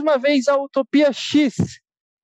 uma 0.00 0.18
vez 0.18 0.48
à 0.48 0.56
Utopia 0.56 1.12
X. 1.12 1.56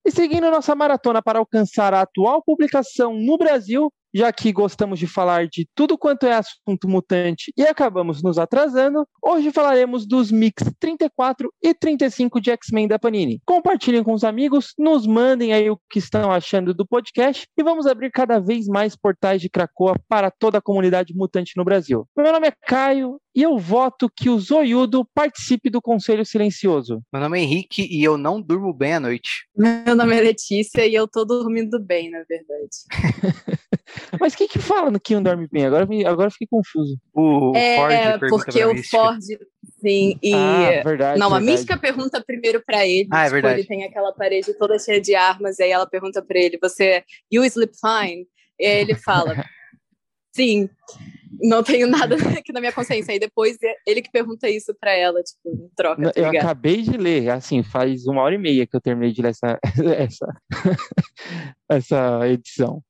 E 0.07 0.11
seguindo 0.11 0.51
nossa 0.51 0.75
maratona 0.75 1.21
para 1.21 1.41
alcançar 1.41 1.93
a 1.93 2.03
atual 2.03 2.41
publicação 2.41 3.13
no 3.15 3.37
Brasil, 3.37 3.93
já 4.15 4.33
que 4.33 4.53
gostamos 4.53 4.99
de 4.99 5.07
falar 5.07 5.47
de 5.47 5.69
tudo 5.75 5.99
quanto 5.99 6.27
é 6.27 6.33
assunto 6.33 6.89
mutante 6.89 7.53
e 7.57 7.63
acabamos 7.63 8.23
nos 8.23 8.39
atrasando, 8.39 9.07
hoje 9.23 9.51
falaremos 9.51 10.07
dos 10.07 10.31
mix 10.31 10.63
34 10.79 11.53
e 11.63 11.75
35 11.75 12.41
de 12.41 12.51
X-Men 12.53 12.89
da 12.89 12.99
Panini. 12.99 13.41
Compartilhem 13.45 14.03
com 14.03 14.15
os 14.15 14.25
amigos, 14.25 14.73
nos 14.79 15.07
mandem 15.07 15.53
aí 15.53 15.69
o 15.69 15.79
que 15.91 15.99
estão 15.99 16.31
achando 16.31 16.73
do 16.73 16.87
podcast 16.87 17.47
e 17.59 17.63
vamos 17.63 17.87
abrir 17.87 18.11
cada 18.11 18.39
vez 18.39 18.67
mais 18.69 18.97
portais 18.97 19.43
de 19.43 19.51
Krakoa 19.51 19.97
para 20.09 20.31
toda 20.31 20.59
a 20.59 20.63
comunidade 20.63 21.15
mutante 21.15 21.53
no 21.57 21.65
Brasil. 21.65 22.07
Meu 22.17 22.33
nome 22.33 22.49
é 22.49 22.53
Caio 22.67 23.21
e 23.37 23.43
eu 23.43 23.59
voto 23.59 24.09
que 24.09 24.31
o 24.31 24.39
Zoiudo 24.39 25.05
participe 25.15 25.69
do 25.69 25.83
Conselho 25.83 26.25
Silencioso. 26.25 27.03
Meu 27.13 27.21
nome 27.21 27.39
é 27.39 27.43
Henrique 27.43 27.87
e 27.87 28.03
eu 28.03 28.17
não 28.17 28.41
durmo 28.41 28.73
bem 28.73 28.95
à 28.95 29.01
noite. 29.01 29.47
Meu 29.55 29.95
nome 29.95 30.17
é 30.17 30.21
Letícia 30.23 30.87
e 30.87 30.95
eu 30.95 31.07
tô 31.07 31.23
dormindo 31.23 31.79
bem, 31.79 32.11
na 32.11 32.25
verdade. 32.27 32.71
Mas 34.19 34.33
o 34.33 34.39
que 34.39 34.49
que 34.49 34.59
fala 34.59 34.91
no 34.91 34.99
que 34.99 35.15
não 35.15 35.23
dorme 35.23 35.47
bem? 35.53 35.67
Agora, 35.67 35.85
me, 35.85 36.03
agora 36.07 36.29
eu 36.29 36.33
fiquei 36.33 36.49
confuso. 36.51 36.99
O 37.13 37.53
é, 37.55 37.77
Ford 38.19 38.31
porque 38.31 38.65
o 38.65 38.73
Mística. 38.73 38.97
Ford, 38.97 39.21
sim, 39.83 40.19
e... 40.23 40.33
Ah, 40.33 40.83
verdade. 40.83 41.21
não, 41.21 41.27
a 41.27 41.31
verdade. 41.39 41.45
Mística 41.45 41.79
pergunta 41.79 42.25
primeiro 42.27 42.63
pra 42.65 42.87
ele, 42.87 43.07
Ah, 43.13 43.21
é 43.21 43.25
tipo, 43.25 43.35
verdade. 43.35 43.61
ele 43.61 43.69
tem 43.69 43.85
aquela 43.85 44.13
parede 44.15 44.55
toda 44.55 44.79
cheia 44.79 44.99
de 44.99 45.15
armas, 45.15 45.59
e 45.59 45.65
aí 45.65 45.71
ela 45.71 45.87
pergunta 45.87 46.23
pra 46.23 46.39
ele, 46.39 46.59
você, 46.59 47.05
you 47.31 47.45
sleep 47.45 47.75
fine? 47.79 48.27
E 48.59 48.67
aí 48.67 48.81
ele 48.81 48.95
fala, 48.95 49.37
sim, 50.37 50.69
não 51.41 51.63
tenho 51.63 51.89
nada 51.89 52.15
aqui 52.39 52.53
na 52.53 52.61
minha 52.61 52.73
consciência. 52.73 53.13
Aí 53.13 53.19
depois 53.19 53.57
ele 53.87 54.03
que 54.03 54.11
pergunta 54.11 54.49
isso 54.49 54.75
pra 54.79 54.93
ela, 54.93 55.23
tipo, 55.23 55.49
em 55.49 55.71
troca, 55.75 56.13
tá 56.13 56.21
Eu 56.21 56.27
acabei 56.29 56.83
de 56.83 56.97
ler, 56.97 57.31
assim, 57.31 57.63
faz 57.63 58.07
uma 58.07 58.23
hora 58.23 58.35
e 58.35 58.39
meia 58.39 58.67
que 58.67 58.77
eu 58.77 58.81
terminei 58.81 59.13
de 59.13 59.23
ler 59.23 59.31
essa, 59.31 59.59
essa, 59.99 60.27
essa 61.69 62.29
edição. 62.29 62.83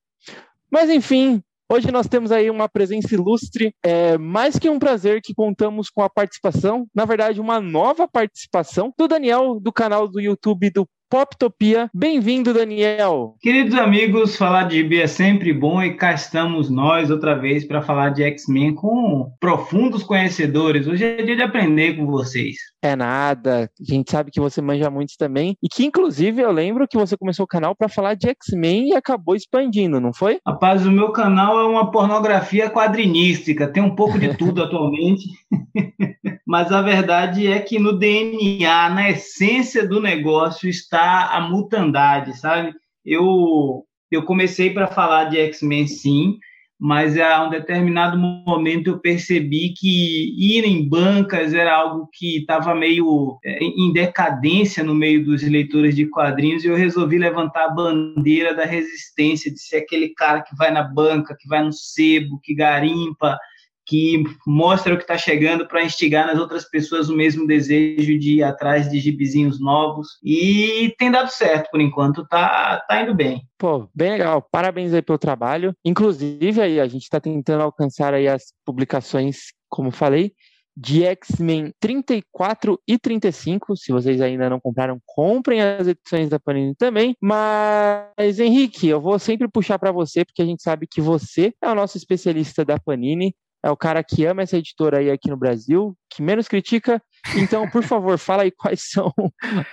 Mas 0.70 0.91
enfim, 0.91 1.41
hoje 1.70 1.92
nós 1.92 2.08
temos 2.08 2.33
aí 2.33 2.50
uma 2.50 2.69
presença 2.69 3.14
ilustre. 3.14 3.72
É 3.83 4.19
mais 4.19 4.58
que 4.58 4.69
um 4.69 4.78
prazer 4.78 5.22
que 5.22 5.34
contamos 5.34 5.89
com 5.89 6.02
a 6.02 6.11
participação, 6.11 6.86
na 6.94 7.05
verdade, 7.05 7.41
uma 7.41 7.61
nova 7.61 8.08
participação 8.08 8.92
do 8.98 9.06
Daniel, 9.06 9.61
do 9.61 9.72
canal 9.72 10.08
do 10.08 10.20
YouTube 10.20 10.70
do 10.70 10.89
Poptopia. 11.09 11.89
Bem-vindo, 11.95 12.53
Daniel. 12.53 13.37
Queridos 13.41 13.79
amigos, 13.79 14.37
falar 14.37 14.65
de 14.65 14.79
gibi 14.79 15.01
é 15.01 15.07
sempre 15.07 15.53
bom 15.53 15.81
e 15.81 15.95
cá 15.95 16.13
estamos 16.13 16.69
nós 16.69 17.13
outra 17.13 17.39
vez 17.39 17.65
para 17.65 17.81
falar 17.81 18.11
de 18.11 18.25
X-Men 18.25 18.75
com 18.75 19.31
profundos 19.39 20.03
conhecedores. 20.03 20.89
Hoje 20.89 21.05
é 21.05 21.23
dia 21.23 21.37
de 21.37 21.43
aprender 21.43 21.95
com 21.97 22.07
vocês. 22.07 22.57
É 22.83 22.97
nada, 22.97 23.71
a 23.81 23.85
gente 23.93 24.11
sabe 24.11 24.33
que 24.33 24.41
você 24.41 24.61
manja 24.61 24.91
muito 24.91 25.15
também. 25.17 25.57
E 25.63 25.69
que, 25.69 25.85
inclusive, 25.85 26.43
eu 26.43 26.51
lembro 26.51 26.89
que 26.89 26.97
você 26.97 27.17
começou 27.17 27.45
o 27.45 27.48
canal 27.48 27.75
para 27.77 27.89
falar 27.89 28.14
de 28.14 28.29
X-Men 28.29 28.89
e 28.89 28.97
acabou 28.97 29.36
expandindo, 29.36 30.01
não 30.01 30.13
foi? 30.13 30.39
Rapaz, 30.45 30.85
o 30.85 30.91
meu 30.91 31.13
canal 31.13 31.59
é 31.61 31.64
uma 31.64 31.91
pornografia 31.91 32.69
quadrinística, 32.69 33.69
tem 33.69 33.83
um 33.83 33.95
pouco 33.95 34.19
de 34.19 34.36
tudo 34.36 34.61
atualmente. 34.63 35.25
Mas 36.47 36.70
a 36.70 36.80
verdade 36.80 37.47
é 37.48 37.59
que 37.59 37.79
no 37.79 37.98
DNA, 37.98 38.89
na 38.91 39.11
essência 39.11 39.86
do 39.86 40.01
negócio, 40.01 40.69
está 40.69 40.95
a 40.98 41.40
mutandade, 41.40 42.36
sabe? 42.39 42.74
Eu, 43.05 43.84
eu 44.11 44.23
comecei 44.24 44.70
para 44.70 44.86
falar 44.86 45.24
de 45.24 45.39
X-Men, 45.39 45.86
sim, 45.86 46.39
mas 46.79 47.18
a 47.18 47.46
um 47.46 47.51
determinado 47.51 48.18
momento 48.18 48.89
eu 48.89 48.98
percebi 48.98 49.73
que 49.74 50.35
ir 50.39 50.62
em 50.64 50.86
bancas 50.86 51.55
era 51.55 51.74
algo 51.74 52.08
que 52.12 52.39
estava 52.39 52.74
meio 52.74 53.39
é, 53.42 53.64
em 53.64 53.92
decadência 53.92 54.85
no 54.85 54.95
meio 54.95 55.24
dos 55.24 55.42
leitores 55.42 55.96
de 55.96 56.06
quadrinhos 56.06 56.64
e 56.64 56.68
eu 56.68 56.77
resolvi 56.77 57.17
levantar 57.17 57.64
a 57.64 57.70
bandeira 57.70 58.55
da 58.55 58.67
resistência, 58.67 59.51
de 59.51 59.58
ser 59.58 59.79
aquele 59.79 60.11
cara 60.11 60.42
que 60.42 60.55
vai 60.55 60.70
na 60.70 60.83
banca, 60.83 61.36
que 61.39 61.48
vai 61.48 61.64
no 61.64 61.73
sebo, 61.73 62.39
que 62.42 62.55
garimpa, 62.55 63.39
que 63.86 64.24
mostra 64.47 64.92
o 64.92 64.97
que 64.97 65.05
está 65.05 65.17
chegando 65.17 65.67
para 65.67 65.85
instigar 65.85 66.27
nas 66.27 66.39
outras 66.39 66.69
pessoas 66.69 67.08
o 67.08 67.17
mesmo 67.17 67.47
desejo 67.47 68.19
de 68.19 68.39
ir 68.39 68.42
atrás 68.42 68.91
de 68.91 68.98
gibizinhos 68.98 69.61
novos. 69.61 70.19
E 70.23 70.95
tem 70.98 71.11
dado 71.11 71.30
certo 71.30 71.70
por 71.70 71.80
enquanto, 71.80 72.27
tá, 72.27 72.85
tá 72.89 73.02
indo 73.02 73.14
bem. 73.14 73.42
Pô, 73.57 73.89
bem 73.95 74.11
legal. 74.11 74.47
Parabéns 74.51 74.92
aí 74.92 75.02
pelo 75.02 75.19
trabalho. 75.19 75.74
Inclusive, 75.85 76.61
aí 76.61 76.80
a 76.80 76.86
gente 76.86 77.02
está 77.02 77.20
tentando 77.20 77.63
alcançar 77.63 78.13
aí 78.13 78.27
as 78.27 78.52
publicações, 78.64 79.52
como 79.69 79.91
falei, 79.91 80.33
de 80.77 81.05
X-Men 81.05 81.73
34 81.80 82.79
e 82.86 82.98
35. 82.98 83.77
Se 83.77 83.92
vocês 83.92 84.20
ainda 84.20 84.51
não 84.51 84.61
compraram, 84.61 85.01
comprem 85.07 85.63
as 85.63 85.86
edições 85.86 86.29
da 86.29 86.39
Panini 86.39 86.74
também. 86.74 87.17
Mas, 87.20 88.39
Henrique, 88.39 88.86
eu 88.86 89.01
vou 89.01 89.18
sempre 89.18 89.48
puxar 89.48 89.79
para 89.79 89.91
você, 89.91 90.24
porque 90.24 90.42
a 90.42 90.45
gente 90.45 90.63
sabe 90.63 90.86
que 90.86 91.01
você 91.01 91.55
é 91.63 91.70
o 91.70 91.74
nosso 91.74 91.97
especialista 91.97 92.64
da 92.64 92.79
Panini. 92.79 93.35
É 93.67 93.71
o 93.71 93.77
cara 93.77 94.05
que 94.05 94.25
ama 94.25 94.43
essa 94.43 94.57
editora 94.57 94.99
aí 94.99 95.11
aqui 95.11 95.29
no 95.29 95.37
Brasil, 95.37 95.97
que 96.09 96.23
menos 96.23 96.47
critica. 96.47 97.03
Então, 97.37 97.69
por 97.69 97.83
favor, 97.83 98.17
fala 98.19 98.45
aí 98.45 98.53
quais 98.53 98.91
são 98.91 99.13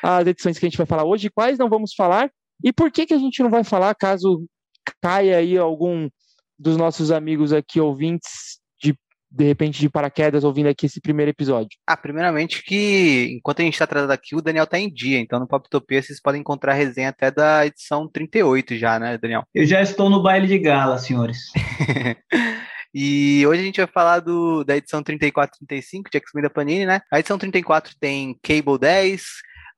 as 0.02 0.26
edições 0.26 0.58
que 0.58 0.66
a 0.66 0.70
gente 0.70 0.78
vai 0.78 0.88
falar 0.88 1.04
hoje, 1.04 1.30
quais 1.30 1.59
não 1.59 1.70
vamos 1.70 1.94
falar 1.94 2.31
e 2.64 2.72
por 2.72 2.90
que, 2.90 3.06
que 3.06 3.14
a 3.14 3.18
gente 3.18 3.44
não 3.44 3.50
vai 3.50 3.64
falar 3.64 3.94
caso 3.94 4.46
caia 5.02 5.38
aí 5.38 5.58
algum 5.58 6.09
dos 6.58 6.76
nossos 6.76 7.12
amigos 7.12 7.54
aqui 7.54 7.80
ouvintes 7.80 8.59
de 8.81 8.98
de 9.30 9.44
repente 9.44 9.80
de 9.80 9.90
paraquedas 9.90 10.44
ouvindo 10.44 10.70
aqui 10.70 10.86
esse 10.86 11.02
primeiro 11.02 11.30
episódio? 11.31 11.78
Ah, 11.86 11.98
primeiramente 11.98 12.64
que 12.64 13.30
enquanto 13.36 13.60
a 13.60 13.64
gente 13.64 13.74
está 13.74 13.86
tratando 13.86 14.12
aqui, 14.12 14.36
o 14.36 14.42
Daniel 14.42 14.66
tá 14.66 14.80
em 14.80 14.92
dia, 14.92 15.20
então 15.20 15.40
no 15.40 15.48
Poptopia 15.48 16.02
vocês 16.02 16.22
podem 16.22 16.42
encontrar 16.42 16.72
a 16.72 16.75
resenha 16.75 17.10
até 17.10 17.30
da 17.30 17.66
edição 17.66 18.08
38 18.08 18.75
já, 18.78 18.98
né, 18.98 19.18
Daniel? 19.18 19.44
Eu 19.54 19.66
já 19.66 19.81
estou 19.81 20.10
no 20.10 20.24
baile 20.24 20.48
de 20.48 20.58
gala, 20.58 20.98
senhores. 20.98 21.52
E 22.94 23.46
hoje 23.48 23.62
a 23.62 23.66
gente 23.66 23.78
vai 23.78 23.88
falar 23.88 24.20
do, 24.20 24.64
da 24.64 24.78
edição 24.78 25.02
34 25.02 25.56
e 25.56 25.66
35 25.66 26.12
de 26.12 26.18
X-Men 26.18 26.44
da 26.44 26.50
Panini, 26.50 26.86
né? 26.86 27.02
A 27.12 27.20
edição 27.20 27.40
34 27.40 27.96
tem 28.00 28.38
Cable 28.44 28.78
10, 28.80 29.24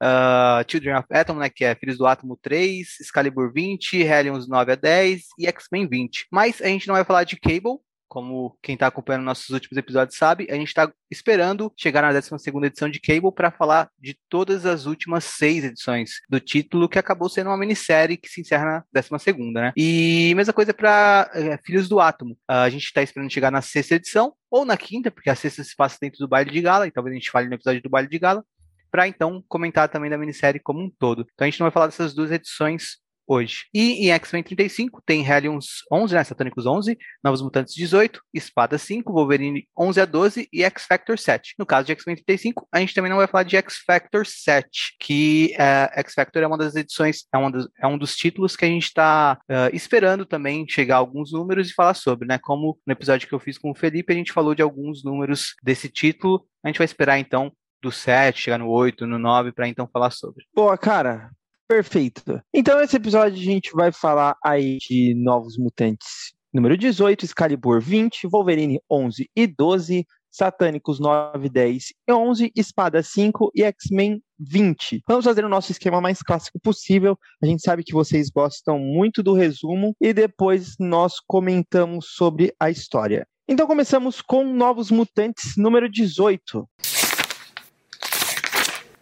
uh, 0.03 0.69
Children 0.69 0.97
of 0.97 1.07
Atom, 1.09 1.35
né, 1.35 1.49
que 1.49 1.63
é 1.63 1.75
Filhos 1.75 1.97
do 1.97 2.05
Átomo 2.05 2.37
3, 2.41 2.99
Excalibur 2.99 3.53
20, 3.53 4.01
Hellions 4.01 4.47
9 4.47 4.71
a 4.73 4.75
10 4.75 5.21
e 5.39 5.47
X-Men 5.47 5.87
20. 5.87 6.27
Mas 6.29 6.61
a 6.61 6.67
gente 6.67 6.87
não 6.87 6.95
vai 6.95 7.05
falar 7.05 7.23
de 7.23 7.37
Cable, 7.37 7.79
como 8.15 8.57
quem 8.61 8.75
está 8.75 8.87
acompanhando 8.87 9.25
nossos 9.25 9.49
últimos 9.49 9.75
episódios 9.77 10.17
sabe, 10.17 10.47
a 10.49 10.53
gente 10.53 10.69
está 10.69 10.89
esperando 11.11 11.69
chegar 11.75 12.01
na 12.01 12.17
12ª 12.17 12.65
edição 12.65 12.89
de 12.89 13.01
Cable 13.01 13.33
para 13.35 13.51
falar 13.51 13.89
de 13.99 14.17
todas 14.29 14.65
as 14.65 14.85
últimas 14.85 15.25
seis 15.25 15.65
edições 15.65 16.21
do 16.29 16.39
título, 16.39 16.87
que 16.87 16.97
acabou 16.97 17.27
sendo 17.27 17.49
uma 17.49 17.57
minissérie 17.57 18.15
que 18.15 18.29
se 18.29 18.39
encerra 18.39 18.85
na 18.93 19.01
12ª, 19.01 19.51
né? 19.51 19.73
E 19.75 20.31
mesma 20.33 20.53
coisa 20.53 20.73
para 20.73 21.29
é, 21.33 21.59
Filhos 21.65 21.89
do 21.89 21.99
Átomo. 21.99 22.35
Uh, 22.49 22.63
a 22.63 22.69
gente 22.69 22.85
está 22.85 23.03
esperando 23.03 23.29
chegar 23.29 23.51
na 23.51 23.61
sexta 23.61 23.95
edição, 23.95 24.33
ou 24.49 24.63
na 24.63 24.77
quinta, 24.77 25.11
porque 25.11 25.29
a 25.29 25.35
sexta 25.35 25.61
se 25.61 25.75
passa 25.75 25.97
dentro 25.99 26.19
do 26.19 26.27
baile 26.29 26.51
de 26.51 26.61
gala, 26.61 26.87
e 26.87 26.91
talvez 26.91 27.11
a 27.11 27.19
gente 27.19 27.29
fale 27.29 27.49
no 27.49 27.55
episódio 27.55 27.81
do 27.81 27.89
baile 27.89 28.07
de 28.07 28.17
gala, 28.17 28.45
para 28.89 29.09
então 29.09 29.43
comentar 29.49 29.89
também 29.89 30.09
da 30.09 30.17
minissérie 30.17 30.61
como 30.61 30.79
um 30.79 30.89
todo. 30.89 31.27
Então 31.33 31.45
a 31.45 31.49
gente 31.49 31.59
não 31.59 31.65
vai 31.65 31.71
falar 31.71 31.87
dessas 31.87 32.13
duas 32.13 32.31
edições 32.31 33.03
hoje. 33.27 33.65
E 33.73 34.07
em 34.07 34.11
X-Men 34.11 34.43
35 34.43 35.01
tem 35.05 35.25
Hellions 35.25 35.83
11, 35.91 36.13
né, 36.13 36.23
Satânicos 36.23 36.65
11, 36.65 36.97
Novos 37.23 37.41
Mutantes 37.41 37.73
18, 37.73 38.21
Espada 38.33 38.77
5, 38.77 39.11
Wolverine 39.11 39.67
11 39.77 40.01
a 40.01 40.05
12 40.05 40.49
e 40.51 40.63
X-Factor 40.63 41.17
7. 41.17 41.55
No 41.57 41.65
caso 41.65 41.85
de 41.85 41.91
X-Men 41.93 42.15
35, 42.15 42.67
a 42.71 42.79
gente 42.79 42.93
também 42.93 43.09
não 43.09 43.17
vai 43.17 43.27
falar 43.27 43.43
de 43.43 43.55
X-Factor 43.57 44.25
7, 44.25 44.95
que 44.99 45.53
é, 45.57 45.91
X-Factor 46.01 46.43
é 46.43 46.47
uma 46.47 46.57
das 46.57 46.75
edições, 46.75 47.25
é, 47.33 47.37
uma 47.37 47.51
dos, 47.51 47.67
é 47.79 47.87
um 47.87 47.97
dos 47.97 48.15
títulos 48.15 48.55
que 48.55 48.65
a 48.65 48.69
gente 48.69 48.85
está 48.85 49.37
uh, 49.49 49.75
esperando 49.75 50.25
também 50.25 50.65
chegar 50.67 50.95
a 50.95 50.99
alguns 50.99 51.31
números 51.31 51.69
e 51.69 51.73
falar 51.73 51.93
sobre, 51.93 52.27
né, 52.27 52.37
como 52.37 52.77
no 52.85 52.93
episódio 52.93 53.27
que 53.27 53.33
eu 53.33 53.39
fiz 53.39 53.57
com 53.57 53.71
o 53.71 53.75
Felipe, 53.75 54.13
a 54.13 54.15
gente 54.15 54.31
falou 54.31 54.55
de 54.55 54.61
alguns 54.61 55.03
números 55.03 55.55
desse 55.63 55.89
título, 55.89 56.45
a 56.63 56.67
gente 56.67 56.77
vai 56.77 56.85
esperar 56.85 57.19
então 57.19 57.51
do 57.81 57.91
7, 57.91 58.41
chegar 58.41 58.57
no 58.57 58.69
8, 58.69 59.05
no 59.05 59.19
9, 59.19 59.51
para 59.51 59.67
então 59.67 59.87
falar 59.91 60.11
sobre. 60.11 60.45
Boa, 60.53 60.77
cara. 60.77 61.29
Perfeito. 61.67 62.41
Então, 62.53 62.79
nesse 62.79 62.95
episódio, 62.95 63.39
a 63.39 63.43
gente 63.43 63.71
vai 63.73 63.91
falar 63.91 64.35
aí 64.43 64.77
de 64.77 65.15
Novos 65.15 65.57
Mutantes 65.57 66.35
número 66.55 66.77
18, 66.77 67.25
Excalibur 67.25 67.81
20, 67.81 68.27
Wolverine 68.27 68.79
11 68.89 69.29
e 69.35 69.45
12, 69.45 70.05
Satânicos 70.31 70.99
9, 71.01 71.49
10 71.49 71.93
e 72.07 72.13
11, 72.13 72.51
Espada 72.55 73.03
5 73.03 73.51
e 73.53 73.63
X-Men 73.63 74.21
20. 74.39 75.01
Vamos 75.07 75.25
fazer 75.25 75.43
o 75.43 75.49
nosso 75.49 75.71
esquema 75.71 75.99
mais 75.99 76.21
clássico 76.21 76.57
possível. 76.59 77.17
A 77.43 77.45
gente 77.45 77.61
sabe 77.61 77.83
que 77.83 77.93
vocês 77.93 78.29
gostam 78.29 78.79
muito 78.79 79.21
do 79.21 79.33
resumo 79.33 79.95
e 79.99 80.13
depois 80.13 80.75
nós 80.79 81.15
comentamos 81.27 82.07
sobre 82.15 82.53
a 82.59 82.69
história. 82.69 83.27
Então 83.47 83.67
começamos 83.67 84.21
com 84.21 84.43
Novos 84.45 84.89
Mutantes 84.89 85.55
número 85.57 85.89
18. 85.89 86.67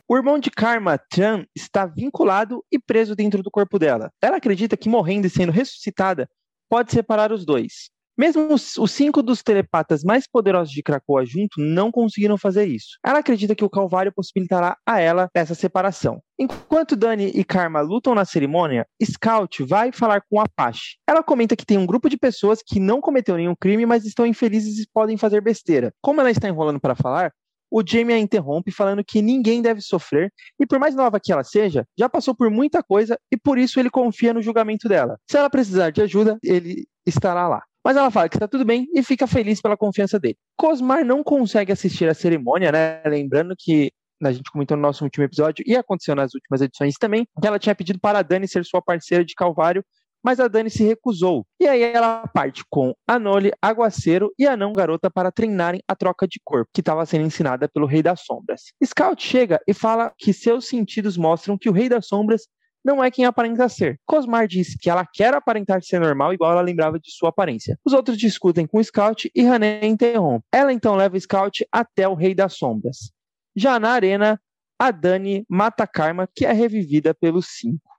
O 0.07 0.17
irmão 0.17 0.37
de 0.37 0.51
Karma, 0.51 0.97
Tran, 0.97 1.45
está 1.55 1.85
vinculado 1.85 2.63
e 2.71 2.77
preso 2.77 3.15
dentro 3.15 3.41
do 3.41 3.49
corpo 3.49 3.79
dela. 3.79 4.11
Ela 4.21 4.37
acredita 4.37 4.75
que 4.75 4.89
morrendo 4.89 5.27
e 5.27 5.29
sendo 5.29 5.51
ressuscitada 5.51 6.29
pode 6.69 6.91
separar 6.91 7.31
os 7.31 7.45
dois. 7.45 7.89
Mesmo 8.17 8.53
os, 8.53 8.77
os 8.77 8.91
cinco 8.91 9.23
dos 9.23 9.41
telepatas 9.41 10.03
mais 10.03 10.27
poderosos 10.27 10.71
de 10.71 10.83
Krakoa 10.83 11.25
junto 11.25 11.59
não 11.59 11.91
conseguiram 11.91 12.37
fazer 12.37 12.65
isso. 12.65 12.99
Ela 13.03 13.19
acredita 13.19 13.55
que 13.55 13.65
o 13.65 13.69
Calvário 13.69 14.13
possibilitará 14.13 14.77
a 14.85 14.99
ela 14.99 15.29
essa 15.33 15.55
separação. 15.55 16.21
Enquanto 16.37 16.95
Dani 16.95 17.31
e 17.33 17.43
Karma 17.43 17.81
lutam 17.81 18.13
na 18.13 18.23
cerimônia, 18.23 18.85
Scout 19.03 19.63
vai 19.63 19.91
falar 19.91 20.21
com 20.29 20.39
Apache. 20.39 20.97
Ela 21.07 21.23
comenta 21.23 21.55
que 21.55 21.65
tem 21.65 21.77
um 21.77 21.87
grupo 21.87 22.07
de 22.07 22.17
pessoas 22.17 22.61
que 22.63 22.79
não 22.79 23.01
cometeu 23.01 23.35
nenhum 23.35 23.55
crime, 23.55 23.85
mas 23.85 24.05
estão 24.05 24.27
infelizes 24.27 24.77
e 24.77 24.87
podem 24.93 25.17
fazer 25.17 25.41
besteira. 25.41 25.91
Como 25.99 26.21
ela 26.21 26.29
está 26.29 26.47
enrolando 26.47 26.79
para 26.79 26.95
falar, 26.95 27.31
o 27.73 27.81
Jamie 27.83 28.13
a 28.13 28.19
interrompe, 28.19 28.71
falando 28.71 29.03
que 29.03 29.19
ninguém 29.19 29.59
deve 29.59 29.81
sofrer, 29.81 30.31
e 30.59 30.65
por 30.67 30.77
mais 30.77 30.93
nova 30.93 31.19
que 31.19 31.31
ela 31.31 31.43
seja, 31.43 31.83
já 31.97 32.07
passou 32.07 32.35
por 32.35 32.51
muita 32.51 32.83
coisa 32.83 33.17
e 33.31 33.35
por 33.35 33.57
isso 33.57 33.79
ele 33.79 33.89
confia 33.89 34.31
no 34.31 34.43
julgamento 34.43 34.87
dela. 34.87 35.17
Se 35.27 35.37
ela 35.37 35.49
precisar 35.49 35.89
de 35.89 35.99
ajuda, 35.99 36.37
ele 36.43 36.85
estará 37.03 37.47
lá. 37.47 37.63
Mas 37.83 37.97
ela 37.97 38.11
fala 38.11 38.29
que 38.29 38.35
está 38.35 38.47
tudo 38.47 38.63
bem 38.63 38.87
e 38.93 39.01
fica 39.01 39.25
feliz 39.25 39.59
pela 39.59 39.75
confiança 39.75 40.19
dele. 40.19 40.37
Cosmar 40.55 41.03
não 41.03 41.23
consegue 41.23 41.71
assistir 41.71 42.07
a 42.07 42.13
cerimônia, 42.13 42.71
né? 42.71 43.01
Lembrando 43.07 43.55
que 43.57 43.91
a 44.23 44.31
gente 44.31 44.51
comentou 44.51 44.77
no 44.77 44.83
nosso 44.83 45.03
último 45.03 45.25
episódio 45.25 45.65
e 45.67 45.75
aconteceu 45.75 46.15
nas 46.15 46.33
últimas 46.35 46.61
edições 46.61 46.93
também, 46.99 47.27
que 47.41 47.47
ela 47.47 47.57
tinha 47.57 47.73
pedido 47.73 47.99
para 47.99 48.19
a 48.19 48.21
Dani 48.21 48.47
ser 48.47 48.63
sua 48.63 48.83
parceira 48.83 49.25
de 49.25 49.33
Calvário 49.33 49.83
mas 50.23 50.39
a 50.39 50.47
Dani 50.47 50.69
se 50.69 50.83
recusou. 50.83 51.45
E 51.59 51.67
aí 51.67 51.81
ela 51.81 52.25
parte 52.27 52.63
com 52.69 52.95
a 53.07 53.19
Noli, 53.19 53.51
Aguaceiro 53.61 54.31
e 54.39 54.47
a 54.47 54.55
não 54.55 54.71
garota 54.71 55.11
para 55.11 55.31
treinarem 55.31 55.81
a 55.87 55.95
troca 55.95 56.27
de 56.27 56.39
corpo, 56.43 56.69
que 56.73 56.81
estava 56.81 57.05
sendo 57.05 57.25
ensinada 57.25 57.67
pelo 57.67 57.85
Rei 57.85 58.01
das 58.01 58.21
Sombras. 58.21 58.73
Scout 58.83 59.21
chega 59.21 59.59
e 59.67 59.73
fala 59.73 60.13
que 60.17 60.31
seus 60.31 60.67
sentidos 60.67 61.17
mostram 61.17 61.57
que 61.57 61.69
o 61.69 61.73
Rei 61.73 61.89
das 61.89 62.07
Sombras 62.07 62.47
não 62.83 63.03
é 63.03 63.09
quem 63.09 63.25
aparenta 63.25 63.69
ser. 63.69 63.99
Cosmar 64.05 64.47
diz 64.47 64.75
que 64.75 64.89
ela 64.89 65.05
quer 65.05 65.33
aparentar 65.33 65.81
ser 65.81 65.99
normal, 65.99 66.33
igual 66.33 66.51
ela 66.51 66.61
lembrava 66.61 66.99
de 66.99 67.11
sua 67.11 67.29
aparência. 67.29 67.79
Os 67.85 67.93
outros 67.93 68.17
discutem 68.17 68.67
com 68.67 68.83
Scout 68.83 69.31
e 69.33 69.45
Hané 69.45 69.85
interrompe. 69.85 70.45
Ela 70.51 70.73
então 70.73 70.95
leva 70.95 71.17
Scout 71.19 71.65
até 71.71 72.07
o 72.07 72.13
Rei 72.13 72.35
das 72.35 72.55
Sombras. 72.55 73.11
Já 73.55 73.79
na 73.79 73.91
arena, 73.91 74.39
a 74.77 74.91
Dani 74.91 75.45
mata 75.47 75.87
Karma, 75.87 76.27
que 76.35 76.45
é 76.45 76.51
revivida 76.51 77.13
pelos 77.13 77.47
cinco. 77.57 77.92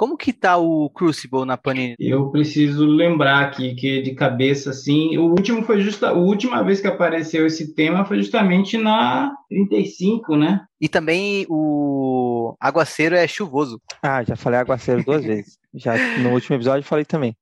Como 0.00 0.16
que 0.16 0.32
tá 0.32 0.56
o 0.56 0.88
Crucible 0.88 1.44
na 1.44 1.58
Panini? 1.58 1.94
Eu 2.00 2.30
preciso 2.30 2.86
lembrar 2.86 3.40
aqui 3.44 3.74
que 3.74 4.00
de 4.00 4.14
cabeça 4.14 4.70
assim, 4.70 5.18
o 5.18 5.24
último 5.24 5.62
foi 5.62 5.82
justa, 5.82 6.08
a 6.08 6.12
última 6.14 6.64
vez 6.64 6.80
que 6.80 6.86
apareceu 6.86 7.46
esse 7.46 7.74
tema 7.74 8.06
foi 8.06 8.16
justamente 8.16 8.78
na 8.78 9.30
35, 9.50 10.36
né? 10.38 10.62
E 10.80 10.88
também 10.88 11.44
o 11.50 12.56
aguaceiro 12.58 13.14
é 13.14 13.28
chuvoso. 13.28 13.78
Ah, 14.02 14.24
já 14.24 14.36
falei 14.36 14.60
aguaceiro 14.60 15.04
duas 15.04 15.20
vezes. 15.22 15.58
Já 15.74 15.92
no 16.20 16.30
último 16.30 16.56
episódio 16.56 16.88
falei 16.88 17.04
também. 17.04 17.36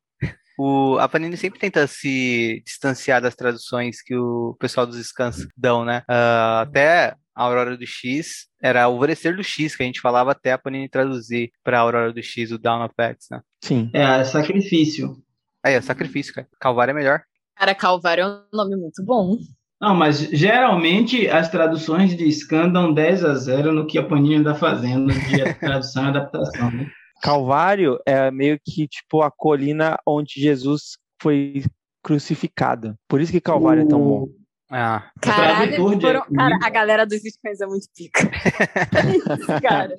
O, 0.58 0.99
a 0.99 1.08
Panini 1.08 1.37
sempre 1.37 1.60
tenta 1.60 1.87
se 1.87 2.60
distanciar 2.66 3.22
das 3.22 3.37
traduções 3.37 4.02
que 4.02 4.16
o 4.16 4.56
pessoal 4.58 4.84
dos 4.84 4.99
scans 5.06 5.46
dão, 5.56 5.84
né? 5.84 6.02
Uh, 6.10 6.62
até 6.62 7.14
a 7.38 7.44
Aurora 7.44 7.76
do 7.76 7.87
X, 7.87 8.49
era 8.61 8.82
Alvorecer 8.82 9.37
do 9.37 9.44
X, 9.44 9.76
que 9.76 9.85
a 9.85 9.87
gente 9.87 10.00
falava 10.00 10.32
até 10.32 10.50
a 10.50 10.58
Panini 10.58 10.88
traduzir 10.88 11.52
para 11.62 11.79
a 11.79 11.82
Aurora 11.82 12.12
do 12.12 12.20
X, 12.20 12.50
o 12.50 12.58
Down 12.58 12.85
of 12.85 12.94
X, 12.99 13.29
né? 13.31 13.40
Sim. 13.62 13.90
É, 13.94 14.25
sacrifício. 14.25 15.17
Aí, 15.62 15.75
é 15.75 15.81
sacrifício, 15.81 16.35
cara. 16.35 16.49
Calvário 16.61 16.90
é 16.90 16.94
melhor. 16.94 17.23
Cara, 17.56 17.76
Calvário 17.76 18.25
é 18.25 18.26
um 18.26 18.43
nome 18.52 18.76
muito 18.76 19.05
bom. 19.05 19.37
Não, 19.81 19.94
mas 19.94 20.19
geralmente 20.19 21.29
as 21.29 21.49
traduções 21.49 22.17
de 22.17 22.29
Scan 22.32 22.70
dão 22.70 22.93
10 22.93 23.25
a 23.25 23.35
0 23.35 23.73
no 23.73 23.87
que 23.87 23.99
a 23.99 24.02
Panini 24.05 24.38
está 24.38 24.56
fazendo 24.56 25.12
de 25.12 25.55
tradução 25.61 26.06
e 26.06 26.08
adaptação, 26.08 26.73
né? 26.73 26.91
Calvário 27.23 28.00
é 28.05 28.32
meio 28.32 28.58
que 28.64 28.88
tipo 28.88 29.23
a 29.23 29.31
colina 29.31 29.96
onde 30.05 30.41
Jesus 30.41 30.99
foi 31.23 31.62
crucificado. 32.02 32.96
Por 33.08 33.20
isso 33.20 33.31
que 33.31 33.41
Calvário 33.41 33.84
o... 33.84 33.87
é 33.87 33.88
tão 33.88 34.00
bom. 34.00 34.26
Ah. 34.70 35.11
Caralho, 35.20 35.76
foram... 35.76 36.23
cara, 36.35 36.59
a 36.62 36.69
galera 36.69 37.06
dos 37.06 37.23
Bitcoins 37.23 37.61
é 37.61 37.67
muito 37.67 37.87
pica. 37.97 38.29
cara. 39.62 39.99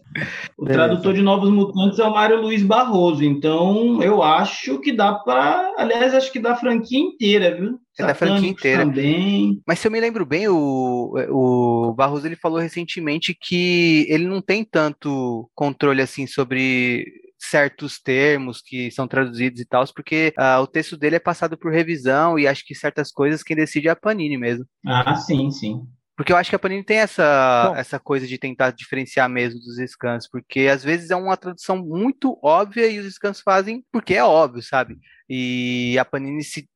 O 0.55 0.65
tradutor 0.65 1.13
de 1.15 1.23
Novos 1.23 1.49
Mutantes 1.49 1.97
é 1.97 2.03
o 2.03 2.13
Mário 2.13 2.39
Luiz 2.39 2.61
Barroso, 2.61 3.23
então 3.23 4.01
eu 4.03 4.21
acho 4.21 4.79
que 4.79 4.93
dá 4.93 5.13
para, 5.13 5.73
aliás, 5.77 6.13
acho 6.13 6.31
que 6.31 6.39
dá 6.39 6.51
a 6.51 6.55
franquia 6.57 6.99
inteira, 6.99 7.55
viu? 7.55 7.79
É 7.97 8.05
da 8.05 8.13
franquia 8.13 8.49
inteira. 8.49 8.85
Também. 8.85 9.59
Mas 9.65 9.79
se 9.79 9.87
eu 9.87 9.91
me 9.91 9.99
lembro 9.99 10.25
bem, 10.25 10.47
o, 10.47 11.15
o 11.29 11.93
Barroso 11.93 12.27
ele 12.27 12.35
falou 12.35 12.59
recentemente 12.59 13.35
que 13.39 14.05
ele 14.07 14.25
não 14.25 14.41
tem 14.41 14.63
tanto 14.63 15.49
controle 15.55 16.01
assim 16.01 16.27
sobre 16.27 17.05
certos 17.39 17.99
termos 17.99 18.61
que 18.61 18.91
são 18.91 19.07
traduzidos 19.07 19.61
e 19.61 19.65
tal, 19.65 19.85
porque 19.93 20.33
uh, 20.37 20.61
o 20.61 20.67
texto 20.67 20.97
dele 20.97 21.15
é 21.15 21.19
passado 21.19 21.57
por 21.57 21.71
revisão 21.71 22.37
e 22.37 22.47
acho 22.47 22.65
que 22.65 22.75
certas 22.75 23.11
coisas 23.11 23.41
quem 23.41 23.55
decide 23.55 23.87
é 23.87 23.91
a 23.91 23.95
Panini 23.95 24.37
mesmo. 24.37 24.65
Ah, 24.85 25.15
sim, 25.15 25.49
sim. 25.49 25.87
Porque 26.17 26.33
eu 26.33 26.35
acho 26.35 26.49
que 26.49 26.55
a 26.57 26.59
Panini 26.59 26.83
tem 26.83 26.97
essa, 26.97 27.73
essa 27.77 27.97
coisa 27.97 28.27
de 28.27 28.37
tentar 28.37 28.71
diferenciar 28.71 29.29
mesmo 29.29 29.57
dos 29.61 29.77
scans, 29.89 30.27
porque 30.29 30.67
às 30.67 30.83
vezes 30.83 31.11
é 31.11 31.15
uma 31.15 31.37
tradução 31.37 31.77
muito 31.77 32.37
óbvia 32.43 32.87
e 32.87 32.99
os 32.99 33.13
scans 33.13 33.39
fazem 33.39 33.85
porque 33.89 34.15
é 34.15 34.23
óbvio, 34.23 34.61
sabe? 34.61 34.97
E 35.29 35.97
a 35.97 36.03
Panini 36.03 36.43
se 36.43 36.67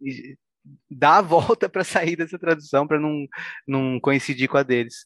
dá 0.89 1.17
a 1.17 1.21
volta 1.21 1.67
para 1.67 1.83
sair 1.83 2.15
dessa 2.15 2.39
tradução 2.39 2.87
para 2.87 2.97
não, 2.97 3.27
não 3.67 3.99
coincidir 3.99 4.47
com 4.47 4.57
a 4.57 4.63
deles. 4.63 5.05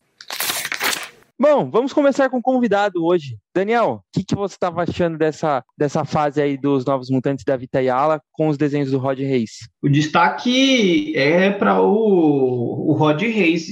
Bom, 1.40 1.70
vamos 1.70 1.94
começar 1.94 2.32
com 2.32 2.38
o 2.40 2.42
convidado 2.42 3.06
hoje. 3.06 3.38
Daniel, 3.54 4.02
o 4.02 4.02
que, 4.12 4.26
que 4.26 4.34
você 4.34 4.56
estava 4.56 4.82
achando 4.82 5.20
dessa, 5.20 5.64
dessa 5.78 6.04
fase 6.04 6.42
aí 6.42 6.58
dos 6.58 6.84
Novos 6.84 7.12
Mutantes 7.12 7.46
da 7.46 7.56
Vita 7.56 7.80
Yala 7.80 8.20
com 8.32 8.48
os 8.48 8.58
desenhos 8.58 8.90
do 8.90 8.98
Rod 8.98 9.20
Reis? 9.20 9.52
O 9.84 9.88
destaque 9.88 11.16
é 11.16 11.52
para 11.52 11.80
o, 11.80 12.90
o 12.90 12.94
Rod 12.94 13.22
Reis. 13.22 13.68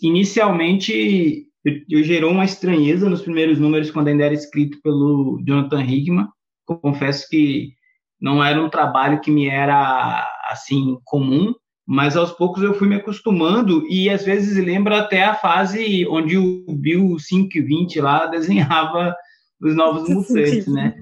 Inicialmente, 0.00 1.48
eu, 1.90 2.04
gerou 2.04 2.30
uma 2.30 2.44
estranheza 2.44 3.10
nos 3.10 3.22
primeiros 3.22 3.58
números 3.58 3.90
quando 3.90 4.06
ainda 4.06 4.24
era 4.24 4.34
escrito 4.34 4.78
pelo 4.80 5.42
Jonathan 5.44 5.82
Hickman. 5.82 6.28
Confesso 6.64 7.26
que 7.28 7.72
não 8.20 8.44
era 8.44 8.62
um 8.62 8.70
trabalho 8.70 9.20
que 9.20 9.30
me 9.32 9.48
era 9.48 10.24
assim 10.48 10.96
comum, 11.04 11.52
mas 11.92 12.16
aos 12.16 12.32
poucos 12.32 12.62
eu 12.62 12.72
fui 12.72 12.88
me 12.88 12.96
acostumando 12.96 13.86
e 13.86 14.08
às 14.08 14.24
vezes 14.24 14.56
lembra 14.56 15.00
até 15.00 15.24
a 15.24 15.34
fase 15.34 16.06
onde 16.08 16.38
o 16.38 16.64
Bill 16.74 17.18
520 17.18 18.00
lá 18.00 18.24
desenhava 18.24 19.14
os 19.60 19.76
novos 19.76 20.08
mutantes, 20.08 20.66
né? 20.66 20.98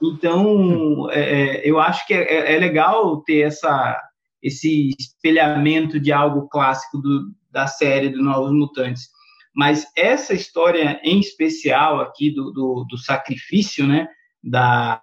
Então, 0.00 1.10
é, 1.10 1.22
é, 1.22 1.68
eu 1.68 1.80
acho 1.80 2.06
que 2.06 2.14
é, 2.14 2.54
é, 2.54 2.56
legal 2.56 3.20
ter 3.22 3.40
essa, 3.40 4.00
esse 4.40 4.90
espelhamento 4.96 5.98
de 5.98 6.12
algo 6.12 6.48
clássico 6.48 6.98
do, 6.98 7.32
da 7.50 7.66
série 7.66 8.08
dos 8.08 8.22
Novos 8.22 8.52
Mutantes. 8.52 9.08
Mas 9.52 9.88
essa 9.96 10.34
história 10.34 11.00
em 11.02 11.18
especial 11.18 12.00
aqui 12.00 12.30
do, 12.32 12.52
do, 12.52 12.86
do 12.88 12.96
sacrifício, 12.96 13.88
né, 13.88 14.06
da, 14.40 15.02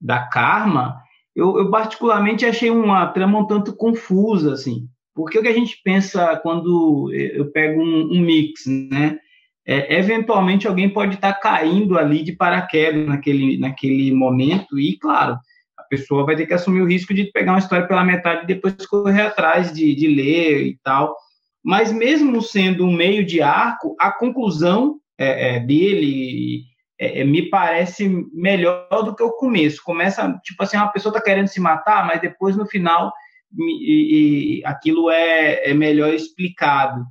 da 0.00 0.26
Karma, 0.28 0.96
eu, 1.34 1.58
eu, 1.58 1.70
particularmente 1.70 2.44
achei 2.44 2.70
uma 2.70 3.06
trama 3.06 3.38
um 3.38 3.46
tanto 3.46 3.74
confusa, 3.74 4.52
assim, 4.52 4.86
porque 5.14 5.38
o 5.38 5.42
que 5.42 5.48
a 5.48 5.52
gente 5.52 5.80
pensa 5.82 6.36
quando 6.36 7.12
eu 7.12 7.50
pego 7.50 7.82
um, 7.82 8.12
um 8.12 8.20
mix, 8.20 8.66
né? 8.66 9.18
É, 9.66 9.98
eventualmente 9.98 10.66
alguém 10.66 10.88
pode 10.88 11.16
estar 11.16 11.34
tá 11.34 11.40
caindo 11.40 11.98
ali 11.98 12.22
de 12.22 12.32
paraquedas 12.32 13.06
naquele, 13.06 13.58
naquele 13.58 14.10
momento 14.14 14.78
e, 14.78 14.96
claro, 14.96 15.36
a 15.76 15.82
pessoa 15.90 16.24
vai 16.24 16.36
ter 16.36 16.46
que 16.46 16.54
assumir 16.54 16.80
o 16.80 16.86
risco 16.88 17.12
de 17.12 17.30
pegar 17.32 17.52
uma 17.52 17.58
história 17.58 17.86
pela 17.86 18.02
metade 18.02 18.44
e 18.44 18.46
depois 18.46 18.74
correr 18.86 19.20
atrás 19.20 19.70
de, 19.70 19.94
de 19.94 20.06
ler 20.06 20.66
e 20.68 20.78
tal. 20.82 21.14
Mas 21.62 21.92
mesmo 21.92 22.40
sendo 22.40 22.86
um 22.86 22.92
meio 22.92 23.26
de 23.26 23.42
arco, 23.42 23.94
a 24.00 24.10
conclusão 24.10 24.96
é, 25.18 25.56
é, 25.56 25.60
dele 25.60 26.62
é, 26.98 27.20
é, 27.20 27.24
me 27.24 27.48
parece 27.48 28.08
melhor 28.32 28.88
do 29.04 29.14
que 29.14 29.22
o 29.22 29.32
começo. 29.32 29.82
Começa, 29.84 30.38
tipo 30.42 30.62
assim, 30.62 30.76
uma 30.76 30.92
pessoa 30.92 31.10
está 31.10 31.22
querendo 31.22 31.46
se 31.48 31.60
matar, 31.60 32.06
mas 32.06 32.20
depois 32.20 32.56
no 32.56 32.66
final 32.66 33.12
e, 33.56 34.58
e 34.60 34.64
aquilo 34.64 35.10
é, 35.10 35.70
é, 35.70 35.74
melhor 35.74 36.12
explicado. 36.12 37.04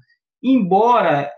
Embora 0.44 1.32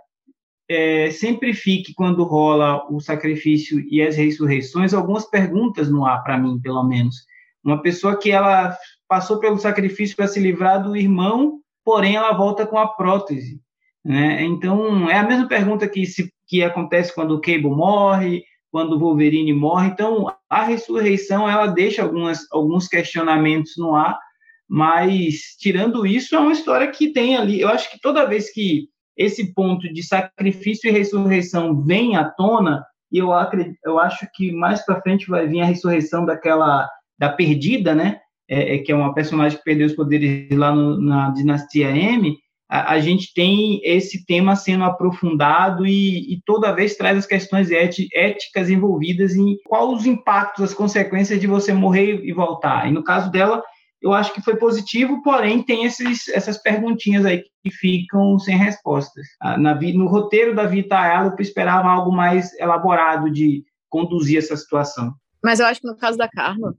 é, 0.69 1.09
sempre 1.11 1.53
fique, 1.53 1.93
quando 1.93 2.23
rola 2.23 2.85
o 2.91 2.99
sacrifício 2.99 3.79
e 3.89 4.01
as 4.01 4.15
ressurreições, 4.15 4.93
algumas 4.93 5.25
perguntas 5.25 5.89
no 5.89 6.05
ar, 6.05 6.23
para 6.23 6.37
mim, 6.37 6.59
pelo 6.59 6.83
menos. 6.83 7.15
Uma 7.63 7.81
pessoa 7.81 8.17
que 8.17 8.31
ela 8.31 8.77
passou 9.07 9.39
pelo 9.39 9.57
sacrifício 9.57 10.15
para 10.15 10.27
se 10.27 10.39
livrar 10.39 10.81
do 10.81 10.95
irmão, 10.95 11.59
porém 11.83 12.15
ela 12.15 12.33
volta 12.33 12.65
com 12.65 12.77
a 12.77 12.87
prótese. 12.87 13.59
Né? 14.03 14.43
Então, 14.43 15.09
é 15.09 15.17
a 15.17 15.27
mesma 15.27 15.47
pergunta 15.47 15.87
que, 15.87 16.05
se, 16.05 16.31
que 16.49 16.63
acontece 16.63 17.13
quando 17.13 17.35
o 17.35 17.41
Cable 17.41 17.69
morre, 17.69 18.43
quando 18.71 18.93
o 18.93 18.99
Wolverine 18.99 19.53
morre. 19.53 19.89
Então, 19.89 20.27
a 20.49 20.63
ressurreição 20.63 21.47
ela 21.47 21.67
deixa 21.67 22.01
algumas, 22.01 22.39
alguns 22.51 22.87
questionamentos 22.87 23.73
no 23.77 23.95
ar, 23.95 24.19
mas 24.67 25.55
tirando 25.59 26.05
isso, 26.05 26.35
é 26.35 26.39
uma 26.39 26.51
história 26.51 26.91
que 26.91 27.13
tem 27.13 27.37
ali. 27.37 27.61
Eu 27.61 27.69
acho 27.69 27.89
que 27.91 28.01
toda 28.01 28.25
vez 28.25 28.51
que 28.51 28.87
esse 29.15 29.53
ponto 29.53 29.91
de 29.93 30.03
sacrifício 30.03 30.89
e 30.89 30.91
ressurreição 30.91 31.81
vem 31.81 32.15
à 32.15 32.29
tona, 32.29 32.83
e 33.11 33.19
eu, 33.19 33.31
acredito, 33.31 33.77
eu 33.85 33.99
acho 33.99 34.27
que 34.33 34.51
mais 34.51 34.83
para 34.85 35.01
frente 35.01 35.29
vai 35.29 35.47
vir 35.47 35.61
a 35.61 35.65
ressurreição 35.65 36.25
daquela 36.25 36.89
da 37.17 37.29
perdida, 37.29 37.93
né? 37.93 38.19
é, 38.49 38.75
é, 38.75 38.77
que 38.79 38.91
é 38.91 38.95
uma 38.95 39.13
personagem 39.13 39.57
que 39.57 39.63
perdeu 39.63 39.85
os 39.85 39.93
poderes 39.93 40.49
lá 40.51 40.73
no, 40.73 40.99
na 40.99 41.29
Dinastia 41.29 41.91
M, 41.91 42.35
a, 42.69 42.93
a, 42.93 42.99
gente 42.99 43.33
tem 43.33 43.81
esse 43.83 44.25
tema 44.25 44.55
sendo 44.55 44.83
aprofundado 44.83 45.88
e, 45.88 46.33
e 46.33 46.41
toda 46.45 46.73
vez 46.73 46.95
traz 46.95 47.17
as 47.17 47.25
questões 47.25 47.69
éticas 47.71 48.69
envolvidas 48.69 49.35
em 49.35 49.57
quais 49.65 49.89
os 49.89 50.05
impactos, 50.05 50.65
as 50.65 50.73
consequências 50.73 51.39
de 51.39 51.47
você 51.47 51.73
morrer 51.73 52.23
e 52.23 52.31
voltar. 52.31 52.88
E 52.88 52.91
no 52.91 53.03
caso 53.03 53.31
dela, 53.31 53.63
eu 54.01 54.13
acho 54.13 54.33
que 54.33 54.41
foi 54.41 54.55
positivo, 54.55 55.21
porém 55.23 55.63
tem 55.63 55.83
esses, 55.83 56.29
essas 56.29 56.57
perguntinhas 56.57 57.25
aí 57.25 57.43
que 57.63 57.71
ficam 57.71 58.38
sem 58.39 58.55
respostas. 58.55 59.25
Na, 59.57 59.73
no 59.75 60.07
roteiro 60.07 60.55
da 60.55 60.65
Vita 60.65 60.97
Ayala, 60.97 61.35
eu 61.35 61.41
esperava 61.41 61.89
algo 61.89 62.11
mais 62.11 62.53
elaborado 62.59 63.31
de 63.31 63.63
conduzir 63.89 64.38
essa 64.38 64.55
situação. 64.55 65.13
Mas 65.43 65.59
eu 65.59 65.65
acho 65.65 65.81
que 65.81 65.88
no 65.88 65.97
caso 65.97 66.17
da 66.17 66.29
Karma, 66.29 66.75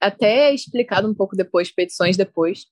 até 0.00 0.52
explicado 0.52 1.08
um 1.08 1.14
pouco 1.14 1.36
depois, 1.36 1.70
petições 1.70 2.16
depois, 2.16 2.66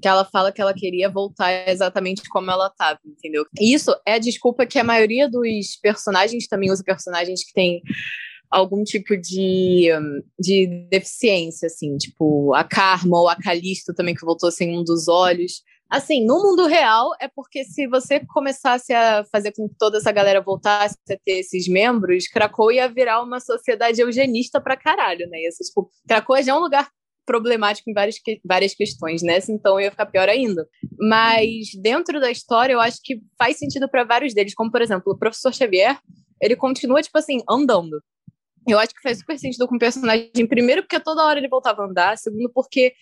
que 0.00 0.08
ela 0.08 0.24
fala 0.24 0.52
que 0.52 0.60
ela 0.60 0.74
queria 0.74 1.08
voltar 1.08 1.68
exatamente 1.68 2.22
como 2.28 2.50
ela 2.50 2.66
estava, 2.66 2.98
entendeu? 3.04 3.44
Isso 3.60 3.94
é 4.06 4.14
a 4.14 4.18
desculpa 4.18 4.66
que 4.66 4.78
a 4.78 4.84
maioria 4.84 5.28
dos 5.28 5.76
personagens 5.82 6.46
também 6.46 6.70
usa 6.70 6.82
personagens 6.84 7.44
que 7.44 7.52
têm 7.52 7.82
algum 8.50 8.82
tipo 8.82 9.16
de, 9.16 9.88
de 10.38 10.66
deficiência, 10.90 11.66
assim, 11.66 11.96
tipo 11.96 12.52
a 12.54 12.64
Karma 12.64 13.20
ou 13.20 13.28
a 13.28 13.36
Calisto 13.36 13.94
também, 13.94 14.14
que 14.14 14.24
voltou 14.24 14.50
sem 14.50 14.76
um 14.76 14.82
dos 14.82 15.06
olhos. 15.06 15.62
Assim, 15.88 16.24
no 16.24 16.40
mundo 16.40 16.66
real, 16.66 17.10
é 17.20 17.26
porque 17.26 17.64
se 17.64 17.88
você 17.88 18.20
começasse 18.20 18.92
a 18.92 19.24
fazer 19.24 19.52
com 19.52 19.68
que 19.68 19.74
toda 19.76 19.98
essa 19.98 20.12
galera 20.12 20.40
voltasse 20.40 20.96
a 21.10 21.16
ter 21.24 21.40
esses 21.40 21.66
membros, 21.66 22.28
Krakow 22.28 22.70
ia 22.70 22.88
virar 22.88 23.20
uma 23.22 23.40
sociedade 23.40 24.00
eugenista 24.00 24.60
pra 24.60 24.76
caralho, 24.76 25.28
né? 25.28 25.42
Ia 25.42 25.50
tipo, 25.50 25.90
Krakow 26.06 26.40
já 26.42 26.52
é 26.52 26.54
um 26.54 26.60
lugar 26.60 26.88
problemático 27.30 27.88
em 27.88 27.92
várias, 27.92 28.16
várias 28.44 28.74
questões, 28.74 29.22
né? 29.22 29.38
Então 29.48 29.80
ia 29.80 29.92
ficar 29.92 30.06
pior 30.06 30.28
ainda. 30.28 30.66
Mas 30.98 31.68
dentro 31.80 32.18
da 32.20 32.28
história, 32.28 32.72
eu 32.72 32.80
acho 32.80 32.98
que 33.04 33.20
faz 33.38 33.56
sentido 33.56 33.88
para 33.88 34.02
vários 34.02 34.34
deles, 34.34 34.52
como 34.52 34.68
por 34.68 34.82
exemplo, 34.82 35.12
o 35.12 35.16
professor 35.16 35.54
Xavier, 35.54 35.96
ele 36.42 36.56
continua, 36.56 37.00
tipo 37.00 37.16
assim, 37.16 37.38
andando. 37.48 38.02
Eu 38.66 38.80
acho 38.80 38.92
que 38.92 39.00
faz 39.00 39.18
super 39.18 39.38
sentido 39.38 39.68
com 39.68 39.76
o 39.76 39.78
personagem, 39.78 40.44
primeiro, 40.48 40.82
porque 40.82 40.98
toda 40.98 41.24
hora 41.24 41.38
ele 41.38 41.48
voltava 41.48 41.82
a 41.82 41.86
andar, 41.86 42.18
segundo, 42.18 42.50
porque 42.52 42.94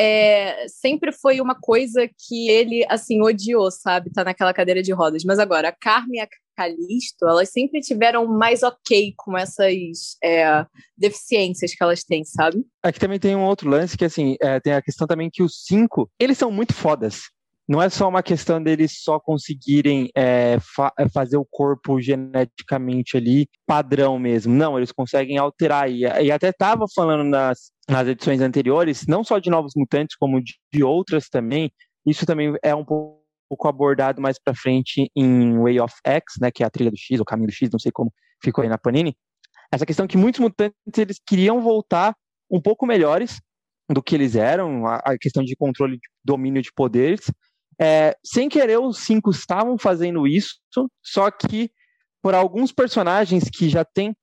é, 0.00 0.66
sempre 0.66 1.12
foi 1.12 1.42
uma 1.42 1.54
coisa 1.54 2.08
que 2.26 2.48
ele, 2.48 2.86
assim, 2.88 3.20
odiou, 3.20 3.70
sabe? 3.70 4.10
Tá 4.10 4.24
naquela 4.24 4.54
cadeira 4.54 4.82
de 4.82 4.92
rodas. 4.92 5.24
Mas 5.26 5.38
agora, 5.38 5.68
a 5.68 5.72
Carmen 5.72 6.18
e 6.18 6.20
a 6.20 6.28
Calisto, 6.56 7.28
elas 7.28 7.50
sempre 7.50 7.80
tiveram 7.80 8.26
mais 8.26 8.62
ok 8.62 9.12
com 9.14 9.36
essas 9.36 10.16
é, 10.24 10.64
deficiências 10.96 11.74
que 11.74 11.82
elas 11.82 12.02
têm, 12.02 12.24
sabe? 12.24 12.64
Aqui 12.82 12.98
também 12.98 13.18
tem 13.18 13.36
um 13.36 13.44
outro 13.44 13.68
lance 13.68 13.94
que, 13.94 14.04
assim, 14.06 14.36
é, 14.40 14.58
tem 14.58 14.72
a 14.72 14.80
questão 14.80 15.06
também 15.06 15.28
que 15.30 15.42
os 15.42 15.64
cinco, 15.66 16.10
eles 16.18 16.38
são 16.38 16.50
muito 16.50 16.72
fodas 16.72 17.24
não 17.70 17.80
é 17.80 17.88
só 17.88 18.08
uma 18.08 18.20
questão 18.20 18.60
deles 18.60 19.00
só 19.00 19.20
conseguirem 19.20 20.10
é, 20.16 20.58
fa 20.58 20.92
é, 20.98 21.08
fazer 21.08 21.36
o 21.36 21.46
corpo 21.48 22.00
geneticamente 22.00 23.16
ali 23.16 23.48
padrão 23.64 24.18
mesmo. 24.18 24.52
Não, 24.52 24.76
eles 24.76 24.90
conseguem 24.90 25.38
alterar. 25.38 25.88
E, 25.88 26.00
e 26.00 26.32
até 26.32 26.48
estava 26.48 26.86
falando 26.92 27.22
nas, 27.22 27.70
nas 27.88 28.08
edições 28.08 28.40
anteriores, 28.40 29.06
não 29.06 29.22
só 29.22 29.38
de 29.38 29.48
Novos 29.48 29.74
Mutantes, 29.76 30.16
como 30.16 30.42
de, 30.42 30.54
de 30.74 30.82
outras 30.82 31.28
também. 31.28 31.70
Isso 32.04 32.26
também 32.26 32.56
é 32.60 32.74
um 32.74 32.84
pouco 32.84 33.68
abordado 33.68 34.20
mais 34.20 34.36
para 34.36 34.52
frente 34.52 35.08
em 35.14 35.56
Way 35.56 35.78
of 35.78 35.94
X, 36.04 36.24
né, 36.40 36.50
que 36.50 36.64
é 36.64 36.66
a 36.66 36.70
trilha 36.70 36.90
do 36.90 36.98
X, 36.98 37.20
o 37.20 37.24
caminho 37.24 37.46
do 37.46 37.54
X, 37.54 37.70
não 37.70 37.78
sei 37.78 37.92
como 37.92 38.12
ficou 38.42 38.62
aí 38.62 38.68
na 38.68 38.78
Panini. 38.78 39.16
Essa 39.70 39.86
questão 39.86 40.08
que 40.08 40.16
muitos 40.16 40.40
mutantes 40.40 40.74
eles 40.98 41.20
queriam 41.24 41.60
voltar 41.60 42.16
um 42.50 42.60
pouco 42.60 42.84
melhores 42.84 43.40
do 43.88 44.02
que 44.02 44.16
eles 44.16 44.34
eram, 44.34 44.86
a, 44.86 44.96
a 44.96 45.18
questão 45.18 45.44
de 45.44 45.54
controle 45.54 45.98
de 45.98 46.08
domínio 46.24 46.62
de 46.62 46.72
poderes, 46.74 47.30
é, 47.80 48.14
sem 48.22 48.48
querer, 48.48 48.78
os 48.78 48.98
cinco 48.98 49.30
estavam 49.30 49.78
fazendo 49.78 50.26
isso, 50.26 50.56
só 51.02 51.30
que 51.30 51.70
por 52.22 52.34
alguns 52.34 52.72
personagens 52.72 53.44
que 53.48 53.68
já 53.68 53.84
tem, 53.84 54.14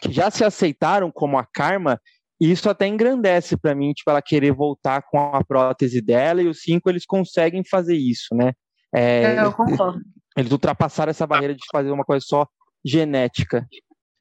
que 0.00 0.10
já 0.10 0.30
se 0.30 0.42
aceitaram 0.42 1.10
como 1.10 1.36
a 1.36 1.44
Karma, 1.44 2.00
isso 2.40 2.68
até 2.70 2.86
engrandece 2.86 3.56
para 3.56 3.74
mim, 3.74 3.92
tipo, 3.92 4.10
ela 4.10 4.22
querer 4.22 4.52
voltar 4.52 5.02
com 5.02 5.18
a 5.18 5.44
prótese 5.44 6.00
dela, 6.00 6.42
e 6.42 6.48
os 6.48 6.62
cinco 6.62 6.88
eles 6.88 7.04
conseguem 7.04 7.62
fazer 7.62 7.96
isso, 7.96 8.34
né? 8.34 8.52
É, 8.94 9.36
é 9.36 9.44
Eu 9.44 9.52
concordo. 9.52 10.00
Eles 10.36 10.50
ultrapassaram 10.50 11.10
essa 11.10 11.26
barreira 11.26 11.54
de 11.54 11.62
fazer 11.70 11.90
uma 11.90 12.04
coisa 12.04 12.24
só 12.26 12.46
genética. 12.84 13.66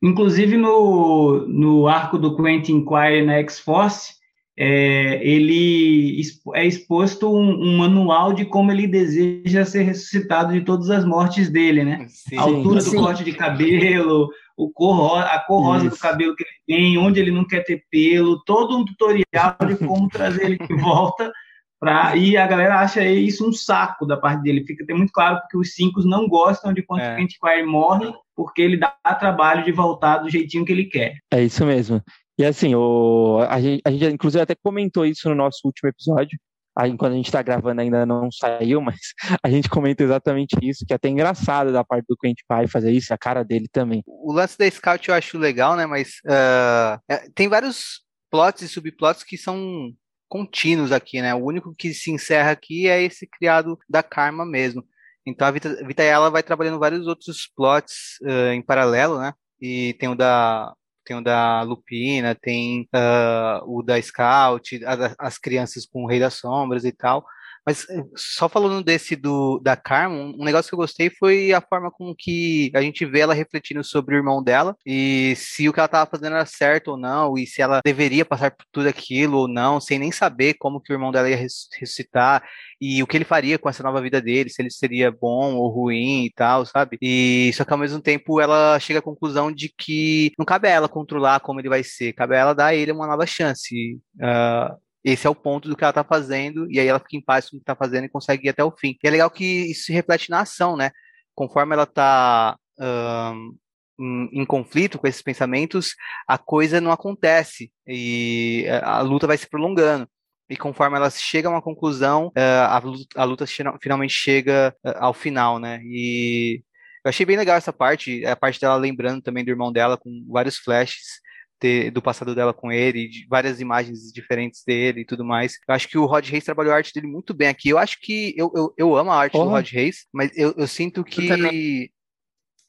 Inclusive 0.04 0.58
no, 0.58 1.48
no 1.48 1.88
arco 1.88 2.18
do 2.18 2.36
Quentin 2.36 2.84
Quire 2.84 3.26
na 3.26 3.36
X-Force, 3.36 4.16
é, 4.64 5.20
ele 5.28 6.22
é 6.54 6.68
exposto 6.68 7.36
um, 7.36 7.50
um, 7.50 7.78
manual 7.78 8.32
de 8.32 8.46
como 8.46 8.72
ele 8.72 8.86
deseja 8.86 9.66
ser 9.66 9.82
ressuscitado 9.82 10.54
de 10.54 10.62
todas 10.62 10.92
as 10.92 11.04
mortes 11.04 11.50
dele, 11.50 11.84
né? 11.84 12.06
Sim, 12.08 12.38
a 12.38 12.42
altura 12.42 12.80
sim. 12.80 12.96
do 12.96 13.02
corte 13.02 13.24
de 13.24 13.34
cabelo, 13.34 14.30
o 14.56 14.70
cor, 14.70 15.18
a 15.18 15.40
cor 15.40 15.64
rosa 15.64 15.90
do 15.90 15.98
cabelo 15.98 16.36
que 16.36 16.44
ele 16.44 16.78
tem, 16.78 16.98
onde 17.00 17.20
ele 17.20 17.32
não 17.32 17.44
quer 17.44 17.64
ter 17.64 17.84
pelo, 17.90 18.44
todo 18.44 18.78
um 18.78 18.86
tutorial 18.86 19.58
de 19.68 19.78
como 19.84 20.08
trazer 20.08 20.46
ele 20.46 20.60
de 20.60 20.76
volta. 20.80 21.32
Pra, 21.80 22.16
e 22.16 22.38
a 22.38 22.46
galera 22.46 22.80
acha 22.80 23.04
isso 23.04 23.50
um 23.50 23.52
saco 23.52 24.06
da 24.06 24.16
parte 24.16 24.44
dele. 24.44 24.64
Fica 24.68 24.84
até 24.84 24.94
muito 24.94 25.12
claro 25.12 25.40
porque 25.40 25.58
os 25.58 25.74
cinco 25.74 26.04
não 26.04 26.28
gostam 26.28 26.72
de 26.72 26.84
quando 26.84 27.02
é. 27.02 27.14
o 27.14 27.18
Quentin 27.18 27.38
morre, 27.66 28.14
porque 28.36 28.62
ele 28.62 28.78
dá 28.78 28.94
trabalho 29.20 29.66
de 29.66 29.72
voltar 29.72 30.20
do 30.20 30.30
jeitinho 30.30 30.64
que 30.64 30.72
ele 30.72 30.86
quer. 30.86 31.16
É 31.34 31.42
isso 31.42 31.66
mesmo. 31.66 32.00
E 32.42 32.46
assim, 32.46 32.74
o, 32.74 33.38
a, 33.48 33.62
gente, 33.62 33.82
a 33.86 33.92
gente 33.92 34.06
inclusive 34.08 34.42
até 34.42 34.56
comentou 34.56 35.06
isso 35.06 35.30
no 35.30 35.36
nosso 35.36 35.60
último 35.64 35.90
episódio. 35.90 36.40
Aí, 36.76 36.98
quando 36.98 37.12
a 37.12 37.16
gente 37.16 37.28
está 37.28 37.40
gravando 37.44 37.82
ainda 37.82 38.04
não 38.04 38.32
saiu, 38.32 38.82
mas 38.82 38.98
a 39.44 39.48
gente 39.48 39.70
comenta 39.70 40.02
exatamente 40.02 40.58
isso, 40.60 40.84
que 40.84 40.92
é 40.92 40.96
até 40.96 41.08
engraçado 41.08 41.72
da 41.72 41.84
parte 41.84 42.08
do 42.10 42.18
Quentin 42.18 42.42
Pai 42.48 42.66
fazer 42.68 42.92
isso, 42.92 43.14
a 43.14 43.18
cara 43.18 43.44
dele 43.44 43.68
também. 43.72 44.02
O 44.08 44.34
lance 44.34 44.58
da 44.58 44.68
Scout 44.68 45.08
eu 45.08 45.14
acho 45.14 45.38
legal, 45.38 45.76
né? 45.76 45.86
Mas 45.86 46.16
uh, 46.26 47.32
tem 47.36 47.48
vários 47.48 48.02
plots 48.32 48.64
e 48.64 48.68
subplots 48.68 49.24
que 49.24 49.38
são 49.38 49.92
contínuos 50.28 50.92
aqui, 50.92 51.22
né? 51.22 51.36
O 51.36 51.46
único 51.46 51.76
que 51.76 51.94
se 51.94 52.10
encerra 52.10 52.50
aqui 52.50 52.88
é 52.88 53.04
esse 53.04 53.28
criado 53.28 53.78
da 53.88 54.02
Karma 54.02 54.48
mesmo. 54.48 54.84
Então 55.28 55.48
a 55.48 55.52
Vita, 55.52 55.86
Vita 55.86 56.02
ela 56.02 56.32
vai 56.32 56.42
trabalhando 56.42 56.80
vários 56.80 57.06
outros 57.06 57.48
plots 57.56 58.18
uh, 58.24 58.52
em 58.52 58.64
paralelo, 58.64 59.20
né? 59.20 59.32
E 59.62 59.94
tem 60.00 60.10
o 60.10 60.16
da 60.16 60.74
tem 61.04 61.18
o 61.18 61.22
da 61.22 61.62
Lupina, 61.62 62.36
tem 62.36 62.88
uh, 62.94 63.64
o 63.66 63.82
da 63.84 64.02
Scout, 64.02 64.84
as, 64.86 65.16
as 65.18 65.38
crianças 65.38 65.86
com 65.86 66.04
o 66.04 66.08
Rei 66.08 66.20
das 66.20 66.36
Sombras 66.36 66.86
e 66.86 66.92
tal. 66.92 67.26
Mas 67.66 67.88
eh, 67.90 68.04
só 68.16 68.50
falando 68.50 68.84
desse 68.84 69.16
do 69.16 69.60
da 69.60 69.76
Carmen, 69.76 70.36
um 70.38 70.44
negócio 70.44 70.70
que 70.70 70.76
eu 70.76 70.80
gostei 70.80 71.10
foi 71.10 71.54
a 71.54 71.62
forma 71.62 71.92
com 71.92 72.14
que 72.18 72.72
a 72.76 72.82
gente 72.82 73.06
vê 73.06 73.20
ela 73.20 73.34
refletindo 73.34 73.84
sobre 73.84 74.16
o 74.16 74.18
irmão 74.18 74.44
dela 74.44 74.76
e 74.86 75.36
se 75.36 75.70
o 75.70 75.74
que 75.74 75.80
ela 75.80 75.86
estava 75.86 76.10
fazendo 76.10 76.36
era 76.36 76.46
certo 76.46 76.92
ou 76.92 76.98
não, 76.98 77.38
e 77.38 77.46
se 77.46 77.62
ela 77.62 77.82
deveria 77.86 78.26
passar 78.26 78.52
por 78.52 78.66
tudo 78.72 78.88
aquilo 78.88 79.38
ou 79.40 79.48
não, 79.48 79.80
sem 79.80 80.00
nem 80.00 80.12
saber 80.12 80.56
como 80.56 80.82
que 80.82 80.92
o 80.92 80.96
irmão 80.96 81.12
dela 81.12 81.30
ia 81.30 81.36
ressuscitar 81.36 82.44
e 82.80 83.04
o 83.04 83.08
que 83.08 83.18
ele 83.18 83.26
faria 83.26 83.60
com 83.60 83.70
essa 83.70 83.84
nova 83.84 84.02
vida 84.02 84.22
dele, 84.22 84.50
se 84.50 84.62
ele 84.62 84.72
seria 84.72 85.12
bom 85.12 85.56
ou 85.56 85.70
ruim 85.70 86.26
e 86.26 86.32
tal, 86.32 86.66
sabe? 86.66 86.98
E 87.02 87.52
só 87.54 87.64
que 87.64 87.72
ao 87.74 87.80
mesmo 87.80 88.02
tempo 88.02 88.42
ela 88.42 88.80
chega 88.80 89.00
à 89.00 89.02
conclusão 89.02 89.52
de 89.52 89.70
que 89.70 90.32
não 90.38 90.46
cabe 90.46 90.68
a 90.68 90.72
ela 90.72 90.90
controlar 90.90 91.40
como 91.42 91.60
ele 91.60 91.70
vai 91.70 91.84
ser, 91.84 92.14
cabe 92.14 92.36
a 92.36 92.40
ela 92.40 92.54
dar 92.54 92.68
a 92.68 92.76
ele 92.76 92.92
uma 92.92 93.08
nova 93.08 93.26
chance. 93.26 94.00
Uh, 94.16 94.91
esse 95.04 95.26
é 95.26 95.30
o 95.30 95.36
ponto 95.36 95.68
do 95.68 95.76
que 95.76 95.84
ela 95.84 95.94
tá 95.94 96.04
fazendo, 96.04 96.70
e 96.72 96.80
aí 96.80 96.88
ela 96.88 97.00
fica 97.00 97.18
em 97.18 97.22
paz 97.22 97.50
com 97.50 97.58
o 97.58 97.60
que 97.60 97.66
tá 97.66 97.76
fazendo 97.76 98.06
e 98.06 98.10
consegue 98.10 98.48
ir 98.48 98.50
até 98.50 98.64
o 98.64 98.72
fim. 98.72 98.98
E 99.04 99.08
é 99.08 99.12
legal 99.12 99.30
que 99.30 99.72
isso 99.72 99.86
se 99.86 99.94
reflete 99.94 100.30
na 100.30 100.42
ação, 100.42 100.78
né? 100.78 100.92
Conforme 101.34 101.74
ela 101.74 101.86
tá 101.86 102.58
um, 102.80 103.58
em, 104.00 104.42
em, 104.42 104.46
conflito 104.46 105.00
com 105.00 105.08
esses 105.08 105.22
pensamentos, 105.22 105.96
a 106.28 106.38
coisa 106.38 106.80
não 106.82 106.92
acontece 106.92 107.72
e 107.88 108.66
a 108.84 109.02
luta 109.02 109.28
vai 109.28 109.38
se 109.38 109.50
prolongando. 109.50 110.08
E 110.50 110.58
conforme 110.58 110.98
ela 110.98 111.10
chega 111.10 111.48
a 111.48 111.52
uma 111.52 111.62
conclusão, 111.62 112.32
a 112.36 112.78
luta, 112.80 113.22
a 113.22 113.24
luta 113.24 113.46
finalmente 113.82 114.14
chega 114.14 114.76
ao 114.84 115.14
final, 115.14 115.60
né? 115.60 115.80
E 115.84 116.62
eu 117.04 117.10
achei 117.10 117.26
bem 117.26 117.38
legal 117.38 117.58
essa 117.58 117.74
parte, 117.74 118.24
a 118.26 118.36
parte 118.36 118.60
dela 118.60 118.76
lembrando 118.76 119.22
também 119.22 119.44
do 119.44 119.50
irmão 119.50 119.72
dela 119.72 119.98
com 119.98 120.26
vários 120.30 120.58
flashes 120.58 121.22
ter, 121.62 121.92
do 121.92 122.02
passado 122.02 122.34
dela 122.34 122.54
com 122.54 122.72
ele, 122.72 123.08
de 123.08 123.28
várias 123.30 123.62
imagens 123.62 124.12
diferentes 124.12 124.64
dele 124.66 125.02
e 125.02 125.06
tudo 125.06 125.24
mais. 125.24 125.54
Eu 125.68 125.76
acho 125.76 125.88
que 125.88 125.98
o 125.98 126.06
Rod 126.06 126.28
Reis 126.28 126.44
trabalhou 126.44 126.74
a 126.74 126.78
arte 126.78 126.92
dele 126.92 127.06
muito 127.06 127.34
bem 127.34 127.48
aqui. 127.48 127.70
Eu 127.70 127.78
acho 127.78 128.00
que 128.02 128.34
eu, 128.36 128.52
eu, 128.56 128.74
eu 128.76 128.98
amo 128.98 129.12
a 129.12 129.16
arte 129.16 129.34
do 129.34 129.44
Rod 129.44 129.70
Reis, 129.70 130.08
mas 130.12 130.36
eu, 130.36 130.56
eu 130.58 130.68
sinto 130.68 131.04
que 131.04 131.92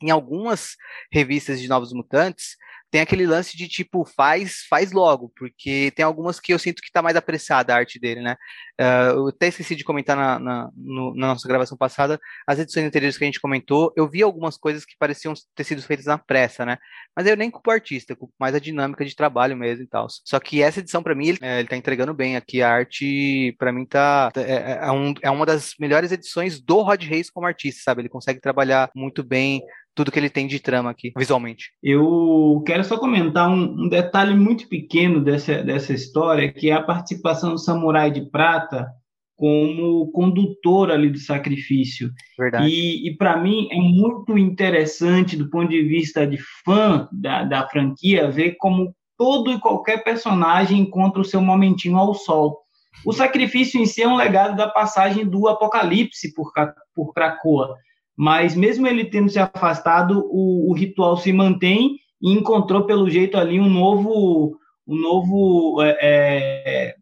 em 0.02 0.10
algumas 0.10 0.76
revistas 1.10 1.60
de 1.60 1.68
Novos 1.68 1.92
Mutantes 1.92 2.56
tem 2.92 3.00
aquele 3.00 3.26
lance 3.26 3.56
de 3.56 3.66
tipo, 3.66 4.04
faz, 4.04 4.66
faz 4.68 4.92
logo, 4.92 5.32
porque 5.34 5.90
tem 5.96 6.04
algumas 6.04 6.38
que 6.38 6.52
eu 6.52 6.58
sinto 6.58 6.82
que 6.82 6.92
tá 6.92 7.00
mais 7.00 7.16
apressada 7.16 7.72
a 7.72 7.78
arte 7.78 7.98
dele, 7.98 8.20
né? 8.20 8.36
Uh, 8.78 9.16
eu 9.16 9.28
até 9.28 9.48
esqueci 9.48 9.74
de 9.74 9.82
comentar 9.82 10.14
na, 10.14 10.38
na, 10.38 10.70
no, 10.76 11.14
na, 11.16 11.28
nossa 11.28 11.48
gravação 11.48 11.78
passada, 11.78 12.20
as 12.46 12.58
edições 12.58 12.84
anteriores 12.84 13.16
que 13.16 13.24
a 13.24 13.26
gente 13.26 13.40
comentou, 13.40 13.94
eu 13.96 14.06
vi 14.06 14.22
algumas 14.22 14.58
coisas 14.58 14.84
que 14.84 14.94
pareciam 14.98 15.32
ter 15.54 15.64
sido 15.64 15.80
feitas 15.80 16.04
na 16.04 16.18
pressa, 16.18 16.66
né? 16.66 16.76
Mas 17.16 17.26
eu 17.26 17.34
nem 17.34 17.50
culpo 17.50 17.70
o 17.70 17.72
artista, 17.72 18.14
culpo 18.14 18.34
mais 18.38 18.54
a 18.54 18.58
dinâmica 18.58 19.06
de 19.06 19.16
trabalho 19.16 19.56
mesmo 19.56 19.84
e 19.84 19.86
tal. 19.86 20.06
Só 20.10 20.38
que 20.38 20.62
essa 20.62 20.80
edição, 20.80 21.02
para 21.02 21.14
mim, 21.14 21.28
ele, 21.28 21.38
é, 21.40 21.60
ele 21.60 21.68
tá 21.68 21.76
entregando 21.78 22.12
bem 22.12 22.36
aqui. 22.36 22.60
A 22.60 22.70
arte, 22.70 23.54
para 23.58 23.72
mim, 23.72 23.86
tá. 23.86 24.30
É, 24.36 24.40
é, 24.40 24.78
é, 24.82 24.92
um, 24.92 25.14
é 25.22 25.30
uma 25.30 25.46
das 25.46 25.72
melhores 25.80 26.12
edições 26.12 26.60
do 26.60 26.82
Rod 26.82 27.02
Reis 27.02 27.30
como 27.30 27.46
artista, 27.46 27.80
sabe? 27.84 28.02
Ele 28.02 28.10
consegue 28.10 28.38
trabalhar 28.38 28.90
muito 28.94 29.22
bem 29.22 29.62
tudo 29.94 30.10
que 30.10 30.18
ele 30.18 30.30
tem 30.30 30.46
de 30.46 30.58
trama 30.58 30.90
aqui, 30.90 31.12
visualmente. 31.16 31.70
Eu 31.82 32.62
quero 32.66 32.84
só 32.84 32.98
comentar 32.98 33.48
um, 33.48 33.84
um, 33.84 33.88
detalhe 33.88 34.34
muito 34.34 34.68
pequeno 34.68 35.22
dessa, 35.22 35.62
dessa 35.62 35.92
história, 35.92 36.52
que 36.52 36.70
é 36.70 36.72
a 36.72 36.82
participação 36.82 37.52
do 37.52 37.58
Samurai 37.58 38.10
de 38.10 38.28
Prata 38.30 38.88
como 39.36 40.10
condutor 40.12 40.90
ali 40.90 41.10
do 41.10 41.18
sacrifício. 41.18 42.10
Verdade. 42.38 42.68
E, 42.68 43.08
e 43.08 43.16
para 43.16 43.36
mim 43.36 43.68
é 43.70 43.76
muito 43.76 44.38
interessante, 44.38 45.36
do 45.36 45.50
ponto 45.50 45.68
de 45.68 45.82
vista 45.82 46.26
de 46.26 46.38
fã 46.64 47.08
da, 47.12 47.42
da 47.44 47.68
franquia, 47.68 48.30
ver 48.30 48.56
como 48.58 48.94
todo 49.18 49.52
e 49.52 49.60
qualquer 49.60 50.04
personagem 50.04 50.80
encontra 50.80 51.20
o 51.20 51.24
seu 51.24 51.40
momentinho 51.40 51.96
ao 51.96 52.14
sol. 52.14 52.60
O 53.04 53.12
sacrifício 53.12 53.80
em 53.80 53.86
si 53.86 54.02
é 54.02 54.08
um 54.08 54.16
legado 54.16 54.56
da 54.56 54.68
passagem 54.68 55.26
do 55.26 55.48
Apocalipse 55.48 56.32
por, 56.34 56.52
por 56.94 57.12
Krakoa 57.12 57.74
mas 58.16 58.54
mesmo 58.54 58.86
ele 58.86 59.04
tendo 59.04 59.30
se 59.30 59.38
afastado, 59.38 60.26
o, 60.30 60.70
o 60.70 60.74
ritual 60.74 61.16
se 61.16 61.32
mantém 61.32 61.96
e 62.20 62.32
encontrou 62.32 62.84
pelo 62.84 63.10
jeito 63.10 63.36
ali 63.36 63.58
um 63.58 63.68
novo, 63.68 64.56
um 64.86 64.96
novo, 64.96 65.82
é, 65.82 65.96
é, 66.00 66.94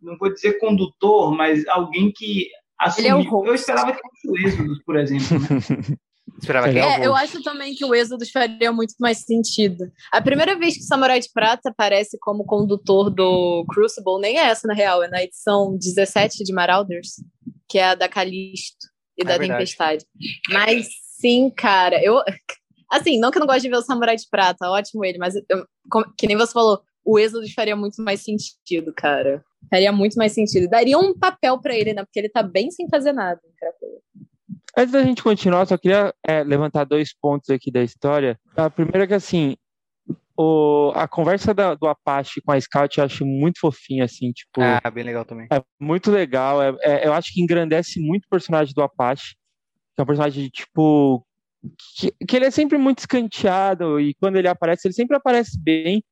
não 0.00 0.16
vou 0.18 0.32
dizer 0.32 0.58
condutor, 0.58 1.34
mas 1.34 1.66
alguém 1.68 2.12
que 2.14 2.48
assumiu. 2.78 3.18
É 3.18 3.48
eu 3.48 3.54
esperava 3.54 3.92
que 3.92 4.00
fosse 4.00 4.28
o 4.28 4.46
Êxodo, 4.46 4.74
por 4.84 4.96
exemplo. 4.96 5.38
Né? 5.38 5.96
Esperava 6.40 6.70
que 6.70 6.78
é, 6.78 7.06
eu 7.06 7.14
acho 7.14 7.42
também 7.42 7.74
que 7.74 7.84
o 7.84 7.94
Êxodo 7.94 8.24
faria 8.30 8.72
muito 8.72 8.94
mais 8.98 9.18
sentido. 9.18 9.84
A 10.10 10.20
primeira 10.20 10.58
vez 10.58 10.74
que 10.74 10.80
o 10.80 10.86
Samurai 10.86 11.20
de 11.20 11.30
Prata 11.32 11.70
aparece 11.70 12.18
como 12.18 12.44
condutor 12.44 13.08
do 13.08 13.64
Crucible 13.68 14.20
nem 14.20 14.38
é 14.38 14.46
essa, 14.46 14.66
na 14.66 14.74
real, 14.74 15.02
é 15.02 15.08
na 15.08 15.22
edição 15.22 15.76
17 15.76 16.42
de 16.42 16.52
Marauders, 16.52 17.22
que 17.68 17.78
é 17.78 17.84
a 17.84 17.94
da 17.94 18.08
Calisto 18.08 18.93
e 19.16 19.22
é 19.22 19.24
da 19.24 19.38
verdade. 19.38 19.52
Tempestade. 19.52 20.04
Mas 20.50 20.88
sim, 21.18 21.50
cara, 21.50 22.02
eu. 22.02 22.20
Assim, 22.90 23.18
não 23.18 23.30
que 23.30 23.38
eu 23.38 23.40
não 23.40 23.46
gosto 23.46 23.62
de 23.62 23.68
ver 23.68 23.76
o 23.76 23.82
Samurai 23.82 24.16
de 24.16 24.28
Prata, 24.30 24.70
ótimo 24.70 25.04
ele, 25.04 25.18
mas 25.18 25.34
eu, 25.34 25.66
que 26.16 26.26
nem 26.26 26.36
você 26.36 26.52
falou, 26.52 26.80
o 27.04 27.18
Êxodo 27.18 27.46
faria 27.52 27.74
muito 27.74 28.02
mais 28.02 28.20
sentido, 28.20 28.92
cara. 28.94 29.44
Faria 29.70 29.92
muito 29.92 30.14
mais 30.16 30.32
sentido. 30.32 30.68
Daria 30.68 30.98
um 30.98 31.16
papel 31.16 31.58
para 31.60 31.74
ele, 31.76 31.92
né? 31.92 32.04
Porque 32.04 32.18
ele 32.18 32.28
tá 32.28 32.42
bem 32.42 32.70
sem 32.70 32.88
fazer 32.88 33.12
nada 33.12 33.40
Antes 34.76 34.92
da 34.92 35.02
gente 35.02 35.22
continuar, 35.22 35.66
só 35.66 35.78
queria 35.78 36.12
é, 36.26 36.42
levantar 36.42 36.84
dois 36.84 37.14
pontos 37.14 37.48
aqui 37.50 37.70
da 37.70 37.82
história. 37.82 38.38
A 38.56 38.68
primeira 38.68 39.04
é 39.04 39.06
que, 39.06 39.14
assim, 39.14 39.56
o, 40.36 40.90
a 40.94 41.06
conversa 41.06 41.54
da, 41.54 41.74
do 41.74 41.86
Apache 41.86 42.40
com 42.40 42.50
a 42.50 42.60
Scout 42.60 42.98
eu 42.98 43.04
acho 43.04 43.24
muito 43.24 43.60
fofinha, 43.60 44.04
assim, 44.04 44.32
tipo. 44.32 44.60
Ah, 44.60 44.90
bem 44.90 45.04
legal 45.04 45.24
também. 45.24 45.46
É 45.50 45.62
muito 45.80 46.10
legal. 46.10 46.60
É, 46.60 46.76
é, 46.82 47.06
eu 47.06 47.12
acho 47.12 47.32
que 47.32 47.40
engrandece 47.40 48.00
muito 48.00 48.24
o 48.24 48.28
personagem 48.28 48.74
do 48.74 48.82
Apache. 48.82 49.36
Que 49.94 50.00
é 50.00 50.02
um 50.02 50.06
personagem, 50.06 50.48
tipo. 50.48 51.24
Que, 51.96 52.12
que, 52.26 52.36
ele 52.36 52.46
é 52.46 52.50
sempre 52.50 52.76
muito 52.76 52.98
escanteado 52.98 53.98
e 53.98 54.12
quando 54.14 54.36
ele 54.36 54.48
aparece, 54.48 54.86
ele 54.86 54.94
sempre 54.94 55.16
aparece 55.16 55.58
bem. 55.58 56.02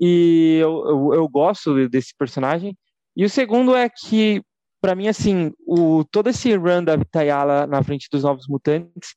E 0.00 0.58
eu, 0.60 0.84
eu, 0.86 1.14
eu 1.14 1.28
gosto 1.28 1.88
desse 1.88 2.14
personagem. 2.16 2.76
E 3.14 3.24
o 3.24 3.30
segundo 3.30 3.76
é 3.76 3.88
que, 3.88 4.42
para 4.80 4.94
mim, 4.94 5.08
assim, 5.08 5.52
o, 5.66 6.04
todo 6.10 6.30
esse 6.30 6.56
run 6.56 6.82
da 6.82 6.96
Vitayala 6.96 7.66
na 7.66 7.82
frente 7.82 8.08
dos 8.10 8.24
Novos 8.24 8.48
Mutantes, 8.48 9.14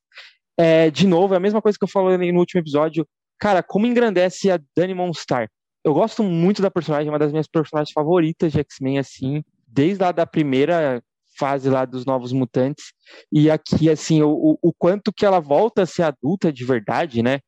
é, 0.57 0.91
de 0.91 1.07
novo, 1.07 1.33
é 1.33 1.37
a 1.37 1.39
mesma 1.39 1.61
coisa 1.61 1.77
que 1.77 1.83
eu 1.85 1.89
falei 1.89 2.31
no 2.31 2.39
último 2.39 2.59
episódio 2.59 3.07
Cara, 3.39 3.61
como 3.61 3.85
engrandece 3.87 4.51
a 4.51 4.59
Dani 4.75 4.93
Monstar. 4.93 5.49
Eu 5.83 5.93
gosto 5.93 6.23
muito 6.23 6.61
da 6.61 6.71
personagem, 6.71 7.07
é 7.07 7.11
uma 7.11 7.19
das 7.19 7.31
minhas 7.31 7.47
personagens 7.47 7.93
favoritas 7.93 8.51
de 8.51 8.59
X-Men, 8.59 8.97
assim, 8.97 9.43
desde 9.67 10.01
lá 10.03 10.11
da 10.11 10.25
primeira 10.25 11.03
fase 11.37 11.69
lá 11.69 11.85
dos 11.85 12.05
Novos 12.05 12.31
Mutantes. 12.31 12.93
E 13.31 13.51
aqui, 13.51 13.89
assim, 13.89 14.21
o, 14.21 14.57
o 14.61 14.73
quanto 14.73 15.13
que 15.13 15.25
ela 15.25 15.39
volta 15.39 15.83
a 15.83 15.85
ser 15.85 16.03
adulta 16.03 16.51
de 16.51 16.65
verdade, 16.65 17.21
né? 17.21 17.39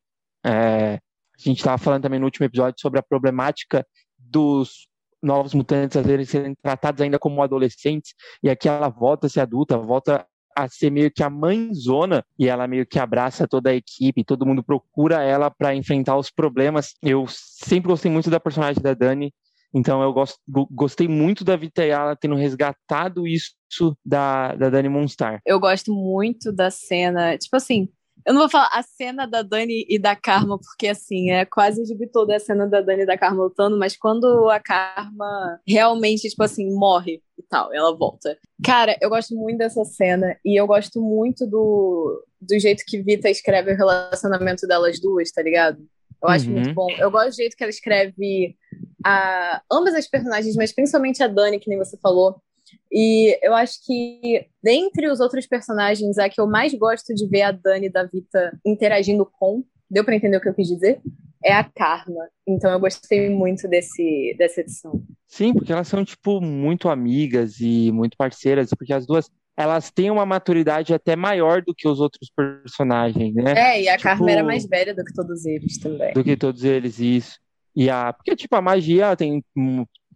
É, 0.44 0.94
a 0.94 1.40
gente 1.40 1.58
estava 1.58 1.78
falando 1.78 2.02
também 2.02 2.20
no 2.20 2.26
último 2.26 2.46
episódio 2.46 2.80
sobre 2.80 3.00
a 3.00 3.02
problemática 3.02 3.84
dos 4.16 4.88
novos 5.22 5.52
mutantes 5.52 5.96
às 5.96 6.06
vezes 6.06 6.30
serem 6.30 6.54
tratados 6.62 7.00
ainda 7.00 7.18
como 7.18 7.42
adolescentes, 7.42 8.14
e 8.42 8.48
aqui 8.48 8.68
ela 8.68 8.88
volta 8.88 9.26
a 9.26 9.30
ser 9.30 9.40
adulta, 9.40 9.76
volta 9.76 10.24
a 10.58 10.68
ser 10.68 10.90
meio 10.90 11.10
que 11.10 11.22
a 11.22 11.30
mãezona 11.30 12.24
e 12.38 12.48
ela 12.48 12.66
meio 12.66 12.84
que 12.84 12.98
abraça 12.98 13.46
toda 13.46 13.70
a 13.70 13.74
equipe, 13.74 14.24
todo 14.24 14.44
mundo 14.44 14.62
procura 14.62 15.22
ela 15.22 15.50
para 15.50 15.74
enfrentar 15.74 16.16
os 16.16 16.30
problemas. 16.30 16.94
Eu 17.00 17.26
sempre 17.28 17.88
gostei 17.88 18.10
muito 18.10 18.28
da 18.28 18.40
personagem 18.40 18.82
da 18.82 18.92
Dani, 18.92 19.32
então 19.72 20.02
eu 20.02 20.12
gosto, 20.12 20.38
gostei 20.70 21.06
muito 21.06 21.44
da 21.44 21.54
Vita 21.56 21.84
Yala 21.84 22.16
tendo 22.16 22.34
resgatado 22.34 23.26
isso 23.26 23.96
da, 24.04 24.54
da 24.56 24.68
Dani 24.68 24.88
Monstar. 24.88 25.40
Eu 25.46 25.60
gosto 25.60 25.94
muito 25.94 26.50
da 26.50 26.70
cena, 26.70 27.38
tipo 27.38 27.56
assim, 27.56 27.88
eu 28.26 28.32
não 28.32 28.40
vou 28.40 28.48
falar 28.48 28.70
a 28.72 28.82
cena 28.82 29.26
da 29.26 29.42
Dani 29.42 29.86
e 29.88 29.98
da 29.98 30.14
Karma, 30.14 30.58
porque 30.58 30.88
assim, 30.88 31.30
é 31.30 31.44
quase 31.44 31.82
de 31.82 32.06
toda 32.08 32.36
a 32.36 32.40
cena 32.40 32.66
da 32.66 32.80
Dani 32.80 33.02
e 33.02 33.06
da 33.06 33.18
Karma 33.18 33.44
lutando, 33.44 33.78
mas 33.78 33.96
quando 33.96 34.48
a 34.48 34.60
Karma 34.60 35.60
realmente, 35.66 36.28
tipo 36.28 36.42
assim, 36.42 36.70
morre 36.74 37.22
e 37.38 37.42
tal, 37.42 37.72
ela 37.72 37.96
volta. 37.96 38.36
Cara, 38.64 38.96
eu 39.00 39.08
gosto 39.08 39.34
muito 39.34 39.58
dessa 39.58 39.84
cena 39.84 40.36
e 40.44 40.60
eu 40.60 40.66
gosto 40.66 41.00
muito 41.00 41.46
do, 41.46 42.24
do 42.40 42.58
jeito 42.58 42.84
que 42.86 43.02
Vita 43.02 43.30
escreve 43.30 43.72
o 43.72 43.76
relacionamento 43.76 44.66
delas 44.66 45.00
duas, 45.00 45.30
tá 45.30 45.42
ligado? 45.42 45.78
Eu 46.22 46.28
acho 46.28 46.46
uhum. 46.46 46.52
muito 46.52 46.74
bom. 46.74 46.88
Eu 46.98 47.10
gosto 47.10 47.30
do 47.30 47.36
jeito 47.36 47.56
que 47.56 47.62
ela 47.62 47.70
escreve 47.70 48.56
a, 49.04 49.62
ambas 49.70 49.94
as 49.94 50.08
personagens, 50.08 50.56
mas 50.56 50.72
principalmente 50.72 51.22
a 51.22 51.28
Dani, 51.28 51.60
que 51.60 51.68
nem 51.68 51.78
você 51.78 51.96
falou. 51.98 52.42
E 52.90 53.38
eu 53.42 53.54
acho 53.54 53.74
que, 53.84 54.46
dentre 54.62 55.10
os 55.10 55.20
outros 55.20 55.46
personagens, 55.46 56.18
a 56.18 56.28
que 56.28 56.40
eu 56.40 56.46
mais 56.46 56.74
gosto 56.74 57.14
de 57.14 57.26
ver 57.28 57.42
a 57.42 57.52
Dani 57.52 57.90
da 57.90 58.04
Vita 58.04 58.58
interagindo 58.64 59.26
com, 59.38 59.64
deu 59.90 60.04
para 60.04 60.16
entender 60.16 60.36
o 60.36 60.40
que 60.40 60.48
eu 60.48 60.54
quis 60.54 60.68
dizer? 60.68 61.00
É 61.44 61.52
a 61.52 61.64
Karma. 61.64 62.28
Então 62.46 62.70
eu 62.70 62.80
gostei 62.80 63.30
muito 63.30 63.68
desse, 63.68 64.34
dessa 64.38 64.60
edição. 64.60 65.02
Sim, 65.26 65.52
porque 65.52 65.72
elas 65.72 65.88
são, 65.88 66.04
tipo, 66.04 66.40
muito 66.40 66.88
amigas 66.88 67.60
e 67.60 67.92
muito 67.92 68.16
parceiras, 68.16 68.70
porque 68.70 68.92
as 68.92 69.06
duas 69.06 69.30
elas 69.58 69.90
têm 69.90 70.08
uma 70.08 70.24
maturidade 70.24 70.94
até 70.94 71.16
maior 71.16 71.62
do 71.62 71.74
que 71.74 71.88
os 71.88 71.98
outros 71.98 72.30
personagens, 72.30 73.34
né? 73.34 73.54
É, 73.56 73.82
e 73.82 73.88
a 73.88 73.96
tipo, 73.96 74.04
Karma 74.04 74.30
era 74.30 74.44
mais 74.44 74.64
velha 74.64 74.94
do 74.94 75.04
que 75.04 75.12
todos 75.12 75.44
eles 75.44 75.76
também. 75.78 76.12
Do 76.12 76.22
que 76.22 76.36
todos 76.36 76.62
eles, 76.62 77.00
isso. 77.00 77.40
E 77.74 77.90
a, 77.90 78.12
porque, 78.12 78.36
tipo, 78.36 78.54
a 78.54 78.62
magia 78.62 79.16
tem 79.16 79.42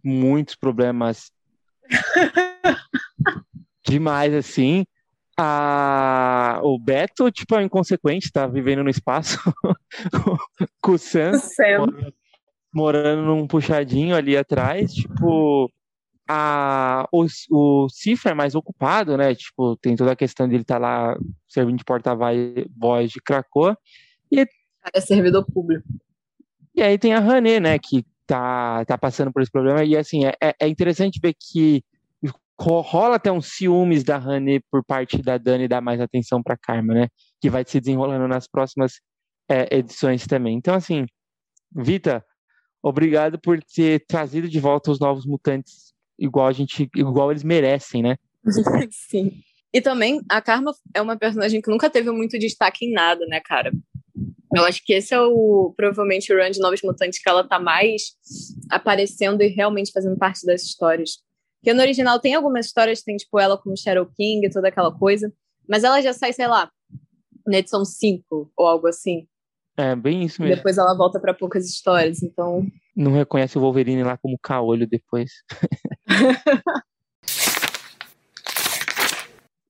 muitos 0.01 0.55
problemas 0.55 1.29
Demais, 3.85 4.33
assim. 4.33 4.85
A... 5.37 6.59
O 6.63 6.77
Beto, 6.79 7.31
tipo, 7.31 7.55
é 7.55 7.63
inconsequente, 7.63 8.31
tá 8.31 8.47
vivendo 8.47 8.83
no 8.83 8.89
espaço 8.89 9.37
com 10.81 10.91
o 10.93 10.97
Sam. 10.97 11.31
Morando, 11.31 12.13
morando 12.73 13.21
num 13.23 13.47
puxadinho 13.47 14.15
ali 14.15 14.37
atrás. 14.37 14.93
Tipo, 14.93 15.71
a... 16.27 17.07
o, 17.11 17.25
o 17.51 17.89
Cifra 17.89 18.31
é 18.31 18.35
mais 18.35 18.55
ocupado, 18.55 19.17
né? 19.17 19.33
Tipo, 19.35 19.75
tem 19.77 19.95
toda 19.95 20.11
a 20.11 20.15
questão 20.15 20.47
de 20.47 20.55
ele 20.55 20.61
estar 20.61 20.75
tá 20.75 20.81
lá 20.81 21.17
servindo 21.47 21.77
de 21.77 21.85
porta-voz 21.85 23.11
de 23.11 23.21
Krakoa. 23.23 23.77
E... 24.31 24.45
É 24.93 24.99
servidor 24.99 25.45
público. 25.45 25.87
E 26.75 26.81
aí 26.81 26.97
tem 26.97 27.13
a 27.13 27.19
Rané, 27.19 27.59
né? 27.59 27.79
Que 27.79 28.03
tá, 28.25 28.83
tá 28.85 28.97
passando 28.97 29.31
por 29.31 29.41
esse 29.41 29.51
problema. 29.51 29.83
E 29.83 29.95
assim, 29.95 30.25
é, 30.25 30.33
é, 30.41 30.53
é 30.61 30.67
interessante 30.67 31.19
ver 31.21 31.33
que 31.33 31.83
rola 32.59 33.15
até 33.15 33.31
uns 33.31 33.47
ciúmes 33.47 34.03
da 34.03 34.17
Honey 34.17 34.61
por 34.71 34.83
parte 34.83 35.21
da 35.21 35.37
Dani 35.37 35.67
dar 35.67 35.81
mais 35.81 35.99
atenção 35.99 36.41
para 36.41 36.57
Karma, 36.57 36.93
né? 36.93 37.07
Que 37.41 37.49
vai 37.49 37.63
se 37.65 37.79
desenrolando 37.79 38.27
nas 38.27 38.47
próximas 38.47 38.93
é, 39.49 39.77
edições 39.77 40.25
também. 40.25 40.55
Então, 40.55 40.75
assim, 40.75 41.05
Vita, 41.75 42.23
obrigado 42.81 43.39
por 43.39 43.59
ter 43.63 44.05
trazido 44.07 44.47
de 44.47 44.59
volta 44.59 44.91
os 44.91 44.99
novos 44.99 45.25
mutantes 45.25 45.93
igual 46.17 46.47
a 46.47 46.51
gente, 46.51 46.89
igual 46.95 47.31
eles 47.31 47.43
merecem, 47.43 48.01
né? 48.01 48.15
Sim. 48.91 49.31
E 49.73 49.81
também 49.81 50.21
a 50.29 50.39
Karma 50.39 50.71
é 50.93 51.01
uma 51.01 51.17
personagem 51.17 51.59
que 51.59 51.71
nunca 51.71 51.89
teve 51.89 52.11
muito 52.11 52.37
destaque 52.37 52.85
em 52.85 52.93
nada, 52.93 53.25
né, 53.25 53.41
cara? 53.43 53.71
Eu 54.55 54.63
acho 54.65 54.83
que 54.85 54.93
esse 54.93 55.13
é 55.13 55.19
o 55.19 55.73
provavelmente 55.75 56.31
o 56.31 56.37
run 56.37 56.51
de 56.51 56.59
Novos 56.59 56.81
Mutantes 56.83 57.21
que 57.21 57.27
ela 57.29 57.47
tá 57.47 57.59
mais 57.59 58.15
aparecendo 58.69 59.41
e 59.41 59.47
realmente 59.47 59.91
fazendo 59.91 60.17
parte 60.17 60.45
das 60.45 60.61
histórias. 60.63 61.17
Porque 61.59 61.73
no 61.73 61.81
original 61.81 62.19
tem 62.19 62.35
algumas 62.35 62.65
histórias, 62.67 63.01
tem 63.01 63.15
tipo 63.15 63.39
ela 63.39 63.57
como 63.57 63.77
Shadow 63.77 64.05
King 64.15 64.45
e 64.45 64.49
toda 64.49 64.67
aquela 64.67 64.91
coisa, 64.91 65.33
mas 65.67 65.83
ela 65.83 66.01
já 66.01 66.13
sai, 66.13 66.33
sei 66.33 66.47
lá, 66.47 66.69
na 67.47 67.57
edição 67.57 67.83
5 67.85 68.51
ou 68.55 68.67
algo 68.67 68.87
assim. 68.87 69.27
É, 69.75 69.95
bem 69.95 70.23
isso 70.23 70.41
mesmo. 70.41 70.55
Depois 70.55 70.77
ela 70.77 70.95
volta 70.95 71.19
para 71.19 71.33
poucas 71.33 71.65
histórias, 71.65 72.21
então. 72.21 72.67
Não 72.95 73.11
reconhece 73.11 73.57
o 73.57 73.61
Wolverine 73.61 74.03
lá 74.03 74.15
como 74.17 74.37
caolho 74.37 74.85
depois. 74.87 75.31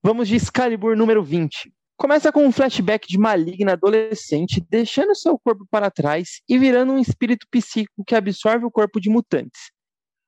Vamos 0.04 0.28
de 0.28 0.36
Excalibur 0.36 0.98
número 0.98 1.24
20. 1.24 1.73
Começa 1.96 2.32
com 2.32 2.46
um 2.46 2.52
flashback 2.52 3.08
de 3.08 3.18
maligna 3.18 3.74
adolescente 3.74 4.66
deixando 4.70 5.16
seu 5.16 5.38
corpo 5.38 5.66
para 5.70 5.92
trás 5.92 6.42
e 6.50 6.58
virando 6.58 6.94
um 6.94 7.00
espírito 7.00 7.46
psíquico 7.50 8.04
que 8.06 8.16
absorve 8.16 8.66
o 8.66 8.72
corpo 8.72 9.00
de 9.00 9.10
mutantes. 9.10 9.72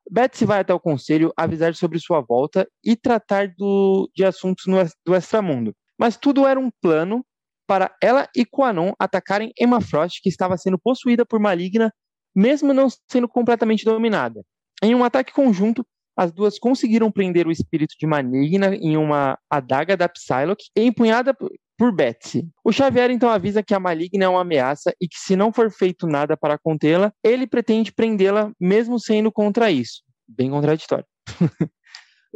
Betsy 0.10 0.45
vai 0.45 0.60
até 0.60 0.73
o 0.73 0.80
conselho 0.80 1.34
avisar 1.36 1.73
sobre 1.75 1.99
sua 1.99 2.21
volta 2.21 2.67
e 2.84 2.95
tratar 2.95 3.51
do, 3.58 4.10
de 4.15 4.23
assuntos 4.23 4.65
no, 4.67 4.78
do 5.04 5.15
extramundo. 5.15 5.75
Mas 5.97 6.15
tudo 6.15 6.45
era 6.45 6.60
um 6.60 6.69
plano 6.82 7.25
para 7.67 7.95
ela 8.01 8.30
e 8.36 8.45
Quanon 8.45 8.93
atacarem 8.99 9.51
Emma 9.60 9.82
Frost, 9.82 10.21
que 10.21 10.30
estava 10.30 10.58
sendo 10.58 10.78
possuída 10.78 11.25
por 11.25 11.39
maligna, 11.39 11.91
mesmo 12.36 12.73
não 12.73 12.88
sendo 13.10 13.28
completamente 13.28 13.84
dominada. 13.84 14.43
Em 14.84 14.93
um 14.93 15.04
ataque 15.04 15.34
conjunto, 15.34 15.86
as 16.15 16.32
duas 16.32 16.58
conseguiram 16.58 17.12
prender 17.12 17.47
o 17.47 17.51
espírito 17.51 17.95
de 17.99 18.08
Maligna 18.08 18.75
em 18.75 18.95
uma 18.97 19.38
adaga 19.49 19.97
da 19.97 20.08
Psylocke 20.08 20.69
empunhada 20.75 21.36
por 21.78 21.91
Betsy. 21.91 22.47
O 22.63 22.71
Xavier 22.71 23.12
então 23.12 23.30
avisa 23.30 23.62
que 23.62 23.73
a 23.73 23.80
Maligna 23.80 24.25
é 24.25 24.30
uma 24.30 24.41
ameaça 24.41 24.93
e 24.99 25.08
que 25.08 25.17
se 25.17 25.36
não 25.36 25.51
for 25.51 25.69
feito 25.69 26.08
nada 26.08 26.38
para 26.38 26.58
contê-la, 26.58 27.12
ele 27.23 27.45
pretende 27.45 27.91
prendê-la 27.91 28.51
mesmo 28.60 28.99
sendo 28.99 29.32
contra 29.32 29.69
isso. 29.69 30.01
Bem 30.28 30.49
contraditório. 30.49 31.06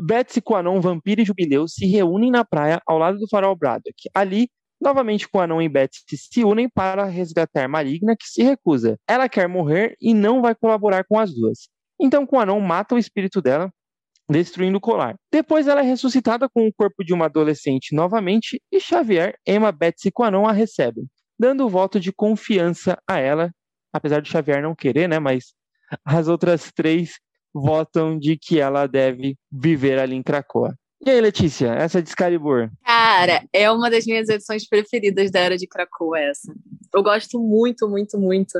Betsy, 0.01 0.41
Quanon, 0.41 0.79
Vampiro 0.79 1.21
e 1.21 1.25
Jubileu 1.25 1.67
se 1.67 1.85
reúnem 1.85 2.31
na 2.31 2.45
praia 2.45 2.81
ao 2.85 2.97
lado 2.97 3.17
do 3.17 3.27
farol 3.27 3.55
Braddock. 3.55 4.09
Ali, 4.13 4.49
novamente 4.79 5.27
Quanon 5.27 5.61
e 5.61 5.67
Betsy 5.67 6.17
se 6.17 6.43
unem 6.43 6.69
para 6.69 7.03
resgatar 7.05 7.67
Maligna, 7.67 8.15
que 8.15 8.27
se 8.27 8.41
recusa. 8.41 8.97
Ela 9.07 9.27
quer 9.27 9.47
morrer 9.47 9.95
e 9.99 10.13
não 10.13 10.41
vai 10.41 10.55
colaborar 10.55 11.03
com 11.03 11.19
as 11.19 11.33
duas. 11.33 11.69
Então, 11.99 12.25
Quanon 12.25 12.59
mata 12.59 12.95
o 12.95 12.97
espírito 12.97 13.41
dela, 13.41 13.71
destruindo 14.29 14.77
o 14.77 14.81
colar. 14.81 15.15
Depois 15.31 15.67
ela 15.67 15.81
é 15.81 15.83
ressuscitada 15.83 16.47
com 16.47 16.67
o 16.67 16.73
corpo 16.73 17.03
de 17.03 17.13
uma 17.13 17.25
adolescente 17.25 17.95
novamente 17.95 18.61
e 18.71 18.79
Xavier, 18.79 19.35
Emma, 19.45 19.71
Betsy 19.71 20.09
e 20.09 20.11
Quanon 20.11 20.47
a 20.47 20.51
recebem, 20.51 21.05
dando 21.37 21.65
o 21.65 21.69
voto 21.69 21.99
de 21.99 22.13
confiança 22.13 22.97
a 23.07 23.19
ela, 23.19 23.51
apesar 23.91 24.21
de 24.21 24.29
Xavier 24.29 24.61
não 24.61 24.75
querer, 24.75 25.09
né, 25.09 25.17
mas 25.19 25.53
as 26.05 26.27
outras 26.27 26.71
três 26.71 27.19
votam 27.53 28.17
de 28.17 28.37
que 28.37 28.59
ela 28.59 28.85
deve 28.85 29.35
viver 29.51 29.99
ali 29.99 30.15
em 30.15 30.23
Krakoa. 30.23 30.75
E 31.03 31.09
aí, 31.09 31.21
Letícia, 31.21 31.69
essa 31.69 32.01
de 32.01 32.09
Excalibur? 32.09 32.69
Cara, 32.85 33.43
é 33.53 33.71
uma 33.71 33.89
das 33.89 34.05
minhas 34.05 34.27
edições 34.27 34.67
preferidas 34.67 35.31
da 35.31 35.39
Era 35.39 35.57
de 35.57 35.65
Krakoa, 35.65 36.19
essa. 36.19 36.53
Eu 36.93 37.01
gosto 37.01 37.39
muito, 37.39 37.87
muito, 37.87 38.19
muito 38.19 38.59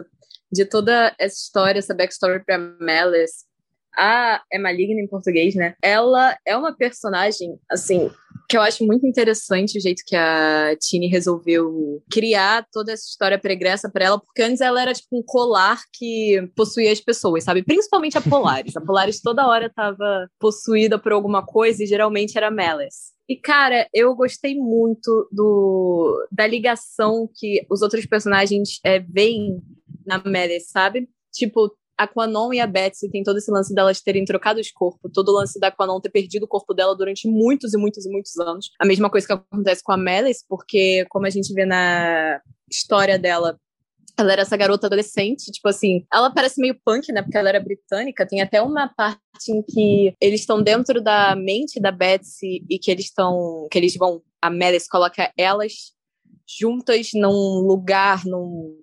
de 0.52 0.66
toda 0.66 1.16
essa 1.20 1.36
história, 1.36 1.80
essa 1.80 1.94
backstory 1.94 2.44
pra 2.44 2.58
Malice. 2.58 3.48
A 3.96 4.42
é 4.52 4.60
maligna 4.60 5.02
em 5.02 5.08
português, 5.08 5.56
né? 5.56 5.76
Ela 5.82 6.38
é 6.46 6.56
uma 6.56 6.76
personagem, 6.76 7.60
assim, 7.70 8.10
que 8.50 8.58
eu 8.58 8.62
acho 8.62 8.84
muito 8.86 9.06
interessante 9.06 9.78
o 9.78 9.82
jeito 9.82 10.04
que 10.06 10.16
a 10.16 10.76
Tini 10.80 11.08
resolveu 11.08 12.02
criar 12.10 12.66
toda 12.72 12.92
essa 12.92 13.04
história 13.04 13.38
pregressa 13.38 13.90
para 13.92 14.06
ela, 14.06 14.20
porque 14.20 14.42
antes 14.42 14.60
ela 14.60 14.82
era 14.82 14.94
tipo 14.94 15.20
um 15.20 15.24
colar 15.24 15.80
que 15.94 16.50
possuía 16.56 16.92
as 16.92 17.00
pessoas, 17.00 17.44
sabe? 17.44 17.64
Principalmente 17.64 18.18
a 18.18 18.22
Polaris. 18.22 18.76
a 18.76 18.82
Polaris 18.82 19.22
toda 19.22 19.48
hora 19.48 19.72
tava 19.76 20.28
possuída 20.40 20.98
por 20.98 21.12
alguma 21.12 21.46
coisa 21.46 21.84
e 21.84 21.88
geralmente 21.88 22.38
era 22.38 22.50
Malice. 22.50 23.14
E, 23.30 23.36
cara, 23.36 23.88
eu 23.94 24.16
gostei 24.16 24.56
muito 24.56 25.30
do, 25.32 26.28
da 26.32 26.48
ligação 26.48 27.30
que 27.36 27.64
os 27.70 27.84
outros 27.84 28.04
personagens 28.08 28.80
é, 28.84 28.98
veem 28.98 29.62
na 30.10 30.22
Meredith, 30.26 30.66
sabe? 30.66 31.08
Tipo, 31.32 31.72
a 32.00 32.08
Quanon 32.08 32.54
e 32.54 32.60
a 32.62 32.66
Betsy 32.66 33.10
tem 33.12 33.24
todo 33.24 33.38
esse 33.38 33.52
lance 33.52 33.74
delas 33.76 34.02
terem 34.02 34.24
trocado 34.24 34.60
os 34.60 34.72
corpos, 34.72 35.12
todo 35.14 35.30
o 35.30 35.34
lance 35.34 35.60
da 35.60 35.70
Quanon 35.70 36.00
ter 36.00 36.10
perdido 36.10 36.44
o 36.44 36.48
corpo 36.48 36.74
dela 36.74 36.96
durante 36.96 37.28
muitos 37.28 37.74
e 37.74 37.78
muitos 37.78 38.06
e 38.06 38.10
muitos 38.10 38.38
anos. 38.40 38.72
A 38.80 38.86
mesma 38.86 39.10
coisa 39.10 39.28
que 39.28 39.34
acontece 39.34 39.84
com 39.84 39.92
a 39.92 39.98
Melis, 39.98 40.44
porque 40.48 41.06
como 41.10 41.26
a 41.26 41.30
gente 41.30 41.54
vê 41.54 41.66
na 41.66 42.42
história 42.72 43.20
dela, 43.20 43.60
ela 44.18 44.32
era 44.32 44.44
essa 44.44 44.56
garota 44.56 44.88
adolescente, 44.88 45.52
tipo 45.52 45.68
assim, 45.68 46.06
ela 46.14 46.34
parece 46.34 46.62
meio 46.62 46.80
punk, 46.86 47.12
né, 47.12 47.22
porque 47.22 47.38
ela 47.38 47.50
era 47.50 47.60
britânica, 47.60 48.26
tem 48.26 48.42
até 48.42 48.62
uma 48.62 48.88
parte 48.88 49.20
em 49.50 49.62
que 49.62 50.14
eles 50.22 50.42
estão 50.42 50.62
dentro 50.62 51.02
da 51.02 51.36
mente 51.36 51.82
da 51.82 51.92
Betsy 51.92 52.66
e 52.70 52.80
que 52.80 52.92
eles 52.92 53.06
estão, 53.06 53.68
que 53.70 53.78
eles 53.78 53.96
vão, 53.96 54.22
a 54.42 54.50
Melis 54.50 54.88
coloca 54.88 55.32
elas 55.38 55.94
juntas 56.48 57.10
num 57.14 57.60
lugar, 57.60 58.26
num 58.26 58.78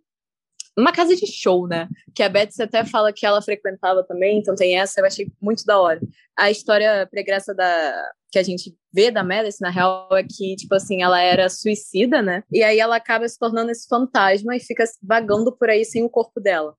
uma 0.77 0.93
casa 0.93 1.17
de 1.17 1.27
show, 1.27 1.67
né? 1.67 1.89
Que 2.15 2.23
a 2.23 2.29
Betsy 2.29 2.63
até 2.63 2.85
fala 2.85 3.13
que 3.13 3.25
ela 3.25 3.41
frequentava 3.41 4.05
também, 4.05 4.39
então 4.39 4.55
tem 4.55 4.79
essa, 4.79 5.01
eu 5.01 5.07
achei 5.07 5.29
muito 5.41 5.65
da 5.65 5.81
hora. 5.81 6.01
A 6.37 6.51
história 6.51 7.07
pregressa 7.11 7.55
da 7.55 8.11
que 8.31 8.39
a 8.39 8.43
gente 8.43 8.77
vê 8.93 9.11
da 9.11 9.23
Melis, 9.23 9.61
na 9.61 9.71
real, 9.71 10.09
é 10.13 10.23
que, 10.23 10.57
tipo 10.57 10.75
assim, 10.75 11.03
ela 11.03 11.21
era 11.21 11.49
suicida, 11.49 12.21
né? 12.21 12.43
E 12.53 12.63
aí 12.63 12.79
ela 12.79 12.97
acaba 12.97 13.27
se 13.27 13.39
tornando 13.39 13.71
esse 13.71 13.89
fantasma 13.89 14.55
e 14.55 14.61
fica 14.61 14.85
vagando 15.03 15.51
por 15.57 15.71
aí 15.71 15.85
sem 15.85 16.05
o 16.05 16.11
corpo 16.11 16.41
dela. 16.41 16.75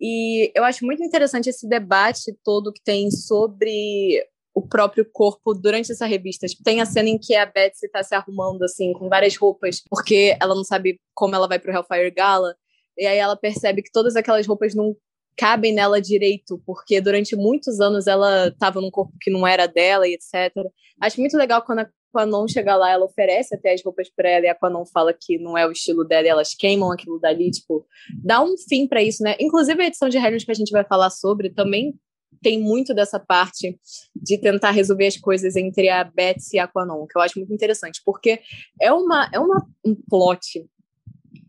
E 0.00 0.52
eu 0.54 0.62
acho 0.62 0.84
muito 0.84 1.02
interessante 1.02 1.48
esse 1.48 1.68
debate 1.68 2.36
todo 2.44 2.72
que 2.72 2.82
tem 2.82 3.10
sobre 3.10 4.24
o 4.54 4.62
próprio 4.62 5.04
corpo 5.12 5.52
durante 5.52 5.90
essa 5.90 6.06
revista. 6.06 6.46
Tipo, 6.46 6.62
tem 6.62 6.80
a 6.80 6.86
cena 6.86 7.08
em 7.08 7.18
que 7.18 7.34
a 7.34 7.44
Betsy 7.44 7.88
tá 7.88 8.02
se 8.02 8.14
arrumando, 8.14 8.62
assim, 8.62 8.92
com 8.92 9.08
várias 9.08 9.36
roupas, 9.36 9.82
porque 9.90 10.36
ela 10.40 10.54
não 10.54 10.62
sabe 10.62 11.00
como 11.12 11.34
ela 11.34 11.48
vai 11.48 11.58
pro 11.58 11.72
Hellfire 11.72 12.10
Gala. 12.12 12.54
E 12.98 13.06
aí 13.06 13.18
ela 13.18 13.36
percebe 13.36 13.82
que 13.82 13.92
todas 13.92 14.16
aquelas 14.16 14.46
roupas 14.46 14.74
não 14.74 14.96
cabem 15.36 15.74
nela 15.74 16.00
direito, 16.00 16.62
porque 16.64 17.00
durante 17.00 17.34
muitos 17.34 17.80
anos 17.80 18.06
ela 18.06 18.48
estava 18.48 18.80
num 18.80 18.90
corpo 18.90 19.12
que 19.20 19.30
não 19.30 19.46
era 19.46 19.66
dela 19.66 20.06
e 20.06 20.14
etc. 20.14 20.52
Acho 21.00 21.20
muito 21.20 21.36
legal 21.36 21.62
quando 21.62 21.80
a 21.80 21.90
Quanon 22.14 22.46
chega 22.46 22.76
lá, 22.76 22.92
ela 22.92 23.04
oferece 23.04 23.54
até 23.54 23.72
as 23.72 23.82
roupas 23.84 24.08
para 24.08 24.30
ela 24.30 24.46
e 24.46 24.48
a 24.48 24.54
Quanon 24.54 24.86
fala 24.86 25.12
que 25.12 25.36
não 25.38 25.58
é 25.58 25.66
o 25.66 25.72
estilo 25.72 26.04
dela 26.04 26.26
e 26.26 26.30
elas 26.30 26.54
queimam 26.54 26.92
aquilo 26.92 27.18
dali, 27.18 27.50
tipo, 27.50 27.84
dá 28.22 28.40
um 28.42 28.56
fim 28.56 28.86
para 28.86 29.02
isso, 29.02 29.22
né? 29.24 29.34
Inclusive 29.40 29.82
a 29.82 29.86
edição 29.86 30.08
de 30.08 30.18
Harry 30.18 30.44
que 30.44 30.50
a 30.50 30.54
gente 30.54 30.70
vai 30.70 30.84
falar 30.84 31.10
sobre 31.10 31.50
também 31.50 31.94
tem 32.42 32.60
muito 32.60 32.94
dessa 32.94 33.18
parte 33.18 33.78
de 34.14 34.38
tentar 34.38 34.70
resolver 34.70 35.06
as 35.06 35.16
coisas 35.16 35.56
entre 35.56 35.88
a 35.88 36.04
Betsy 36.04 36.56
e 36.56 36.58
a 36.58 36.68
Quanon, 36.68 37.06
que 37.06 37.18
eu 37.18 37.22
acho 37.22 37.38
muito 37.38 37.52
interessante, 37.52 38.00
porque 38.04 38.40
é 38.80 38.92
uma 38.92 39.28
é 39.32 39.40
uma, 39.40 39.66
um 39.84 39.96
plot 40.08 40.64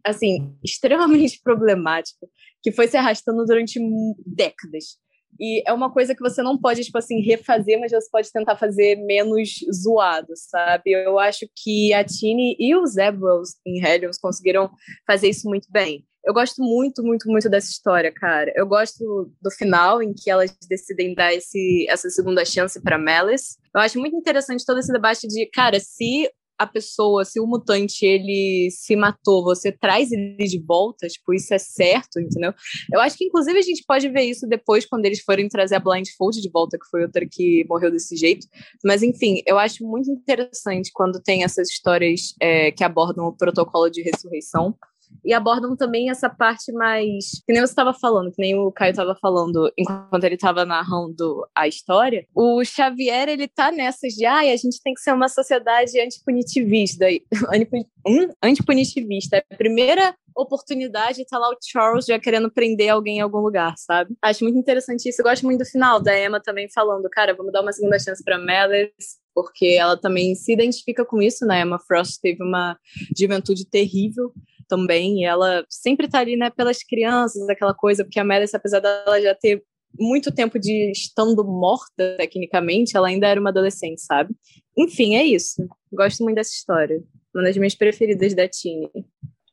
assim, 0.06 0.56
extremamente 0.63 1.39
problemático, 1.44 2.30
que 2.62 2.72
foi 2.72 2.88
se 2.88 2.98
arrastando 2.98 3.46
durante 3.46 3.80
décadas. 4.26 4.98
E 5.39 5.62
é 5.68 5.74
uma 5.74 5.91
coisa 5.91 6.15
que 6.15 6.22
você 6.22 6.41
não 6.41 6.58
pode, 6.58 6.84
tipo 6.84 6.98
assim, 6.98 7.20
refazer, 7.20 7.80
mas 7.80 7.91
você 7.91 8.10
pode 8.10 8.32
tentar 8.32 8.56
fazer 8.56 8.96
menos 8.96 9.50
zoado, 9.74 10.34
sabe? 10.36 10.91
Eu 10.91 11.20
acho 11.20 11.46
que 11.56 11.94
a 11.94 12.04
Tini 12.04 12.56
e 12.58 12.76
os 12.76 12.94
Zebros 12.94 13.56
em 13.65 13.84
Helios 13.84 14.18
conseguiram 14.18 14.72
fazer 15.06 15.30
isso 15.30 15.48
muito 15.48 15.68
bem. 15.70 16.06
Eu 16.26 16.34
gosto 16.34 16.63
muito, 16.63 17.04
muito, 17.04 17.30
muito 17.30 17.50
dessa 17.50 17.70
história, 17.70 18.12
cara. 18.12 18.52
Eu 18.56 18.65
gosto 18.65 19.32
do 19.39 19.52
final, 19.52 20.02
em 20.02 20.12
que 20.12 20.30
elas 20.30 20.56
decidem 20.68 21.13
dar 21.13 21.32
esse, 21.34 21.86
essa 21.88 22.10
segunda 22.10 22.44
chance 22.44 22.82
para 22.82 22.98
Malice. 22.98 23.58
Eu 23.76 23.82
acho 23.82 24.00
muito 24.00 24.15
interessante 24.15 24.65
todo 24.65 24.80
esse 24.80 24.91
debate 24.91 25.28
de, 25.28 25.46
cara, 25.48 25.80
se 25.80 26.28
a 26.58 26.65
pessoa, 26.65 27.26
se 27.26 27.39
o 27.39 27.46
mutante 27.46 28.06
ele 28.06 28.70
se 28.72 28.96
matou, 28.96 29.44
você 29.44 29.72
traz 29.72 30.12
ele 30.12 30.46
de 30.46 30.60
volta, 30.60 31.08
tipo, 31.08 31.34
isso 31.34 31.54
é 31.54 31.58
certo, 31.58 32.20
entendeu? 32.20 32.54
Eu 32.91 33.00
acho 33.02 33.18
que 33.18 33.26
inclusive 33.26 33.58
a 33.58 33.62
gente 33.62 33.84
pode 33.86 34.08
ver 34.10 34.24
isso 34.24 34.48
depois 34.48 34.86
quando 34.86 35.06
eles 35.06 35.22
forem 35.22 35.48
trazer 35.48 35.76
a 35.76 35.80
Blindfold 35.80 36.41
de 36.41 36.50
volta, 36.50 36.78
que 36.78 36.89
foi 36.89 37.04
outra 37.04 37.26
que 37.30 37.65
morreu 37.68 37.91
desse 37.91 38.15
jeito. 38.15 38.48
Mas 38.84 39.04
enfim, 39.04 39.41
eu 39.46 39.58
acho 39.58 39.86
muito 39.86 40.10
interessante 40.10 40.91
quando 40.94 41.22
tem 41.22 41.44
essas 41.44 41.70
histórias 41.70 42.34
é, 42.41 42.72
que 42.72 42.84
abordam 42.84 43.26
o 43.26 43.36
protocolo 43.36 43.89
de 43.89 44.02
ressurreição 44.02 44.76
e 45.23 45.34
abordam 45.34 45.75
também 45.75 46.10
essa 46.10 46.30
parte 46.30 46.71
mais. 46.71 47.41
Que 47.45 47.54
nem 47.54 47.62
você 47.62 47.71
estava 47.71 47.93
falando, 47.93 48.32
que 48.32 48.41
nem 48.41 48.58
o 48.58 48.71
Caio 48.71 48.91
estava 48.91 49.15
falando 49.15 49.71
enquanto 49.78 50.23
ele 50.23 50.36
estava 50.36 50.65
narrando 50.65 51.47
a 51.56 51.67
história. 51.67 52.25
O 52.34 52.63
Xavier, 52.63 53.30
ele 53.30 53.47
tá 53.47 53.71
nessas 53.71 54.13
de, 54.13 54.25
ai, 54.25 54.49
ah, 54.49 54.54
a 54.54 54.58
gente 54.58 54.82
tem 54.82 54.93
que 54.93 55.01
ser 55.01 55.13
uma 55.13 55.28
sociedade 55.30 55.99
antipunitivista. 55.99 57.06
hum? 58.08 58.30
Antipunitivista. 58.41 59.43
A 59.51 59.56
primeira 59.56 60.15
oportunidade 60.36 61.25
tá 61.25 61.39
lá 61.39 61.49
o 61.49 61.58
Charles 61.63 62.06
já 62.06 62.19
querendo 62.19 62.51
prender 62.51 62.89
alguém 62.89 63.17
em 63.17 63.21
algum 63.21 63.39
lugar, 63.39 63.73
sabe? 63.78 64.15
Acho 64.21 64.43
muito 64.43 64.60
interessante 64.60 65.08
isso. 65.08 65.21
Eu 65.21 65.25
gosto 65.25 65.43
muito 65.43 65.60
do 65.60 65.65
final 65.65 65.99
da 65.99 66.17
Emma 66.19 66.41
também 66.41 66.67
falando, 66.69 67.10
cara, 67.10 67.34
vamos 67.34 67.54
dar 67.54 67.62
uma 67.62 67.71
segunda 67.71 67.97
chance 67.97 68.23
pra 68.23 68.38
Melis, 68.38 68.93
porque 69.34 69.78
ela 69.80 69.97
também 69.97 70.36
se 70.36 70.51
identifica 70.51 71.06
com 71.06 71.21
isso, 71.21 71.45
né? 71.45 71.62
Emma 71.62 71.80
Frost 71.80 72.19
teve 72.21 72.43
uma 72.43 72.78
juventude 73.17 73.65
terrível 73.65 74.34
também, 74.67 75.21
e 75.21 75.25
ela 75.25 75.65
sempre 75.69 76.08
tá 76.08 76.19
ali, 76.19 76.36
né, 76.36 76.49
pelas 76.49 76.84
crianças, 76.84 77.47
aquela 77.49 77.73
coisa, 77.73 78.04
porque 78.04 78.19
a 78.19 78.23
Meredith, 78.23 78.56
apesar 78.56 78.80
dela 78.80 79.21
já 79.21 79.36
ter 79.36 79.63
muito 79.99 80.32
tempo 80.32 80.60
de 80.60 80.91
estando 80.91 81.43
morta, 81.43 82.15
tecnicamente, 82.17 82.95
ela 82.95 83.08
ainda 83.08 83.28
era 83.28 83.39
uma 83.39 83.49
adolescente, 83.49 84.01
sabe? 84.01 84.34
Enfim, 84.78 85.15
é 85.15 85.23
isso. 85.23 85.67
Gosto 85.91 86.23
muito 86.23 86.36
dessa 86.36 86.51
história. 86.51 87.01
Uma 87.34 87.43
das 87.43 87.58
minhas 87.58 87.75
preferidas 87.75 88.34
da 88.34 88.47
Tini. 88.47 88.89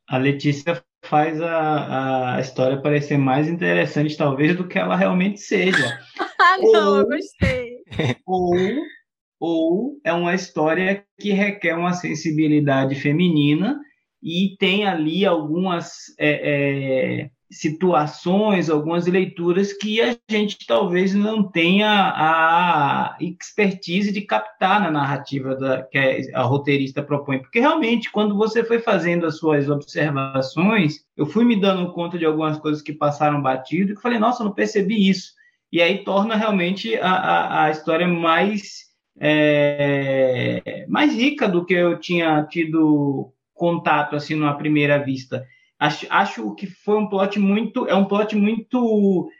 A 0.08 0.18
Letícia 0.18 0.82
faz 1.04 1.40
a, 1.40 2.36
a 2.36 2.40
história 2.40 2.80
parecer 2.80 3.16
mais 3.18 3.48
interessante, 3.48 4.16
talvez, 4.16 4.56
do 4.56 4.66
que 4.66 4.78
ela 4.78 4.96
realmente 4.96 5.40
seja. 5.40 5.98
ah, 6.38 6.58
não, 6.58 6.90
ou, 6.90 6.96
eu 6.98 7.06
gostei. 7.06 7.72
Ou, 8.26 8.54
ou 9.38 10.00
é 10.04 10.12
uma 10.12 10.34
história 10.34 11.04
que 11.20 11.32
requer 11.32 11.74
uma 11.74 11.92
sensibilidade 11.92 12.94
feminina 12.94 13.78
e 14.22 14.56
tem 14.58 14.86
ali 14.86 15.26
algumas 15.26 16.14
é, 16.18 17.24
é, 17.24 17.30
situações, 17.50 18.70
algumas 18.70 19.06
leituras 19.06 19.72
que 19.72 20.00
a 20.00 20.16
gente 20.30 20.64
talvez 20.66 21.12
não 21.12 21.42
tenha 21.42 22.12
a 22.16 23.16
expertise 23.20 24.12
de 24.12 24.22
captar 24.22 24.80
na 24.80 24.90
narrativa 24.90 25.56
da, 25.56 25.82
que 25.82 25.98
a 26.32 26.42
roteirista 26.42 27.02
propõe. 27.02 27.40
Porque 27.40 27.60
realmente, 27.60 28.10
quando 28.10 28.36
você 28.36 28.64
foi 28.64 28.78
fazendo 28.78 29.26
as 29.26 29.36
suas 29.38 29.68
observações, 29.68 31.04
eu 31.16 31.26
fui 31.26 31.44
me 31.44 31.60
dando 31.60 31.92
conta 31.92 32.16
de 32.16 32.24
algumas 32.24 32.58
coisas 32.58 32.80
que 32.80 32.92
passaram 32.92 33.42
batido 33.42 33.92
e 33.92 34.00
falei, 34.00 34.18
nossa, 34.18 34.44
não 34.44 34.52
percebi 34.52 35.08
isso. 35.08 35.32
E 35.70 35.82
aí 35.82 36.04
torna 36.04 36.36
realmente 36.36 36.96
a, 36.96 37.10
a, 37.10 37.64
a 37.64 37.70
história 37.70 38.06
mais, 38.06 38.84
é, 39.20 40.86
mais 40.88 41.14
rica 41.14 41.48
do 41.48 41.64
que 41.64 41.74
eu 41.74 41.98
tinha 41.98 42.44
tido 42.44 43.32
contato 43.62 44.16
assim 44.16 44.34
numa 44.34 44.58
primeira 44.58 44.98
vista. 44.98 45.46
Acho, 45.78 46.04
acho 46.10 46.54
que 46.56 46.66
foi 46.66 46.98
um 46.98 47.08
plot 47.08 47.38
muito. 47.38 47.86
É 47.86 47.94
um 47.94 48.06
plot 48.06 48.34
muito 48.34 49.30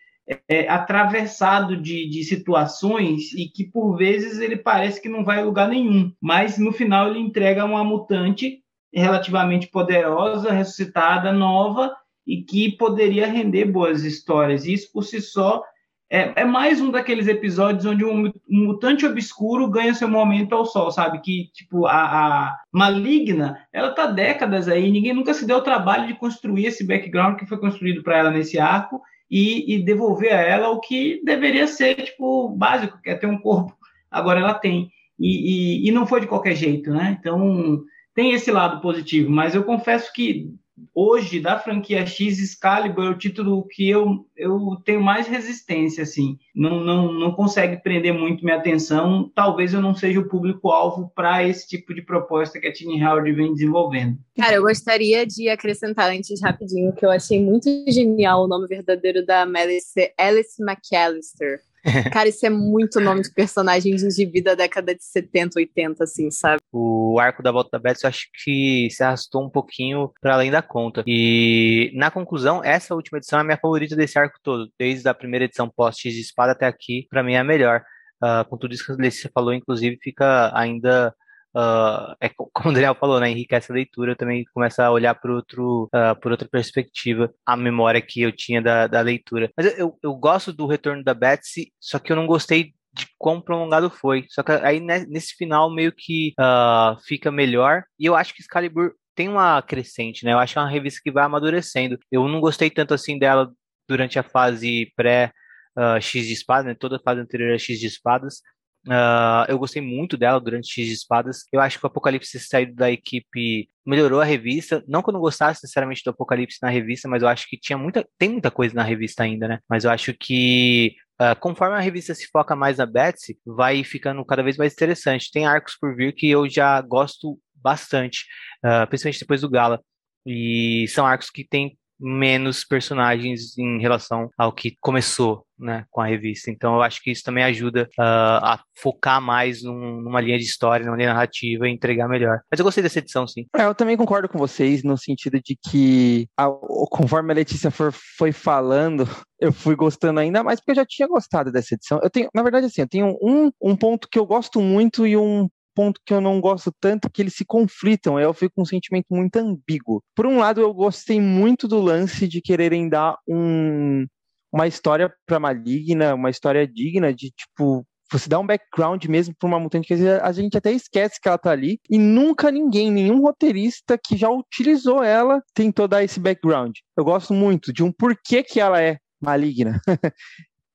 é, 0.49 0.69
atravessado 0.69 1.77
de, 1.77 2.09
de 2.09 2.23
situações 2.23 3.33
e 3.33 3.49
que 3.49 3.65
por 3.65 3.97
vezes 3.97 4.39
ele 4.39 4.57
parece 4.57 5.03
que 5.03 5.09
não 5.09 5.25
vai 5.25 5.41
a 5.41 5.45
lugar 5.45 5.69
nenhum. 5.69 6.13
Mas 6.21 6.57
no 6.57 6.71
final 6.71 7.09
ele 7.09 7.19
entrega 7.19 7.65
uma 7.65 7.83
mutante 7.83 8.61
relativamente 8.95 9.67
poderosa, 9.67 10.53
ressuscitada, 10.53 11.33
nova 11.33 11.93
e 12.25 12.45
que 12.45 12.77
poderia 12.77 13.27
render 13.27 13.65
boas 13.65 14.05
histórias. 14.05 14.67
Isso 14.67 14.89
por 14.93 15.03
si 15.03 15.21
só 15.21 15.65
é, 16.13 16.43
é, 16.43 16.45
mais 16.45 16.79
um 16.79 16.91
daqueles 16.91 17.27
episódios 17.27 17.87
onde 17.87 18.05
um, 18.05 18.27
um, 18.27 18.67
mutante 18.67 19.07
obscuro 19.07 19.67
ganha 19.67 19.95
seu 19.95 20.07
momento 20.07 20.55
ao 20.55 20.67
sol, 20.67 20.91
sabe? 20.91 21.23
Que, 21.23 21.51
tipo, 21.55 21.87
a, 21.87 21.95
a, 21.95 22.57
maligna, 22.71 23.67
ela 23.73 23.95
tá 23.95 24.05
décadas 24.05 24.69
aí, 24.69 24.91
ninguém 24.91 25.15
nunca 25.15 25.33
se 25.33 25.47
deu 25.47 25.57
o 25.57 25.63
trabalho 25.63 26.07
de 26.07 26.13
construir 26.13 26.67
esse 26.67 26.87
background 26.87 27.39
que 27.39 27.47
foi 27.47 27.59
construído 27.59 28.03
para 28.03 28.19
ela 28.19 28.31
nesse 28.31 28.59
arco 28.59 29.01
e, 29.31 29.75
e, 29.75 29.83
devolver 29.83 30.35
a 30.35 30.41
ela 30.43 30.69
o 30.69 30.81
que 30.81 31.23
deveria 31.25 31.67
ser, 31.67 31.95
tipo, 31.95 32.51
básico, 32.51 33.01
que 33.01 33.09
é 33.09 33.15
ter 33.15 33.27
um 33.27 33.39
corpo. 33.39 33.75
Agora 34.11 34.39
ela 34.39 34.53
tem. 34.53 34.91
E, 35.19 35.87
e, 35.87 35.89
e 35.89 35.93
não 35.93 36.07
foi 36.07 36.21
de 36.21 36.27
qualquer 36.27 36.55
jeito, 36.55 36.91
né? 36.91 37.17
Então, 37.19 37.83
tem 38.15 38.33
esse 38.33 38.51
lado 38.53 38.83
positivo, 38.83 39.31
mas 39.31 39.55
eu 39.55 39.65
confesso 39.65 40.13
que 40.13 40.51
hoje 40.95 41.41
da 41.41 41.59
franquia 41.59 42.07
X 42.07 42.39
Excalibur 42.39 43.05
é 43.05 43.11
o 43.11 43.19
título 43.19 43.67
que 43.69 43.89
eu, 43.89 44.27
eu 44.37 44.77
tenho 44.85 45.03
mais 45.03 45.27
resistência 45.27 46.03
assim. 46.03 46.39
Não, 46.55 46.81
não, 46.81 47.13
não 47.13 47.33
consegue 47.33 47.83
prender 47.83 48.13
muito 48.13 48.45
minha 48.45 48.57
atenção. 48.57 49.31
Talvez 49.35 49.75
eu 49.75 49.81
não 49.81 49.95
seja 49.95 50.21
o 50.21 50.29
público 50.29 50.71
alvo 50.71 51.11
para 51.15 51.47
esse 51.47 51.69
tipo 51.69 51.95
de 51.95 52.03
proposta 52.03 52.61
que 52.61 52.67
a 52.67 52.73
Tiny 52.73 53.03
Howard 53.05 53.33
vem 53.33 53.53
desenvolvendo. 53.53 54.19
Cara 54.37 54.55
eu 54.55 54.63
gostaria 54.63 55.27
de 55.27 55.49
acrescentar 55.49 56.11
antes 56.11 56.41
rapidinho 56.41 56.93
que 56.93 57.05
eu 57.05 57.11
achei 57.11 57.43
muito 57.43 57.69
genial 57.89 58.45
o 58.45 58.49
nome 58.49 58.67
verdadeiro 58.67 59.25
da 59.25 59.43
Alice, 59.43 60.13
Alice 60.19 60.63
McAllister 60.63 61.61
Cara, 62.13 62.29
isso 62.29 62.47
é 62.47 62.51
muito 62.51 63.01
nome 63.01 63.23
de 63.23 63.33
personagem 63.33 63.95
de 63.97 64.11
gibi 64.11 64.41
da 64.41 64.55
década 64.55 64.95
de 64.95 65.03
70, 65.03 65.59
80, 65.59 66.05
assim, 66.05 66.31
sabe? 66.31 66.61
O 66.73 67.19
arco 67.19 67.43
da 67.43 67.51
volta 67.51 67.71
da 67.73 67.79
Betsy 67.79 68.05
eu 68.05 68.09
acho 68.09 68.29
que 68.45 68.89
se 68.91 69.03
arrastou 69.03 69.45
um 69.45 69.51
pouquinho 69.51 70.11
para 70.21 70.35
além 70.35 70.51
da 70.51 70.63
conta. 70.63 71.03
E 71.07 71.91
na 71.95 72.11
conclusão, 72.11 72.63
essa 72.63 72.95
última 72.95 73.19
edição 73.19 73.39
é 73.39 73.43
a 73.43 73.45
minha 73.45 73.59
favorita 73.59 73.97
desse 73.97 74.19
arco 74.19 74.39
todo. 74.43 74.71
Desde 74.79 75.09
a 75.09 75.15
primeira 75.15 75.45
edição 75.45 75.69
pós-X 75.69 76.15
de 76.15 76.21
Espada 76.21 76.53
até 76.53 76.67
aqui, 76.67 77.07
para 77.11 77.23
mim 77.23 77.35
é 77.35 77.39
a 77.39 77.45
melhor. 77.45 77.83
Uh, 78.23 78.49
com 78.49 78.57
tudo 78.57 78.73
isso 78.73 78.87
que 78.87 78.93
a 78.93 78.95
Letícia 78.95 79.31
falou, 79.35 79.53
inclusive, 79.53 79.99
fica 80.01 80.53
ainda 80.57 81.13
Uh, 81.55 82.15
é 82.21 82.31
como 82.53 82.71
o 82.71 82.73
Daniel 82.73 82.95
falou, 82.95 83.21
né, 83.21 83.31
enriquece 83.31 83.71
a 83.71 83.75
leitura, 83.75 84.13
eu 84.13 84.17
também 84.17 84.45
começa 84.55 84.85
a 84.85 84.91
olhar 84.91 85.15
por, 85.15 85.31
outro, 85.31 85.85
uh, 85.95 86.19
por 86.21 86.33
outra 86.33 86.49
perspectiva 86.49 87.33
a 87.45 87.57
memória 87.57 88.01
que 88.01 88.23
eu 88.23 88.33
tinha 88.33 88.63
da, 88.63 88.87
da 88.87 89.01
leitura. 89.01 89.51
Mas 89.57 89.79
eu, 89.79 89.99
eu 90.03 90.15
gosto 90.15 90.53
do 90.53 90.67
retorno 90.67 91.05
da 91.05 91.15
Betsy, 91.15 91.73
só 91.81 91.99
que 91.99 92.11
eu 92.13 92.17
não 92.17 92.27
gostei 92.27 92.73
de 92.95 93.07
quão 93.19 93.41
prolongado 93.41 93.91
foi. 93.91 94.27
Só 94.29 94.43
que 94.43 94.53
aí 94.53 94.81
nesse 94.81 95.35
final 95.37 95.73
meio 95.75 95.93
que 95.93 96.35
uh, 96.39 96.99
fica 97.07 97.31
melhor. 97.31 97.85
E 97.99 98.07
eu 98.07 98.15
acho 98.15 98.35
que 98.35 98.43
Excalibur 98.43 98.93
tem 99.15 99.29
uma 99.29 99.61
crescente, 99.63 100.25
né? 100.25 100.33
Eu 100.33 100.39
acho 100.39 100.55
que 100.55 100.59
é 100.59 100.63
uma 100.63 100.71
revista 100.71 101.01
que 101.03 101.11
vai 101.11 101.25
amadurecendo. 101.25 101.99
Eu 102.11 102.29
não 102.29 102.41
gostei 102.41 102.71
tanto 102.71 102.95
assim 102.95 103.19
dela 103.19 103.51
durante 103.89 104.19
a 104.19 104.23
fase 104.23 104.93
pré 104.97 105.33
uh, 105.79 106.01
X 106.01 106.27
de 106.27 106.33
espadas, 106.33 106.67
né? 106.67 106.75
Toda 106.75 106.97
a 106.97 107.01
fase 107.01 107.21
anterior 107.21 107.55
a 107.55 107.59
X 107.59 107.79
de 107.79 107.87
espadas. 107.87 108.41
Uh, 108.87 109.47
eu 109.49 109.59
gostei 109.59 109.81
muito 109.81 110.17
dela 110.17 110.41
durante 110.41 110.69
X 110.69 110.87
de 110.87 110.93
Espadas. 110.93 111.45
Eu 111.53 111.61
acho 111.61 111.79
que 111.79 111.85
o 111.85 111.89
Apocalipse 111.89 112.39
saído 112.41 112.75
da 112.75 112.91
equipe 112.91 113.69
melhorou 113.87 114.21
a 114.21 114.25
revista. 114.25 114.83
Não 114.89 115.03
que 115.03 115.11
eu 115.11 115.13
não 115.13 115.21
gostasse 115.21 115.61
sinceramente 115.61 116.03
do 116.05 116.11
Apocalipse 116.11 116.59
na 116.63 116.69
revista, 116.69 117.09
mas 117.09 117.23
eu 117.23 117.29
acho 117.29 117.49
que 117.49 117.59
tinha 117.59 117.79
muita, 117.79 118.07
tem 118.19 118.29
muita 118.29 118.51
coisa 118.51 118.75
na 118.75 118.83
revista 118.83 119.23
ainda, 119.23 119.47
né? 119.47 119.59
Mas 119.69 119.85
eu 119.85 119.91
acho 119.91 120.13
que 120.15 120.95
uh, 121.21 121.39
conforme 121.39 121.77
a 121.77 121.81
revista 121.81 122.15
se 122.15 122.27
foca 122.27 122.57
mais 122.57 122.79
na 122.79 122.87
Betsy, 122.87 123.39
vai 123.47 123.85
ficando 123.85 124.25
cada 124.25 124.43
vez 124.43 124.57
mais 124.57 124.73
interessante. 124.73 125.31
Tem 125.31 125.47
arcos 125.47 125.77
por 125.81 125.95
vir 125.95 126.13
que 126.13 126.29
eu 126.29 126.49
já 126.49 126.81
gosto 126.81 127.39
bastante, 127.55 128.27
uh, 128.65 128.87
principalmente 128.89 129.21
depois 129.21 129.41
do 129.41 129.51
Gala. 129.51 129.81
E 130.27 130.87
são 130.89 131.07
arcos 131.07 131.31
que 131.31 131.45
tem 131.45 131.77
menos 132.03 132.65
personagens 132.65 133.57
em 133.57 133.81
relação 133.81 134.29
ao 134.37 134.53
que 134.53 134.77
começou 134.81 135.47
né, 135.57 135.85
com 135.91 136.01
a 136.01 136.07
revista. 136.07 136.51
Então 136.51 136.75
eu 136.75 136.83
acho 136.83 137.01
que 137.01 137.13
isso 137.13 137.23
também 137.23 137.45
ajuda 137.45 137.89
uh, 137.99 138.43
a 138.43 138.61
focar 138.77 139.21
mais 139.21 139.63
num, 139.63 140.01
numa 140.01 140.21
linha 140.21 140.37
de 140.37 140.45
história, 140.45 140.85
numa 140.85 140.97
linha 140.97 141.13
narrativa 141.13 141.69
e 141.69 141.73
entregar 141.73 142.09
melhor. 142.09 142.41
Mas 142.51 142.59
eu 142.59 142.65
gostei 142.65 142.83
dessa 142.83 142.99
edição, 142.99 143.27
sim. 143.27 143.47
É, 143.57 143.65
eu 143.65 143.75
também 143.75 143.97
concordo 143.97 144.29
com 144.29 144.39
vocês 144.39 144.83
no 144.83 144.99
sentido 144.99 145.41
de 145.41 145.57
que, 145.57 146.27
a, 146.37 146.49
conforme 146.91 147.33
a 147.33 147.37
Letícia 147.37 147.71
for, 147.71 147.93
foi 147.93 148.33
falando, 148.33 149.05
eu 149.41 149.53
fui 149.53 149.77
gostando 149.77 150.19
ainda 150.19 150.43
mais 150.43 150.59
porque 150.59 150.73
eu 150.73 150.77
já 150.77 150.87
tinha 150.87 151.07
gostado 151.07 151.53
dessa 151.53 151.75
edição. 151.75 152.01
Eu 152.03 152.11
tenho, 152.11 152.29
na 152.35 152.43
verdade, 152.43 152.67
assim, 152.67 152.81
eu 152.81 152.89
tenho 152.89 153.17
um, 153.23 153.51
um 153.63 153.77
ponto 153.77 154.09
que 154.11 154.19
eu 154.19 154.27
gosto 154.27 154.61
muito 154.61 155.07
e 155.07 155.17
um 155.17 155.49
ponto 155.75 156.01
que 156.05 156.13
eu 156.13 156.21
não 156.21 156.41
gosto 156.41 156.73
tanto 156.81 157.11
que 157.11 157.23
eles 157.23 157.35
se 157.35 157.45
conflitam, 157.45 158.19
eu 158.19 158.33
fico 158.33 158.55
com 158.57 158.63
um 158.63 158.67
sentimento 158.67 159.07
muito 159.11 159.37
ambíguo. 159.37 160.03
Por 160.15 160.27
um 160.27 160.39
lado, 160.39 160.61
eu 160.61 160.73
gostei 160.73 161.21
muito 161.21 161.69
do 161.69 161.81
lance 161.81 162.29
de 162.29 162.41
quererem 162.41 162.89
dar 162.89 163.17
um, 163.29 164.07
uma 164.53 164.67
história 164.67 165.13
para 165.27 165.41
Maligna, 165.41 166.15
uma 166.15 166.31
história 166.31 166.67
digna 166.67 167.13
de 167.13 167.31
tipo 167.31 167.85
você 168.13 168.29
dá 168.29 168.39
um 168.39 168.47
background 168.47 169.03
mesmo 169.07 169.35
para 169.35 169.47
uma 169.47 169.59
mutante 169.59 169.89
que 169.89 169.95
a 169.95 170.33
gente 170.33 170.57
até 170.57 170.71
esquece 170.71 171.19
que 171.19 171.27
ela 171.27 171.39
tá 171.39 171.51
ali 171.51 171.81
e 171.89 171.97
nunca 171.99 172.51
ninguém, 172.51 172.91
nenhum 172.91 173.23
roteirista 173.23 173.99
que 173.99 174.19
já 174.19 174.29
utilizou 174.29 175.03
ela 175.03 175.43
tentou 175.55 175.89
dar 175.89 176.05
esse 176.05 176.21
background. 176.21 176.77
Eu 176.95 177.05
gosto 177.05 177.33
muito 177.33 177.73
de 177.73 177.83
um 177.83 177.91
porquê 177.91 178.43
que 178.43 178.61
ela 178.61 178.81
é 178.83 178.99
maligna. 179.21 179.81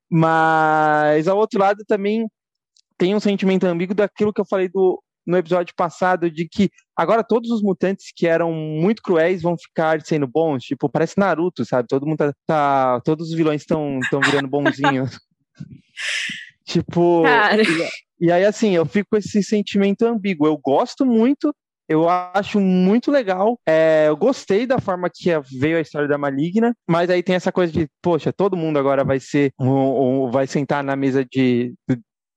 Mas 0.09 1.27
ao 1.27 1.37
outro 1.37 1.59
lado 1.59 1.83
também 1.85 2.27
tem 2.97 3.15
um 3.15 3.19
sentimento 3.19 3.65
ambíguo 3.65 3.95
daquilo 3.95 4.33
que 4.33 4.41
eu 4.41 4.45
falei 4.45 4.67
do, 4.67 5.01
no 5.27 5.37
episódio 5.37 5.75
passado, 5.75 6.31
de 6.31 6.47
que 6.47 6.71
agora 6.95 7.23
todos 7.23 7.51
os 7.51 7.61
mutantes 7.61 8.11
que 8.15 8.25
eram 8.25 8.51
muito 8.53 9.01
cruéis 9.01 9.41
vão 9.41 9.57
ficar 9.57 10.01
sendo 10.01 10.25
bons. 10.25 10.63
Tipo, 10.63 10.89
parece 10.89 11.19
Naruto, 11.19 11.65
sabe? 11.65 11.87
Todo 11.87 12.07
mundo 12.07 12.17
tá. 12.17 12.33
tá 12.47 13.01
todos 13.01 13.29
os 13.29 13.35
vilões 13.35 13.61
estão 13.61 13.99
virando 14.23 14.47
bonzinhos. 14.47 15.19
tipo. 16.65 17.23
E, 18.19 18.27
e 18.27 18.31
aí, 18.31 18.45
assim, 18.45 18.71
eu 18.71 18.85
fico 18.85 19.09
com 19.11 19.17
esse 19.17 19.43
sentimento 19.43 20.03
ambíguo. 20.03 20.47
Eu 20.47 20.57
gosto 20.57 21.05
muito, 21.05 21.53
eu 21.89 22.09
acho 22.09 22.59
muito 22.59 23.11
legal. 23.11 23.59
É, 23.67 24.05
eu 24.07 24.15
gostei 24.15 24.65
da 24.65 24.79
forma 24.79 25.09
que 25.13 25.29
veio 25.59 25.77
a 25.77 25.81
história 25.81 26.07
da 26.07 26.17
Maligna, 26.17 26.73
mas 26.87 27.09
aí 27.09 27.21
tem 27.21 27.35
essa 27.35 27.51
coisa 27.51 27.71
de, 27.71 27.87
poxa, 28.01 28.31
todo 28.31 28.57
mundo 28.57 28.79
agora 28.79 29.03
vai 29.03 29.19
ser, 29.19 29.51
um, 29.59 30.25
um, 30.25 30.31
vai 30.31 30.47
sentar 30.47 30.83
na 30.83 30.95
mesa 30.95 31.23
de, 31.23 31.73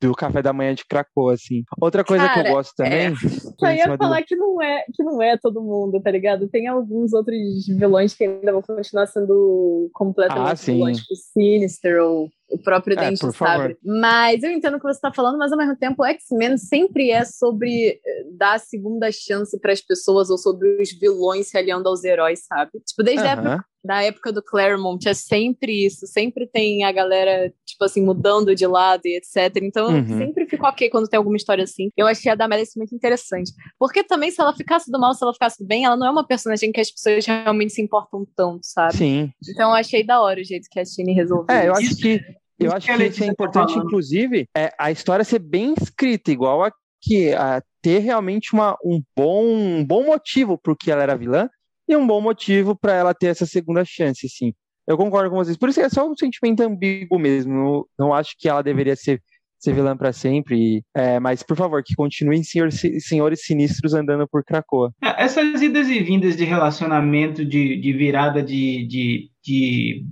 do 0.00 0.14
café 0.14 0.42
da 0.42 0.52
manhã 0.52 0.74
de 0.74 0.84
Krakow, 0.84 1.30
assim. 1.30 1.62
Outra 1.80 2.02
coisa 2.02 2.26
Cara, 2.26 2.42
que 2.42 2.48
eu 2.48 2.52
gosto 2.54 2.74
também. 2.74 3.08
É... 3.08 3.14
Só 3.58 3.70
ia 3.70 3.96
falar 3.96 4.20
do... 4.20 4.26
que 4.26 4.36
não 4.36 4.62
é 4.62 4.84
que 4.94 5.02
não 5.02 5.22
é 5.22 5.36
todo 5.36 5.62
mundo, 5.62 6.00
tá 6.00 6.10
ligado? 6.10 6.48
Tem 6.48 6.66
alguns 6.66 7.12
outros 7.12 7.38
vilões 7.66 8.14
que 8.14 8.24
ainda 8.24 8.52
vão 8.52 8.62
continuar 8.62 9.06
sendo 9.06 9.90
completamente 9.92 10.50
ah, 10.50 10.54
vilões, 10.54 10.98
tipo 10.98 11.14
Sinister 11.16 12.02
ou 12.02 12.30
o 12.50 12.58
próprio 12.58 12.98
É, 12.98 13.10
Dente 13.10 13.32
favor. 13.32 13.76
Mas 13.84 14.42
eu 14.42 14.50
entendo 14.50 14.74
o 14.74 14.78
que 14.78 14.84
você 14.84 14.96
está 14.96 15.12
falando, 15.12 15.38
mas 15.38 15.52
ao 15.52 15.58
mesmo 15.58 15.76
tempo 15.76 16.02
o 16.02 16.06
X-Men 16.06 16.58
sempre 16.58 17.10
é 17.10 17.24
sobre 17.24 18.00
eh, 18.04 18.24
dar 18.32 18.54
a 18.54 18.58
segunda 18.58 19.10
chance 19.12 19.58
para 19.60 19.72
as 19.72 19.80
pessoas 19.80 20.30
ou 20.30 20.38
sobre 20.38 20.82
os 20.82 20.90
vilões 20.92 21.48
se 21.48 21.56
aliando 21.56 21.88
aos 21.88 22.02
heróis, 22.02 22.44
sabe? 22.44 22.72
Tipo, 22.86 23.02
desde 23.04 23.26
a 23.26 23.30
época. 23.30 23.64
Da 23.84 24.02
época 24.02 24.32
do 24.32 24.42
Claremont 24.42 25.08
é 25.08 25.14
sempre 25.14 25.86
isso, 25.86 26.06
sempre 26.06 26.46
tem 26.46 26.84
a 26.84 26.92
galera, 26.92 27.52
tipo 27.64 27.84
assim, 27.84 28.02
mudando 28.04 28.54
de 28.54 28.66
lado 28.66 29.02
e 29.06 29.16
etc. 29.16 29.56
Então 29.62 29.90
eu 29.90 30.00
Uhum. 30.02 30.18
sempre 30.18 30.46
fico 30.46 30.66
ok 30.66 30.88
quando 30.90 31.08
tem 31.08 31.18
alguma 31.18 31.36
história 31.36 31.64
assim. 31.64 31.90
Eu 31.96 32.06
achei 32.06 32.30
a 32.30 32.34
da 32.34 32.46
Melissa 32.48 32.72
muito 32.76 32.94
interessante. 32.94 33.52
Porque 33.78 34.02
também, 34.04 34.30
se 34.30 34.40
ela 34.40 34.52
ficasse 34.54 34.90
do 34.90 34.98
mal, 34.98 35.14
se 35.14 35.22
ela 35.24 35.32
ficasse 35.32 35.62
do 35.62 35.66
bem, 35.66 35.84
ela 35.84 35.96
não 35.96 36.06
é 36.06 36.10
uma 36.10 36.26
personagem 36.26 36.72
que 36.72 36.80
as 36.80 36.90
pessoas 36.90 37.24
realmente 37.24 37.72
se 37.72 37.82
importam 37.82 38.26
tanto, 38.36 38.60
sabe? 38.64 38.96
Sim. 38.96 39.32
Então 39.48 39.70
eu 39.70 39.76
achei 39.76 40.04
da 40.04 40.20
hora 40.20 40.40
o 40.40 40.44
jeito 40.44 40.68
que 40.70 40.78
a 40.78 40.84
Tini 40.84 41.12
resolveu. 41.12 41.54
É, 41.54 41.68
eu 41.68 41.72
isso. 41.72 41.82
acho 41.92 41.96
que 41.96 42.20
eu 42.58 42.72
acho 42.72 42.86
que 42.86 43.04
isso 43.04 43.22
é 43.22 43.26
tá 43.26 43.32
importante, 43.32 43.78
inclusive, 43.78 44.46
é 44.54 44.70
a 44.78 44.90
história 44.90 45.24
ser 45.24 45.38
bem 45.38 45.74
escrita, 45.80 46.30
igual 46.30 46.62
a 46.62 46.70
que 47.02 47.32
a 47.32 47.62
ter 47.80 48.00
realmente 48.00 48.52
uma, 48.52 48.76
um, 48.84 49.00
bom, 49.16 49.46
um 49.46 49.82
bom 49.84 50.04
motivo 50.04 50.58
por 50.58 50.76
que 50.76 50.90
ela 50.90 51.02
era 51.02 51.16
vilã 51.16 51.48
e 51.92 51.96
um 51.96 52.07
bom 52.07 52.20
motivo 52.20 52.76
para 52.76 52.94
ela 52.94 53.14
ter 53.14 53.26
essa 53.26 53.46
segunda 53.46 53.85
chance, 53.85 54.29
sim. 54.29 54.53
Eu 54.87 54.96
concordo 54.96 55.31
com 55.31 55.37
vocês. 55.37 55.57
Por 55.57 55.68
isso 55.68 55.81
é 55.81 55.88
só 55.88 56.09
um 56.09 56.16
sentimento 56.16 56.62
ambíguo 56.62 57.18
mesmo. 57.18 57.53
Eu 57.53 57.88
não 57.98 58.14
acho 58.14 58.35
que 58.38 58.48
ela 58.48 58.62
deveria 58.62 58.96
ser, 58.96 59.22
ser 59.59 59.72
vilã 59.72 59.96
para 59.96 60.12
sempre. 60.12 60.83
é, 60.94 61.20
mas, 61.20 61.42
por 61.42 61.57
favor, 61.57 61.83
que 61.85 61.94
continuem 61.94 62.42
senhor, 62.42 62.72
senhores 62.72 63.44
sinistros 63.44 63.94
andando 63.94 64.26
por 64.29 64.44
Krakoa. 64.44 64.92
É, 65.03 65.24
Essas 65.24 65.62
idas 65.62 65.88
e 65.88 66.00
vindas 66.00 66.37
de 66.37 66.44
relacionamento, 66.44 67.44
de, 67.44 67.81
de 67.81 67.92
virada 67.92 68.42
de, 68.42 68.87
de, 68.87 69.31
de 69.44 70.05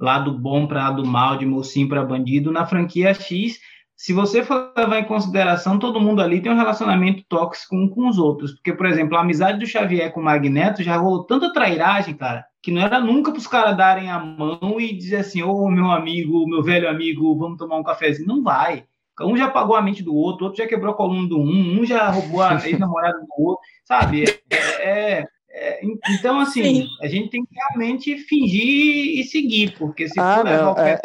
lado 0.00 0.36
bom 0.36 0.66
para 0.66 0.88
lado 0.88 1.06
mal, 1.06 1.38
de 1.38 1.46
mocinho 1.46 1.88
para 1.88 2.04
bandido, 2.04 2.50
na 2.50 2.66
franquia 2.66 3.14
X, 3.14 3.58
se 4.04 4.12
você 4.12 4.44
for 4.44 4.70
levar 4.76 4.98
em 4.98 5.04
consideração, 5.04 5.78
todo 5.78 5.98
mundo 5.98 6.20
ali 6.20 6.38
tem 6.42 6.52
um 6.52 6.56
relacionamento 6.56 7.24
tóxico 7.26 7.74
um 7.74 7.88
com 7.88 8.06
os 8.06 8.18
outros. 8.18 8.52
Porque, 8.52 8.74
por 8.74 8.84
exemplo, 8.84 9.16
a 9.16 9.22
amizade 9.22 9.58
do 9.58 9.66
Xavier 9.66 10.12
com 10.12 10.20
o 10.20 10.22
Magneto 10.22 10.82
já 10.82 10.94
rolou 10.94 11.24
tanta 11.24 11.50
trairagem, 11.54 12.14
cara, 12.14 12.44
que 12.62 12.70
não 12.70 12.82
era 12.82 13.00
nunca 13.00 13.30
para 13.30 13.38
os 13.38 13.46
caras 13.46 13.74
darem 13.74 14.10
a 14.10 14.18
mão 14.18 14.78
e 14.78 14.92
dizer 14.94 15.16
assim: 15.16 15.42
Ô 15.42 15.70
meu 15.70 15.90
amigo, 15.90 16.46
meu 16.46 16.62
velho 16.62 16.86
amigo, 16.86 17.34
vamos 17.38 17.56
tomar 17.56 17.78
um 17.78 17.82
cafezinho. 17.82 18.28
Não 18.28 18.42
vai. 18.42 18.84
Um 19.22 19.38
já 19.38 19.46
apagou 19.46 19.74
a 19.74 19.80
mente 19.80 20.02
do 20.02 20.14
outro, 20.14 20.44
outro 20.44 20.62
já 20.62 20.68
quebrou 20.68 20.92
a 20.92 20.96
coluna 20.98 21.26
do 21.26 21.38
um, 21.38 21.80
um 21.80 21.86
já 21.86 22.10
roubou 22.10 22.42
a 22.42 22.56
ex-namorada 22.68 23.18
do 23.20 23.42
outro, 23.42 23.62
sabe? 23.86 24.24
É, 24.50 25.20
é- 25.20 25.26
é- 25.50 25.80
então, 26.10 26.38
assim, 26.40 26.62
Sim. 26.62 26.88
a 27.00 27.08
gente 27.08 27.30
tem 27.30 27.42
que 27.42 27.54
realmente 27.54 28.18
fingir 28.18 29.18
e 29.18 29.24
seguir, 29.24 29.74
porque 29.78 30.10
se 30.10 30.20
Ah, 30.20 30.36
for 30.36 30.44
levar 30.44 30.62
não. 30.62 30.72
o 30.72 30.74
pé 30.74 31.00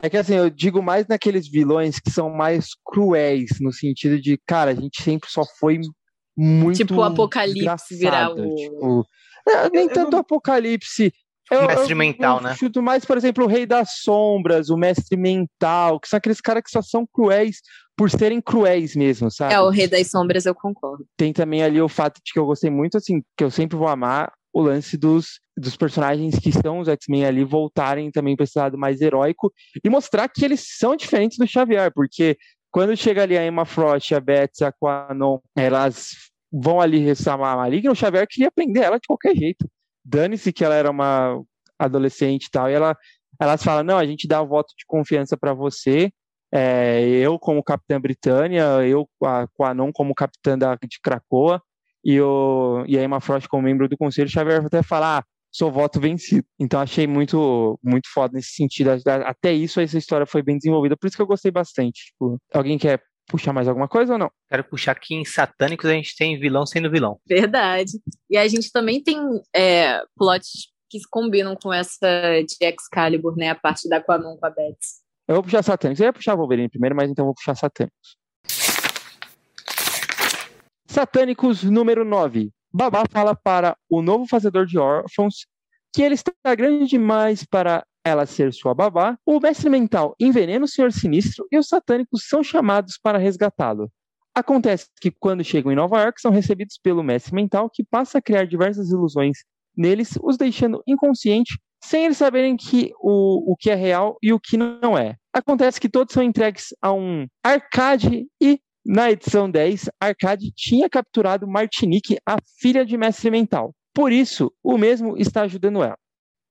É, 0.00 0.08
que 0.08 0.16
assim, 0.16 0.34
eu 0.34 0.48
digo 0.48 0.80
mais 0.82 1.06
naqueles 1.08 1.48
vilões 1.48 1.98
que 1.98 2.10
são 2.10 2.30
mais 2.30 2.68
cruéis, 2.84 3.50
no 3.60 3.72
sentido 3.72 4.20
de, 4.20 4.38
cara, 4.46 4.70
a 4.70 4.74
gente 4.74 5.02
sempre 5.02 5.28
só 5.30 5.42
foi 5.58 5.80
muito. 6.36 6.76
Tipo 6.76 6.96
o 6.96 7.02
Apocalipse 7.02 7.96
virar 7.96 8.30
o- 8.30 8.54
Tipo, 8.54 9.06
é, 9.48 9.70
nem 9.70 9.82
Eu- 9.84 9.88
eu 9.88 9.94
tanto 9.94 10.12
não- 10.12 10.18
apocalipse. 10.20 11.12
Eu, 11.50 11.66
Mestre 11.66 11.92
eu- 11.92 11.96
mental, 11.96 12.36
eu 12.36 12.42
né? 12.44 12.54
Chuto 12.54 12.82
mais, 12.82 13.04
por 13.06 13.16
exemplo, 13.16 13.44
o 13.44 13.48
Rei 13.48 13.64
das 13.66 14.00
Sombras, 14.02 14.68
o 14.68 14.76
Mestre 14.76 15.16
Mental, 15.16 15.98
que 15.98 16.06
são 16.06 16.18
aqueles 16.18 16.40
caras 16.42 16.62
que 16.62 16.70
só 16.70 16.82
são 16.82 17.06
cruéis 17.10 17.56
por 17.96 18.10
serem 18.10 18.40
cruéis 18.40 18.94
mesmo, 18.94 19.30
sabe? 19.30 19.54
É, 19.54 19.60
o 19.60 19.70
Rei 19.70 19.88
das 19.88 20.08
Sombras, 20.10 20.44
eu 20.46 20.54
concordo. 20.54 21.04
tem 21.16 21.32
também 21.32 21.62
ali 21.62 21.80
o 21.80 21.88
fato 21.88 22.20
de 22.24 22.32
que 22.32 22.38
eu 22.38 22.44
gostei 22.46 22.70
muito, 22.70 22.98
assim, 22.98 23.22
que 23.36 23.42
eu 23.42 23.50
sempre 23.50 23.76
vou 23.78 23.88
amar 23.88 24.30
o 24.52 24.62
lance 24.62 24.96
dos, 24.96 25.40
dos 25.56 25.76
personagens 25.76 26.38
que 26.38 26.52
são 26.52 26.80
os 26.80 26.88
X-Men 26.88 27.26
ali 27.26 27.44
voltarem 27.44 28.10
também 28.10 28.34
para 28.34 28.44
esse 28.44 28.58
lado 28.58 28.78
mais 28.78 29.00
heróico 29.00 29.52
e 29.84 29.90
mostrar 29.90 30.28
que 30.28 30.44
eles 30.44 30.64
são 30.78 30.96
diferentes 30.96 31.38
do 31.38 31.46
Xavier, 31.46 31.92
porque 31.92 32.36
quando 32.70 32.96
chega 32.96 33.22
ali 33.22 33.36
a 33.36 33.46
Emma 33.46 33.64
Frost, 33.64 34.12
a 34.12 34.20
Betsy, 34.20 34.64
a 34.64 34.72
Quanon, 34.72 35.38
elas 35.56 36.10
vão 36.50 36.80
ali 36.80 36.98
ressamar 36.98 37.54
a 37.54 37.56
Maligna, 37.56 37.92
o 37.92 37.94
Xavier 37.94 38.26
queria 38.28 38.50
prender 38.50 38.84
ela 38.84 38.98
de 38.98 39.06
qualquer 39.06 39.36
jeito. 39.36 39.68
Dane-se 40.04 40.52
que 40.52 40.64
ela 40.64 40.74
era 40.74 40.90
uma 40.90 41.42
adolescente 41.78 42.46
e 42.46 42.50
tal, 42.50 42.70
e 42.70 42.72
ela, 42.72 42.96
elas 43.40 43.62
falam, 43.62 43.84
não, 43.84 43.98
a 43.98 44.06
gente 44.06 44.26
dá 44.26 44.40
o 44.40 44.48
voto 44.48 44.74
de 44.76 44.84
confiança 44.86 45.36
para 45.36 45.52
você, 45.52 46.10
é, 46.52 47.02
eu 47.02 47.38
como 47.38 47.62
Capitã 47.62 48.00
Britânia, 48.00 48.62
eu 48.86 49.08
a 49.22 49.46
Quanon 49.48 49.92
como 49.92 50.14
Capitã 50.14 50.56
da, 50.56 50.74
de 50.76 50.98
Krakoa, 51.02 51.62
e, 52.08 52.18
o, 52.22 52.86
e 52.88 52.98
a 52.98 53.04
Emma 53.04 53.20
Frost 53.20 53.46
como 53.48 53.64
membro 53.64 53.86
do 53.86 53.94
conselho, 53.94 54.30
Xavier 54.30 54.64
até 54.64 54.82
falar, 54.82 55.18
ah, 55.18 55.24
sou 55.52 55.70
voto 55.70 56.00
vencido. 56.00 56.46
Então 56.58 56.80
achei 56.80 57.06
muito, 57.06 57.78
muito 57.82 58.08
foda 58.10 58.32
nesse 58.32 58.52
sentido. 58.52 58.92
Até 59.26 59.52
isso, 59.52 59.78
essa 59.78 59.98
história 59.98 60.24
foi 60.24 60.42
bem 60.42 60.56
desenvolvida, 60.56 60.96
por 60.96 61.06
isso 61.06 61.16
que 61.16 61.22
eu 61.22 61.26
gostei 61.26 61.50
bastante. 61.50 62.06
Tipo, 62.06 62.38
alguém 62.54 62.78
quer 62.78 63.02
puxar 63.26 63.52
mais 63.52 63.68
alguma 63.68 63.86
coisa 63.86 64.14
ou 64.14 64.18
não? 64.18 64.30
Quero 64.48 64.64
puxar 64.64 64.92
aqui 64.92 65.16
em 65.16 65.24
Satânicos, 65.26 65.84
a 65.84 65.92
gente 65.92 66.16
tem 66.16 66.40
vilão 66.40 66.64
sendo 66.64 66.90
vilão. 66.90 67.20
Verdade. 67.28 68.00
E 68.30 68.38
a 68.38 68.48
gente 68.48 68.72
também 68.72 69.02
tem 69.02 69.18
é, 69.54 70.00
plots 70.16 70.72
que 70.88 70.98
se 70.98 71.06
combinam 71.10 71.54
com 71.62 71.70
essa 71.70 72.40
de 72.40 72.56
Excalibur, 72.58 73.36
né? 73.36 73.50
A 73.50 73.54
parte 73.54 73.86
da 73.86 74.00
Quanon 74.00 74.38
com 74.38 74.46
a 74.46 74.50
Betsy. 74.50 75.02
Eu 75.28 75.34
vou 75.34 75.44
puxar 75.44 75.62
Satânicos. 75.62 76.00
Eu 76.00 76.06
ia 76.06 76.12
puxar 76.14 76.34
Wolverine 76.36 76.70
primeiro, 76.70 76.96
mas 76.96 77.10
então 77.10 77.26
vou 77.26 77.34
puxar 77.34 77.54
Satânicos. 77.54 78.16
Satânicos 80.98 81.62
número 81.62 82.04
9. 82.04 82.50
Babá 82.74 83.04
fala 83.08 83.32
para 83.32 83.76
o 83.88 84.02
novo 84.02 84.26
fazedor 84.26 84.66
de 84.66 84.80
órfãos 84.80 85.46
que 85.94 86.02
ele 86.02 86.14
está 86.14 86.32
grande 86.56 86.88
demais 86.88 87.44
para 87.44 87.86
ela 88.04 88.26
ser 88.26 88.52
sua 88.52 88.74
babá. 88.74 89.16
O 89.24 89.38
mestre 89.38 89.70
mental 89.70 90.16
envenena 90.18 90.64
o 90.64 90.68
senhor 90.68 90.90
sinistro 90.90 91.46
e 91.52 91.56
os 91.56 91.68
satânicos 91.68 92.26
são 92.26 92.42
chamados 92.42 92.98
para 93.00 93.16
resgatá-lo. 93.16 93.88
Acontece 94.34 94.88
que 95.00 95.12
quando 95.12 95.44
chegam 95.44 95.70
em 95.70 95.76
Nova 95.76 96.02
York 96.02 96.20
são 96.20 96.32
recebidos 96.32 96.76
pelo 96.82 97.04
mestre 97.04 97.32
mental 97.32 97.70
que 97.72 97.84
passa 97.84 98.18
a 98.18 98.22
criar 98.22 98.48
diversas 98.48 98.90
ilusões 98.90 99.44
neles, 99.76 100.18
os 100.20 100.36
deixando 100.36 100.82
inconscientes 100.84 101.56
sem 101.80 102.06
eles 102.06 102.16
saberem 102.16 102.56
que 102.56 102.92
o, 103.00 103.52
o 103.52 103.56
que 103.56 103.70
é 103.70 103.76
real 103.76 104.18
e 104.20 104.32
o 104.32 104.40
que 104.40 104.56
não 104.56 104.98
é. 104.98 105.14
Acontece 105.32 105.80
que 105.80 105.88
todos 105.88 106.12
são 106.12 106.24
entregues 106.24 106.74
a 106.82 106.92
um 106.92 107.24
arcade 107.44 108.26
e 108.42 108.60
na 108.88 109.10
edição 109.10 109.50
10, 109.50 109.90
Arcade 110.00 110.50
tinha 110.56 110.88
capturado 110.88 111.46
Martinique, 111.46 112.16
a 112.24 112.38
filha 112.58 112.86
de 112.86 112.96
Mestre 112.96 113.30
Mental. 113.30 113.74
Por 113.92 114.10
isso, 114.10 114.50
o 114.62 114.78
mesmo 114.78 115.18
está 115.18 115.42
ajudando 115.42 115.82
ela, 115.82 115.98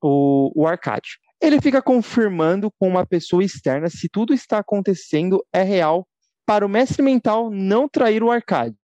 o, 0.03 0.51
o 0.55 0.67
Arcade. 0.67 1.17
Ele 1.41 1.59
fica 1.59 1.81
confirmando 1.81 2.71
com 2.79 2.87
uma 2.87 3.03
pessoa 3.03 3.43
externa 3.43 3.89
se 3.89 4.07
tudo 4.07 4.35
está 4.35 4.59
acontecendo 4.59 5.43
é 5.51 5.63
real 5.63 6.07
para 6.45 6.63
o 6.63 6.69
Mestre 6.69 7.01
Mental 7.01 7.49
não 7.49 7.89
trair 7.89 8.21
o 8.21 8.29
Arcade. 8.29 8.77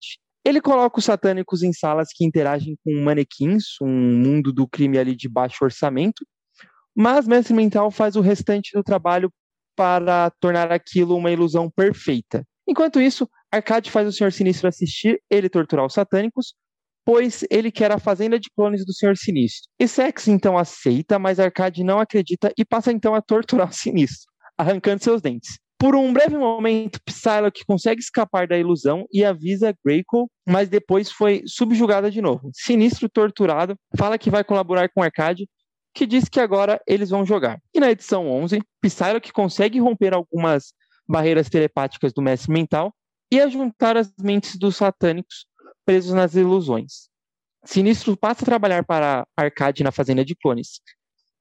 Ele 0.43 0.59
coloca 0.59 0.99
os 0.99 1.05
satânicos 1.05 1.63
em 1.63 1.75
salas 1.75 2.09
que 2.11 2.25
interagem 2.25 2.75
com 2.83 3.05
manequins, 3.05 3.65
um 3.83 3.87
mundo 3.87 4.51
do 4.51 4.67
crime 4.67 4.97
ali 4.97 5.15
de 5.15 5.29
baixo 5.29 5.63
orçamento, 5.63 6.27
mas 6.97 7.29
Mestre 7.29 7.53
Mental 7.53 7.91
faz 7.91 8.17
o 8.17 8.23
restante 8.23 8.71
do 8.73 8.83
trabalho 8.83 9.31
para 9.77 10.31
tornar 10.41 10.73
aquilo 10.73 11.15
uma 11.15 11.31
ilusão 11.31 11.71
perfeita. 11.71 12.47
Enquanto 12.67 13.01
isso, 13.01 13.29
Arcade 13.51 13.91
faz 13.91 14.07
o 14.07 14.13
Senhor 14.13 14.33
Sinistro 14.33 14.69
assistir 14.69 15.21
ele 15.31 15.49
torturar 15.49 15.85
os 15.85 15.95
satânicos, 15.95 16.55
pois 17.05 17.45
ele 17.51 17.71
quer 17.73 17.91
a 17.91 17.99
fazenda 17.99 18.39
de 18.39 18.49
clones 18.57 18.85
do 18.85 18.93
Senhor 18.93 19.17
Sinistro. 19.17 19.69
E 19.79 19.89
Sex 19.89 20.29
então 20.29 20.57
aceita, 20.57 21.19
mas 21.19 21.41
Arcade 21.41 21.83
não 21.83 21.99
acredita 21.99 22.53
e 22.57 22.65
passa 22.65 22.93
então 22.93 23.15
a 23.15 23.23
torturar 23.23 23.69
o 23.69 23.73
Sinistro, 23.73 24.31
arrancando 24.57 25.03
seus 25.03 25.21
dentes. 25.21 25.59
Por 25.83 25.97
um 25.97 26.13
breve 26.13 26.39
momento, 26.39 27.01
Psylocke 27.05 27.65
consegue 27.67 28.01
escapar 28.01 28.47
da 28.47 28.57
ilusão 28.57 29.05
e 29.13 29.25
avisa 29.25 29.75
Greycoat, 29.85 30.31
mas 30.49 30.69
depois 30.69 31.11
foi 31.11 31.43
subjugada 31.45 32.09
de 32.09 32.23
novo. 32.23 32.53
Sinistro, 32.55 33.09
torturado, 33.09 33.75
fala 33.99 34.17
que 34.17 34.31
vai 34.31 34.45
colaborar 34.45 34.89
com 34.91 35.03
Arcade, 35.03 35.49
que 35.93 36.07
diz 36.07 36.29
que 36.29 36.39
agora 36.39 36.81
eles 36.87 37.11
vão 37.11 37.27
jogar. 37.27 37.59
E 37.75 37.81
na 37.81 37.91
edição 37.91 38.31
11, 38.31 38.61
Psylocke 38.81 39.33
consegue 39.33 39.81
romper 39.81 40.15
algumas 40.15 40.73
barreiras 41.13 41.51
telepáticas 41.51 42.13
do 42.13 42.23
mestre 42.23 42.51
mental 42.51 42.93
e 43.31 43.39
a 43.41 43.47
juntar 43.47 43.97
as 43.97 44.13
mentes 44.21 44.57
dos 44.57 44.77
satânicos 44.77 45.47
presos 45.85 46.15
nas 46.15 46.35
ilusões. 46.35 47.09
Sinistro 47.65 48.17
passa 48.17 48.43
a 48.43 48.47
trabalhar 48.47 48.85
para 48.85 49.27
Arcade 49.37 49.85
na 49.85 49.93
fazenda 49.93 50.25
de 50.25 50.35
clones. 50.35 50.81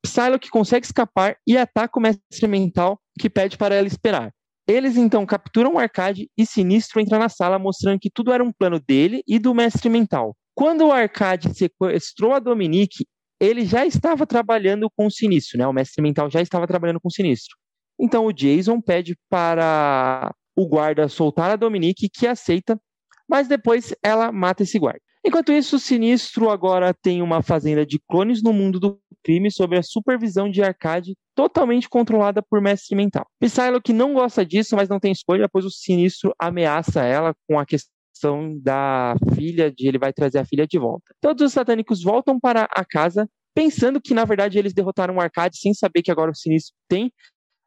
Psylocke 0.03 0.49
consegue 0.49 0.86
escapar 0.86 1.38
e 1.47 1.57
ataca 1.57 1.97
o 1.97 2.01
mestre 2.01 2.47
mental, 2.47 2.99
que 3.19 3.30
pede 3.30 3.57
para 3.57 3.74
ela 3.74 3.88
esperar. 3.88 4.32
Eles 4.67 4.97
então 4.97 5.26
capturam 5.26 5.78
Arcade 5.78 6.30
e 6.38 6.45
Sinistro 6.45 6.99
entra 6.99 7.17
na 7.17 7.30
sala, 7.30 7.57
mostrando 7.57 7.99
que 7.99 8.09
tudo 8.09 8.32
era 8.32 8.43
um 8.43 8.51
plano 8.51 8.80
dele 8.80 9.24
e 9.28 9.39
do 9.39 9.53
mestre 9.53 9.89
mental. 9.89 10.36
Quando 10.53 10.88
o 10.88 10.91
Arcade 10.91 11.53
sequestrou 11.53 12.34
a 12.34 12.39
Dominique, 12.39 13.05
ele 13.39 13.65
já 13.65 13.86
estava 13.86 14.28
trabalhando 14.28 14.89
com 14.95 15.07
o 15.07 15.11
Sinistro, 15.11 15.57
né? 15.57 15.67
O 15.67 15.74
mestre 15.74 16.01
mental 16.01 16.30
já 16.30 16.41
estava 16.41 16.67
trabalhando 16.67 16.99
com 16.99 17.07
o 17.07 17.11
Sinistro. 17.11 17.55
Então 18.02 18.26
o 18.26 18.34
Jason 18.34 18.82
pede 18.82 19.16
para 19.30 20.34
o 20.56 20.68
guarda 20.68 21.08
soltar 21.08 21.52
a 21.52 21.56
Dominique, 21.56 22.10
que 22.10 22.26
aceita, 22.26 22.80
mas 23.30 23.47
depois 23.47 23.93
ela 24.04 24.32
mata 24.32 24.64
esse 24.64 24.80
guarda. 24.80 24.99
Enquanto 25.24 25.52
isso, 25.52 25.76
o 25.76 25.80
Sinistro 25.80 26.49
agora 26.49 26.95
tem 26.95 27.22
uma 27.22 27.43
fazenda 27.43 27.86
de 27.86 27.99
clones 28.10 28.41
no 28.41 28.52
mundo 28.52 28.80
do 28.80 28.99
crime 29.24 29.52
sob 29.52 29.78
a 29.78 29.84
supervisão 29.84 30.49
de 30.49 30.64
Arcade, 30.64 31.16
totalmente 31.36 31.88
controlada 31.88 32.41
por 32.41 32.60
Mestre 32.60 32.95
Mental. 32.95 33.28
Psylocke 33.39 33.93
não 33.93 34.16
gosta 34.16 34.43
disso, 34.43 34.76
mas 34.76 34.89
não 34.89 34.99
tem 34.99 35.12
escolha, 35.12 35.47
pois 35.47 35.64
o 35.64 35.70
Sinistro 35.70 36.34
ameaça 36.39 37.04
ela 37.04 37.36
com 37.47 37.60
a 37.60 37.66
questão 37.68 38.58
da 38.64 39.16
filha, 39.36 39.72
de 39.72 39.88
ele 39.88 39.99
vai 39.99 40.12
trazer 40.12 40.39
a 40.39 40.45
filha 40.45 40.66
de 40.66 40.80
volta. 40.80 41.14
Todos 41.22 41.45
os 41.45 41.54
satânicos 41.54 42.02
voltam 42.02 42.39
para 42.39 42.68
a 42.76 42.84
casa, 42.84 43.30
pensando 43.54 44.02
que 44.02 44.16
na 44.16 44.26
verdade 44.26 44.58
eles 44.58 44.74
derrotaram 44.74 45.18
o 45.18 45.22
Arcade, 45.22 45.60
sem 45.60 45.72
saber 45.72 46.02
que 46.02 46.12
agora 46.12 46.32
o 46.32 46.36
Sinistro 46.36 46.74
tem 46.88 47.12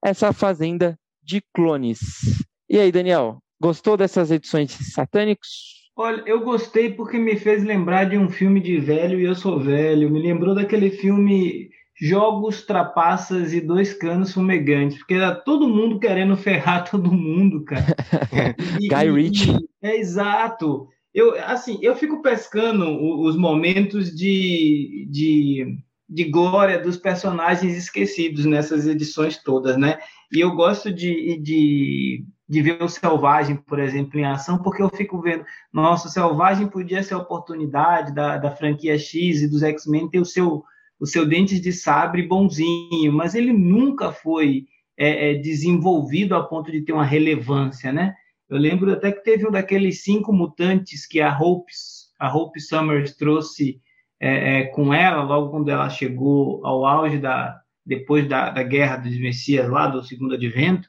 essa 0.04 0.34
fazenda 0.34 0.98
de 1.22 1.42
clones. 1.54 2.44
E 2.68 2.78
aí, 2.78 2.92
Daniel, 2.92 3.38
gostou 3.58 3.96
dessas 3.96 4.30
edições 4.30 4.72
satânicos? 4.92 5.48
Olha, 5.96 6.22
eu 6.26 6.40
gostei 6.40 6.92
porque 6.92 7.16
me 7.16 7.36
fez 7.36 7.64
lembrar 7.64 8.04
de 8.04 8.18
um 8.18 8.28
filme 8.28 8.60
de 8.60 8.78
velho 8.78 9.18
e 9.18 9.24
eu 9.24 9.34
sou 9.34 9.58
velho. 9.58 10.10
Me 10.10 10.20
lembrou 10.20 10.54
daquele 10.54 10.90
filme 10.90 11.70
Jogos, 11.98 12.62
Trapaças 12.62 13.54
e 13.54 13.60
Dois 13.60 13.94
Canos 13.94 14.34
Fumegantes, 14.34 14.98
porque 14.98 15.14
era 15.14 15.34
todo 15.34 15.68
mundo 15.68 15.98
querendo 15.98 16.36
ferrar 16.36 16.84
todo 16.90 17.10
mundo, 17.10 17.64
cara. 17.64 17.84
E, 18.80 18.88
Guy 18.88 19.10
Ritchie. 19.10 19.56
É 19.80 19.96
exato. 19.96 20.88
Eu, 21.14 21.34
assim, 21.44 21.78
eu 21.80 21.94
fico 21.94 22.20
pescando 22.20 22.84
os 23.22 23.36
momentos 23.36 24.14
de, 24.14 25.06
de, 25.08 25.78
de 26.14 26.24
glória 26.24 26.78
dos 26.78 26.96
personagens 26.96 27.76
esquecidos 27.76 28.44
nessas 28.44 28.86
edições 28.86 29.42
todas, 29.42 29.76
né? 29.76 29.98
E 30.32 30.40
eu 30.40 30.54
gosto 30.54 30.92
de, 30.92 31.36
de 31.38 32.24
de 32.48 32.60
ver 32.60 32.82
o 32.82 32.88
Selvagem, 32.88 33.56
por 33.56 33.78
exemplo, 33.78 34.18
em 34.18 34.24
ação, 34.24 34.58
porque 34.58 34.82
eu 34.82 34.90
fico 34.90 35.20
vendo, 35.20 35.44
nossa, 35.72 36.08
o 36.08 36.10
Selvagem 36.10 36.68
podia 36.68 37.02
ser 37.02 37.14
a 37.14 37.18
oportunidade 37.18 38.14
da, 38.14 38.36
da 38.36 38.50
franquia 38.50 38.98
X 38.98 39.40
e 39.40 39.48
dos 39.48 39.62
X-Men 39.62 40.10
ter 40.10 40.20
o 40.20 40.24
seu, 40.24 40.62
o 41.00 41.06
seu 41.06 41.26
Dentes 41.26 41.60
de 41.60 41.72
Sabre 41.72 42.22
bonzinho, 42.22 43.12
mas 43.12 43.34
ele 43.34 43.52
nunca 43.52 44.12
foi 44.12 44.66
é, 44.96 45.30
é, 45.30 45.34
desenvolvido 45.34 46.34
a 46.34 46.42
ponto 46.42 46.70
de 46.70 46.82
ter 46.82 46.92
uma 46.92 47.04
relevância, 47.04 47.90
né? 47.90 48.14
Eu 48.48 48.58
lembro 48.58 48.92
até 48.92 49.10
que 49.10 49.24
teve 49.24 49.48
um 49.48 49.50
daqueles 49.50 50.04
cinco 50.04 50.32
mutantes 50.32 51.06
que 51.06 51.20
a 51.20 51.36
Hope, 51.36 51.72
a 52.20 52.32
Hope 52.32 52.60
Summers 52.60 53.16
trouxe 53.16 53.80
é, 54.26 54.60
é, 54.60 54.64
com 54.68 54.94
ela, 54.94 55.22
logo 55.22 55.50
quando 55.50 55.68
ela 55.68 55.90
chegou 55.90 56.64
ao 56.64 56.86
auge 56.86 57.18
da 57.18 57.60
depois 57.84 58.26
da, 58.26 58.48
da 58.48 58.62
Guerra 58.62 58.96
dos 58.96 59.20
Messias, 59.20 59.68
lá 59.68 59.86
do 59.86 60.02
Segundo 60.02 60.34
Advento, 60.34 60.88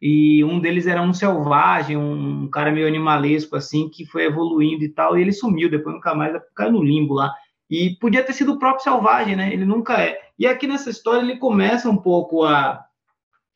e 0.00 0.44
um 0.44 0.60
deles 0.60 0.86
era 0.86 1.00
um 1.00 1.14
selvagem, 1.14 1.96
um 1.96 2.46
cara 2.50 2.70
meio 2.70 2.86
animalesco, 2.86 3.56
assim, 3.56 3.88
que 3.88 4.04
foi 4.04 4.26
evoluindo 4.26 4.84
e 4.84 4.90
tal, 4.90 5.16
e 5.16 5.22
ele 5.22 5.32
sumiu, 5.32 5.70
depois 5.70 5.94
nunca 5.94 6.14
mais 6.14 6.38
caiu 6.54 6.72
no 6.72 6.82
limbo 6.82 7.14
lá. 7.14 7.32
E 7.70 7.96
podia 7.98 8.22
ter 8.22 8.34
sido 8.34 8.52
o 8.52 8.58
próprio 8.58 8.82
selvagem, 8.82 9.34
né? 9.34 9.50
Ele 9.50 9.64
nunca 9.64 9.94
é. 9.94 10.20
E 10.38 10.46
aqui 10.46 10.66
nessa 10.66 10.90
história 10.90 11.20
ele 11.20 11.38
começa 11.38 11.88
um 11.88 11.96
pouco 11.96 12.44
a, 12.44 12.84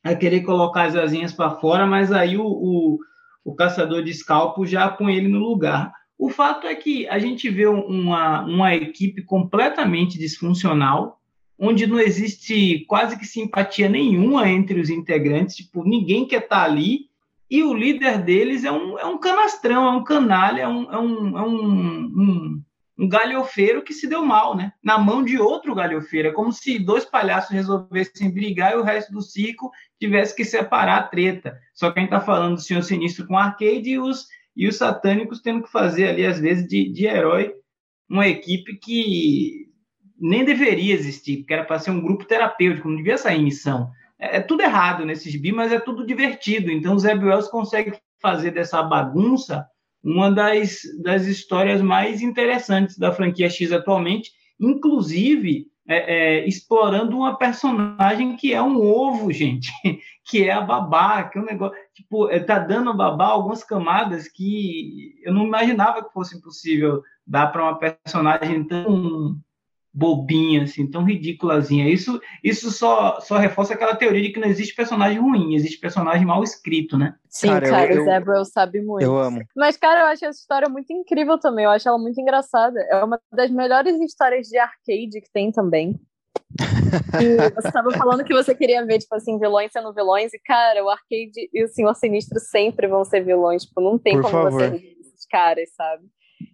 a 0.03 0.15
querer 0.15 0.41
colocar 0.41 0.85
as 0.85 0.95
asinhas 0.95 1.31
para 1.31 1.51
fora, 1.51 1.85
mas 1.85 2.11
aí 2.11 2.35
o, 2.35 2.47
o, 2.47 2.97
o, 3.45 3.53
caçador 3.53 4.03
de 4.03 4.09
escalpo 4.09 4.65
já 4.65 4.89
põe 4.89 5.15
ele 5.15 5.27
no 5.27 5.37
lugar. 5.37 5.93
O 6.19 6.29
fato 6.29 6.67
é 6.67 6.75
que 6.75 7.07
a 7.07 7.17
gente 7.17 7.49
vê 7.49 7.65
uma, 7.65 8.43
uma 8.43 8.75
equipe 8.75 9.21
completamente 9.21 10.19
disfuncional, 10.19 11.17
onde 11.57 11.87
não 11.87 11.97
existe 11.97 12.83
quase 12.89 13.17
que 13.17 13.25
simpatia 13.25 13.87
nenhuma 13.87 14.49
entre 14.49 14.81
os 14.81 14.89
integrantes, 14.89 15.55
tipo, 15.55 15.81
ninguém 15.81 16.27
quer 16.27 16.43
estar 16.43 16.57
tá 16.57 16.63
ali, 16.65 17.07
e 17.49 17.63
o 17.63 17.73
líder 17.73 18.17
deles 18.17 18.65
é 18.65 18.71
um, 18.71 18.99
é 18.99 19.05
um 19.05 19.17
canastrão, 19.17 19.85
é 19.85 19.91
um 19.91 20.03
canalha, 20.03 20.63
é 20.63 20.67
um, 20.67 20.91
é 20.91 20.99
um, 20.99 21.37
é 21.37 21.41
um, 21.41 22.01
um, 22.03 22.63
um 22.99 23.07
galhofeiro 23.07 23.81
que 23.81 23.93
se 23.93 24.05
deu 24.05 24.23
mal, 24.23 24.57
né? 24.57 24.73
Na 24.83 24.97
mão 24.97 25.23
de 25.23 25.39
outro 25.39 25.73
galhofeiro. 25.73 26.27
É 26.27 26.31
como 26.33 26.51
se 26.51 26.77
dois 26.77 27.05
palhaços 27.05 27.51
resolvessem 27.51 28.29
brigar 28.29 28.73
e 28.73 28.75
o 28.75 28.83
resto 28.83 29.13
do 29.13 29.21
circo 29.21 29.71
tivesse 29.97 30.35
que 30.35 30.43
separar 30.43 30.97
a 30.97 31.03
treta. 31.03 31.57
Só 31.73 31.89
que 31.89 31.97
a 31.97 32.01
gente 32.01 32.13
está 32.13 32.23
falando 32.23 32.55
do 32.55 32.61
Senhor 32.61 32.83
Sinistro 32.83 33.25
com 33.25 33.37
Arcade 33.37 33.89
e 33.89 33.97
os, 33.97 34.27
e 34.55 34.67
os 34.67 34.77
satânicos 34.77 35.41
tendo 35.41 35.63
que 35.63 35.71
fazer 35.71 36.09
ali, 36.09 36.25
às 36.25 36.39
vezes, 36.39 36.67
de, 36.67 36.91
de 36.91 37.05
herói, 37.05 37.53
uma 38.09 38.27
equipe 38.27 38.75
que 38.77 39.69
nem 40.19 40.43
deveria 40.43 40.93
existir, 40.93 41.37
porque 41.37 41.53
era 41.53 41.63
para 41.63 41.79
ser 41.79 41.91
um 41.91 42.01
grupo 42.01 42.25
terapêutico, 42.25 42.89
não 42.89 42.97
devia 42.97 43.17
sair 43.17 43.39
em 43.39 43.45
missão. 43.45 43.89
É, 44.19 44.37
é 44.37 44.39
tudo 44.41 44.61
errado 44.61 45.05
nesses 45.05 45.35
bi, 45.35 45.51
mas 45.51 45.71
é 45.71 45.79
tudo 45.79 46.05
divertido. 46.05 46.71
Então, 46.71 46.95
o 46.95 46.99
Zé 46.99 47.13
Wells 47.13 47.49
consegue 47.49 47.93
fazer 48.21 48.51
dessa 48.51 48.83
bagunça 48.83 49.65
uma 50.03 50.31
das, 50.31 50.81
das 51.01 51.25
histórias 51.25 51.81
mais 51.81 52.21
interessantes 52.21 52.97
da 52.97 53.11
franquia 53.11 53.49
X 53.49 53.71
atualmente, 53.71 54.31
inclusive 54.59 55.67
é, 55.87 56.41
é, 56.41 56.47
explorando 56.47 57.17
uma 57.17 57.37
personagem 57.37 58.35
que 58.35 58.53
é 58.53 58.61
um 58.61 58.79
ovo, 58.81 59.31
gente, 59.33 59.69
que 60.29 60.47
é 60.47 60.51
a 60.51 60.61
babá, 60.61 61.23
que 61.23 61.39
é 61.39 61.41
um 61.41 61.45
negócio, 61.45 61.75
tipo, 61.91 62.29
é, 62.29 62.39
tá 62.39 62.59
dando 62.59 62.91
a 62.91 62.93
babá 62.93 63.25
algumas 63.29 63.63
camadas 63.63 64.27
que 64.27 65.15
eu 65.23 65.33
não 65.33 65.43
imaginava 65.43 66.03
que 66.03 66.13
fosse 66.13 66.39
possível 66.39 67.01
dar 67.25 67.47
para 67.47 67.63
uma 67.63 67.79
personagem 67.79 68.63
tão 68.63 69.35
bobinha, 69.91 70.63
assim, 70.63 70.87
tão 70.87 71.03
ridículazinha. 71.03 71.89
Isso, 71.89 72.21
isso 72.43 72.69
só, 72.69 73.19
só 73.19 73.37
reforça 73.37 73.73
aquela 73.73 73.95
teoria 73.95 74.21
de 74.21 74.29
que 74.29 74.39
não 74.39 74.47
existe 74.47 74.75
personagem 74.75 75.19
ruim, 75.19 75.55
existe 75.55 75.79
personagem 75.79 76.27
mal 76.27 76.43
escrito, 76.43 76.95
né? 76.95 77.15
Sim, 77.27 77.47
cara, 77.47 77.69
cara 77.69 77.93
eu, 77.95 78.01
o 78.03 78.05
Zebra 78.05 78.45
sabe 78.45 78.81
muito. 78.81 79.03
Eu 79.03 79.17
amo. 79.17 79.41
Mas, 79.55 79.77
cara, 79.77 80.01
eu 80.01 80.05
acho 80.05 80.25
essa 80.25 80.39
história 80.39 80.69
muito 80.69 80.93
incrível 80.93 81.39
também. 81.39 81.65
Eu 81.65 81.71
acho 81.71 81.89
ela 81.89 81.97
muito 81.97 82.21
engraçada. 82.21 82.79
É 82.91 83.03
uma 83.03 83.19
das 83.33 83.49
melhores 83.49 83.99
histórias 83.99 84.47
de 84.47 84.59
arcade 84.59 85.21
que 85.21 85.31
tem 85.33 85.51
também. 85.51 85.99
E 87.21 87.51
você 87.51 87.67
estava 87.67 87.91
falando 87.91 88.23
que 88.23 88.33
você 88.33 88.55
queria 88.55 88.85
ver, 88.85 88.99
tipo 88.99 89.15
assim, 89.15 89.37
vilões 89.37 89.71
sendo 89.71 89.93
vilões, 89.93 90.33
e, 90.33 90.39
cara, 90.39 90.83
o 90.83 90.89
arcade 90.89 91.49
e 91.53 91.63
o 91.63 91.67
Senhor 91.67 91.95
Sinistro 91.95 92.39
sempre 92.39 92.87
vão 92.87 93.03
ser 93.03 93.23
vilões. 93.23 93.65
Tipo, 93.65 93.81
não 93.81 93.97
tem 93.97 94.15
Por 94.15 94.23
como 94.23 94.43
favor. 94.43 94.51
você 94.51 94.69
ver 94.69 94.97
esses 94.99 95.25
caras, 95.29 95.69
sabe? 95.75 96.03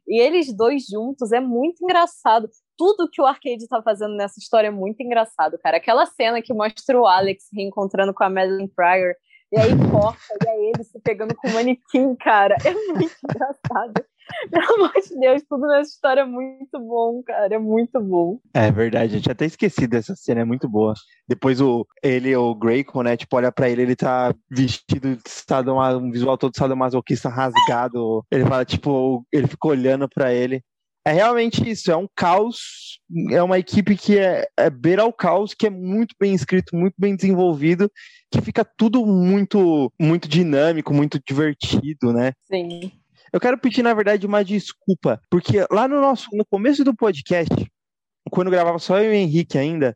E 0.08 0.20
eles 0.20 0.56
dois 0.56 0.86
juntos 0.86 1.32
é 1.32 1.39
muito 1.39 1.84
engraçado 1.84 2.50
tudo 2.78 3.10
que 3.10 3.22
o 3.22 3.26
Arcade 3.26 3.68
tá 3.68 3.82
fazendo 3.82 4.16
nessa 4.16 4.39
história 4.39 4.68
é 4.68 4.72
muito 4.72 5.02
engraçado, 5.02 5.58
cara. 5.60 5.78
Aquela 5.78 6.06
cena 6.06 6.41
que 6.41 6.54
mostra 6.54 7.00
o 7.00 7.06
Alex 7.06 7.46
reencontrando 7.54 8.14
com 8.14 8.24
a 8.24 8.30
Madeline 8.30 8.68
Pryor, 8.68 9.14
e 9.56 9.58
aí 9.58 9.72
corta, 9.89 10.20
e 10.43 10.47
é 10.49 10.70
ele 10.70 10.84
se 10.84 10.99
pegando 10.99 11.34
com 11.34 11.47
o 11.47 11.53
manequim, 11.53 12.14
cara. 12.16 12.58
É 12.66 12.74
muito 12.74 13.16
engraçado. 13.24 14.06
Pelo 14.51 14.74
amor 14.76 14.91
de 15.01 15.20
Deus, 15.20 15.43
tudo 15.47 15.68
nessa 15.68 15.91
história 15.91 16.22
é 16.22 16.26
muito 16.26 16.78
bom, 16.80 17.24
cara. 17.24 17.56
É 17.56 17.58
muito 17.58 18.01
bom. 18.01 18.39
É 18.53 18.70
verdade, 18.70 19.14
gente 19.14 19.32
até 19.32 19.45
esqueci 19.45 19.88
dessa 19.88 20.14
cena, 20.16 20.41
é 20.41 20.45
muito 20.45 20.68
boa. 20.68 20.93
Depois 21.26 21.62
o, 21.62 21.88
ele, 22.03 22.36
o 22.36 22.53
Graycon, 22.53 23.03
né, 23.03 23.16
tipo, 23.16 23.38
olha 23.38 23.51
pra 23.51 23.70
ele, 23.70 23.84
ele 23.84 23.95
tá 23.95 24.34
vestido 24.51 25.16
de 25.16 25.22
estado, 25.26 25.74
um 25.74 26.12
visual 26.12 26.38
todo 26.38 26.58
sadomasoquista 26.58 27.30
rasgado. 27.30 28.26
Ele 28.30 28.45
fala, 28.45 28.66
tipo, 28.66 29.26
ele 29.32 29.47
fica 29.47 29.68
olhando 29.68 30.10
pra 30.10 30.34
ele. 30.34 30.62
É 31.08 31.12
realmente 31.12 31.70
isso, 31.70 31.91
é 31.91 31.95
um 31.95 32.08
caos, 32.16 32.99
é 33.30 33.41
uma 33.43 33.60
equipe 33.60 33.95
que 33.95 34.18
é, 34.18 34.47
é 34.58 34.72
beira 34.72 35.03
ao 35.03 35.14
caos, 35.14 35.53
que 35.53 35.68
é 35.68 35.70
muito 35.70 36.16
bem 36.20 36.34
escrito, 36.34 36.76
muito 36.76 36.95
bem 36.97 37.16
desenvolvido, 37.16 37.91
que 38.32 38.41
fica 38.41 38.66
tudo 38.66 39.06
muito, 39.06 39.93
muito 40.01 40.28
dinâmico, 40.28 40.91
muito 40.91 41.20
divertido, 41.24 42.12
né? 42.12 42.34
Sim. 42.51 42.91
Eu 43.32 43.39
quero 43.39 43.58
pedir, 43.60 43.84
na 43.84 43.93
verdade, 43.93 44.26
uma 44.26 44.43
desculpa, 44.43 45.22
porque 45.30 45.66
lá 45.70 45.88
no 45.88 46.01
nosso, 46.01 46.28
no 46.34 46.43
começo 46.43 46.84
do 46.84 46.95
podcast, 46.95 47.53
quando 48.32 48.49
gravava 48.49 48.80
só 48.80 48.97
eu 48.97 49.14
e 49.14 49.18
o 49.18 49.20
Henrique 49.20 49.60
ainda, 49.60 49.95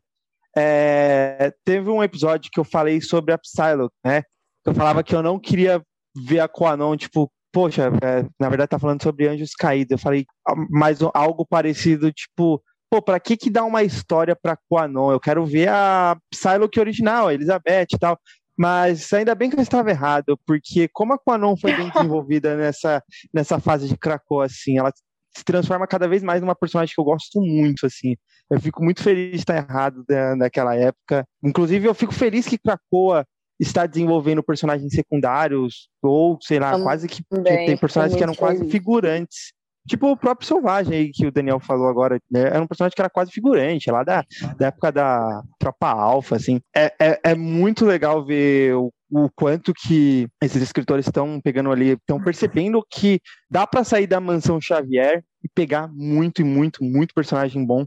é, 0.56 1.52
teve 1.64 1.90
um 1.90 2.04
episódio 2.04 2.50
que 2.52 2.60
eu 2.60 2.64
falei 2.64 3.00
sobre 3.00 3.34
a 3.34 3.38
Psylocke, 3.38 3.96
né? 4.04 4.22
Eu 4.64 4.74
falava 4.74 5.02
que 5.02 5.14
eu 5.14 5.22
não 5.22 5.40
queria 5.40 5.82
ver 6.14 6.40
a 6.40 6.48
Quanon, 6.48 6.96
tipo, 6.96 7.32
poxa, 7.52 7.90
é, 8.02 8.22
na 8.38 8.48
verdade 8.48 8.70
tá 8.70 8.78
falando 8.78 9.02
sobre 9.02 9.28
anjos 9.28 9.54
caídos. 9.54 9.92
Eu 9.92 9.98
falei 9.98 10.26
ah, 10.46 10.54
mais 10.70 10.98
algo 11.14 11.46
parecido, 11.46 12.12
tipo, 12.12 12.62
pô, 12.90 13.00
pra 13.00 13.20
que 13.20 13.36
que 13.36 13.50
dá 13.50 13.64
uma 13.64 13.82
história 13.82 14.36
pra 14.36 14.58
Quanon? 14.68 15.12
Eu 15.12 15.20
quero 15.20 15.44
ver 15.46 15.68
a 15.68 16.16
Psylocke 16.30 16.80
original, 16.80 17.28
a 17.28 17.34
Elizabeth 17.34 17.88
e 17.92 17.98
tal. 17.98 18.18
Mas 18.56 19.10
ainda 19.12 19.34
bem 19.34 19.48
que 19.48 19.56
eu 19.56 19.62
estava 19.62 19.88
errado, 19.90 20.38
porque 20.46 20.86
como 20.92 21.14
a 21.14 21.18
Quanon 21.18 21.56
foi 21.56 21.74
bem 21.74 21.88
desenvolvida 21.94 22.56
nessa, 22.56 23.02
nessa 23.32 23.58
fase 23.58 23.88
de 23.88 23.96
Krakoa, 23.96 24.46
assim, 24.46 24.78
ela 24.78 24.92
se 25.34 25.44
transforma 25.44 25.86
cada 25.86 26.08
vez 26.08 26.22
mais 26.22 26.40
numa 26.40 26.54
personagem 26.54 26.94
que 26.94 27.00
eu 27.00 27.04
gosto 27.04 27.40
muito, 27.40 27.86
assim. 27.86 28.16
Eu 28.50 28.60
fico 28.60 28.82
muito 28.84 29.02
feliz 29.02 29.30
de 29.30 29.36
estar 29.36 29.56
errado 29.56 30.04
da, 30.06 30.36
naquela 30.36 30.74
época. 30.74 31.26
Inclusive, 31.42 31.86
eu 31.86 31.94
fico 31.94 32.12
feliz 32.12 32.46
que 32.46 32.58
Krakoa 32.58 33.24
está 33.60 33.84
desenvolvendo 33.84 34.42
personagens 34.42 34.92
secundários, 34.92 35.88
ou 36.02 36.38
sei 36.40 36.58
lá, 36.58 36.72
Também, 36.72 36.84
quase 36.84 37.06
que, 37.06 37.22
tem 37.42 37.76
personagens 37.76 38.16
que 38.16 38.22
eram 38.22 38.34
quase 38.34 38.58
feliz. 38.58 38.72
figurantes. 38.72 39.52
Tipo 39.88 40.10
o 40.10 40.16
próprio 40.16 40.46
Selvagem 40.46 40.94
aí 40.94 41.10
que 41.10 41.26
o 41.26 41.32
Daniel 41.32 41.58
falou 41.58 41.88
agora, 41.88 42.18
né? 42.30 42.42
era 42.42 42.62
um 42.62 42.66
personagem 42.66 42.94
que 42.94 43.00
era 43.00 43.10
quase 43.10 43.30
figurante, 43.32 43.90
lá 43.90 44.04
da, 44.04 44.24
da 44.56 44.66
época 44.66 44.92
da 44.92 45.42
Tropa 45.58 45.88
Alpha, 45.88 46.36
assim. 46.36 46.60
É, 46.74 46.92
é, 47.00 47.20
é 47.24 47.34
muito 47.34 47.84
legal 47.84 48.24
ver 48.24 48.74
o, 48.74 48.92
o 49.10 49.28
quanto 49.34 49.72
que 49.74 50.28
esses 50.42 50.62
escritores 50.62 51.06
estão 51.06 51.40
pegando 51.40 51.72
ali, 51.72 51.90
estão 51.90 52.22
percebendo 52.22 52.84
que 52.90 53.20
dá 53.50 53.66
para 53.66 53.84
sair 53.84 54.06
da 54.06 54.20
mansão 54.20 54.60
Xavier 54.60 55.22
e 55.42 55.48
pegar 55.48 55.88
muito 55.88 56.40
e 56.40 56.44
muito, 56.44 56.84
muito 56.84 57.14
personagem 57.14 57.64
bom 57.64 57.84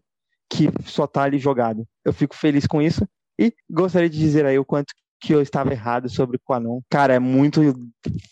que 0.50 0.70
só 0.86 1.08
tá 1.08 1.24
ali 1.24 1.38
jogado. 1.38 1.86
Eu 2.04 2.14
fico 2.14 2.36
feliz 2.36 2.68
com 2.68 2.82
isso 2.82 3.08
e 3.40 3.54
gostaria 3.70 4.10
de 4.10 4.20
dizer 4.20 4.46
aí 4.46 4.60
o 4.60 4.66
quanto 4.66 4.94
que 5.24 5.34
eu 5.34 5.42
estava 5.42 5.72
errado 5.72 6.10
sobre 6.10 6.36
o 6.36 6.40
Quanon. 6.40 6.82
Cara, 6.90 7.14
é 7.14 7.20
muito 7.20 7.62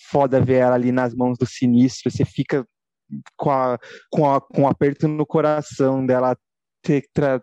foda 0.09 0.41
ver 0.41 0.55
ela 0.55 0.75
ali 0.75 0.91
nas 0.91 1.15
mãos 1.15 1.37
do 1.37 1.45
sinistro. 1.45 2.11
Você 2.11 2.25
fica 2.25 2.65
com, 3.37 3.49
a, 3.49 3.79
com, 4.11 4.29
a, 4.29 4.41
com 4.41 4.63
um 4.63 4.67
aperto 4.67 5.07
no 5.07 5.25
coração 5.25 6.05
dela 6.05 6.35
ter, 6.83 7.03
tra, 7.13 7.41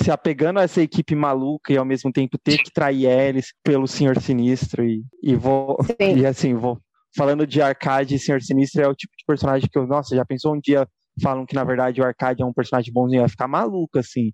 se 0.00 0.10
apegando 0.10 0.60
a 0.60 0.62
essa 0.62 0.80
equipe 0.80 1.14
maluca 1.14 1.72
e 1.72 1.76
ao 1.76 1.84
mesmo 1.84 2.10
tempo 2.10 2.38
ter 2.38 2.56
que 2.56 2.72
trair 2.72 3.06
eles 3.06 3.52
pelo 3.62 3.86
Senhor 3.86 4.18
Sinistro 4.18 4.82
e, 4.82 5.04
e 5.22 5.34
vou 5.34 5.76
Sim. 5.84 6.16
e 6.18 6.26
assim 6.26 6.54
vou 6.54 6.78
falando 7.14 7.46
de 7.46 7.60
Arcade 7.60 8.14
e 8.14 8.18
Senhor 8.18 8.40
Sinistro 8.42 8.82
é 8.82 8.88
o 8.88 8.94
tipo 8.94 9.12
de 9.16 9.24
personagem 9.26 9.68
que 9.70 9.78
eu 9.78 9.86
nossa 9.86 10.14
já 10.14 10.24
pensou 10.24 10.54
um 10.54 10.60
dia 10.60 10.86
falam 11.22 11.46
que 11.46 11.54
na 11.54 11.64
verdade 11.64 12.00
o 12.00 12.04
Arcade 12.04 12.42
é 12.42 12.46
um 12.46 12.52
personagem 12.52 12.92
bonzinho 12.92 13.22
ia 13.22 13.28
ficar 13.28 13.48
maluco 13.48 13.98
assim 13.98 14.32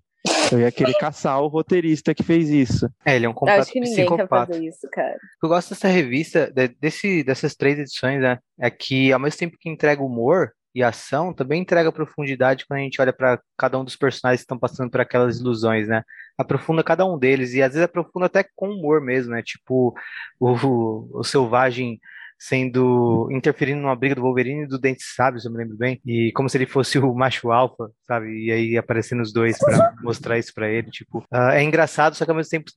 eu 0.51 0.59
ia 0.59 0.71
querer 0.71 0.93
caçar 0.95 1.41
o 1.41 1.47
roteirista 1.47 2.13
que 2.13 2.23
fez 2.23 2.49
isso. 2.49 2.89
É, 3.05 3.15
ele 3.15 3.25
é 3.25 3.29
um 3.29 3.33
completo 3.33 3.61
acho 3.61 3.71
que 3.71 3.79
ninguém 3.79 4.05
psicopata. 4.05 4.47
quer 4.47 4.53
fazer 4.53 4.67
isso, 4.67 4.89
cara. 4.91 5.17
Eu 5.41 5.49
gosto 5.49 5.69
dessa 5.69 5.87
revista, 5.87 6.51
desse, 6.79 7.23
dessas 7.23 7.55
três 7.55 7.79
edições, 7.79 8.21
né? 8.21 8.39
É 8.59 8.69
que 8.69 9.11
ao 9.11 9.19
mesmo 9.19 9.39
tempo 9.39 9.57
que 9.59 9.69
entrega 9.69 10.01
humor, 10.01 10.51
e 10.75 10.81
ação 10.81 11.31
também 11.31 11.61
entrega 11.61 11.91
profundidade 11.91 12.65
quando 12.65 12.79
a 12.79 12.83
gente 12.83 12.99
olha 12.99 13.13
para 13.13 13.39
cada 13.57 13.79
um 13.79 13.83
dos 13.83 13.95
personagens 13.95 14.41
que 14.41 14.45
estão 14.45 14.57
passando 14.57 14.89
por 14.89 14.99
aquelas 14.99 15.39
ilusões, 15.39 15.87
né? 15.87 16.03
Aprofunda 16.37 16.83
cada 16.83 17.05
um 17.05 17.17
deles 17.17 17.53
e 17.53 17.61
às 17.61 17.73
vezes 17.73 17.85
aprofunda 17.85 18.25
até 18.25 18.43
com 18.55 18.69
humor 18.69 18.99
mesmo, 18.99 19.33
né? 19.33 19.43
Tipo 19.43 19.93
o, 20.39 21.19
o 21.19 21.23
selvagem 21.23 21.99
sendo 22.45 23.29
interferindo 23.31 23.79
numa 23.79 23.95
briga 23.95 24.15
do 24.15 24.21
Wolverine 24.21 24.63
e 24.63 24.67
do 24.67 24.77
Dente 24.77 25.01
Sábio, 25.01 25.39
se 25.39 25.47
eu 25.47 25.51
me 25.51 25.57
lembro 25.57 25.77
bem, 25.77 26.01
e 26.05 26.29
como 26.33 26.49
se 26.49 26.57
ele 26.57 26.65
fosse 26.65 26.99
o 26.99 27.15
macho 27.15 27.53
alfa, 27.53 27.89
sabe? 28.05 28.27
E 28.47 28.51
aí 28.51 28.77
aparecendo 28.77 29.21
os 29.21 29.31
dois 29.31 29.57
para 29.57 29.95
mostrar 30.03 30.37
isso 30.37 30.53
para 30.53 30.69
ele, 30.69 30.91
tipo, 30.91 31.19
uh, 31.19 31.51
é 31.53 31.63
engraçado, 31.63 32.15
só 32.15 32.25
que 32.25 32.31
ao 32.31 32.35
mesmo 32.35 32.49
tempo, 32.49 32.69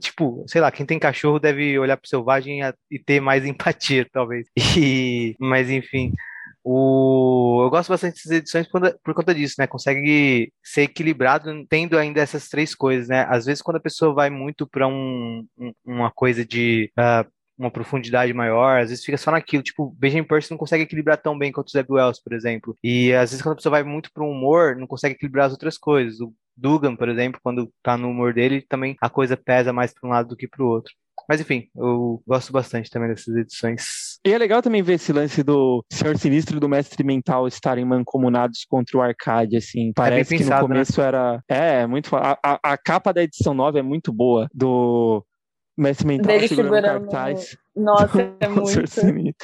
tipo, 0.00 0.44
sei 0.48 0.60
lá, 0.60 0.72
quem 0.72 0.84
tem 0.84 0.98
cachorro 0.98 1.38
deve 1.38 1.78
olhar 1.78 1.96
pro 1.96 2.08
selvagem 2.08 2.58
e 2.90 2.98
ter 2.98 3.20
mais 3.20 3.44
empatia, 3.46 4.04
talvez. 4.12 4.48
E, 4.76 5.36
mas 5.38 5.70
enfim, 5.70 6.12
o... 6.64 7.62
Eu 7.66 7.70
gosto 7.70 7.90
bastante 7.90 8.14
dessas 8.14 8.32
edições 8.32 8.66
por, 8.66 9.14
conta 9.14 9.34
disso, 9.34 9.54
né? 9.58 9.66
Consegue 9.66 10.50
ser 10.62 10.82
equilibrado 10.82 11.52
tendo 11.68 11.96
ainda 11.96 12.20
essas 12.20 12.48
três 12.48 12.74
coisas, 12.74 13.06
né? 13.06 13.26
Às 13.28 13.44
vezes, 13.44 13.62
quando 13.62 13.76
a 13.76 13.80
pessoa 13.80 14.14
vai 14.14 14.28
muito 14.28 14.66
para 14.66 14.88
um, 14.88 15.46
um, 15.58 15.72
uma 15.84 16.10
coisa 16.10 16.44
de 16.44 16.90
uh, 16.98 17.30
uma 17.58 17.70
profundidade 17.70 18.32
maior, 18.32 18.80
às 18.80 18.90
vezes 18.90 19.04
fica 19.04 19.18
só 19.18 19.30
naquilo. 19.30 19.62
Tipo, 19.62 19.94
Benjamin 19.98 20.26
Percy 20.26 20.50
não 20.50 20.58
consegue 20.58 20.84
equilibrar 20.84 21.16
tão 21.16 21.38
bem 21.38 21.52
quanto 21.52 21.68
o 21.68 21.70
Zeb 21.70 21.90
Wells, 21.90 22.22
por 22.22 22.32
exemplo. 22.32 22.76
E 22.82 23.12
às 23.12 23.30
vezes, 23.30 23.42
quando 23.42 23.54
a 23.54 23.56
pessoa 23.56 23.72
vai 23.72 23.82
muito 23.82 24.12
para 24.12 24.24
o 24.24 24.30
humor, 24.30 24.76
não 24.76 24.86
consegue 24.86 25.14
equilibrar 25.14 25.46
as 25.46 25.52
outras 25.52 25.78
coisas. 25.78 26.20
O 26.20 26.32
Dugan, 26.56 26.96
por 26.96 27.08
exemplo, 27.08 27.40
quando 27.42 27.72
tá 27.82 27.96
no 27.96 28.08
humor 28.08 28.32
dele, 28.32 28.64
também 28.68 28.96
a 29.00 29.10
coisa 29.10 29.36
pesa 29.36 29.72
mais 29.72 29.92
para 29.92 30.08
um 30.08 30.12
lado 30.12 30.28
do 30.28 30.36
que 30.36 30.48
para 30.48 30.62
o 30.62 30.68
outro. 30.68 30.92
Mas 31.28 31.40
enfim, 31.40 31.68
eu 31.74 32.22
gosto 32.26 32.52
bastante 32.52 32.90
também 32.90 33.08
dessas 33.08 33.34
edições. 33.34 34.18
E 34.26 34.32
é 34.32 34.38
legal 34.38 34.60
também 34.60 34.82
ver 34.82 34.94
esse 34.94 35.12
lance 35.12 35.42
do 35.42 35.84
Senhor 35.90 36.16
Sinistro 36.18 36.56
e 36.56 36.60
do 36.60 36.68
Mestre 36.68 37.02
Mental 37.02 37.46
estarem 37.48 37.84
mancomunados 37.84 38.64
contra 38.68 38.98
o 38.98 39.02
Arcade, 39.02 39.56
assim. 39.56 39.90
É 39.90 39.92
Parece 39.94 40.34
é 40.34 40.38
pensado, 40.38 40.66
que 40.66 40.68
no 40.68 40.68
né? 40.68 40.74
começo 40.74 41.00
né? 41.00 41.06
era. 41.06 41.44
É, 41.48 41.82
é 41.82 41.86
muito. 41.86 42.14
A, 42.14 42.38
a, 42.42 42.58
a, 42.62 42.76
capa 42.76 43.12
da 43.12 43.22
edição 43.22 43.54
9 43.54 43.78
é 43.78 43.82
muito 43.82 44.12
boa. 44.12 44.48
Do 44.52 45.24
Mestre 45.76 46.06
Mental 46.06 46.26
Dele 46.26 46.48
segurando, 46.48 46.74
segurando 46.74 47.10
cartaz. 47.10 47.56
Nossa, 47.74 48.34
é 48.40 48.48
muito. 48.48 49.34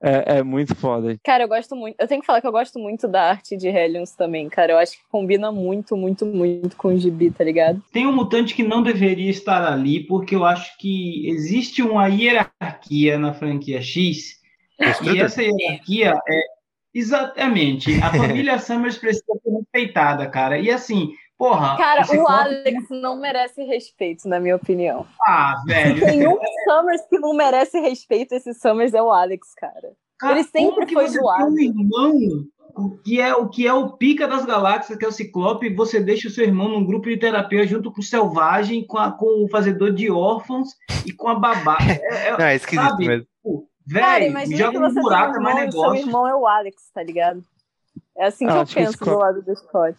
É, 0.00 0.38
é, 0.38 0.42
muito 0.44 0.76
foda. 0.76 1.16
Cara, 1.24 1.44
eu 1.44 1.48
gosto 1.48 1.74
muito. 1.74 1.96
Eu 1.98 2.06
tenho 2.06 2.20
que 2.20 2.26
falar 2.26 2.40
que 2.40 2.46
eu 2.46 2.52
gosto 2.52 2.78
muito 2.78 3.08
da 3.08 3.30
arte 3.30 3.56
de 3.56 3.66
Hellions 3.66 4.12
também, 4.12 4.48
cara. 4.48 4.72
Eu 4.72 4.78
acho 4.78 4.92
que 4.92 5.02
combina 5.10 5.50
muito, 5.50 5.96
muito, 5.96 6.24
muito 6.24 6.76
com 6.76 6.88
o 6.88 6.98
gibi, 6.98 7.32
tá 7.32 7.42
ligado? 7.42 7.82
Tem 7.92 8.06
um 8.06 8.12
mutante 8.12 8.54
que 8.54 8.62
não 8.62 8.82
deveria 8.82 9.30
estar 9.30 9.64
ali, 9.64 10.06
porque 10.06 10.36
eu 10.36 10.44
acho 10.44 10.76
que 10.78 11.28
existe 11.28 11.82
uma 11.82 12.06
hierarquia 12.06 13.18
na 13.18 13.34
franquia 13.34 13.82
X. 13.82 14.36
e 15.02 15.20
essa 15.20 15.42
hierarquia 15.42 16.14
é 16.28 16.42
exatamente. 16.94 18.00
A 18.00 18.10
família 18.14 18.58
Summers 18.60 18.98
precisa 18.98 19.24
ser 19.42 19.50
respeitada, 19.50 20.28
cara. 20.28 20.58
E 20.58 20.70
assim, 20.70 21.12
Porra. 21.38 21.76
Cara, 21.76 22.02
o 22.12 22.28
Alex 22.28 22.88
não 22.90 23.16
merece 23.16 23.62
respeito, 23.62 24.28
na 24.28 24.40
minha 24.40 24.56
opinião. 24.56 25.06
Ah, 25.24 25.54
velho. 25.64 26.04
Tem 26.04 26.26
um 26.26 26.36
Summers 26.64 27.02
que 27.08 27.18
não 27.20 27.32
merece 27.32 27.78
respeito, 27.78 28.34
esse 28.34 28.52
Summers 28.54 28.92
é 28.92 29.00
o 29.00 29.12
Alex, 29.12 29.54
cara. 29.54 29.92
cara 30.18 30.34
Ele 30.34 30.44
sempre 30.44 30.84
que 30.84 30.94
foi 30.94 31.06
você 31.06 31.20
doado. 31.20 31.54
Tem 31.54 31.70
um 31.70 31.80
irmão 31.80 32.12
o 32.78 32.96
que 32.98 33.20
é 33.20 33.34
o 33.34 33.48
que 33.48 33.66
é 33.66 33.72
o 33.72 33.92
pica 33.92 34.28
das 34.28 34.44
galáxias, 34.44 34.98
que 34.98 35.04
é 35.04 35.08
o 35.08 35.12
Ciclope, 35.12 35.66
e 35.66 35.74
você 35.74 36.00
deixa 36.00 36.28
o 36.28 36.30
seu 36.30 36.44
irmão 36.44 36.68
num 36.68 36.84
grupo 36.84 37.08
de 37.08 37.16
terapia 37.16 37.66
junto 37.66 37.90
com 37.90 38.00
o 38.00 38.04
Selvagem, 38.04 38.86
com, 38.86 38.98
a, 38.98 39.10
com 39.10 39.44
o 39.44 39.48
Fazedor 39.48 39.92
de 39.92 40.10
Órfãos 40.10 40.70
e 41.06 41.12
com 41.12 41.28
a 41.28 41.34
Babá. 41.34 41.78
É, 41.80 42.28
é, 42.28 42.30
não, 42.38 42.44
é 42.44 42.56
esquisito 42.56 42.88
sabe? 42.88 43.06
mesmo. 43.06 43.26
Velho, 43.86 44.56
joga 44.56 44.78
um 44.78 44.94
buraco, 44.94 45.36
é 45.36 45.40
mais 45.40 45.56
negócio. 45.56 45.96
Seu 45.96 46.06
irmão 46.06 46.28
é 46.28 46.34
o 46.34 46.46
Alex, 46.46 46.90
tá 46.92 47.02
ligado? 47.02 47.42
É 48.16 48.26
assim 48.26 48.46
que 48.46 48.52
ah, 48.52 48.58
eu 48.58 48.66
penso 48.66 48.98
que 48.98 49.04
do 49.04 49.18
lado 49.18 49.42
do 49.42 49.56
Scott. 49.56 49.96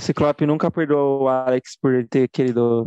O 0.00 0.02
Ciclope 0.02 0.46
nunca 0.46 0.70
perdoou 0.70 1.24
o 1.24 1.28
Alex 1.28 1.76
por 1.78 2.08
ter 2.08 2.26
querido 2.26 2.84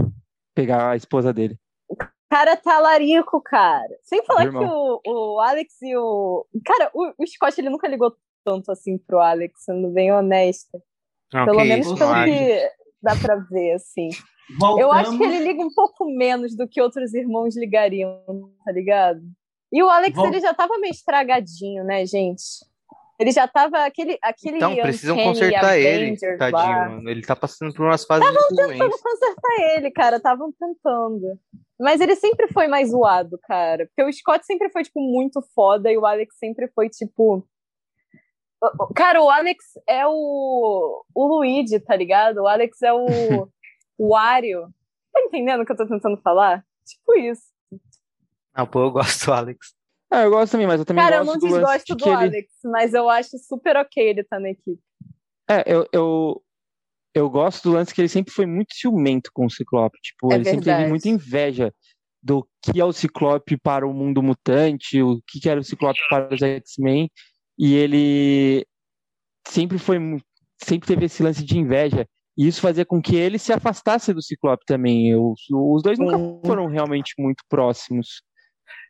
pegar 0.56 0.90
a 0.90 0.96
esposa 0.96 1.32
dele. 1.32 1.60
O 1.88 1.96
cara 2.28 2.58
tá 2.58 2.80
larico, 2.80 3.40
cara. 3.40 3.96
Sem 4.02 4.26
falar 4.26 4.50
que 4.50 4.58
o, 4.58 5.00
o 5.06 5.40
Alex 5.40 5.80
e 5.84 5.96
o. 5.96 6.44
Cara, 6.66 6.90
o, 6.92 7.14
o 7.16 7.28
Scott 7.28 7.62
ele 7.62 7.70
nunca 7.70 7.88
ligou 7.88 8.16
tanto 8.44 8.72
assim 8.72 8.98
pro 8.98 9.20
Alex, 9.20 9.64
sendo 9.64 9.90
bem 9.90 10.12
honesta. 10.12 10.82
Ah, 11.32 11.46
Pelo 11.46 11.64
menos 11.64 11.94
pelo 11.94 12.24
que 12.26 12.70
dá 13.00 13.16
pra 13.16 13.36
ver, 13.36 13.74
assim. 13.74 14.10
Voltamos. 14.60 14.82
Eu 14.82 14.92
acho 14.92 15.16
que 15.16 15.24
ele 15.24 15.38
liga 15.38 15.64
um 15.64 15.72
pouco 15.72 16.06
menos 16.06 16.58
do 16.58 16.68
que 16.68 16.82
outros 16.82 17.14
irmãos 17.14 17.56
ligariam, 17.56 18.24
tá 18.66 18.72
ligado? 18.72 19.22
E 19.72 19.84
o 19.84 19.90
Alex, 19.90 20.18
ele 20.18 20.40
já 20.40 20.52
tava 20.52 20.80
meio 20.80 20.92
estragadinho, 20.92 21.84
né, 21.84 22.08
gente? 22.08 22.44
Ele 23.20 23.32
já 23.32 23.48
tava 23.48 23.86
aquele. 23.86 24.18
aquele 24.22 24.58
então, 24.58 24.76
precisam 24.76 25.16
consertar 25.16 25.78
ele, 25.78 26.18
tadinho. 26.38 27.08
Ele 27.08 27.22
tá 27.22 27.36
passando 27.36 27.74
por 27.74 27.86
umas 27.86 28.04
fases 28.06 28.28
Estavam 28.28 28.48
tentando 28.50 28.98
consertar 29.02 29.76
ele, 29.76 29.92
cara. 29.92 30.18
Estavam 30.18 30.52
tentando. 30.52 31.40
Mas 31.80 32.02
ele 32.02 32.16
sempre 32.16 32.48
foi 32.48 32.68
mais 32.68 32.90
zoado, 32.90 33.38
cara. 33.44 33.86
Porque 33.88 34.04
o 34.04 34.14
Scott 34.14 34.46
sempre 34.46 34.70
foi, 34.70 34.84
tipo, 34.84 35.00
muito 35.00 35.42
foda 35.54 35.92
e 35.92 35.98
o 35.98 36.06
Alex 36.06 36.36
sempre 36.38 36.68
foi, 36.74 36.90
tipo. 36.90 37.48
Cara, 38.96 39.22
o 39.22 39.30
Alex 39.30 39.64
é 39.88 40.08
o. 40.08 41.06
O 41.14 41.28
Luigi, 41.28 41.80
tá 41.80 41.96
ligado? 41.96 42.38
O 42.38 42.48
Alex 42.48 42.82
é 42.82 42.94
o. 42.94 43.06
o 43.98 44.10
Wario. 44.10 44.70
Tá 45.14 45.22
entendendo 45.22 45.62
o 45.62 45.66
que 45.66 45.72
eu 45.72 45.78
tô 45.78 45.88
tentando 45.88 46.20
falar? 46.22 46.66
Tipo 46.84 47.20
isso. 47.20 47.44
Não, 48.56 48.66
pô, 48.66 48.82
eu 48.82 48.92
gosto 48.92 49.28
do 49.28 49.34
Alex. 49.34 49.76
Ah, 50.14 50.22
eu 50.22 50.30
gosto 50.30 50.52
também, 50.52 50.68
mas 50.68 50.80
eu 50.80 50.86
também 50.86 51.04
Cara, 51.04 51.24
gosto 51.24 51.40
do 51.40 51.40
Cara, 51.40 51.48
eu 51.48 51.60
não 51.60 51.64
desgosto 51.66 51.96
do, 51.96 52.12
Alex, 52.12 52.34
ele... 52.64 52.72
mas 52.72 52.94
eu 52.94 53.10
acho 53.10 53.36
super 53.40 53.78
ok 53.78 54.10
ele 54.10 54.22
estar 54.22 54.36
tá 54.36 54.42
na 54.44 54.52
equipe. 54.52 54.80
É, 55.50 55.64
eu, 55.66 55.88
eu, 55.92 56.44
eu 57.16 57.30
gosto 57.32 57.64
do 57.64 57.74
lance 57.74 57.92
que 57.92 58.00
ele 58.00 58.08
sempre 58.08 58.32
foi 58.32 58.46
muito 58.46 58.76
ciumento 58.76 59.32
com 59.34 59.48
o 59.48 59.50
Ciclope. 59.50 59.98
Tipo, 60.04 60.32
é 60.32 60.36
ele 60.36 60.44
verdade. 60.44 60.66
sempre 60.66 60.78
teve 60.78 60.90
muita 60.90 61.10
inveja 61.10 61.74
do 62.22 62.48
que 62.62 62.80
é 62.80 62.86
o 62.86 62.94
Ciclope 62.94 63.58
para 63.58 63.88
o 63.88 63.94
mundo 63.94 64.22
mutante, 64.22 65.02
o 65.02 65.20
que 65.28 65.50
era 65.50 65.60
o 65.60 65.64
Ciclope 65.64 66.00
para 66.08 66.32
os 66.32 66.40
X-Men, 66.40 67.10
e 67.58 67.74
ele 67.74 68.68
sempre 69.48 69.80
foi 69.80 69.98
sempre 70.64 70.88
teve 70.88 71.06
esse 71.06 71.24
lance 71.24 71.44
de 71.44 71.58
inveja. 71.58 72.08
E 72.38 72.48
isso 72.48 72.62
fazia 72.62 72.86
com 72.86 73.02
que 73.02 73.16
ele 73.16 73.40
se 73.40 73.52
afastasse 73.52 74.14
do 74.14 74.22
Ciclope 74.22 74.64
também. 74.66 75.10
Eu, 75.10 75.34
os 75.52 75.82
dois 75.82 75.98
nunca 75.98 76.18
foram 76.46 76.68
realmente 76.68 77.14
muito 77.18 77.44
próximos. 77.50 78.22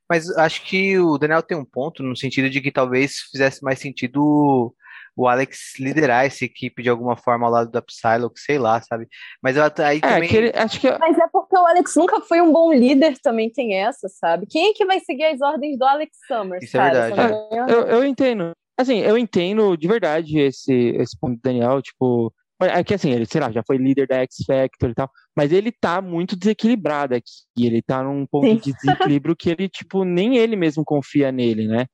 Mas 0.10 0.30
acho 0.38 0.64
que 0.64 0.97
o 0.99 1.18
Daniel 1.18 1.41
tem 1.41 1.58
um 1.58 1.66
ponto 1.66 2.04
no 2.04 2.16
sentido 2.16 2.49
de 2.49 2.62
que 2.62 2.72
talvez 2.72 3.20
fizesse 3.32 3.64
mais 3.64 3.80
sentido 3.80 4.74
o 5.16 5.28
Alex 5.28 5.80
liderar 5.80 6.26
essa 6.26 6.43
equipe 6.43 6.82
de 6.82 6.89
alguma 6.89 7.16
forma 7.16 7.45
ao 7.45 7.51
lado 7.51 7.72
da 7.72 7.82
Psylocke, 7.82 8.39
sei 8.39 8.58
lá, 8.58 8.82
sabe? 8.82 9.08
Mas 9.41 9.56
eu, 9.56 9.64
aí 9.64 9.97
é, 9.97 10.01
também... 10.01 10.30
Que 10.30 10.38
ele, 10.38 10.51
acho 10.56 10.80
que... 10.80 10.89
Mas 10.97 11.18
é 11.18 11.28
porque 11.32 11.56
o 11.56 11.66
Alex 11.68 11.95
nunca 11.95 12.20
foi 12.22 12.41
um 12.41 12.51
bom 12.51 12.74
líder, 12.74 13.18
também 13.20 13.49
tem 13.49 13.76
essa, 13.76 14.08
sabe? 14.10 14.47
Quem 14.47 14.70
é 14.70 14.74
que 14.74 14.86
vai 14.86 14.99
seguir 14.99 15.26
as 15.26 15.39
ordens 15.39 15.78
do 15.78 15.86
Alex 15.86 16.18
Summers, 16.28 16.64
Isso 16.64 16.78
é 16.78 16.80
cara? 16.80 16.97
é 16.97 17.08
verdade. 17.08 17.34
É, 17.51 17.74
eu, 17.74 17.82
eu 17.82 18.06
entendo. 18.06 18.51
Assim, 18.76 18.99
eu 19.01 19.18
entendo 19.18 19.78
de 19.78 19.88
verdade 19.88 20.39
esse, 20.39 20.74
esse 20.74 21.18
ponto 21.20 21.36
do 21.36 21.41
Daniel, 21.41 21.82
tipo... 21.82 22.34
É 22.66 22.84
que 22.84 22.93
assim, 22.93 23.11
ele, 23.11 23.26
sei 23.26 23.41
lá, 23.41 23.51
já 23.51 23.64
foi 23.66 23.78
líder 23.78 24.07
da 24.07 24.22
X 24.22 24.38
Factor 24.45 24.89
e 24.89 24.93
tal, 24.95 25.09
mas 25.36 25.51
ele 25.51 25.72
tá 25.72 26.01
muito 26.01 26.36
desequilibrado 26.36 27.16
aqui. 27.16 27.32
Ele 27.57 27.82
tá 27.82 28.03
num 28.03 28.26
ponto 28.26 28.47
Sim. 28.47 28.55
de 28.57 28.74
desequilíbrio 28.74 29.36
que 29.36 29.49
ele, 29.49 29.70
tipo, 29.70 30.03
nem 30.03 30.38
ele 30.38 30.55
mesmo 30.55 30.84
confia 30.86 31.32
nele, 31.32 31.68
né? 31.68 31.86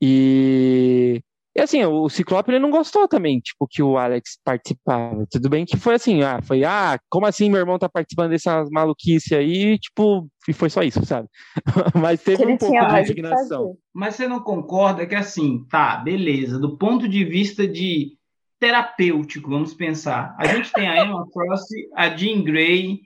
E 0.00 1.22
E 1.54 1.60
assim, 1.60 1.84
o 1.84 2.08
Ciclope 2.08 2.50
ele 2.50 2.58
não 2.58 2.70
gostou 2.70 3.06
também, 3.06 3.38
tipo, 3.38 3.66
que 3.70 3.82
o 3.82 3.98
Alex 3.98 4.38
participava. 4.42 5.26
Tudo 5.30 5.50
bem 5.50 5.66
que 5.66 5.76
foi 5.76 5.94
assim, 5.94 6.22
ah, 6.22 6.40
foi, 6.42 6.64
ah, 6.64 6.98
como 7.10 7.26
assim 7.26 7.50
meu 7.50 7.60
irmão 7.60 7.78
tá 7.78 7.88
participando 7.90 8.30
dessas 8.30 8.70
maluquices 8.70 9.32
aí, 9.32 9.78
tipo, 9.78 10.26
e 10.48 10.52
foi 10.54 10.70
só 10.70 10.82
isso, 10.82 11.04
sabe? 11.04 11.28
Mas 11.94 12.22
teve 12.22 12.46
um 12.46 12.56
pouco 12.56 12.74
de 12.74 13.00
indignação. 13.00 13.76
Mas 13.94 14.14
você 14.14 14.26
não 14.26 14.40
concorda 14.40 15.06
que 15.06 15.14
assim, 15.14 15.66
tá, 15.68 15.96
beleza, 15.98 16.58
do 16.58 16.78
ponto 16.78 17.06
de 17.06 17.22
vista 17.24 17.68
de 17.68 18.16
terapêutico, 18.62 19.50
vamos 19.50 19.74
pensar. 19.74 20.36
A 20.38 20.46
gente 20.46 20.72
tem 20.72 20.86
a 20.86 21.04
Emma 21.04 21.26
Frost, 21.32 21.68
a 21.96 22.08
Jean 22.16 22.44
Grey, 22.44 23.00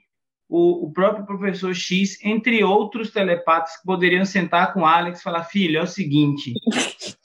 o, 0.47 0.85
o, 0.85 0.93
próprio 0.93 1.25
professor 1.25 1.73
X, 1.73 2.23
entre 2.23 2.63
outros 2.63 3.09
telepatas 3.09 3.75
que 3.77 3.83
poderiam 3.83 4.23
sentar 4.23 4.71
com 4.71 4.85
Alex 4.85 5.19
e 5.19 5.23
falar: 5.23 5.45
filho, 5.45 5.79
é 5.79 5.81
o 5.81 5.87
seguinte, 5.87 6.53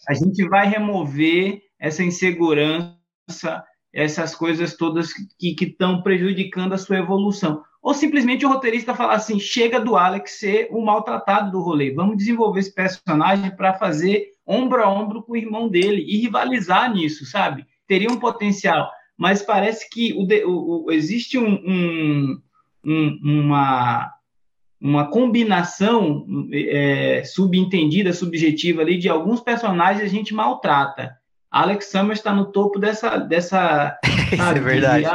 a 0.08 0.14
gente 0.14 0.48
vai 0.48 0.66
remover 0.66 1.60
essa 1.78 2.02
insegurança, 2.02 2.96
essas 3.92 4.34
coisas 4.34 4.78
todas 4.78 5.12
que 5.38 5.54
estão 5.60 6.02
prejudicando 6.02 6.72
a 6.72 6.78
sua 6.78 7.00
evolução. 7.00 7.62
Ou 7.82 7.92
simplesmente 7.92 8.46
o 8.46 8.48
roteirista 8.48 8.94
falar 8.94 9.16
assim: 9.16 9.38
chega 9.38 9.78
do 9.78 9.94
Alex 9.94 10.38
ser 10.38 10.68
o 10.70 10.80
maltratado 10.80 11.50
do 11.50 11.60
rolê, 11.60 11.92
vamos 11.92 12.16
desenvolver 12.16 12.60
esse 12.60 12.74
personagem 12.74 13.54
para 13.54 13.74
fazer 13.74 14.28
ombro 14.46 14.82
a 14.82 14.88
ombro 14.90 15.22
com 15.22 15.32
o 15.32 15.36
irmão 15.36 15.68
dele 15.68 16.02
e 16.08 16.22
rivalizar 16.22 16.90
nisso, 16.90 17.26
sabe? 17.26 17.66
Teria 17.86 18.10
um 18.10 18.18
potencial, 18.18 18.90
mas 19.16 19.42
parece 19.42 19.88
que 19.90 20.12
o, 20.14 20.26
o, 20.48 20.86
o 20.86 20.92
existe 20.92 21.38
um, 21.38 21.54
um 21.66 22.42
um, 22.84 23.18
uma, 23.22 24.12
uma 24.80 25.10
combinação 25.10 26.26
é, 26.52 27.22
subentendida, 27.24 28.12
subjetiva 28.12 28.82
ali 28.82 28.98
de 28.98 29.08
alguns 29.08 29.40
personagens 29.40 30.04
a 30.04 30.08
gente 30.08 30.34
maltrata. 30.34 31.16
Alex 31.50 31.86
Summers 31.86 32.18
está 32.18 32.32
no 32.32 32.50
topo 32.50 32.78
dessa. 32.78 33.18
dessa 33.18 33.98
Isso 34.32 34.42
é 34.42 34.58
verdade. 34.58 35.06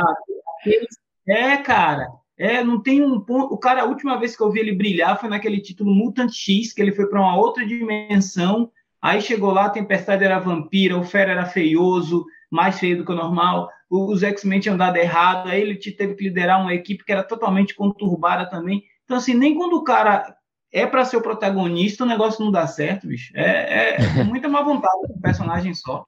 é, 1.28 1.58
cara. 1.58 2.08
É, 2.38 2.64
não 2.64 2.82
tem 2.82 3.04
um 3.04 3.20
ponto. 3.20 3.52
O 3.52 3.58
cara, 3.58 3.82
a 3.82 3.86
última 3.86 4.20
vez 4.20 4.36
que 4.36 4.44
eu 4.44 4.52
vi 4.52 4.60
ele 4.60 4.76
brilhar 4.76 5.20
foi 5.20 5.28
naquele 5.28 5.60
título 5.60 5.94
Mutant 5.94 6.32
X, 6.32 6.72
que 6.72 6.82
ele 6.82 6.92
foi 6.92 7.08
para 7.08 7.20
uma 7.20 7.36
outra 7.36 7.66
dimensão. 7.66 8.70
Aí 9.02 9.20
chegou 9.22 9.52
lá, 9.52 9.66
a 9.66 9.70
Tempestade 9.72 10.24
era 10.24 10.38
vampira, 10.38 10.98
o 10.98 11.04
Fera 11.04 11.32
era 11.32 11.46
feioso, 11.46 12.26
mais 12.52 12.80
feio 12.80 12.98
do 12.98 13.06
que 13.06 13.12
o 13.12 13.16
normal 13.16 13.70
os 13.90 14.22
X-Men 14.22 14.60
tinham 14.60 14.78
dado 14.78 14.98
errado, 14.98 15.48
aí 15.48 15.62
ele 15.62 15.76
teve 15.76 16.16
que 16.16 16.26
liderar 16.26 16.62
uma 16.62 16.74
equipe 16.74 17.04
que 17.04 17.12
era 17.12 17.24
totalmente 17.24 17.74
conturbada 17.74 18.50
também. 18.50 18.84
Então, 19.06 19.18
assim, 19.18 19.34
nem 19.34 19.56
quando 19.56 19.74
o 19.74 19.84
cara 19.84 20.36
é 20.72 20.86
para 20.86 21.06
ser 21.06 21.18
o 21.18 21.22
protagonista, 21.22 22.04
o 22.04 22.08
negócio 22.08 22.44
não 22.44 22.52
dá 22.52 22.68
certo, 22.68 23.08
bicho. 23.08 23.32
É, 23.36 23.96
é, 23.96 23.98
muita 24.26 24.50
má 24.50 24.62
vontade 24.62 25.08
do 25.08 25.22
personagem 25.22 25.74
só. 25.74 26.06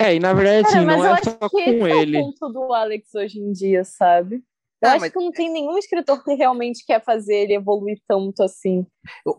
É, 0.00 0.14
e 0.14 0.18
na 0.18 0.32
verdade, 0.32 0.66
assim, 0.66 0.84
não 0.84 1.04
é 1.04 1.22
só 1.22 1.48
com 1.48 1.86
ele. 1.86 2.16
É 2.16 2.20
o 2.20 2.24
ponto 2.24 2.52
do 2.52 2.72
Alex 2.72 3.14
hoje 3.14 3.38
em 3.38 3.52
dia, 3.52 3.84
sabe? 3.84 4.42
Eu 4.82 4.88
ah, 4.88 4.92
acho 4.92 5.00
mas... 5.00 5.12
que 5.12 5.18
não 5.18 5.30
tem 5.30 5.52
nenhum 5.52 5.76
escritor 5.76 6.24
que 6.24 6.32
realmente 6.32 6.84
quer 6.86 7.04
fazer 7.04 7.34
ele 7.34 7.54
evoluir 7.54 7.98
tanto 8.08 8.42
assim. 8.42 8.86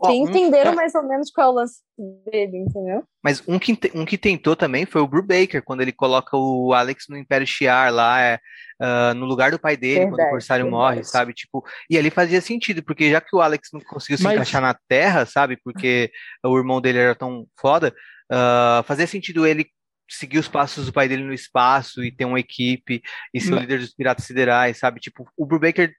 Que 0.03 0.13
entenderam 0.13 0.73
um, 0.73 0.75
mais 0.75 0.93
ou 0.93 1.03
menos 1.03 1.31
qual 1.31 1.47
é 1.47 1.51
o 1.51 1.53
lance 1.55 1.81
dele, 1.97 2.57
entendeu? 2.57 3.03
Mas 3.23 3.41
um 3.47 3.57
que, 3.57 3.77
um 3.95 4.05
que 4.05 4.17
tentou 4.17 4.55
também 4.55 4.85
foi 4.85 5.01
o 5.01 5.07
Brubaker, 5.07 5.63
quando 5.63 5.81
ele 5.81 5.91
coloca 5.91 6.37
o 6.37 6.73
Alex 6.73 7.05
no 7.09 7.17
Império 7.17 7.47
Shiar 7.47 7.91
lá, 7.91 8.21
é, 8.21 8.39
uh, 8.81 9.15
no 9.15 9.25
lugar 9.25 9.49
do 9.49 9.59
pai 9.59 9.75
dele, 9.75 10.01
verdade, 10.01 10.15
quando 10.15 10.27
o 10.27 10.31
Corsário 10.31 10.65
verdade. 10.65 10.83
morre, 10.83 11.03
sabe? 11.03 11.33
Tipo, 11.33 11.65
e 11.89 11.97
ali 11.97 12.11
fazia 12.11 12.39
sentido, 12.39 12.83
porque 12.83 13.09
já 13.09 13.19
que 13.19 13.35
o 13.35 13.41
Alex 13.41 13.69
não 13.73 13.81
conseguiu 13.81 14.17
se 14.17 14.23
mas... 14.23 14.33
encaixar 14.33 14.61
na 14.61 14.77
Terra, 14.87 15.25
sabe? 15.25 15.57
Porque 15.63 16.11
o 16.45 16.55
irmão 16.55 16.79
dele 16.79 16.99
era 16.99 17.15
tão 17.15 17.47
foda, 17.59 17.93
uh, 18.31 18.83
fazia 18.83 19.07
sentido 19.07 19.47
ele 19.47 19.65
seguir 20.11 20.39
os 20.39 20.47
passos 20.47 20.85
do 20.85 20.93
pai 20.93 21.07
dele 21.07 21.23
no 21.23 21.33
espaço 21.33 22.03
e 22.03 22.11
ter 22.11 22.25
uma 22.25 22.39
equipe 22.39 23.01
e 23.33 23.41
ser 23.41 23.53
o 23.53 23.59
líder 23.59 23.79
dos 23.79 23.93
piratas 23.93 24.25
siderais, 24.25 24.77
sabe? 24.77 24.99
Tipo, 24.99 25.25
o 25.37 25.45
Brubaker 25.45 25.93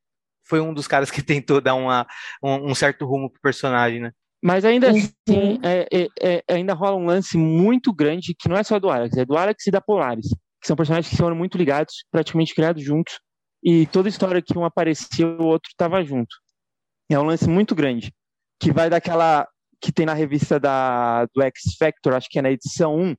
foi 0.46 0.60
um 0.60 0.74
dos 0.74 0.86
caras 0.86 1.10
que 1.10 1.22
tentou 1.22 1.60
dar 1.60 1.74
uma, 1.74 2.06
um, 2.42 2.70
um 2.70 2.74
certo 2.74 3.06
rumo 3.06 3.30
pro 3.30 3.40
personagem, 3.40 4.00
né? 4.00 4.12
Mas 4.44 4.64
ainda 4.64 4.90
assim, 4.90 5.60
é, 5.62 5.86
é, 5.92 6.08
é, 6.20 6.44
ainda 6.48 6.74
rola 6.74 6.96
um 6.96 7.06
lance 7.06 7.38
muito 7.38 7.92
grande 7.92 8.34
que 8.36 8.48
não 8.48 8.56
é 8.56 8.64
só 8.64 8.78
do 8.80 8.90
Alex, 8.90 9.16
é 9.16 9.24
do 9.24 9.36
Alex 9.36 9.66
e 9.68 9.70
da 9.70 9.80
Polaris, 9.80 10.28
que 10.60 10.66
são 10.66 10.74
personagens 10.74 11.08
que 11.08 11.16
foram 11.16 11.36
muito 11.36 11.56
ligados, 11.56 12.04
praticamente 12.10 12.52
criados 12.52 12.82
juntos, 12.82 13.20
e 13.62 13.86
toda 13.86 14.08
história 14.08 14.42
que 14.42 14.58
um 14.58 14.64
aparecia, 14.64 15.28
o 15.28 15.44
outro 15.44 15.68
estava 15.70 16.02
junto. 16.04 16.34
É 17.08 17.16
um 17.18 17.24
lance 17.24 17.48
muito 17.48 17.72
grande, 17.72 18.12
que 18.58 18.72
vai 18.72 18.90
daquela 18.90 19.46
que 19.80 19.92
tem 19.92 20.06
na 20.06 20.14
revista 20.14 20.58
da, 20.58 21.26
do 21.26 21.42
X 21.42 21.76
Factor, 21.78 22.14
acho 22.14 22.28
que 22.28 22.38
é 22.38 22.42
na 22.42 22.50
edição 22.50 22.96
1, 22.96 23.16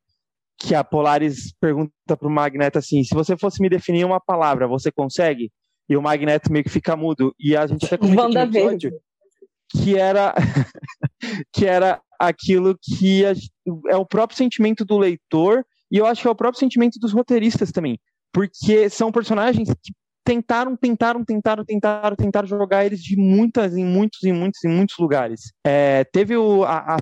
que 0.63 0.73
a 0.73 0.83
Polaris 0.83 1.53
pergunta 1.59 1.91
para 2.07 2.27
o 2.27 2.31
Magneto 2.31 2.79
assim: 2.79 3.03
se 3.03 3.13
você 3.13 3.37
fosse 3.37 3.61
me 3.61 3.69
definir 3.69 4.05
uma 4.05 4.19
palavra, 4.19 4.67
você 4.67 4.91
consegue? 4.91 5.51
E 5.89 5.97
o 5.97 6.01
Magneto 6.01 6.51
meio 6.51 6.63
que 6.63 6.71
fica 6.71 6.95
mudo. 6.95 7.35
E 7.37 7.55
a 7.55 7.67
gente 7.67 7.85
até 7.85 7.97
comentou 7.97 8.29
no 8.29 8.39
episódio 8.39 8.93
que 9.69 9.97
era 9.97 10.33
que 11.51 11.65
era 11.65 11.99
aquilo 12.19 12.77
que 12.81 13.23
é 13.25 13.97
o 13.97 14.05
próprio 14.05 14.37
sentimento 14.37 14.85
do 14.85 14.97
leitor 14.97 15.65
e 15.91 15.97
eu 15.97 16.05
acho 16.05 16.21
que 16.21 16.27
é 16.27 16.31
o 16.31 16.35
próprio 16.35 16.59
sentimento 16.59 16.99
dos 16.99 17.11
roteiristas 17.11 17.71
também, 17.71 17.99
porque 18.31 18.89
são 18.89 19.11
personagens 19.11 19.69
que 19.83 19.93
tentaram, 20.23 20.75
tentaram, 20.75 21.23
tentaram, 21.23 21.65
tentaram, 21.65 22.15
tentaram 22.15 22.47
jogar 22.47 22.85
eles 22.85 23.01
de 23.03 23.17
muitas, 23.17 23.75
em 23.75 23.85
muitos, 23.85 24.23
em 24.23 24.31
muitos, 24.31 24.63
em 24.63 24.69
muitos 24.69 24.97
lugares. 24.97 25.51
É, 25.65 26.03
teve 26.05 26.37
o, 26.37 26.63
a, 26.63 26.95
a, 26.95 26.97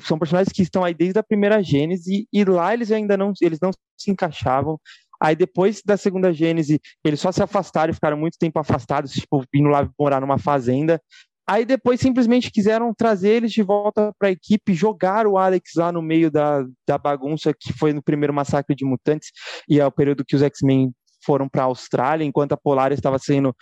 são 0.00 0.18
personagens 0.18 0.52
que 0.52 0.62
estão 0.62 0.84
aí 0.84 0.94
desde 0.94 1.18
a 1.18 1.22
primeira 1.22 1.62
Gênese 1.62 2.26
e 2.32 2.44
lá 2.44 2.74
eles 2.74 2.90
ainda 2.90 3.16
não, 3.16 3.32
eles 3.40 3.58
não 3.60 3.70
se 3.96 4.10
encaixavam. 4.10 4.78
Aí 5.20 5.36
depois 5.36 5.80
da 5.84 5.96
segunda 5.96 6.32
Gênese, 6.32 6.80
eles 7.04 7.20
só 7.20 7.30
se 7.30 7.42
afastaram 7.42 7.94
ficaram 7.94 8.16
muito 8.16 8.36
tempo 8.38 8.58
afastados, 8.58 9.12
tipo, 9.12 9.44
vindo 9.52 9.68
lá 9.68 9.88
morar 9.98 10.20
numa 10.20 10.38
fazenda. 10.38 11.00
Aí 11.46 11.64
depois 11.64 12.00
simplesmente 12.00 12.50
quiseram 12.50 12.92
trazer 12.94 13.30
eles 13.30 13.52
de 13.52 13.62
volta 13.62 14.12
para 14.18 14.28
a 14.28 14.32
equipe, 14.32 14.72
jogar 14.72 15.26
o 15.26 15.36
Alex 15.36 15.72
lá 15.76 15.92
no 15.92 16.00
meio 16.00 16.30
da, 16.30 16.64
da 16.88 16.96
bagunça 16.96 17.52
que 17.52 17.72
foi 17.72 17.92
no 17.92 18.02
primeiro 18.02 18.32
massacre 18.32 18.74
de 18.74 18.84
mutantes 18.84 19.30
e 19.68 19.78
é 19.78 19.86
o 19.86 19.92
período 19.92 20.24
que 20.24 20.34
os 20.34 20.42
X-Men 20.42 20.90
foram 21.24 21.48
para 21.48 21.62
a 21.62 21.66
Austrália, 21.66 22.24
enquanto 22.24 22.52
a 22.52 22.56
Polaris 22.56 22.98
estava 22.98 23.18
sendo 23.18 23.54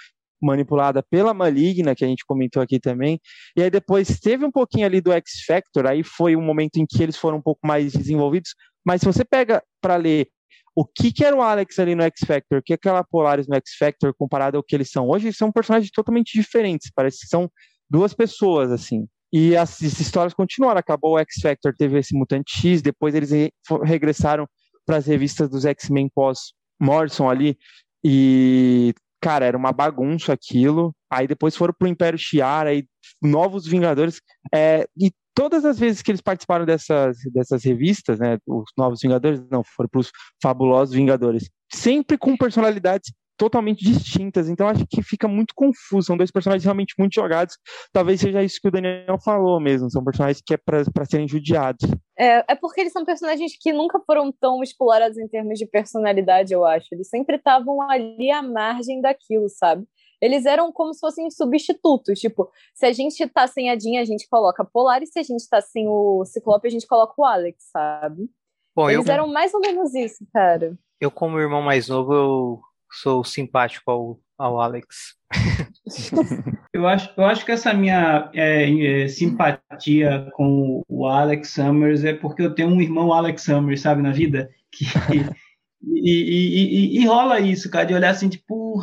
manipulada 0.43 1.03
pela 1.03 1.33
Maligna, 1.33 1.95
que 1.95 2.05
a 2.05 2.09
gente 2.09 2.25
comentou 2.27 2.61
aqui 2.61 2.81
também. 2.81 3.21
E 3.57 3.63
aí 3.63 3.71
depois 3.71 4.19
teve 4.19 4.45
um 4.45 4.51
pouquinho 4.51 4.87
ali 4.87 5.01
do 5.01 5.13
X 5.13 5.45
Factor, 5.47 5.87
aí 5.87 6.03
foi 6.03 6.35
um 6.35 6.43
momento 6.43 6.79
em 6.79 6.87
que 6.87 7.03
eles 7.03 7.17
foram 7.17 7.39
um 7.39 7.43
pouco 7.43 7.67
mais 7.67 7.93
desenvolvidos. 7.93 8.55
Mas 8.85 9.01
se 9.01 9.07
você 9.07 9.25
pega 9.25 9.63
para 9.81 9.97
ler 9.97 10.29
o 10.75 10.85
que, 10.85 11.13
que 11.13 11.25
era 11.25 11.37
o 11.37 11.43
Alex 11.43 11.79
ali 11.79 11.95
no 11.95 12.03
X 12.03 12.21
Factor, 12.27 12.59
o 12.59 12.63
que 12.63 12.73
aquela 12.73 13.05
Polaris 13.05 13.47
no 13.47 13.55
X 13.57 13.75
Factor 13.79 14.13
comparado 14.15 14.57
ao 14.57 14.63
que 14.63 14.75
eles 14.75 14.91
são 14.91 15.09
hoje, 15.09 15.33
são 15.33 15.53
personagens 15.53 15.91
totalmente 15.91 16.33
diferentes. 16.33 16.91
Parece 16.95 17.21
que 17.21 17.27
são 17.29 17.51
duas 17.89 18.15
pessoas, 18.15 18.73
assim. 18.73 19.07
E 19.33 19.57
as, 19.57 19.83
as 19.83 20.01
histórias 20.01 20.35
continuaram. 20.35 20.79
Acabou 20.81 21.15
o 21.15 21.19
X 21.19 21.37
Factor, 21.41 21.75
teve 21.77 21.99
esse 21.99 22.15
Mutante 22.15 22.59
X, 22.59 22.83
depois 22.83 23.15
eles 23.15 23.31
re, 23.31 23.53
regressaram 23.85 24.47
para 24.85 24.97
as 24.97 25.07
revistas 25.07 25.49
dos 25.49 25.65
X-Men 25.65 26.11
pós 26.15 26.53
Morrison 26.83 27.29
ali, 27.29 27.57
e, 28.05 28.95
cara, 29.21 29.47
era 29.47 29.57
uma 29.57 29.73
bagunça 29.73 30.33
aquilo. 30.33 30.95
Aí 31.11 31.27
depois 31.27 31.57
foram 31.57 31.75
pro 31.79 31.89
Império 31.89 32.19
Shi'ar, 32.19 32.67
aí 32.67 32.85
novos 33.23 33.67
Vingadores, 33.67 34.21
é, 34.53 34.87
e 34.99 35.13
todas 35.35 35.65
as 35.65 35.79
vezes 35.79 36.03
que 36.03 36.11
eles 36.11 36.21
participaram 36.21 36.65
dessas, 36.65 37.17
dessas 37.33 37.65
revistas, 37.65 38.19
né, 38.19 38.39
os 38.47 38.71
Novos 38.77 39.01
Vingadores, 39.01 39.41
não, 39.51 39.63
foram 39.65 39.89
pros 39.89 40.11
Fabulosos 40.43 40.95
Vingadores, 40.95 41.49
sempre 41.73 42.19
com 42.19 42.37
personalidades 42.37 43.13
totalmente 43.37 43.85
distintas, 43.85 44.49
então 44.49 44.69
acho 44.69 44.87
que 44.87 45.03
fica 45.03 45.27
muito 45.27 45.55
confuso. 45.55 46.07
São 46.07 46.17
dois 46.17 46.31
personagens 46.31 46.65
realmente 46.65 46.95
muito 46.99 47.15
jogados. 47.15 47.57
Talvez 47.93 48.21
seja 48.21 48.43
isso 48.43 48.59
que 48.61 48.69
o 48.69 48.71
Daniel 48.71 49.19
falou 49.25 49.61
mesmo. 49.61 49.91
São 49.91 50.05
personagens 50.05 50.43
que 50.45 50.55
é 50.55 50.57
para 50.57 51.05
serem 51.05 51.27
judiados. 51.27 51.91
É, 52.19 52.53
é 52.53 52.55
porque 52.55 52.81
eles 52.81 52.93
são 52.93 53.05
personagens 53.05 53.53
que 53.59 53.73
nunca 53.73 54.01
foram 54.07 54.31
tão 54.33 54.63
explorados 54.63 55.19
em 55.19 55.27
termos 55.27 55.59
de 55.59 55.67
personalidade, 55.67 56.53
eu 56.53 56.65
acho. 56.65 56.87
Eles 56.93 57.09
sempre 57.09 57.37
estavam 57.37 57.81
ali 57.83 58.31
à 58.31 58.43
margem 58.43 59.01
daquilo, 59.01 59.49
sabe? 59.49 59.85
Eles 60.21 60.47
eram 60.47 60.71
como 60.71 60.95
se 60.95 61.01
fossem 61.01 61.29
substitutos. 61.31 62.21
Tipo, 62.21 62.49
se 62.75 62.87
a 62.87 62.93
gente 62.93 63.27
tá 63.27 63.49
sem 63.49 63.71
a 63.71 63.79
Jean, 63.79 64.01
a 64.01 64.05
gente 64.05 64.29
coloca 64.29 64.65
Polar, 64.65 65.03
e 65.03 65.07
se 65.07 65.19
a 65.19 65.23
gente 65.23 65.49
tá 65.49 65.61
sem 65.61 65.89
o 65.89 66.25
Ciclope, 66.25 66.69
a 66.69 66.71
gente 66.71 66.87
coloca 66.87 67.15
o 67.19 67.25
Alex, 67.25 67.57
sabe? 67.73 68.31
Bom, 68.75 68.89
Eles 68.89 69.07
eu... 69.07 69.13
eram 69.13 69.27
mais 69.27 69.53
ou 69.53 69.61
menos 69.61 69.93
isso, 69.95 70.25
cara. 70.33 70.79
Eu, 71.01 71.11
como 71.11 71.41
irmão 71.41 71.61
mais 71.61 71.89
novo, 71.89 72.15
eu 72.15 72.61
sou 72.93 73.25
simpático 73.25 73.91
ao, 73.91 74.21
ao 74.39 74.61
Alex. 74.61 75.17
eu, 76.73 76.87
acho, 76.87 77.11
eu 77.17 77.25
acho 77.25 77.45
que 77.45 77.53
essa 77.53 77.73
minha 77.73 78.31
é, 78.35 79.03
é, 79.05 79.09
simpatia 79.09 80.29
com 80.35 80.83
o 80.89 81.07
Alex 81.07 81.51
Summers 81.51 82.05
é 82.05 82.13
porque 82.13 82.43
eu 82.43 82.55
tenho 82.55 82.69
um 82.69 82.81
irmão 82.81 83.13
Alex 83.13 83.43
Summers, 83.43 83.81
sabe, 83.81 84.03
na 84.03 84.13
vida, 84.13 84.51
que 84.71 84.85
e, 85.83 86.13
e, 86.13 86.97
e, 86.97 87.01
e, 87.01 87.07
rola 87.07 87.41
isso, 87.41 87.71
cara, 87.71 87.87
de 87.87 87.95
olhar 87.95 88.11
assim, 88.11 88.29
tipo, 88.29 88.81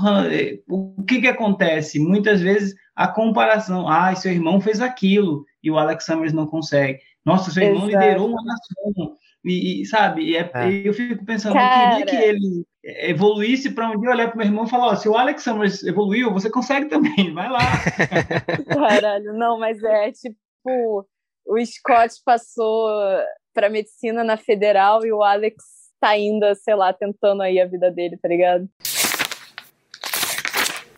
o 0.68 1.04
que 1.04 1.22
que 1.22 1.28
acontece? 1.28 2.00
Muitas 2.00 2.42
vezes 2.42 2.76
a 2.96 3.08
comparação, 3.08 3.88
ah, 3.88 4.14
seu 4.16 4.32
irmão 4.32 4.60
fez 4.60 4.82
aquilo 4.82 5.46
e 5.64 5.72
o 5.72 5.78
Alex 5.78 6.06
Summers 6.06 6.34
não 6.34 6.48
consegue. 6.48 7.00
Nossa, 7.24 7.52
seu 7.52 7.64
irmão 7.64 7.88
Exato. 7.88 8.06
liderou 8.06 8.30
uma 8.30 8.44
nação, 8.44 9.16
E, 9.46 9.82
e 9.82 9.86
sabe, 9.86 10.24
e 10.24 10.36
é, 10.36 10.52
é. 10.54 10.88
eu 10.88 10.94
fico 10.94 11.24
pensando, 11.26 11.54
Cara... 11.54 12.00
eu 12.00 12.06
queria 12.06 12.20
que 12.20 12.26
ele 12.26 12.66
evoluísse 12.84 13.72
para 13.72 13.90
um 13.90 14.00
dia 14.00 14.10
olhar 14.10 14.28
para 14.28 14.38
meu 14.38 14.46
irmão 14.46 14.66
e 14.66 14.70
falar: 14.70 14.88
ó, 14.88 14.96
se 14.96 15.08
o 15.10 15.16
Alex 15.16 15.44
Summers 15.44 15.84
evoluiu, 15.84 16.32
você 16.32 16.50
consegue 16.50 16.88
também, 16.88 17.32
vai 17.34 17.50
lá. 17.50 17.60
Caralho, 18.68 19.34
não, 19.34 19.60
mas 19.60 19.82
é 19.84 20.12
tipo, 20.12 21.08
o 21.46 21.66
Scott 21.66 22.16
passou 22.26 22.90
para 23.54 23.70
medicina 23.70 24.24
na 24.24 24.38
federal 24.38 25.06
e 25.06 25.12
o 25.12 25.24
Alex 25.24 25.56
tá 26.00 26.10
ainda, 26.10 26.56
sei 26.56 26.76
lá, 26.76 26.94
tentando 26.94 27.42
aí 27.42 27.60
a 27.60 27.68
vida 27.68 27.92
dele, 27.92 28.18
tá 28.18 28.30
ligado? 28.30 28.70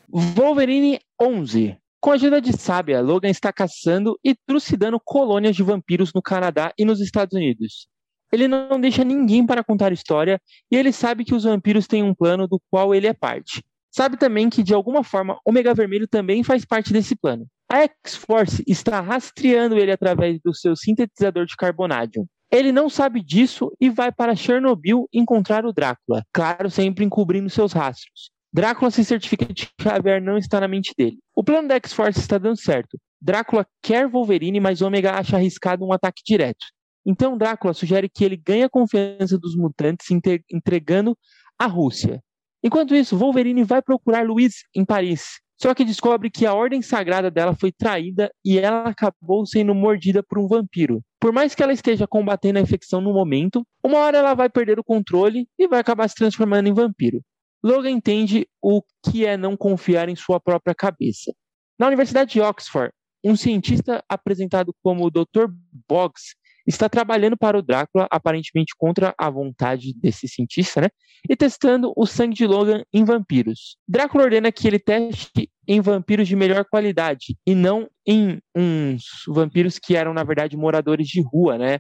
Wolverine 0.08 1.00
11. 1.20 1.78
Com 2.00 2.12
a 2.12 2.14
ajuda 2.16 2.42
de 2.42 2.52
Sábia, 2.52 3.00
Logan 3.00 3.30
está 3.30 3.54
caçando 3.54 4.20
e 4.24 4.36
trucidando 4.36 5.00
colônias 5.04 5.56
de 5.56 5.64
vampiros 5.64 6.12
no 6.14 6.22
Canadá 6.22 6.74
e 6.78 6.84
nos 6.84 7.00
Estados 7.00 7.36
Unidos. 7.36 7.88
Ele 8.32 8.48
não 8.48 8.80
deixa 8.80 9.04
ninguém 9.04 9.46
para 9.46 9.64
contar 9.64 9.92
história 9.92 10.40
e 10.72 10.76
ele 10.76 10.92
sabe 10.92 11.26
que 11.26 11.36
os 11.36 11.44
vampiros 11.44 11.88
têm 11.88 12.04
um 12.04 12.14
plano 12.14 12.48
do 12.48 12.60
qual 12.70 12.96
ele 12.96 13.08
é 13.08 13.14
parte. 13.14 13.62
Sabe 13.94 14.18
também 14.18 14.50
que, 14.50 14.64
de 14.64 14.74
alguma 14.74 15.04
forma, 15.04 15.38
Omega 15.46 15.74
Vermelho 15.74 16.08
também 16.08 16.44
faz 16.44 16.64
parte 16.64 16.94
desse 16.94 17.14
plano. 17.14 17.46
A 17.70 17.84
X-Force 17.84 18.64
está 18.66 19.02
rastreando 19.02 19.78
ele 19.78 19.92
através 19.92 20.40
do 20.44 20.56
seu 20.56 20.76
sintetizador 20.76 21.46
de 21.46 21.58
carbonádio. 21.58 22.26
Ele 22.50 22.72
não 22.72 22.90
sabe 22.90 23.22
disso 23.22 23.72
e 23.80 23.90
vai 23.90 24.12
para 24.12 24.36
Chernobyl 24.36 25.08
encontrar 25.14 25.66
o 25.66 25.74
Drácula, 25.74 26.24
claro, 26.34 26.70
sempre 26.70 27.04
encobrindo 27.04 27.50
seus 27.50 27.74
rastros. 27.74 28.30
Drácula 28.54 28.92
se 28.92 29.06
certifica 29.06 29.46
de 29.46 29.68
que 29.68 29.72
Xavier 29.82 30.22
não 30.22 30.38
está 30.38 30.60
na 30.60 30.68
mente 30.68 30.94
dele. 30.98 31.18
O 31.34 31.44
plano 31.44 31.70
da 31.70 31.76
X-Force 31.76 32.20
está 32.20 32.38
dando 32.38 32.58
certo. 32.58 32.98
Drácula 33.22 33.66
quer 33.82 34.08
Wolverine, 34.08 34.60
mas 34.60 34.82
Omega 34.82 35.14
acha 35.14 35.38
arriscado 35.38 35.86
um 35.86 35.94
ataque 35.94 36.22
direto. 36.26 36.66
Então 37.06 37.38
Drácula 37.38 37.74
sugere 37.74 38.10
que 38.10 38.24
ele 38.24 38.38
ganhe 38.38 38.64
a 38.64 38.70
confiança 38.70 39.38
dos 39.38 39.56
mutantes 39.56 40.08
entregando 40.52 41.18
a 41.58 41.66
Rússia. 41.66 42.22
Enquanto 42.64 42.94
isso, 42.96 43.18
Wolverine 43.18 43.64
vai 43.64 43.82
procurar 43.82 44.26
Louise 44.26 44.58
em 44.76 44.86
Paris, 44.86 45.40
só 45.60 45.74
que 45.74 45.86
descobre 45.86 46.30
que 46.30 46.46
a 46.46 46.54
ordem 46.54 46.82
sagrada 46.82 47.30
dela 47.30 47.56
foi 47.56 47.72
traída 47.72 48.32
e 48.46 48.58
ela 48.60 48.84
acabou 48.90 49.46
sendo 49.46 49.74
mordida 49.74 50.24
por 50.24 50.40
um 50.40 50.48
vampiro. 50.48 51.04
Por 51.20 51.32
mais 51.32 51.54
que 51.54 51.62
ela 51.62 51.74
esteja 51.74 52.08
combatendo 52.08 52.60
a 52.60 52.62
infecção 52.62 53.00
no 53.00 53.14
momento, 53.14 53.64
uma 53.84 54.00
hora 54.00 54.18
ela 54.18 54.34
vai 54.34 54.50
perder 54.50 54.80
o 54.80 54.84
controle 54.84 55.48
e 55.58 55.68
vai 55.68 55.80
acabar 55.80 56.08
se 56.08 56.16
transformando 56.16 56.68
em 56.68 56.74
vampiro. 56.74 57.22
Logan 57.64 57.92
entende 57.92 58.48
o 58.60 58.82
que 59.04 59.24
é 59.24 59.38
não 59.38 59.56
confiar 59.56 60.10
em 60.10 60.16
sua 60.16 60.40
própria 60.40 60.74
cabeça. 60.74 61.32
Na 61.78 61.88
Universidade 61.88 62.32
de 62.34 62.42
Oxford, 62.42 62.92
um 63.24 63.36
cientista 63.36 64.04
apresentado 64.10 64.74
como 64.82 65.06
o 65.06 65.12
Dr. 65.12 65.46
Boggs 65.88 66.36
está 66.66 66.88
trabalhando 66.88 67.38
para 67.38 67.58
o 67.58 67.62
Drácula, 67.62 68.08
aparentemente 68.10 68.74
contra 68.78 69.14
a 69.18 69.30
vontade 69.30 69.94
desse 69.96 70.28
cientista, 70.28 70.82
né? 70.82 70.88
E 71.30 71.36
testando 71.36 71.94
o 71.96 72.06
sangue 72.06 72.36
de 72.36 72.48
Logan 72.48 72.84
em 72.94 73.04
vampiros. 73.04 73.78
Drácula 73.88 74.24
ordena 74.24 74.52
que 74.52 74.68
ele 74.68 74.80
teste 74.80 75.50
em 75.68 75.80
vampiros 75.80 76.28
de 76.28 76.36
melhor 76.36 76.66
qualidade 76.66 77.38
e 77.46 77.54
não 77.54 77.90
em 78.06 78.40
uns 78.56 79.04
vampiros 79.28 79.78
que 79.80 79.96
eram, 79.96 80.14
na 80.14 80.24
verdade, 80.24 80.58
moradores 80.58 81.08
de 81.08 81.22
rua, 81.22 81.58
né? 81.58 81.80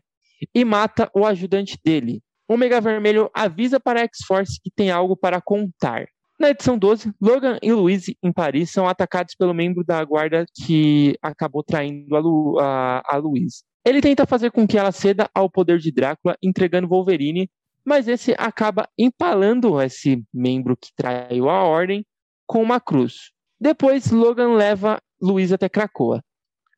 E 0.54 0.64
mata 0.64 1.10
o 1.14 1.26
ajudante 1.26 1.78
dele. 1.84 2.22
O 2.48 2.58
Mega 2.58 2.82
Vermelho 2.82 3.30
avisa 3.34 3.80
para 3.80 4.02
a 4.02 4.04
X-Force 4.04 4.60
que 4.62 4.70
tem 4.70 4.92
algo 4.92 5.16
para 5.16 5.42
contar. 5.42 6.06
Na 6.42 6.50
edição 6.50 6.76
12, 6.76 7.14
Logan 7.22 7.60
e 7.62 7.72
Louise, 7.72 8.18
em 8.24 8.34
Paris, 8.34 8.72
são 8.72 8.88
atacados 8.88 9.36
pelo 9.36 9.54
membro 9.54 9.84
da 9.84 10.04
guarda 10.04 10.44
que 10.56 11.16
acabou 11.22 11.62
traindo 11.62 12.16
a, 12.16 12.20
Lu, 12.20 12.58
a, 12.60 13.04
a 13.06 13.18
Louise. 13.18 13.62
Ele 13.86 14.02
tenta 14.02 14.26
fazer 14.26 14.50
com 14.50 14.66
que 14.66 14.76
ela 14.76 14.92
ceda 14.92 15.30
ao 15.36 15.48
poder 15.48 15.78
de 15.78 15.92
Drácula, 15.92 16.36
entregando 16.42 16.88
Wolverine, 16.88 17.48
mas 17.86 18.08
esse 18.08 18.34
acaba 18.40 18.90
empalando 18.98 19.80
esse 19.80 20.24
membro 20.34 20.76
que 20.76 20.90
traiu 20.96 21.48
a 21.48 21.64
ordem 21.64 22.04
com 22.48 22.64
uma 22.64 22.82
cruz. 22.82 23.30
Depois, 23.60 24.10
Logan 24.10 24.56
leva 24.56 25.00
Luiz 25.22 25.54
até 25.54 25.70
Krakoa. 25.70 26.24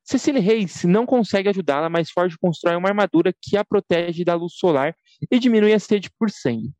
Cecily 0.03 0.41
Reis 0.41 0.83
não 0.83 1.05
consegue 1.05 1.47
ajudá-la, 1.47 1.87
mas 1.87 2.11
Forge 2.11 2.37
constrói 2.37 2.75
uma 2.75 2.89
armadura 2.89 3.33
que 3.41 3.55
a 3.55 3.63
protege 3.63 4.25
da 4.25 4.35
luz 4.35 4.55
solar 4.57 4.93
e 5.31 5.39
diminui 5.39 5.71
a 5.71 5.79
sede 5.79 6.09
por 6.19 6.29
sangue. 6.29 6.73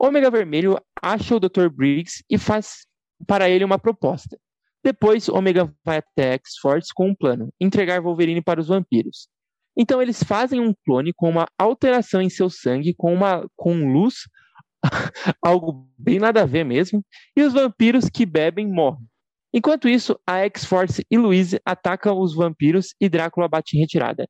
Ômega 0.00 0.30
Vermelho 0.30 0.80
acha 1.02 1.36
o 1.36 1.40
Dr. 1.40 1.68
Briggs 1.68 2.24
e 2.30 2.38
faz 2.38 2.86
para 3.26 3.50
ele 3.50 3.64
uma 3.64 3.78
proposta. 3.78 4.38
Depois, 4.82 5.28
Ômega 5.28 5.70
vai 5.84 5.98
até 5.98 6.32
X-Force 6.32 6.88
com 6.94 7.08
um 7.08 7.14
plano: 7.14 7.52
entregar 7.60 8.00
Wolverine 8.00 8.40
para 8.40 8.60
os 8.60 8.68
vampiros. 8.68 9.28
Então 9.76 10.00
eles 10.00 10.22
fazem 10.22 10.58
um 10.58 10.74
clone 10.86 11.12
com 11.12 11.28
uma 11.28 11.46
alteração 11.58 12.22
em 12.22 12.30
seu 12.30 12.48
sangue, 12.48 12.94
com 12.94 13.12
uma 13.12 13.46
com 13.54 13.92
luz, 13.92 14.14
algo 15.44 15.86
bem 15.98 16.18
nada 16.18 16.42
a 16.42 16.46
ver 16.46 16.64
mesmo, 16.64 17.04
e 17.36 17.42
os 17.42 17.52
vampiros 17.52 18.08
que 18.08 18.24
bebem 18.24 18.66
morrem. 18.66 19.06
Enquanto 19.52 19.88
isso, 19.88 20.18
a 20.26 20.38
X-Force 20.38 21.04
e 21.10 21.18
Louise 21.18 21.60
atacam 21.64 22.18
os 22.18 22.34
vampiros 22.34 22.94
e 22.98 23.08
Drácula 23.08 23.48
bate 23.48 23.76
em 23.76 23.80
retirada. 23.80 24.26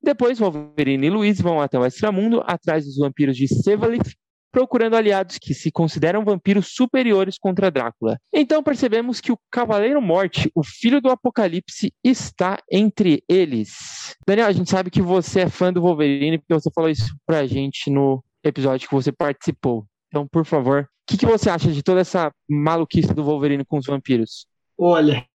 Depois, 0.00 0.38
Wolverine 0.38 1.06
e 1.06 1.10
Louise 1.10 1.42
vão 1.42 1.60
até 1.60 1.78
o 1.78 1.84
Extramundo, 1.84 2.42
atrás 2.46 2.84
dos 2.84 2.96
vampiros 2.96 3.36
de 3.36 3.48
Sevalith, 3.48 4.14
procurando 4.56 4.96
aliados 4.96 5.36
que 5.36 5.52
se 5.52 5.70
consideram 5.70 6.24
vampiros 6.24 6.68
superiores 6.68 7.36
contra 7.38 7.70
Drácula. 7.70 8.18
Então 8.32 8.62
percebemos 8.62 9.20
que 9.20 9.30
o 9.30 9.38
Cavaleiro 9.50 10.00
Morte, 10.00 10.50
o 10.54 10.64
filho 10.64 10.98
do 10.98 11.10
Apocalipse, 11.10 11.92
está 12.02 12.58
entre 12.72 13.22
eles. 13.28 14.16
Daniel, 14.26 14.46
a 14.46 14.52
gente 14.52 14.70
sabe 14.70 14.90
que 14.90 15.02
você 15.02 15.40
é 15.40 15.48
fã 15.50 15.70
do 15.70 15.82
Wolverine, 15.82 16.38
porque 16.38 16.54
você 16.54 16.70
falou 16.74 16.88
isso 16.88 17.14
pra 17.26 17.46
gente 17.46 17.90
no 17.90 18.24
episódio 18.42 18.88
que 18.88 18.94
você 18.94 19.12
participou. 19.12 19.84
Então, 20.08 20.26
por 20.26 20.46
favor, 20.46 20.84
o 20.84 20.86
que, 21.06 21.18
que 21.18 21.26
você 21.26 21.50
acha 21.50 21.70
de 21.70 21.82
toda 21.82 22.00
essa 22.00 22.32
maluquice 22.48 23.12
do 23.12 23.24
Wolverine 23.24 23.62
com 23.62 23.76
os 23.76 23.84
vampiros? 23.84 24.46
Olha, 24.78 25.26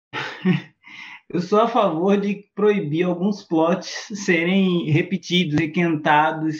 Eu 1.33 1.39
sou 1.39 1.61
a 1.61 1.67
favor 1.67 2.19
de 2.19 2.43
proibir 2.53 3.03
alguns 3.03 3.41
plots 3.41 4.07
serem 4.13 4.91
repetidos, 4.91 5.57
requentados. 5.57 6.57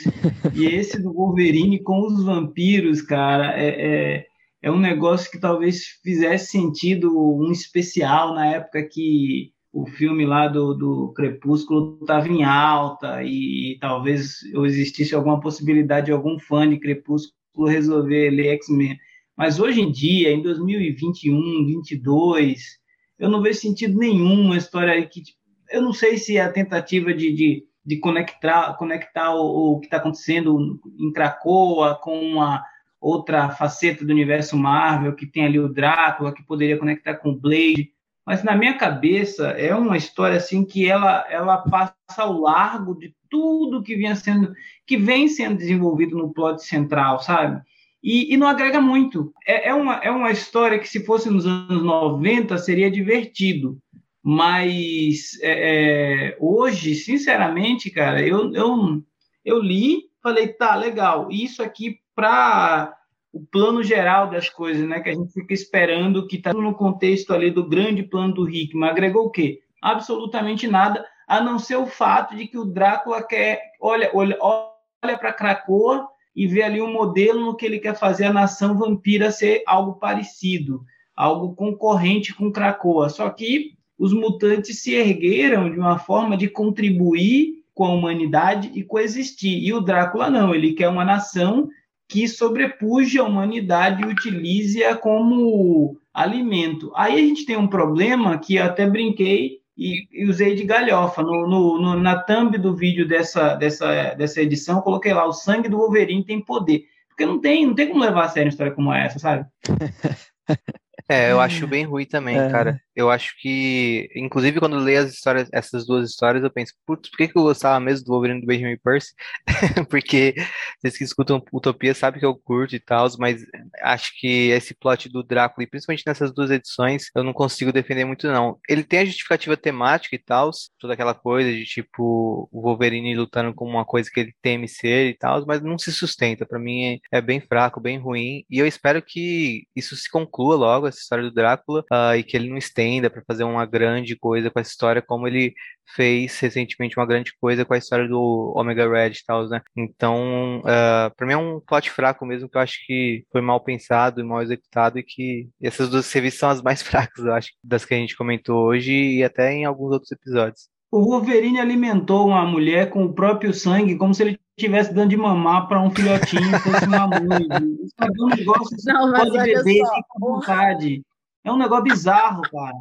e 0.54 0.64
esse 0.64 1.00
do 1.02 1.12
Wolverine 1.12 1.82
com 1.82 2.00
os 2.06 2.24
vampiros, 2.24 3.02
cara, 3.02 3.54
é, 3.54 3.66
é, 3.68 4.26
é, 4.62 4.70
um 4.70 4.78
negócio 4.78 5.30
que 5.30 5.38
talvez 5.38 5.84
fizesse 6.02 6.52
sentido 6.52 7.12
um 7.38 7.52
especial 7.52 8.34
na 8.34 8.46
época 8.46 8.88
que 8.90 9.52
o 9.70 9.84
filme 9.84 10.24
lá 10.24 10.48
do, 10.48 10.72
do 10.72 11.12
Crepúsculo 11.12 11.98
estava 12.00 12.28
em 12.28 12.42
alta 12.42 13.22
e, 13.22 13.72
e 13.72 13.78
talvez 13.78 14.38
existisse 14.64 15.14
alguma 15.14 15.38
possibilidade 15.38 16.06
de 16.06 16.12
algum 16.12 16.38
fã 16.38 16.66
de 16.66 16.78
Crepúsculo 16.78 17.68
resolver 17.68 18.30
ler 18.30 18.54
X-Men. 18.54 18.96
Mas 19.36 19.60
hoje 19.60 19.82
em 19.82 19.92
dia, 19.92 20.30
em 20.30 20.40
2021, 20.40 21.38
2022 21.38 22.81
eu 23.22 23.30
não 23.30 23.40
vejo 23.40 23.60
sentido 23.60 23.96
nenhum 23.96 24.46
uma 24.46 24.56
história 24.56 24.92
aí 24.92 25.06
que 25.06 25.22
eu 25.70 25.80
não 25.80 25.92
sei 25.92 26.18
se 26.18 26.36
é 26.36 26.40
a 26.40 26.52
tentativa 26.52 27.14
de, 27.14 27.32
de, 27.32 27.64
de 27.86 28.00
conectar, 28.00 28.76
conectar 28.76 29.32
o, 29.32 29.74
o 29.74 29.78
que 29.78 29.86
está 29.86 29.98
acontecendo 29.98 30.80
em 30.98 31.12
Krakoa 31.12 31.94
com 32.02 32.20
uma 32.20 32.64
outra 33.00 33.48
faceta 33.50 34.04
do 34.04 34.12
universo 34.12 34.56
Marvel, 34.56 35.14
que 35.14 35.24
tem 35.24 35.44
ali 35.44 35.60
o 35.60 35.72
Drácula, 35.72 36.34
que 36.34 36.44
poderia 36.44 36.76
conectar 36.76 37.14
com 37.14 37.30
o 37.30 37.38
Blade. 37.38 37.92
Mas 38.26 38.42
na 38.42 38.56
minha 38.56 38.76
cabeça 38.76 39.50
é 39.50 39.72
uma 39.72 39.96
história 39.96 40.36
assim 40.36 40.64
que 40.64 40.90
ela, 40.90 41.24
ela 41.30 41.58
passa 41.58 41.94
ao 42.18 42.40
largo 42.40 42.98
de 42.98 43.14
tudo 43.30 43.84
que 43.84 43.94
vinha 43.94 44.16
sendo 44.16 44.52
que 44.84 44.96
vem 44.96 45.28
sendo 45.28 45.58
desenvolvido 45.58 46.16
no 46.18 46.32
plot 46.32 46.60
central, 46.64 47.20
sabe? 47.20 47.62
E, 48.02 48.34
e, 48.34 48.36
não 48.36 48.48
agrega 48.48 48.80
muito. 48.80 49.32
É, 49.46 49.68
é, 49.68 49.74
uma, 49.74 49.94
é 49.96 50.10
uma 50.10 50.30
história 50.30 50.78
que, 50.78 50.88
se 50.88 51.04
fosse 51.04 51.30
nos 51.30 51.46
anos 51.46 51.82
90, 51.82 52.58
seria 52.58 52.90
divertido. 52.90 53.78
Mas 54.22 55.38
é, 55.40 56.30
é, 56.30 56.36
hoje, 56.40 56.94
sinceramente, 56.94 57.90
cara, 57.90 58.20
eu, 58.20 58.52
eu, 58.54 59.02
eu 59.44 59.58
li, 59.60 60.04
falei, 60.22 60.48
tá, 60.48 60.74
legal. 60.74 61.28
Isso 61.30 61.62
aqui 61.62 62.00
para 62.14 62.96
o 63.32 63.40
plano 63.40 63.82
geral 63.82 64.28
das 64.28 64.48
coisas, 64.48 64.86
né? 64.86 65.00
Que 65.00 65.10
a 65.10 65.14
gente 65.14 65.32
fica 65.32 65.54
esperando 65.54 66.26
que 66.26 66.36
está 66.36 66.52
no 66.52 66.74
contexto 66.74 67.32
ali 67.32 67.50
do 67.50 67.68
grande 67.68 68.02
plano 68.02 68.34
do 68.34 68.44
Rick, 68.44 68.76
mas 68.76 68.90
agregou 68.90 69.26
o 69.26 69.30
quê? 69.30 69.60
Absolutamente 69.80 70.68
nada, 70.68 71.04
a 71.26 71.40
não 71.40 71.58
ser 71.58 71.76
o 71.76 71.86
fato 71.86 72.36
de 72.36 72.46
que 72.46 72.58
o 72.58 72.64
Drácula 72.64 73.22
quer, 73.22 73.60
olha, 73.80 74.10
olha, 74.12 74.36
olha 74.40 75.18
para 75.18 75.32
Krakoa 75.32 76.06
e 76.34 76.46
ver 76.46 76.62
ali 76.62 76.80
um 76.80 76.92
modelo 76.92 77.40
no 77.40 77.56
que 77.56 77.66
ele 77.66 77.78
quer 77.78 77.94
fazer 77.94 78.24
a 78.24 78.32
nação 78.32 78.76
vampira 78.76 79.30
ser 79.30 79.62
algo 79.66 79.94
parecido, 79.94 80.82
algo 81.14 81.54
concorrente 81.54 82.34
com 82.34 82.50
Krakoa. 82.50 83.08
Só 83.08 83.28
que 83.30 83.72
os 83.98 84.12
mutantes 84.12 84.80
se 84.80 84.94
ergueram 84.94 85.70
de 85.70 85.78
uma 85.78 85.98
forma 85.98 86.36
de 86.36 86.48
contribuir 86.48 87.62
com 87.74 87.84
a 87.84 87.92
humanidade 87.92 88.70
e 88.74 88.82
coexistir. 88.82 89.62
E 89.62 89.72
o 89.72 89.80
Drácula 89.80 90.30
não, 90.30 90.54
ele 90.54 90.72
quer 90.72 90.88
uma 90.88 91.04
nação 91.04 91.68
que 92.08 92.28
sobrepuje 92.28 93.18
a 93.18 93.24
humanidade 93.24 94.02
e 94.02 94.06
utilize-a 94.06 94.94
como 94.96 95.96
alimento. 96.12 96.92
Aí 96.94 97.14
a 97.14 97.26
gente 97.26 97.46
tem 97.46 97.56
um 97.56 97.66
problema 97.66 98.38
que 98.38 98.56
eu 98.56 98.64
até 98.64 98.86
brinquei 98.86 99.61
e, 99.76 100.06
e 100.10 100.26
usei 100.26 100.54
de 100.54 100.64
galhofa. 100.64 101.22
No, 101.22 101.46
no, 101.46 101.80
no, 101.80 102.00
na 102.00 102.18
thumb 102.22 102.56
do 102.58 102.74
vídeo 102.74 103.06
dessa, 103.06 103.54
dessa, 103.54 104.14
dessa 104.14 104.40
edição, 104.40 104.80
coloquei 104.82 105.12
lá: 105.12 105.26
o 105.26 105.32
sangue 105.32 105.68
do 105.68 105.78
Wolverine 105.78 106.24
tem 106.24 106.40
poder. 106.40 106.84
Porque 107.08 107.26
não 107.26 107.40
tem, 107.40 107.66
não 107.66 107.74
tem 107.74 107.88
como 107.88 108.02
levar 108.02 108.24
a 108.24 108.28
sério 108.28 108.48
uma 108.48 108.50
história 108.50 108.72
como 108.72 108.92
essa, 108.92 109.18
sabe? 109.18 109.46
É, 111.12 111.30
eu 111.30 111.40
acho 111.40 111.66
bem 111.66 111.84
ruim 111.84 112.06
também, 112.06 112.38
é. 112.38 112.50
cara. 112.50 112.80
Eu 112.94 113.10
acho 113.10 113.34
que, 113.40 114.08
inclusive, 114.14 114.58
quando 114.58 114.76
eu 114.76 114.82
leio 114.82 115.00
as 115.00 115.12
histórias, 115.12 115.48
essas 115.52 115.86
duas 115.86 116.08
histórias, 116.10 116.44
eu 116.44 116.50
penso, 116.50 116.74
putz, 116.86 117.10
por 117.10 117.16
que, 117.16 117.28
que 117.28 117.38
eu 117.38 117.42
gostava 117.42 117.80
mesmo 117.80 118.04
do 118.04 118.12
Wolverine 118.12 118.40
do 118.40 118.46
Benjamin 118.46 118.76
Percy? 118.76 119.14
Porque 119.88 120.34
vocês 120.78 120.98
que 120.98 121.04
escutam 121.04 121.42
Utopia 121.52 121.94
sabem 121.94 122.20
que 122.20 122.26
eu 122.26 122.34
curto 122.34 122.74
e 122.74 122.80
tal, 122.80 123.08
mas 123.18 123.44
acho 123.82 124.12
que 124.18 124.50
esse 124.50 124.74
plot 124.74 125.08
do 125.08 125.22
Drácula, 125.22 125.64
e 125.64 125.66
principalmente 125.66 126.04
nessas 126.06 126.32
duas 126.32 126.50
edições, 126.50 127.04
eu 127.14 127.24
não 127.24 127.32
consigo 127.32 127.72
defender 127.72 128.04
muito, 128.04 128.26
não. 128.26 128.58
Ele 128.68 128.84
tem 128.84 129.00
a 129.00 129.04
justificativa 129.04 129.56
temática 129.56 130.14
e 130.14 130.18
tal, 130.18 130.50
toda 130.78 130.92
aquela 130.92 131.14
coisa 131.14 131.50
de 131.50 131.64
tipo 131.64 132.48
o 132.52 132.60
Wolverine 132.60 133.14
lutando 133.16 133.54
com 133.54 133.66
uma 133.66 133.84
coisa 133.84 134.10
que 134.12 134.20
ele 134.20 134.34
teme 134.42 134.68
ser 134.68 135.08
e 135.08 135.14
tal, 135.14 135.44
mas 135.46 135.62
não 135.62 135.78
se 135.78 135.92
sustenta. 135.92 136.44
Para 136.46 136.58
mim 136.58 137.00
é, 137.12 137.18
é, 137.18 137.20
bem 137.20 137.40
fraco, 137.40 137.80
bem 137.80 137.98
ruim, 137.98 138.44
e 138.50 138.58
eu 138.58 138.66
espero 138.66 139.00
que 139.02 139.66
isso 139.74 139.96
se 139.96 140.10
conclua 140.10 140.56
logo, 140.56 140.86
essa 140.86 141.00
história 141.02 141.24
do 141.24 141.32
Drácula, 141.32 141.84
uh, 141.92 142.14
e 142.16 142.22
que 142.22 142.36
ele 142.36 142.48
não 142.48 142.56
estenda 142.56 143.10
para 143.10 143.22
fazer 143.26 143.44
uma 143.44 143.66
grande 143.66 144.16
coisa 144.16 144.50
com 144.50 144.60
essa 144.60 144.70
história, 144.70 145.02
como 145.02 145.26
ele 145.26 145.54
fez 145.94 146.38
recentemente 146.38 146.98
uma 146.98 147.06
grande 147.06 147.32
coisa 147.40 147.64
com 147.64 147.74
a 147.74 147.78
história 147.78 148.08
do 148.08 148.52
Omega 148.56 148.88
Red 148.88 149.10
e 149.10 149.24
tal, 149.26 149.48
né? 149.48 149.60
Então, 149.76 150.60
uh, 150.60 150.62
ah, 150.66 151.12
para 151.16 151.26
mim 151.26 151.34
é 151.34 151.36
um 151.36 151.60
plot 151.60 151.90
fraco 151.90 152.24
mesmo, 152.24 152.48
que 152.48 152.56
eu 152.56 152.62
acho 152.62 152.78
que 152.86 153.24
foi 153.30 153.40
mal 153.40 153.60
pensado 153.62 154.20
e 154.20 154.24
mal 154.24 154.42
executado, 154.42 154.98
e 154.98 155.02
que 155.02 155.48
essas 155.60 155.88
duas 155.90 156.06
serviços 156.06 156.40
são 156.40 156.50
as 156.50 156.62
mais 156.62 156.82
fracas, 156.82 157.24
eu 157.24 157.32
acho, 157.34 157.50
das 157.62 157.84
que 157.84 157.94
a 157.94 157.98
gente 157.98 158.16
comentou 158.16 158.66
hoje 158.66 158.92
e 158.92 159.24
até 159.24 159.52
em 159.52 159.64
alguns 159.64 159.92
outros 159.92 160.12
episódios. 160.12 160.68
O 160.92 161.00
Wolverine 161.00 161.58
alimentou 161.58 162.26
uma 162.26 162.44
mulher 162.44 162.90
com 162.90 163.06
o 163.06 163.14
próprio 163.14 163.54
sangue, 163.54 163.96
como 163.96 164.12
se 164.14 164.24
ele 164.24 164.38
estivesse 164.58 164.92
dando 164.92 165.08
de 165.08 165.16
mamar 165.16 165.66
para 165.66 165.80
um 165.80 165.90
filhotinho, 165.90 166.60
fosse 166.60 166.84
uma 166.84 167.06
mãe. 167.06 167.46
Isso 167.82 167.94
é 167.98 168.22
um 168.22 168.28
negócio 168.28 168.76
que 168.76 168.84
não, 168.92 169.10
pode 169.10 169.30
beber 169.30 169.62
sem 169.62 169.82
vontade. 170.20 171.02
É 171.42 171.50
um 171.50 171.56
negócio 171.56 171.84
bizarro, 171.84 172.42
cara. 172.42 172.76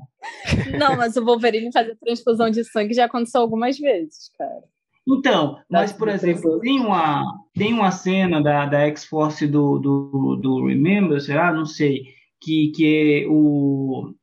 Não, 0.78 0.98
mas 0.98 1.16
o 1.16 1.24
Wolverine 1.24 1.72
fazer 1.72 1.96
transfusão 1.96 2.50
de 2.50 2.66
sangue 2.66 2.94
já 2.94 3.06
aconteceu 3.06 3.40
algumas 3.40 3.80
vezes, 3.80 4.30
cara. 4.38 4.62
Então, 5.08 5.58
mas, 5.70 5.94
por 5.94 6.10
exemplo, 6.10 6.60
tem 6.60 6.82
uma, 6.82 7.24
tem 7.56 7.74
uma 7.74 7.92
cena 7.92 8.44
da, 8.44 8.66
da 8.66 8.82
X-Force 8.88 9.48
do, 9.48 9.80
do, 9.80 10.36
do 10.36 10.68
Remember, 10.68 11.22
será? 11.22 11.54
Não 11.54 11.66
sei. 11.66 12.04
Que, 12.42 12.72
que 12.76 13.24
é 13.24 13.28
o, 13.30 14.14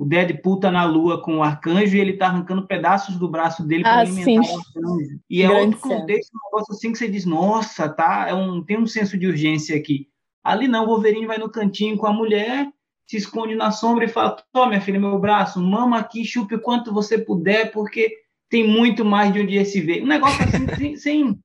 o 0.00 0.06
Deadpool 0.06 0.58
tá 0.58 0.70
na 0.70 0.84
lua 0.84 1.22
com 1.22 1.36
o 1.36 1.42
arcanjo 1.42 1.94
e 1.94 2.00
ele 2.00 2.14
tá 2.14 2.26
arrancando 2.28 2.66
pedaços 2.66 3.18
do 3.18 3.28
braço 3.28 3.62
dele 3.62 3.82
para 3.82 3.96
ah, 3.96 4.00
alimentar 4.00 4.24
sim. 4.24 4.38
o 4.38 4.58
arcanjo. 4.58 5.20
E 5.28 5.42
é 5.42 5.46
Grande 5.46 5.64
outro 5.66 5.80
contexto, 5.80 6.30
um 6.34 6.50
negócio 6.50 6.74
assim 6.74 6.90
que 6.90 6.98
você 6.98 7.06
diz, 7.06 7.26
nossa, 7.26 7.86
tá? 7.86 8.26
É 8.26 8.32
um, 8.32 8.64
tem 8.64 8.78
um 8.78 8.86
senso 8.86 9.18
de 9.18 9.26
urgência 9.26 9.76
aqui. 9.76 10.08
Ali 10.42 10.66
não, 10.66 10.84
o 10.84 10.86
Wolverine 10.86 11.26
vai 11.26 11.36
no 11.36 11.50
cantinho 11.50 11.98
com 11.98 12.06
a 12.06 12.12
mulher 12.14 12.66
se 13.10 13.16
esconde 13.16 13.56
na 13.56 13.72
sombra 13.72 14.04
e 14.04 14.08
fala: 14.08 14.36
Toma, 14.52 14.68
minha 14.68 14.80
filha, 14.80 15.00
meu 15.00 15.18
braço, 15.18 15.60
mama 15.60 15.98
aqui, 15.98 16.24
chupe 16.24 16.54
o 16.54 16.62
quanto 16.62 16.94
você 16.94 17.18
puder, 17.18 17.72
porque 17.72 18.10
tem 18.48 18.66
muito 18.66 19.04
mais 19.04 19.32
de 19.32 19.40
um 19.40 19.46
dia 19.46 19.64
se 19.64 19.80
ver. 19.80 20.02
Um 20.02 20.06
negócio 20.06 20.42
assim, 20.44 20.66
sem. 20.96 20.96
sem 20.96 21.40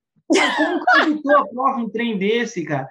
como 0.56 0.84
que 0.84 1.00
editor 1.02 1.40
aprova 1.40 1.80
um 1.80 1.90
trem 1.90 2.16
desse, 2.16 2.64
cara? 2.64 2.88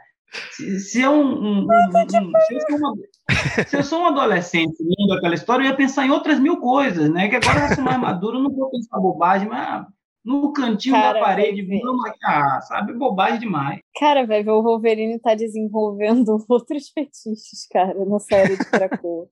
Se, 0.51 0.80
se, 0.80 1.01
é 1.01 1.09
um, 1.09 1.24
um, 1.24 1.61
um, 1.63 1.68
se, 2.09 2.53
eu 2.53 2.61
sou 2.68 2.78
uma, 2.78 2.95
se 3.67 3.77
eu 3.77 3.83
sou 3.83 4.01
um 4.01 4.07
adolescente 4.07 4.75
lendo 4.79 5.13
aquela 5.13 5.36
história, 5.36 5.63
eu 5.63 5.69
ia 5.69 5.75
pensar 5.75 6.05
em 6.05 6.11
outras 6.11 6.39
mil 6.39 6.57
coisas, 6.57 7.09
né? 7.09 7.27
Que 7.27 7.36
agora 7.36 7.69
eu 7.69 7.75
sou 7.75 7.83
mais 7.83 7.99
maduro, 7.99 8.38
eu 8.38 8.43
não 8.43 8.53
vou 8.53 8.69
pensar 8.69 8.99
bobagem, 8.99 9.47
mas 9.47 9.86
no 10.23 10.51
cantinho 10.51 10.95
Cara, 10.95 11.19
da 11.19 11.25
parede, 11.25 11.61
vamos 11.61 12.11
ah, 12.23 12.59
sabe, 12.61 12.93
bobagem 12.93 13.39
demais. 13.39 13.79
Cara, 13.99 14.25
ver, 14.25 14.47
o 14.49 14.63
Wolverine 14.63 15.19
tá 15.19 15.36
desenvolvendo 15.36 16.43
outros 16.49 16.89
fetiches, 16.89 17.67
cara, 17.71 17.93
na 18.05 18.19
série 18.19 18.57
de 18.57 18.65
Krakow. 18.65 19.29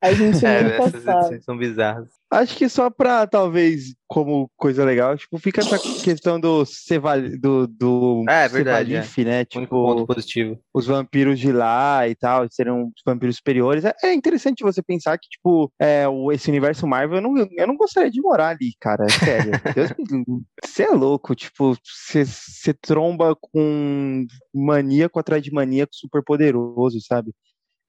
A 0.00 0.12
gente 0.12 0.44
é, 0.46 0.78
nunca 0.78 1.00
sabe. 1.00 1.42
são 1.42 1.56
bizarras. 1.56 2.08
Acho 2.30 2.56
que 2.56 2.68
só 2.68 2.90
pra, 2.90 3.26
talvez, 3.26 3.94
como 4.06 4.50
coisa 4.54 4.84
legal, 4.84 5.16
tipo, 5.16 5.38
fica 5.38 5.62
essa 5.62 5.78
questão 5.78 6.38
do 6.38 6.64
Ceval, 6.66 7.22
do, 7.40 7.66
do 7.66 8.24
é, 8.28 8.44
é 8.44 8.48
verdade, 8.48 8.90
Cevalif, 8.90 9.20
é. 9.20 9.24
né? 9.24 9.44
Tipo, 9.46 9.66
ponto 9.66 10.06
positivo. 10.06 10.60
Os 10.74 10.86
vampiros 10.86 11.40
de 11.40 11.50
lá 11.50 12.06
e 12.06 12.14
tal, 12.14 12.46
serão 12.50 12.88
os 12.94 13.02
vampiros 13.04 13.36
superiores. 13.36 13.82
É, 13.84 13.94
é 14.04 14.14
interessante 14.14 14.62
você 14.62 14.82
pensar 14.82 15.16
que, 15.16 15.28
tipo, 15.28 15.72
é, 15.80 16.06
o, 16.06 16.30
esse 16.30 16.50
universo 16.50 16.86
Marvel, 16.86 17.16
eu 17.16 17.22
não, 17.22 17.48
eu 17.56 17.66
não 17.66 17.76
gostaria 17.76 18.10
de 18.10 18.20
morar 18.20 18.48
ali, 18.48 18.74
cara. 18.78 19.06
É 19.06 19.08
sério. 19.08 19.52
Você 20.62 20.82
é 20.82 20.90
louco, 20.90 21.34
tipo, 21.34 21.76
você 21.82 22.74
tromba 22.74 23.34
com 23.34 24.26
maníaco 24.54 25.18
atrás 25.18 25.42
de 25.42 25.52
maníaco 25.52 25.94
super 25.94 26.22
poderoso, 26.22 27.00
sabe? 27.00 27.32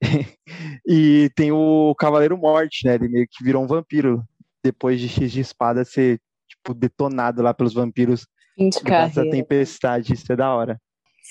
e 0.88 1.30
tem 1.36 1.52
o 1.52 1.94
Cavaleiro 1.96 2.38
Morte, 2.38 2.86
né? 2.86 2.96
Ele 2.96 3.10
meio 3.10 3.28
que 3.30 3.44
virou 3.44 3.64
um 3.64 3.68
vampiro 3.68 4.24
depois 4.64 5.00
de 5.00 5.08
X 5.08 5.32
de 5.32 5.42
espada 5.42 5.86
ser 5.86 6.20
tipo 6.48 6.74
detonado 6.74 7.42
lá 7.42 7.54
pelos 7.54 7.74
vampiros 7.74 8.28
Fim 8.56 8.70
de 8.70 8.82
carreira. 8.82 9.32
tempestade, 9.32 10.14
isso 10.14 10.32
é 10.32 10.36
da 10.36 10.54
hora. 10.54 10.80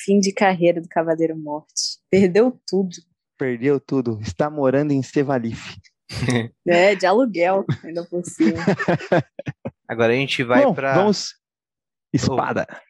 Fim 0.04 0.20
de 0.20 0.32
carreira 0.32 0.80
do 0.80 0.88
Cavaleiro 0.88 1.36
Morte. 1.36 1.98
Perdeu 2.10 2.58
tudo. 2.66 2.96
Perdeu 3.36 3.80
tudo. 3.80 4.18
Está 4.22 4.48
morando 4.48 4.92
em 4.92 5.02
Sevalife. 5.02 5.78
é, 6.66 6.94
de 6.94 7.04
aluguel, 7.04 7.64
ainda 7.84 8.04
por 8.04 8.24
cima. 8.24 8.58
Agora 9.88 10.12
a 10.12 10.16
gente 10.16 10.42
vai 10.42 10.72
para 10.72 10.94
Vamos. 10.94 11.34
Espada. 12.12 12.66
Oh 12.70 12.87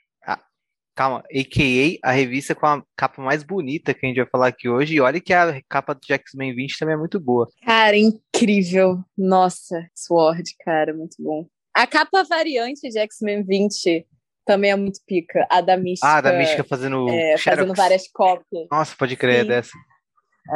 calma, 0.98 1.22
a.k.a. 1.30 2.10
a 2.10 2.10
revista 2.10 2.56
com 2.56 2.66
a 2.66 2.82
capa 2.96 3.22
mais 3.22 3.44
bonita 3.44 3.94
que 3.94 4.04
a 4.04 4.08
gente 4.08 4.16
vai 4.16 4.26
falar 4.26 4.48
aqui 4.48 4.68
hoje. 4.68 4.96
E 4.96 5.00
olha 5.00 5.20
que 5.20 5.32
a 5.32 5.62
capa 5.68 5.94
do 5.94 6.00
X-Men 6.04 6.56
20 6.56 6.76
também 6.76 6.94
é 6.96 6.98
muito 6.98 7.20
boa. 7.20 7.46
Cara, 7.64 7.96
incrível. 7.96 8.98
Nossa, 9.16 9.86
Sword, 9.94 10.56
cara, 10.64 10.92
muito 10.92 11.14
bom. 11.20 11.46
A 11.72 11.86
capa 11.86 12.24
variante 12.24 12.88
de 12.88 12.98
X-Men 12.98 13.44
20 13.44 14.04
também 14.44 14.72
é 14.72 14.76
muito 14.76 14.98
pica. 15.06 15.46
A 15.48 15.60
da 15.60 15.76
Mística. 15.76 16.08
Ah, 16.08 16.20
da 16.20 16.32
Mística 16.32 16.64
fazendo. 16.64 17.08
É, 17.10 17.38
fazendo 17.38 17.74
várias 17.74 18.08
cópias. 18.08 18.66
Nossa, 18.68 18.96
pode 18.98 19.14
crer, 19.14 19.42
é 19.42 19.44
dessa. 19.44 19.78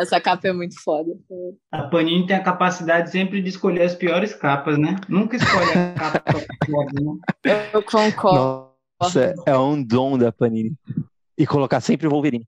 Essa 0.00 0.20
capa 0.20 0.48
é 0.48 0.52
muito 0.52 0.74
foda. 0.82 1.10
A 1.70 1.82
Panini 1.82 2.26
tem 2.26 2.34
a 2.34 2.42
capacidade 2.42 3.12
sempre 3.12 3.40
de 3.40 3.50
escolher 3.50 3.82
as 3.82 3.94
piores 3.94 4.34
capas, 4.34 4.76
né? 4.76 4.96
Nunca 5.08 5.36
escolhe 5.36 5.70
a 5.70 5.92
capa 5.92 6.40
foda, 6.66 7.00
né? 7.00 7.70
Eu 7.72 7.82
concordo. 7.84 8.61
Nossa, 9.02 9.34
é 9.44 9.58
um 9.58 9.82
dom 9.82 10.16
da 10.16 10.30
Panini. 10.30 10.76
E 11.36 11.44
colocar 11.44 11.80
sempre 11.80 12.06
o 12.06 12.10
Wolverine. 12.10 12.46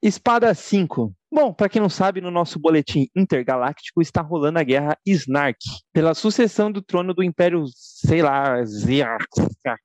Espada 0.00 0.54
5. 0.54 1.12
Bom, 1.30 1.52
para 1.52 1.68
quem 1.68 1.82
não 1.82 1.90
sabe, 1.90 2.22
no 2.22 2.30
nosso 2.30 2.58
boletim 2.58 3.08
intergaláctico 3.14 4.00
está 4.00 4.22
rolando 4.22 4.58
a 4.58 4.62
guerra 4.62 4.96
Snark, 5.04 5.58
pela 5.92 6.14
sucessão 6.14 6.72
do 6.72 6.80
trono 6.80 7.12
do 7.12 7.22
Império, 7.22 7.64
sei 7.74 8.22
lá, 8.22 8.62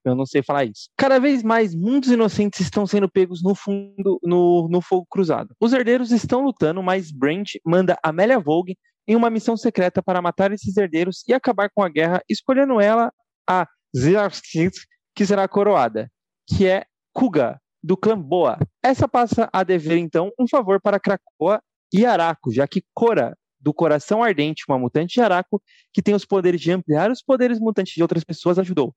eu 0.05 0.15
não 0.15 0.25
sei 0.25 0.41
falar 0.41 0.63
isso. 0.63 0.87
Cada 0.95 1.19
vez 1.19 1.43
mais 1.43 1.75
mundos 1.75 2.09
inocentes 2.09 2.61
estão 2.61 2.87
sendo 2.87 3.09
pegos 3.09 3.43
no 3.43 3.53
fundo, 3.53 4.19
no, 4.23 4.69
no 4.69 4.81
fogo 4.81 5.05
cruzado. 5.09 5.53
Os 5.59 5.73
herdeiros 5.73 6.11
estão 6.11 6.41
lutando, 6.41 6.81
mas 6.81 7.11
Brand 7.11 7.49
manda 7.65 7.97
Amélia 8.01 8.39
Vogue 8.39 8.77
em 9.05 9.17
uma 9.17 9.29
missão 9.29 9.57
secreta 9.57 10.01
para 10.01 10.21
matar 10.21 10.53
esses 10.53 10.77
herdeiros 10.77 11.23
e 11.27 11.33
acabar 11.33 11.69
com 11.75 11.83
a 11.83 11.89
guerra, 11.89 12.23
escolhendo 12.29 12.79
ela 12.79 13.11
a 13.45 13.67
Zirskins, 13.95 14.85
que 15.15 15.25
será 15.25 15.47
coroada, 15.47 16.11
que 16.47 16.67
é 16.67 16.85
Kuga, 17.13 17.59
do 17.83 17.97
clã 17.97 18.19
Boa. 18.19 18.57
Essa 18.81 19.07
passa 19.07 19.49
a 19.51 19.63
dever, 19.63 19.97
então, 19.97 20.31
um 20.39 20.47
favor 20.47 20.81
para 20.81 20.99
Krakoa 20.99 21.61
e 21.93 22.05
Araco, 22.05 22.51
já 22.51 22.67
que 22.67 22.83
Cora, 22.93 23.37
do 23.59 23.73
Coração 23.73 24.21
Ardente, 24.21 24.65
uma 24.67 24.77
mutante 24.77 25.13
de 25.13 25.21
Araco, 25.21 25.61
que 25.93 26.01
tem 26.01 26.13
os 26.13 26.25
poderes 26.25 26.59
de 26.59 26.71
ampliar 26.71 27.09
os 27.11 27.21
poderes 27.21 27.59
mutantes 27.59 27.93
de 27.93 28.01
outras 28.01 28.23
pessoas, 28.23 28.59
ajudou. 28.59 28.93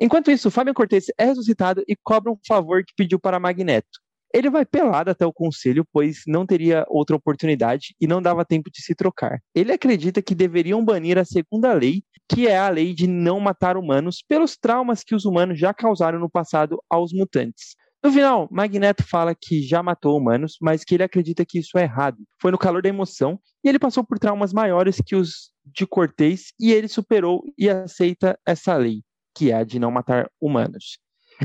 Enquanto 0.00 0.30
isso, 0.30 0.50
Fabian 0.50 0.74
Cortez 0.74 1.06
é 1.16 1.26
ressuscitado 1.26 1.84
e 1.86 1.94
cobra 1.94 2.32
um 2.32 2.38
favor 2.46 2.82
que 2.84 2.92
pediu 2.96 3.20
para 3.20 3.38
Magneto. 3.38 4.00
Ele 4.34 4.48
vai 4.48 4.64
pelado 4.64 5.10
até 5.10 5.26
o 5.26 5.32
conselho, 5.32 5.86
pois 5.92 6.22
não 6.26 6.46
teria 6.46 6.84
outra 6.88 7.14
oportunidade 7.14 7.94
e 8.00 8.06
não 8.06 8.22
dava 8.22 8.44
tempo 8.44 8.70
de 8.70 8.82
se 8.82 8.94
trocar. 8.94 9.38
Ele 9.54 9.72
acredita 9.72 10.22
que 10.22 10.34
deveriam 10.34 10.82
banir 10.84 11.18
a 11.18 11.24
segunda 11.24 11.72
lei, 11.74 12.02
que 12.32 12.48
é 12.48 12.58
a 12.58 12.68
lei 12.68 12.94
de 12.94 13.06
não 13.06 13.38
matar 13.38 13.76
humanos, 13.76 14.24
pelos 14.26 14.56
traumas 14.56 15.04
que 15.04 15.14
os 15.14 15.24
humanos 15.24 15.58
já 15.58 15.74
causaram 15.74 16.18
no 16.18 16.30
passado 16.30 16.82
aos 16.88 17.12
mutantes. 17.12 17.76
No 18.02 18.10
final, 18.10 18.48
Magneto 18.50 19.04
fala 19.04 19.34
que 19.34 19.62
já 19.62 19.82
matou 19.82 20.16
humanos, 20.16 20.56
mas 20.60 20.82
que 20.82 20.94
ele 20.94 21.04
acredita 21.04 21.44
que 21.44 21.58
isso 21.58 21.78
é 21.78 21.82
errado. 21.82 22.16
Foi 22.40 22.50
no 22.50 22.58
calor 22.58 22.82
da 22.82 22.88
emoção 22.88 23.38
e 23.62 23.68
ele 23.68 23.78
passou 23.78 24.02
por 24.02 24.18
traumas 24.18 24.52
maiores 24.52 24.96
que 25.04 25.14
os 25.14 25.52
de 25.64 25.86
Cortez 25.86 26.52
e 26.58 26.72
ele 26.72 26.88
superou 26.88 27.44
e 27.56 27.68
aceita 27.68 28.36
essa 28.46 28.76
lei, 28.76 29.02
que 29.36 29.52
é 29.52 29.54
a 29.54 29.62
de 29.62 29.78
não 29.78 29.90
matar 29.90 30.28
humanos. 30.40 30.98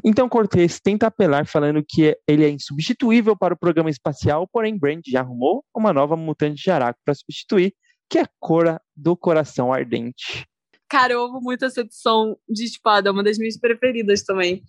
Então 0.03 0.29
Cortez 0.29 0.79
tenta 0.79 1.07
apelar 1.07 1.45
falando 1.45 1.83
que 1.87 2.17
ele 2.27 2.45
é 2.45 2.49
insubstituível 2.49 3.37
para 3.37 3.53
o 3.53 3.57
programa 3.57 3.89
espacial, 3.89 4.47
porém 4.47 4.77
Brand 4.77 5.01
já 5.05 5.19
arrumou 5.19 5.63
uma 5.75 5.93
nova 5.93 6.15
mutante 6.15 6.63
de 6.63 6.71
Araco 6.71 6.99
para 7.05 7.13
substituir, 7.13 7.73
que 8.09 8.19
é 8.19 8.25
Cora 8.39 8.81
do 8.95 9.15
Coração 9.15 9.71
Ardente. 9.71 10.47
Cara, 10.89 11.13
eu 11.13 11.23
amo 11.23 11.41
muito 11.41 11.65
essa 11.65 11.81
edição 11.81 12.37
de 12.47 12.63
espada, 12.63 13.09
é 13.09 13.11
uma 13.11 13.23
das 13.23 13.37
minhas 13.37 13.57
preferidas 13.57 14.23
também. 14.23 14.63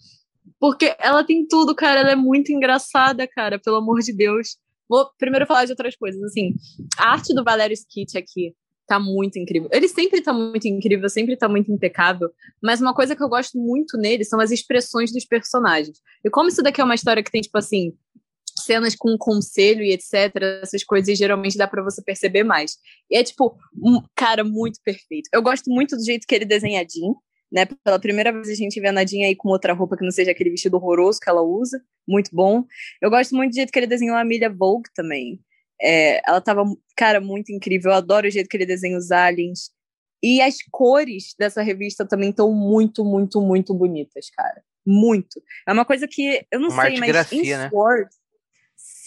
Porque 0.59 0.97
ela 0.99 1.23
tem 1.25 1.47
tudo, 1.47 1.75
cara. 1.75 2.01
Ela 2.01 2.13
é 2.13 2.17
muito 2.17 2.53
engraçada, 2.53 3.27
cara, 3.27 3.59
pelo 3.59 3.77
amor 3.77 4.01
de 4.01 4.13
Deus. 4.13 4.57
Vou 4.89 5.09
primeiro 5.19 5.47
falar 5.47 5.65
de 5.67 5.73
outras 5.73 5.95
coisas. 5.97 6.23
Assim, 6.23 6.55
a 6.97 7.13
arte 7.13 7.35
do 7.35 7.45
Valério 7.45 7.75
Skit 7.75 8.17
aqui 8.17 8.55
tá 8.87 8.99
muito 8.99 9.39
incrível. 9.39 9.69
Ele 9.71 9.87
sempre 9.87 10.23
tá 10.23 10.33
muito 10.33 10.67
incrível, 10.67 11.09
sempre 11.11 11.37
tá 11.37 11.49
muito 11.49 11.71
impecável. 11.71 12.31
Mas 12.63 12.81
uma 12.81 12.95
coisa 12.95 13.15
que 13.15 13.23
eu 13.23 13.29
gosto 13.29 13.59
muito 13.59 13.99
nele 13.99 14.25
são 14.25 14.41
as 14.41 14.51
expressões 14.51 15.13
dos 15.13 15.27
personagens. 15.27 16.01
E 16.25 16.31
como 16.31 16.49
isso 16.49 16.63
daqui 16.63 16.81
é 16.81 16.85
uma 16.85 16.95
história 16.95 17.23
que 17.23 17.31
tem, 17.31 17.43
tipo 17.43 17.59
assim, 17.59 17.93
cenas 18.69 18.95
com 18.95 19.17
conselho 19.17 19.83
e 19.83 19.93
etc, 19.93 20.35
essas 20.63 20.85
coisas 20.85 21.17
geralmente 21.17 21.57
dá 21.57 21.67
para 21.67 21.83
você 21.83 22.03
perceber 22.03 22.45
mais. 22.45 22.77
E 23.11 23.17
é 23.17 23.25
tipo, 23.25 23.57
um 23.75 24.03
cara 24.15 24.45
muito 24.45 24.79
perfeito. 24.85 25.31
Eu 25.33 25.41
gosto 25.43 25.71
muito 25.71 25.97
do 25.97 26.05
jeito 26.05 26.27
que 26.27 26.35
ele 26.35 26.45
desenha 26.45 26.83
a 26.83 26.85
Jean, 26.85 27.15
né? 27.51 27.67
Pela 27.83 27.99
primeira 27.99 28.31
vez 28.31 28.51
a 28.51 28.55
gente 28.55 28.79
vê 28.79 28.89
a 28.89 28.93
Nadinha 28.93 29.27
aí 29.27 29.35
com 29.35 29.49
outra 29.49 29.73
roupa 29.73 29.97
que 29.97 30.05
não 30.05 30.11
seja 30.11 30.33
aquele 30.33 30.51
vestido 30.51 30.77
horroroso 30.77 31.19
que 31.19 31.31
ela 31.31 31.41
usa, 31.41 31.83
muito 32.07 32.31
bom. 32.31 32.65
Eu 33.01 33.09
gosto 33.09 33.35
muito 33.35 33.53
do 33.53 33.57
jeito 33.57 33.73
que 33.73 33.79
ele 33.79 33.87
desenhou 33.87 34.17
a 34.17 34.21
Amelia 34.21 34.51
Vogue 34.51 34.91
também. 34.95 35.41
É, 35.81 36.21
ela 36.29 36.41
tava, 36.41 36.65
cara, 36.95 37.21
muito 37.21 37.51
incrível. 37.51 37.91
Eu 37.91 37.97
adoro 37.97 38.27
o 38.27 38.31
jeito 38.31 38.49
que 38.49 38.57
ele 38.57 38.67
desenha 38.67 38.99
os 38.99 39.11
aliens. 39.11 39.71
E 40.23 40.43
as 40.43 40.57
cores 40.71 41.35
dessa 41.39 41.63
revista 41.63 42.05
também 42.05 42.31
estão 42.31 42.53
muito, 42.53 43.05
muito, 43.05 43.41
muito 43.41 43.73
bonitas, 43.73 44.29
cara. 44.37 44.63
Muito. 44.85 45.41
É 45.67 45.73
uma 45.73 45.85
coisa 45.85 46.07
que 46.09 46.45
eu 46.51 46.61
não 46.61 46.71
Uma 46.71 46.83
sei, 46.83 46.99
mas 46.99 47.33
em 47.33 47.43
né? 47.43 47.71
Sword, 47.71 48.11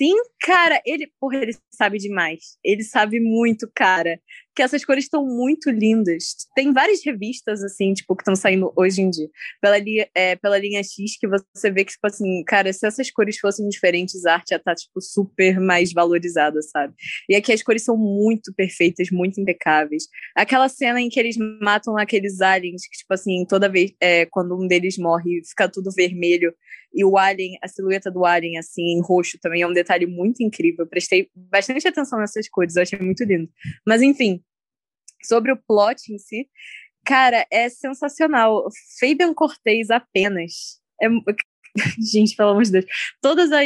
Sim, 0.02 0.16
cara, 0.42 0.82
ele, 0.84 1.12
porra, 1.20 1.38
ele 1.38 1.56
sabe 1.70 2.00
demais. 2.00 2.58
Ele 2.64 2.84
sabe 2.84 3.20
muito, 3.20 3.70
cara. 3.76 4.20
Que 4.56 4.64
essas 4.64 4.84
cores 4.84 5.04
estão 5.04 5.24
muito 5.24 5.70
lindas. 5.70 6.24
Tem 6.56 6.74
várias 6.74 7.06
revistas, 7.06 7.64
assim, 7.64 7.94
tipo, 7.94 8.16
que 8.16 8.24
estão 8.24 8.36
saindo 8.36 8.74
hoje 8.76 9.00
em 9.00 9.12
dia. 9.12 9.30
Pela, 9.62 9.78
li, 9.78 10.04
é, 10.16 10.36
pela 10.38 10.58
linha 10.58 10.82
X, 10.82 11.20
que 11.20 11.28
você 11.28 11.70
vê 11.70 11.86
que, 11.86 11.92
tipo 11.92 12.08
assim, 12.08 12.44
cara, 12.46 12.74
se 12.74 12.88
essas 12.88 13.12
cores 13.12 13.38
fossem 13.38 13.70
diferentes, 13.70 14.26
a 14.26 14.34
arte 14.34 14.50
já 14.50 14.60
tá, 14.60 14.74
tipo, 14.74 15.00
super 15.00 15.60
mais 15.60 15.94
valorizada, 15.94 16.60
sabe? 16.64 16.96
E 17.30 17.36
aqui 17.36 17.54
as 17.54 17.62
cores 17.62 17.84
são 17.84 17.96
muito 17.96 18.52
perfeitas, 18.56 19.12
muito 19.12 19.40
impecáveis. 19.40 20.06
Aquela 20.36 20.68
cena 20.68 21.00
em 21.00 21.10
que 21.10 21.20
eles 21.20 21.38
matam 21.62 21.96
aqueles 21.96 22.42
aliens, 22.42 22.82
que, 22.88 22.98
tipo 22.98 23.14
assim, 23.14 23.46
toda 23.48 23.70
vez, 23.70 23.94
é, 24.02 24.26
quando 24.26 24.60
um 24.60 24.68
deles 24.68 24.98
morre, 24.98 25.44
fica 25.48 25.70
tudo 25.70 25.92
vermelho 25.96 26.52
e 26.94 27.06
o 27.06 27.18
alien, 27.18 27.58
a 27.62 27.68
silhueta 27.68 28.12
do 28.12 28.26
alien, 28.26 28.58
assim, 28.58 28.82
em 28.82 29.02
roxo 29.02 29.38
também 29.40 29.62
é 29.62 29.68
um 29.68 29.74
detalhe 29.74 30.06
muito 30.06 30.44
incrível. 30.44 30.86
Eu 30.86 30.90
prestei 30.90 31.30
bastante 31.36 31.88
atenção 31.88 32.20
nessas 32.20 32.50
cores, 32.50 32.76
eu 32.76 32.82
achei 32.82 33.00
muito 33.00 33.24
lindo. 33.24 33.50
Mas, 33.86 34.02
enfim, 34.02 34.44
sobre 35.24 35.52
o 35.52 35.58
plot 35.58 36.14
em 36.14 36.18
si, 36.18 36.50
cara, 37.06 37.46
é 37.52 37.70
sensacional. 37.70 38.68
Fabian 39.00 39.34
Cortez 39.34 39.90
apenas. 39.90 40.80
É, 41.02 41.08
gente, 42.12 42.36
pelo 42.36 42.50
amor 42.50 42.64
de 42.64 42.72
Deus. 42.72 42.86
Todas 43.22 43.52
as, 43.52 43.66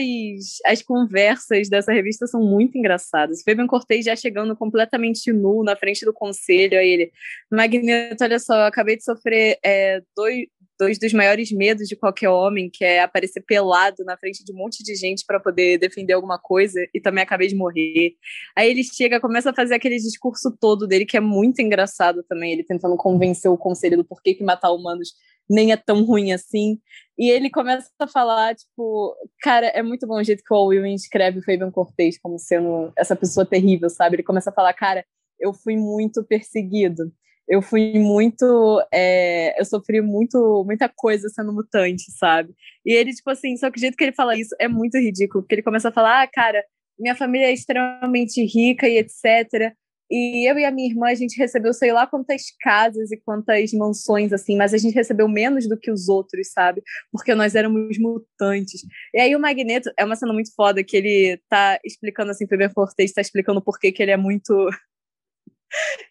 as 0.65 0.81
conversas 0.81 1.69
dessa 1.69 1.91
revista 1.91 2.27
são 2.27 2.41
muito 2.41 2.77
engraçadas. 2.77 3.41
Fabian 3.43 3.67
Cortez 3.67 4.05
já 4.05 4.15
chegando 4.15 4.55
completamente 4.55 5.31
nu 5.31 5.63
na 5.63 5.75
frente 5.75 6.05
do 6.05 6.13
conselho, 6.13 6.77
aí 6.77 6.87
ele, 6.87 7.11
Magneto, 7.51 8.23
olha 8.23 8.39
só, 8.39 8.55
eu 8.55 8.65
acabei 8.65 8.97
de 8.97 9.03
sofrer 9.03 9.57
é, 9.63 10.01
dois, 10.15 10.45
dois 10.79 10.99
dos 10.99 11.13
maiores 11.13 11.51
medos 11.51 11.87
de 11.87 11.95
qualquer 11.95 12.29
homem, 12.29 12.69
que 12.71 12.83
é 12.83 13.01
aparecer 13.01 13.41
pelado 13.41 14.03
na 14.05 14.17
frente 14.17 14.43
de 14.43 14.53
um 14.53 14.57
monte 14.57 14.83
de 14.83 14.95
gente 14.95 15.23
para 15.25 15.39
poder 15.39 15.77
defender 15.77 16.13
alguma 16.13 16.39
coisa, 16.39 16.79
e 16.93 16.99
também 16.99 17.23
acabei 17.23 17.47
de 17.47 17.55
morrer. 17.55 18.15
Aí 18.55 18.69
ele 18.69 18.83
chega, 18.83 19.19
começa 19.19 19.51
a 19.51 19.55
fazer 19.55 19.75
aquele 19.75 19.97
discurso 19.97 20.55
todo 20.59 20.87
dele, 20.87 21.05
que 21.05 21.17
é 21.17 21.21
muito 21.21 21.61
engraçado 21.61 22.23
também, 22.23 22.53
ele 22.53 22.63
tentando 22.63 22.95
convencer 22.97 23.49
o 23.49 23.57
conselho 23.57 23.97
do 23.97 24.05
porquê 24.05 24.33
que 24.33 24.43
matar 24.43 24.71
humanos 24.71 25.13
nem 25.49 25.71
é 25.71 25.77
tão 25.77 26.03
ruim 26.03 26.33
assim. 26.33 26.79
E 27.17 27.29
ele 27.29 27.49
começa 27.49 27.89
a 27.99 28.07
falar, 28.07 28.55
tipo, 28.55 29.15
cara, 29.41 29.67
é 29.67 29.81
muito 29.81 30.05
bom 30.07 30.15
o 30.19 30.23
jeito 30.23 30.43
que 30.43 30.53
o 30.53 30.65
Will 30.65 30.85
escreve 30.87 31.39
o 31.39 31.43
Fabian 31.43 31.71
Cortez 31.71 32.17
como 32.19 32.37
sendo 32.37 32.91
essa 32.97 33.15
pessoa 33.15 33.45
terrível, 33.45 33.89
sabe? 33.89 34.15
Ele 34.17 34.23
começa 34.23 34.49
a 34.49 34.53
falar, 34.53 34.73
cara, 34.73 35.05
eu 35.39 35.53
fui 35.53 35.77
muito 35.77 36.23
perseguido 36.23 37.11
eu 37.47 37.61
fui 37.61 37.93
muito. 37.99 38.81
É, 38.93 39.59
eu 39.59 39.65
sofri 39.65 40.01
muito, 40.01 40.63
muita 40.65 40.89
coisa 40.89 41.29
sendo 41.29 41.53
mutante, 41.53 42.11
sabe? 42.17 42.53
E 42.85 42.93
ele, 42.93 43.13
tipo 43.13 43.29
assim, 43.29 43.55
só 43.57 43.69
que 43.69 43.77
o 43.77 43.79
jeito 43.79 43.97
que 43.97 44.03
ele 44.03 44.13
fala 44.13 44.37
isso 44.37 44.55
é 44.59 44.67
muito 44.67 44.97
ridículo, 44.97 45.43
porque 45.43 45.55
ele 45.55 45.63
começa 45.63 45.89
a 45.89 45.91
falar, 45.91 46.23
ah, 46.23 46.27
cara, 46.27 46.63
minha 46.99 47.15
família 47.15 47.47
é 47.47 47.53
extremamente 47.53 48.43
rica 48.45 48.87
e 48.87 48.97
etc. 48.97 49.73
E 50.09 50.49
eu 50.49 50.57
e 50.57 50.65
a 50.65 50.71
minha 50.71 50.87
irmã, 50.89 51.07
a 51.07 51.15
gente 51.15 51.37
recebeu 51.37 51.73
sei 51.73 51.91
lá 51.91 52.05
quantas 52.05 52.43
casas 52.61 53.11
e 53.11 53.17
quantas 53.17 53.73
mansões, 53.73 54.31
assim, 54.31 54.55
mas 54.55 54.73
a 54.73 54.77
gente 54.77 54.93
recebeu 54.93 55.27
menos 55.27 55.67
do 55.67 55.77
que 55.77 55.91
os 55.91 56.07
outros, 56.07 56.51
sabe? 56.51 56.83
Porque 57.11 57.33
nós 57.33 57.55
éramos 57.55 57.97
mutantes. 57.97 58.81
E 59.13 59.19
aí 59.19 59.35
o 59.35 59.39
Magneto, 59.39 59.91
é 59.97 60.05
uma 60.05 60.15
cena 60.15 60.31
muito 60.31 60.53
foda, 60.55 60.83
que 60.83 60.95
ele 60.95 61.41
tá 61.49 61.79
explicando, 61.83 62.31
assim, 62.31 62.45
pro 62.45 62.57
Ben 62.57 62.69
Fortes, 62.71 63.13
tá 63.13 63.21
explicando 63.21 63.61
por 63.61 63.79
que 63.79 63.93
ele 63.97 64.11
é 64.11 64.17
muito 64.17 64.69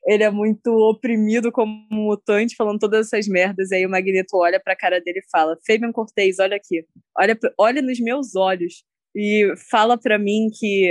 ele 0.07 0.23
é 0.23 0.31
muito 0.31 0.69
oprimido 0.69 1.51
como 1.51 1.87
mutante, 1.91 2.57
falando 2.57 2.79
todas 2.79 3.07
essas 3.07 3.27
merdas. 3.27 3.71
E 3.71 3.77
aí 3.77 3.87
o 3.87 3.91
Magneto 3.91 4.37
olha 4.37 4.61
pra 4.61 4.77
cara 4.77 5.01
dele 5.01 5.21
e 5.21 5.31
fala: 5.31 5.59
Fabian 5.67 5.93
Cortez, 5.93 6.39
olha 6.39 6.57
aqui, 6.57 6.85
olha, 7.19 7.39
olha 7.59 7.83
nos 7.83 8.01
meus 8.01 8.35
olhos 8.35 8.85
e 9.15 9.53
fala 9.71 9.99
pra 9.99 10.19
mim 10.19 10.49
que. 10.53 10.91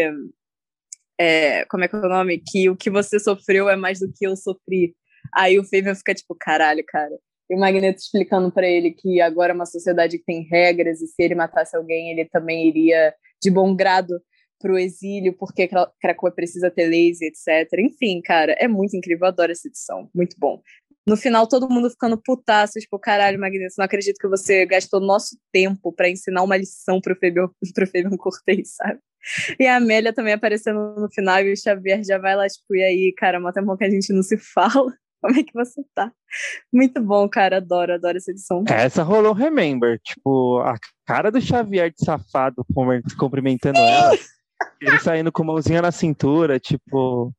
É, 1.20 1.64
como 1.66 1.84
é 1.84 1.88
que 1.88 1.96
é 1.96 2.00
o 2.00 2.10
nome? 2.10 2.42
Que 2.46 2.70
o 2.70 2.76
que 2.76 2.90
você 2.90 3.20
sofreu 3.20 3.70
é 3.70 3.76
mais 3.76 4.00
do 4.00 4.12
que 4.12 4.26
eu 4.26 4.36
sofri. 4.36 4.96
Aí 5.36 5.60
o 5.60 5.64
Fabian 5.64 5.96
fica 5.96 6.14
tipo: 6.14 6.36
caralho, 6.40 6.84
cara. 6.88 7.16
E 7.50 7.56
o 7.56 7.60
Magneto 7.60 8.00
explicando 8.00 8.52
para 8.52 8.68
ele 8.68 8.92
que 8.92 9.22
agora 9.22 9.52
é 9.52 9.56
uma 9.56 9.66
sociedade 9.66 10.18
que 10.18 10.24
tem 10.26 10.48
regras 10.50 11.02
e 11.02 11.08
se 11.08 11.22
ele 11.22 11.36
matasse 11.36 11.76
alguém, 11.76 12.12
ele 12.12 12.26
também 12.30 12.68
iria 12.68 13.14
de 13.42 13.52
bom 13.52 13.76
grado 13.76 14.20
pro 14.64 14.80
exílio, 14.80 15.34
porque 15.34 15.70
Krakow 16.00 16.32
precisa 16.32 16.72
ter 16.72 16.88
laser, 16.88 17.28
etc. 17.28 17.70
Enfim, 17.80 18.22
cara, 18.22 18.54
é 18.54 18.66
muito 18.66 18.96
incrível, 18.96 19.26
eu 19.26 19.28
adoro 19.28 19.52
essa 19.52 19.68
edição, 19.68 20.10
muito 20.16 20.38
bom. 20.40 20.62
No 21.06 21.18
final, 21.18 21.46
todo 21.46 21.70
mundo 21.70 21.90
ficando 21.90 22.18
putaço, 22.18 22.80
tipo, 22.80 22.98
caralho, 22.98 23.38
Magneto, 23.38 23.76
não 23.78 23.84
acredito 23.84 24.18
que 24.18 24.28
você 24.28 24.66
gastou 24.66 25.02
nosso 25.02 25.38
tempo 25.52 25.92
para 25.92 26.10
ensinar 26.10 26.44
uma 26.44 26.56
lição 26.56 27.02
pro 27.02 27.14
Fabian, 27.14 27.50
pro 27.76 27.86
Fabian 27.86 28.16
Cortez, 28.16 28.76
sabe? 28.76 29.00
E 29.60 29.68
a 29.68 29.76
Amélia 29.76 30.14
também 30.14 30.34
aparecendo 30.34 30.96
no 30.96 31.10
final, 31.12 31.42
e 31.42 31.52
o 31.52 31.58
Xavier 31.58 32.02
já 32.06 32.18
vai 32.18 32.38
lá, 32.38 32.48
tipo, 32.48 32.74
e 32.74 32.84
aí, 32.84 33.14
cara, 33.18 33.40
mó 33.40 33.52
tempo 33.52 33.76
que 33.76 33.84
a 33.84 33.90
gente 33.90 34.14
não 34.14 34.24
se 34.24 34.38
fala. 34.38 34.94
Como 35.22 35.40
é 35.40 35.44
que 35.44 35.54
você 35.54 35.82
tá? 35.96 36.12
Muito 36.72 37.02
bom, 37.02 37.30
cara. 37.30 37.58
Adoro, 37.58 37.94
adoro 37.94 38.18
essa 38.18 38.32
edição. 38.32 38.66
Essa 38.68 39.04
rolou 39.04 39.32
Remember. 39.32 39.98
Tipo, 40.04 40.60
a 40.60 40.76
cara 41.06 41.32
do 41.32 41.40
Xavier 41.40 41.92
de 41.92 42.04
safado 42.04 42.66
cumprimentando 43.18 43.80
ela. 43.80 44.12
Ele 44.82 45.00
saindo 45.00 45.32
com 45.32 45.44
a 45.44 45.46
mãozinha 45.46 45.82
na 45.82 45.92
cintura, 45.92 46.60
tipo. 46.60 47.34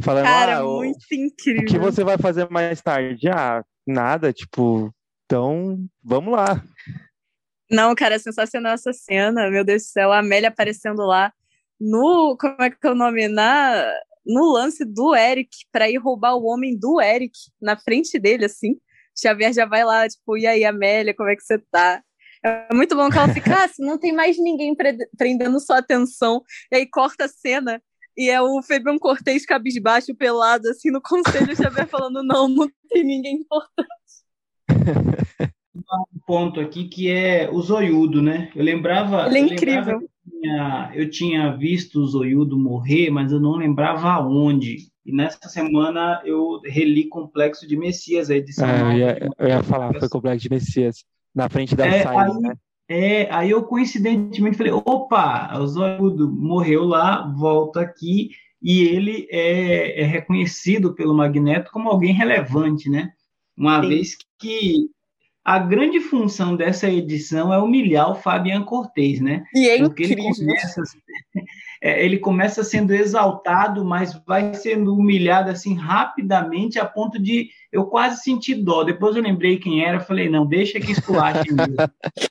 Falando, 0.00 0.24
Cara, 0.24 0.58
ah, 0.58 0.64
muito 0.64 0.98
o, 1.10 1.14
incrível. 1.14 1.62
o 1.62 1.66
que 1.66 1.78
você 1.78 2.04
vai 2.04 2.18
fazer 2.18 2.48
mais 2.50 2.82
tarde? 2.82 3.28
Ah, 3.28 3.64
nada, 3.86 4.32
tipo. 4.32 4.94
Então, 5.24 5.78
vamos 6.04 6.34
lá. 6.34 6.62
Não, 7.70 7.94
cara, 7.94 8.14
é 8.14 8.18
sensacional 8.18 8.74
essa 8.74 8.92
cena. 8.92 9.50
Meu 9.50 9.64
Deus 9.64 9.82
do 9.82 9.86
céu, 9.86 10.12
a 10.12 10.18
Amélia 10.18 10.48
aparecendo 10.48 11.02
lá 11.02 11.32
no. 11.80 12.36
Como 12.38 12.62
é 12.62 12.70
que 12.70 12.86
é 12.86 12.90
o 12.90 12.94
nome? 12.94 13.26
Na, 13.28 13.84
no 14.24 14.52
lance 14.52 14.84
do 14.84 15.14
Eric, 15.14 15.50
pra 15.72 15.88
ir 15.88 15.98
roubar 15.98 16.34
o 16.34 16.44
homem 16.44 16.78
do 16.78 17.00
Eric 17.00 17.32
na 17.60 17.76
frente 17.76 18.18
dele, 18.18 18.44
assim. 18.44 18.76
Xavier 19.18 19.52
já 19.52 19.64
vai 19.64 19.82
lá, 19.82 20.06
tipo, 20.06 20.36
e 20.36 20.46
aí, 20.46 20.64
Amélia, 20.64 21.14
como 21.14 21.30
é 21.30 21.36
que 21.36 21.42
você 21.42 21.58
tá? 21.70 22.02
É 22.46 22.72
muito 22.72 22.94
bom 22.94 23.10
que 23.10 23.18
ela 23.18 23.32
fica, 23.32 23.64
ah, 23.64 23.68
se 23.68 23.82
não 23.82 23.98
tem 23.98 24.12
mais 24.12 24.38
ninguém 24.38 24.74
pre 24.74 24.96
prendendo 25.18 25.58
sua 25.58 25.78
atenção, 25.78 26.42
e 26.70 26.76
aí 26.76 26.86
corta 26.86 27.24
a 27.24 27.28
cena, 27.28 27.82
e 28.16 28.30
é 28.30 28.40
o 28.40 28.62
Fabian 28.62 28.98
Cortez 28.98 29.44
cabisbaixo, 29.44 30.14
pelado, 30.14 30.68
assim, 30.68 30.90
no 30.90 31.00
conselho, 31.02 31.56
Xavier 31.56 31.88
falando, 31.88 32.22
não, 32.22 32.48
não 32.48 32.70
tem 32.88 33.04
ninguém 33.04 33.40
importante. 33.40 33.90
Um 36.12 36.20
ponto 36.26 36.60
aqui 36.60 36.88
que 36.88 37.10
é 37.10 37.50
o 37.50 37.60
zoiudo, 37.60 38.22
né? 38.22 38.50
Eu 38.54 38.64
lembrava. 38.64 39.26
Ele 39.26 39.38
é 39.38 39.40
eu 39.40 39.46
incrível. 39.46 39.98
lembrava 39.98 40.16
eu, 40.26 40.40
tinha, 40.40 40.90
eu 40.94 41.10
tinha 41.10 41.56
visto 41.56 42.00
o 42.00 42.06
zoiudo 42.06 42.58
morrer, 42.58 43.10
mas 43.10 43.32
eu 43.32 43.40
não 43.40 43.56
lembrava 43.56 44.10
aonde. 44.10 44.88
E 45.04 45.12
nessa 45.12 45.48
semana 45.48 46.20
eu 46.24 46.60
reli 46.64 47.08
Complexo 47.08 47.66
de 47.66 47.76
Messias, 47.76 48.30
a 48.30 48.36
edição. 48.36 48.68
É, 48.68 48.80
eu, 48.80 48.92
ia, 48.98 49.14
de 49.14 49.28
eu 49.38 49.48
ia 49.48 49.62
falar, 49.62 49.94
foi 49.98 50.08
Complexo 50.08 50.42
de 50.42 50.50
Messias. 50.50 51.04
Na 51.36 51.48
frente 51.50 51.76
da 51.76 51.86
É, 51.86 52.02
saída, 52.02 52.32
aí- 52.32 52.40
né? 52.40 52.54
É, 52.88 53.28
aí 53.34 53.50
eu 53.50 53.64
coincidentemente 53.64 54.56
falei, 54.56 54.72
opa, 54.72 55.58
o 55.58 55.66
Zoiudo 55.66 56.30
morreu 56.32 56.84
lá, 56.84 57.26
volta 57.36 57.80
aqui, 57.80 58.30
e 58.62 58.80
ele 58.82 59.26
é, 59.30 60.02
é 60.02 60.04
reconhecido 60.04 60.94
pelo 60.94 61.12
Magneto 61.14 61.70
como 61.72 61.88
alguém 61.90 62.14
relevante, 62.14 62.88
né? 62.88 63.10
Uma 63.56 63.82
Sim. 63.82 63.88
vez 63.88 64.16
que 64.38 64.86
a 65.44 65.58
grande 65.58 66.00
função 66.00 66.56
dessa 66.56 66.88
edição 66.88 67.52
é 67.52 67.58
humilhar 67.58 68.10
o 68.10 68.14
Fabian 68.14 68.62
Cortez, 68.62 69.20
né? 69.20 69.44
E 69.54 69.68
é 69.68 69.78
Porque 69.78 70.04
ele 70.04 70.12
incrível. 70.14 70.34
começa, 70.46 70.82
é, 71.82 72.04
ele 72.04 72.18
começa 72.18 72.64
sendo 72.64 72.92
exaltado, 72.92 73.84
mas 73.84 74.14
vai 74.26 74.54
sendo 74.54 74.94
humilhado 74.94 75.50
assim 75.50 75.74
rapidamente, 75.74 76.78
a 76.78 76.84
ponto 76.84 77.18
de 77.18 77.50
eu 77.72 77.86
quase 77.86 78.22
sentir 78.22 78.56
dó. 78.56 78.84
Depois 78.84 79.16
eu 79.16 79.22
lembrei 79.22 79.58
quem 79.58 79.84
era, 79.84 80.00
falei, 80.00 80.28
não, 80.28 80.46
deixa 80.46 80.80
que 80.80 80.92
esculache 80.92 81.48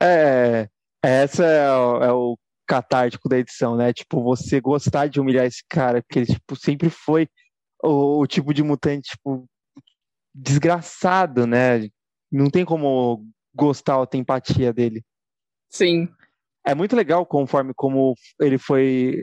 É, 0.00 0.68
essa 1.02 1.44
é 1.44 1.70
o, 1.70 2.02
é 2.02 2.12
o 2.12 2.38
catártico 2.66 3.28
da 3.28 3.38
edição, 3.38 3.76
né? 3.76 3.92
Tipo, 3.92 4.22
você 4.22 4.60
gostar 4.60 5.06
de 5.06 5.20
humilhar 5.20 5.46
esse 5.46 5.62
cara, 5.68 6.02
porque 6.02 6.18
ele 6.18 6.26
tipo, 6.26 6.54
sempre 6.54 6.90
foi 6.90 7.28
o, 7.82 8.20
o 8.20 8.26
tipo 8.26 8.52
de 8.52 8.62
mutante, 8.62 9.10
tipo, 9.10 9.46
desgraçado, 10.34 11.46
né? 11.46 11.88
Não 12.30 12.50
tem 12.50 12.64
como 12.64 13.24
gostar 13.54 13.98
ou 13.98 14.06
ter 14.06 14.18
empatia 14.18 14.72
dele. 14.72 15.02
Sim. 15.70 16.08
É 16.66 16.74
muito 16.74 16.96
legal 16.96 17.24
conforme 17.24 17.72
como 17.74 18.14
ele 18.40 18.58
foi 18.58 19.22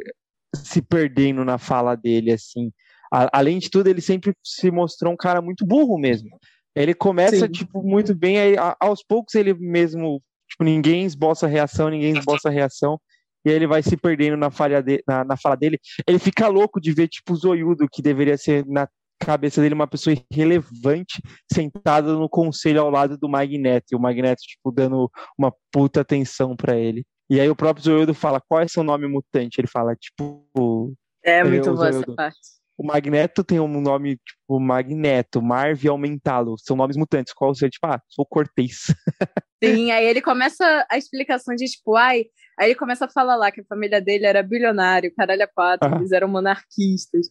se 0.56 0.82
perdendo 0.82 1.44
na 1.44 1.58
fala 1.58 1.96
dele, 1.96 2.32
assim. 2.32 2.72
A, 3.12 3.40
além 3.40 3.60
de 3.60 3.70
tudo, 3.70 3.88
ele 3.88 4.02
sempre 4.02 4.34
se 4.44 4.72
mostrou 4.72 5.14
um 5.14 5.18
cara 5.18 5.42
muito 5.42 5.66
burro 5.66 5.98
mesmo. 5.98 6.30
Ele 6.76 6.94
começa, 6.94 7.46
Sim. 7.46 7.52
tipo, 7.52 7.84
muito 7.84 8.16
bem, 8.16 8.40
aí, 8.40 8.58
a, 8.58 8.76
aos 8.80 9.04
poucos 9.04 9.36
ele 9.36 9.54
mesmo, 9.54 10.22
tipo, 10.50 10.64
ninguém 10.64 11.06
esboça 11.06 11.46
reação, 11.46 11.90
ninguém 11.90 12.18
esboça 12.18 12.50
reação, 12.50 13.00
e 13.46 13.50
aí 13.50 13.56
ele 13.56 13.68
vai 13.68 13.84
se 13.84 13.96
perdendo 13.96 14.38
na, 14.38 14.50
falha 14.50 14.82
de, 14.82 15.04
na, 15.08 15.24
na 15.24 15.38
fala 15.38 15.56
dele. 15.56 15.80
Ele 16.08 16.18
fica 16.18 16.48
louco 16.48 16.80
de 16.80 16.92
ver, 16.92 17.08
tipo, 17.08 17.34
o 17.34 17.36
Zoiudo, 17.36 17.88
que 17.92 18.02
deveria 18.02 18.38
ser 18.38 18.66
na 18.66 18.88
cabeça 19.20 19.62
dele 19.62 19.76
uma 19.76 19.88
pessoa 19.88 20.16
irrelevante 20.32 21.22
sentada 21.52 22.14
no 22.14 22.28
conselho 22.28 22.82
ao 22.82 22.90
lado 22.90 23.18
do 23.18 23.30
Magneto, 23.30 23.88
e 23.92 23.96
o 23.96 24.00
Magneto, 24.00 24.42
tipo, 24.42 24.72
dando 24.72 25.10
uma 25.38 25.54
puta 25.72 26.02
atenção 26.02 26.56
para 26.56 26.78
ele. 26.78 27.06
E 27.30 27.40
aí 27.40 27.50
o 27.50 27.56
próprio 27.56 27.84
Zoiudo 27.84 28.14
fala, 28.14 28.42
qual 28.42 28.62
é 28.62 28.68
seu 28.68 28.84
nome 28.84 29.08
mutante? 29.08 29.60
Ele 29.60 29.68
fala, 29.68 29.96
tipo... 29.96 30.94
É 31.24 31.44
muito 31.44 31.74
boa 31.74 31.90
essa 31.90 32.14
parte. 32.14 32.40
O 32.78 32.86
Magneto 32.86 33.44
tem 33.44 33.60
um 33.60 33.68
nome, 33.80 34.18
tipo, 34.18 34.60
Magneto, 34.60 35.42
Marvel 35.42 35.92
Aumentalo, 35.92 36.56
são 36.58 36.76
nomes 36.76 36.98
mutantes. 36.98 37.32
Qual 37.34 37.52
o 37.52 37.56
seu? 37.56 37.70
Tipo, 37.70 37.88
ah, 37.88 38.02
sou 38.10 38.26
Cortez. 38.26 38.88
Sim, 39.64 39.92
aí 39.92 40.06
ele 40.06 40.22
começa 40.22 40.86
a 40.90 40.98
explicação 40.98 41.56
de, 41.56 41.66
tipo, 41.66 41.96
ai... 41.96 42.26
Aí 42.60 42.68
ele 42.68 42.76
começa 42.76 43.06
a 43.06 43.10
falar 43.10 43.36
lá 43.36 43.52
que 43.52 43.62
a 43.62 43.66
família 43.66 44.00
dele 44.00 44.26
era 44.26 44.44
bilionário, 44.44 45.14
caralho 45.16 45.44
a 45.44 45.48
quatro, 45.48 45.92
ah. 45.92 45.98
eles 45.98 46.12
eram 46.12 46.28
monarquistas. 46.28 47.28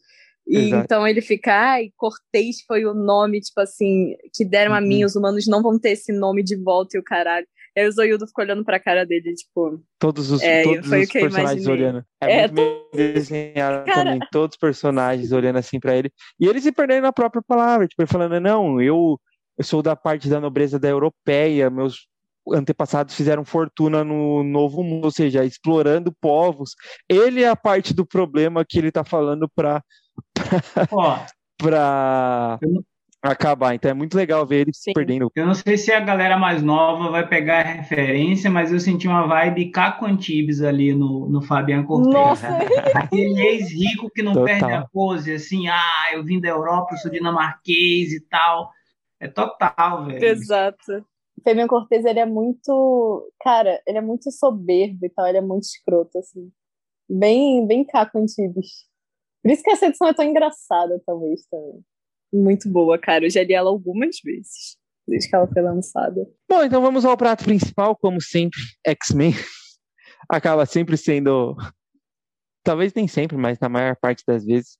E 0.47 0.57
Exato. 0.57 0.84
então 0.84 1.07
ele 1.07 1.20
fica, 1.20 1.53
ai, 1.55 1.90
Cortez 1.97 2.57
foi 2.66 2.84
o 2.84 2.95
nome, 2.95 3.40
tipo 3.40 3.61
assim, 3.61 4.16
que 4.34 4.45
deram 4.45 4.72
uhum. 4.72 4.78
a 4.78 4.80
mim, 4.80 5.05
os 5.05 5.14
humanos 5.14 5.47
não 5.47 5.62
vão 5.62 5.78
ter 5.78 5.90
esse 5.90 6.12
nome 6.12 6.43
de 6.43 6.57
volta 6.57 6.97
e 6.97 7.01
o 7.01 7.05
caralho. 7.05 7.47
Aí 7.76 7.88
o 7.88 7.92
Zoiudo 7.92 8.26
ficou 8.26 8.44
olhando 8.44 8.64
pra 8.64 8.78
cara 8.78 9.06
dele, 9.06 9.34
tipo. 9.34 9.82
Todos 9.98 10.30
os, 10.30 10.42
é, 10.42 10.62
todos 10.62 10.90
os 10.90 11.08
personagens 11.08 11.66
olhando. 11.66 12.04
É, 12.20 12.40
é 12.42 12.48
muito 12.48 12.90
desenhado 12.92 13.84
cara... 13.86 14.04
também, 14.04 14.20
todos 14.30 14.54
os 14.54 14.58
personagens 14.58 15.32
olhando 15.32 15.58
assim 15.58 15.80
pra 15.80 15.96
ele. 15.96 16.12
E 16.38 16.46
ele 16.46 16.60
se 16.60 16.70
perdendo 16.70 17.02
na 17.02 17.12
própria 17.12 17.42
palavra, 17.42 17.86
tipo, 17.86 18.02
ele 18.02 18.10
falando, 18.10 18.38
não, 18.40 18.80
eu, 18.80 19.18
eu 19.56 19.64
sou 19.64 19.82
da 19.82 19.96
parte 19.96 20.28
da 20.28 20.40
nobreza 20.40 20.78
da 20.78 20.88
europeia, 20.88 21.70
meus 21.70 22.06
antepassados 22.52 23.14
fizeram 23.14 23.44
fortuna 23.44 24.04
no 24.04 24.42
novo 24.42 24.82
mundo, 24.82 25.04
ou 25.04 25.10
seja, 25.10 25.44
explorando 25.44 26.12
povos. 26.20 26.74
Ele 27.08 27.42
é 27.42 27.48
a 27.48 27.56
parte 27.56 27.94
do 27.94 28.04
problema 28.04 28.64
que 28.64 28.78
ele 28.78 28.92
tá 28.92 29.04
falando 29.04 29.48
pra. 29.54 29.82
pra, 30.90 31.26
pra 31.56 32.58
acabar. 33.22 33.74
Então 33.74 33.90
é 33.90 33.94
muito 33.94 34.16
legal 34.16 34.44
ver 34.44 34.62
ele 34.62 34.74
se 34.74 34.92
perdendo. 34.92 35.30
Eu 35.34 35.46
não 35.46 35.54
sei 35.54 35.78
se 35.78 35.92
a 35.92 36.00
galera 36.00 36.36
mais 36.36 36.62
nova 36.62 37.10
vai 37.10 37.26
pegar 37.26 37.60
a 37.60 37.70
referência, 37.70 38.50
mas 38.50 38.72
eu 38.72 38.80
senti 38.80 39.06
uma 39.06 39.26
vibe 39.26 39.70
Caco 39.70 40.04
Antibes 40.04 40.60
ali 40.60 40.92
no, 40.92 41.28
no 41.28 41.40
Fabian 41.40 41.84
Cortez. 41.84 42.12
Nossa! 42.12 42.48
Aquele 42.94 43.40
ex-rico 43.40 44.10
que 44.10 44.22
não 44.22 44.32
Total. 44.32 44.46
perde 44.46 44.72
a 44.72 44.86
pose, 44.88 45.32
assim, 45.32 45.68
ah, 45.68 46.10
eu 46.12 46.24
vim 46.24 46.40
da 46.40 46.48
Europa, 46.48 46.94
eu 46.94 46.98
sou 46.98 47.10
dinamarquês 47.10 48.12
e 48.12 48.20
tal. 48.28 48.70
É 49.20 49.28
total, 49.28 50.06
velho. 50.06 50.24
Exato. 50.24 51.06
Fabian 51.44 51.68
Cortez, 51.68 52.04
ele 52.04 52.18
é 52.18 52.26
muito. 52.26 53.32
Cara, 53.40 53.80
ele 53.86 53.98
é 53.98 54.00
muito 54.00 54.30
soberbo 54.32 55.06
e 55.06 55.10
tal, 55.10 55.26
ele 55.26 55.38
é 55.38 55.42
muito 55.42 55.64
escroto, 55.64 56.18
assim. 56.18 56.50
Bem, 57.08 57.66
bem 57.66 57.84
Caco 57.84 58.18
Antibes. 58.18 58.86
Por 59.42 59.50
isso 59.50 59.62
que 59.62 59.70
essa 59.70 59.86
edição 59.86 60.08
é 60.08 60.14
tão 60.14 60.24
engraçada, 60.24 61.00
talvez, 61.04 61.44
também 61.50 61.82
muito 62.32 62.68
boa, 62.68 62.98
cara. 62.98 63.26
Eu 63.26 63.30
já 63.30 63.42
li 63.42 63.52
ela 63.52 63.70
algumas 63.70 64.16
vezes, 64.24 64.76
desde 65.06 65.28
que 65.28 65.36
ela 65.36 65.46
foi 65.46 65.62
lançada. 65.62 66.26
Bom, 66.48 66.62
então 66.64 66.80
vamos 66.80 67.04
ao 67.04 67.16
prato 67.16 67.44
principal, 67.44 67.96
como 67.96 68.20
sempre, 68.20 68.60
X-Men. 68.86 69.32
Acaba 70.28 70.64
sempre 70.66 70.96
sendo. 70.96 71.56
Talvez 72.64 72.94
nem 72.94 73.08
sempre, 73.08 73.36
mas 73.36 73.58
na 73.58 73.68
maior 73.68 73.96
parte 73.96 74.22
das 74.26 74.44
vezes, 74.44 74.78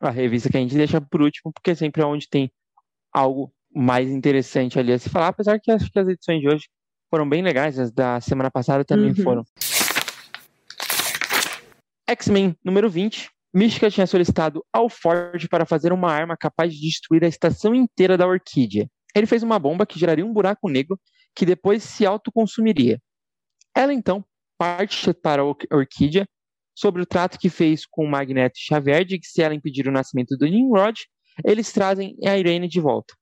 a 0.00 0.10
revista 0.10 0.48
que 0.48 0.56
a 0.56 0.60
gente 0.60 0.74
deixa 0.74 1.00
por 1.00 1.20
último, 1.20 1.52
porque 1.52 1.74
sempre 1.74 2.02
é 2.02 2.06
onde 2.06 2.28
tem 2.28 2.50
algo 3.12 3.52
mais 3.74 4.08
interessante 4.08 4.78
ali 4.78 4.92
a 4.92 4.98
se 4.98 5.08
falar, 5.08 5.28
apesar 5.28 5.60
que 5.60 5.70
acho 5.70 5.90
que 5.90 5.98
as 5.98 6.08
edições 6.08 6.40
de 6.40 6.48
hoje 6.48 6.68
foram 7.10 7.28
bem 7.28 7.42
legais, 7.42 7.78
as 7.78 7.92
da 7.92 8.20
semana 8.20 8.50
passada 8.50 8.84
também 8.84 9.10
uhum. 9.10 9.16
foram. 9.16 9.44
X-Men 12.08 12.56
número 12.64 12.88
20, 12.88 13.30
Mística 13.52 13.90
tinha 13.90 14.06
solicitado 14.06 14.64
ao 14.72 14.88
Ford 14.88 15.48
para 15.48 15.66
fazer 15.66 15.92
uma 15.92 16.10
arma 16.10 16.36
capaz 16.36 16.72
de 16.72 16.80
destruir 16.80 17.24
a 17.24 17.28
estação 17.28 17.74
inteira 17.74 18.16
da 18.16 18.26
Orquídea. 18.26 18.88
Ele 19.14 19.26
fez 19.26 19.42
uma 19.42 19.58
bomba 19.58 19.84
que 19.84 19.98
geraria 19.98 20.24
um 20.24 20.32
buraco 20.32 20.68
negro 20.68 20.98
que 21.34 21.44
depois 21.44 21.82
se 21.82 22.06
autoconsumiria. 22.06 23.00
Ela 23.74 23.92
então 23.92 24.24
parte 24.56 25.12
para 25.14 25.42
a 25.42 25.44
Orquídea 25.44 26.28
sobre 26.74 27.02
o 27.02 27.06
trato 27.06 27.38
que 27.38 27.48
fez 27.48 27.84
com 27.86 28.04
o 28.04 28.08
Magneto 28.08 28.56
Xavier 28.56 29.04
de 29.04 29.18
que 29.18 29.26
se 29.26 29.42
ela 29.42 29.54
impedir 29.54 29.88
o 29.88 29.92
nascimento 29.92 30.36
do 30.36 30.46
Nimrod, 30.46 31.00
eles 31.44 31.72
trazem 31.72 32.16
a 32.24 32.38
Irene 32.38 32.68
de 32.68 32.80
volta. 32.80 33.14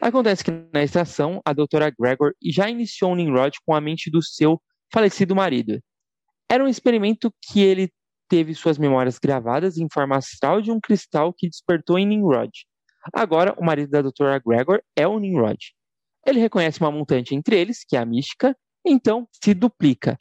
Acontece 0.00 0.44
que 0.44 0.50
na 0.72 0.82
estação, 0.82 1.40
a 1.44 1.52
doutora 1.52 1.90
Gregor 1.90 2.34
já 2.42 2.68
iniciou 2.68 3.12
um 3.12 3.16
Nimrod 3.16 3.56
com 3.66 3.74
a 3.74 3.80
mente 3.80 4.10
do 4.10 4.22
seu 4.22 4.60
falecido 4.92 5.34
marido. 5.34 5.80
Era 6.50 6.62
um 6.62 6.68
experimento 6.68 7.34
que 7.42 7.60
ele 7.60 7.90
teve 8.28 8.54
suas 8.54 8.78
memórias 8.78 9.18
gravadas 9.18 9.78
em 9.78 9.88
forma 9.92 10.16
astral 10.16 10.60
de 10.60 10.70
um 10.70 10.80
cristal 10.80 11.32
que 11.32 11.48
despertou 11.48 11.98
em 11.98 12.06
Nimrod. 12.06 12.50
Agora, 13.12 13.54
o 13.58 13.64
marido 13.64 13.90
da 13.90 14.02
Dra. 14.02 14.38
Gregor 14.38 14.82
é 14.96 15.06
o 15.06 15.18
Nimrod. 15.18 15.58
Ele 16.26 16.40
reconhece 16.40 16.80
uma 16.80 16.90
montante 16.90 17.34
entre 17.34 17.58
eles, 17.58 17.84
que 17.86 17.96
é 17.96 18.00
a 18.00 18.06
Mística, 18.06 18.56
então 18.84 19.28
se 19.42 19.52
duplica. 19.52 20.16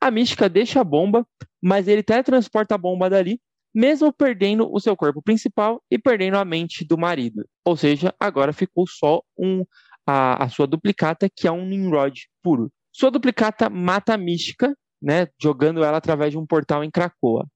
A 0.00 0.10
Mística 0.10 0.48
deixa 0.48 0.80
a 0.80 0.84
bomba, 0.84 1.26
mas 1.62 1.86
ele 1.88 2.02
teletransporta 2.02 2.74
a 2.74 2.78
bomba 2.78 3.10
dali, 3.10 3.40
mesmo 3.74 4.12
perdendo 4.12 4.68
o 4.70 4.80
seu 4.80 4.96
corpo 4.96 5.22
principal 5.22 5.82
e 5.90 5.98
perdendo 5.98 6.36
a 6.36 6.44
mente 6.44 6.84
do 6.84 6.98
marido. 6.98 7.46
Ou 7.64 7.76
seja, 7.76 8.14
agora 8.18 8.52
ficou 8.52 8.86
só 8.86 9.22
um, 9.38 9.64
a, 10.06 10.44
a 10.44 10.48
sua 10.48 10.66
duplicata, 10.66 11.28
que 11.34 11.46
é 11.46 11.52
um 11.52 11.66
Nimrod 11.66 12.28
puro. 12.42 12.70
Sua 12.90 13.10
duplicata 13.10 13.70
mata 13.70 14.14
a 14.14 14.18
Mística 14.18 14.74
né, 15.02 15.26
jogando 15.40 15.82
ela 15.82 15.96
através 15.96 16.30
de 16.30 16.38
um 16.38 16.46
portal 16.46 16.84
em 16.84 16.90
Cracoa. 16.90 17.46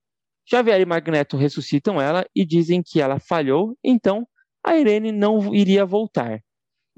Xavier 0.48 0.80
e 0.80 0.86
Magneto 0.86 1.36
ressuscitam 1.36 2.00
ela 2.00 2.26
e 2.34 2.44
dizem 2.44 2.82
que 2.82 3.00
ela 3.00 3.18
falhou, 3.18 3.76
então 3.82 4.26
a 4.64 4.76
Irene 4.76 5.12
não 5.12 5.54
iria 5.54 5.86
voltar. 5.86 6.40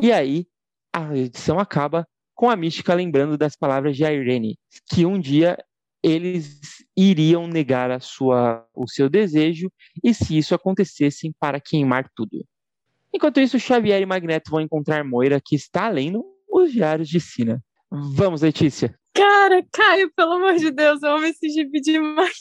E 0.00 0.10
aí 0.12 0.46
a 0.92 1.16
edição 1.16 1.58
acaba 1.58 2.06
com 2.34 2.48
a 2.48 2.56
mística 2.56 2.94
lembrando 2.94 3.36
das 3.36 3.56
palavras 3.56 3.96
de 3.96 4.04
Irene, 4.04 4.56
que 4.90 5.04
um 5.04 5.18
dia 5.18 5.56
eles 6.02 6.60
iriam 6.96 7.46
negar 7.46 7.90
a 7.90 8.00
sua, 8.00 8.64
o 8.74 8.88
seu 8.88 9.08
desejo 9.08 9.70
e 10.02 10.14
se 10.14 10.38
isso 10.38 10.54
acontecesse 10.54 11.32
para 11.38 11.60
queimar 11.60 12.08
tudo. 12.14 12.44
Enquanto 13.12 13.40
isso, 13.40 13.58
Xavier 13.58 14.00
e 14.00 14.06
Magneto 14.06 14.50
vão 14.50 14.60
encontrar 14.60 15.02
Moira, 15.02 15.40
que 15.44 15.56
está 15.56 15.88
lendo 15.88 16.24
os 16.48 16.72
diários 16.72 17.08
de 17.08 17.18
Sina. 17.18 17.62
Vamos, 17.90 18.42
Letícia. 18.42 18.94
Cara, 19.18 19.66
Caio, 19.72 20.12
pelo 20.14 20.32
amor 20.34 20.56
de 20.56 20.70
Deus, 20.70 21.02
eu 21.02 21.10
amo 21.10 21.26
esse 21.26 21.48
gibi 21.50 21.80
demais. 21.80 22.38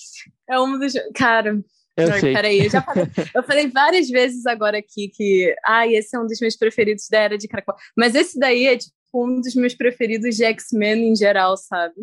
É 0.49 0.59
um 0.59 0.77
dos. 0.77 0.93
Cara. 1.15 1.59
Eu 1.97 2.09
não, 2.09 2.19
sei. 2.19 2.31
Peraí, 2.33 2.59
eu 2.59 2.69
já 2.69 2.81
falei, 2.81 3.05
eu 3.33 3.43
falei 3.43 3.67
várias 3.67 4.07
vezes 4.07 4.45
agora 4.45 4.77
aqui 4.77 5.09
que, 5.09 5.55
ai, 5.65 5.95
esse 5.95 6.15
é 6.15 6.19
um 6.19 6.27
dos 6.27 6.39
meus 6.39 6.55
preferidos 6.55 7.07
da 7.09 7.17
Era 7.17 7.37
de 7.37 7.47
Krakow. 7.47 7.73
Mas 7.97 8.13
esse 8.13 8.37
daí 8.37 8.67
é, 8.67 8.77
tipo, 8.77 8.93
um 9.15 9.41
dos 9.41 9.55
meus 9.55 9.73
preferidos 9.73 10.35
de 10.35 10.43
X-Men 10.43 11.09
em 11.09 11.15
geral, 11.15 11.57
sabe? 11.57 11.95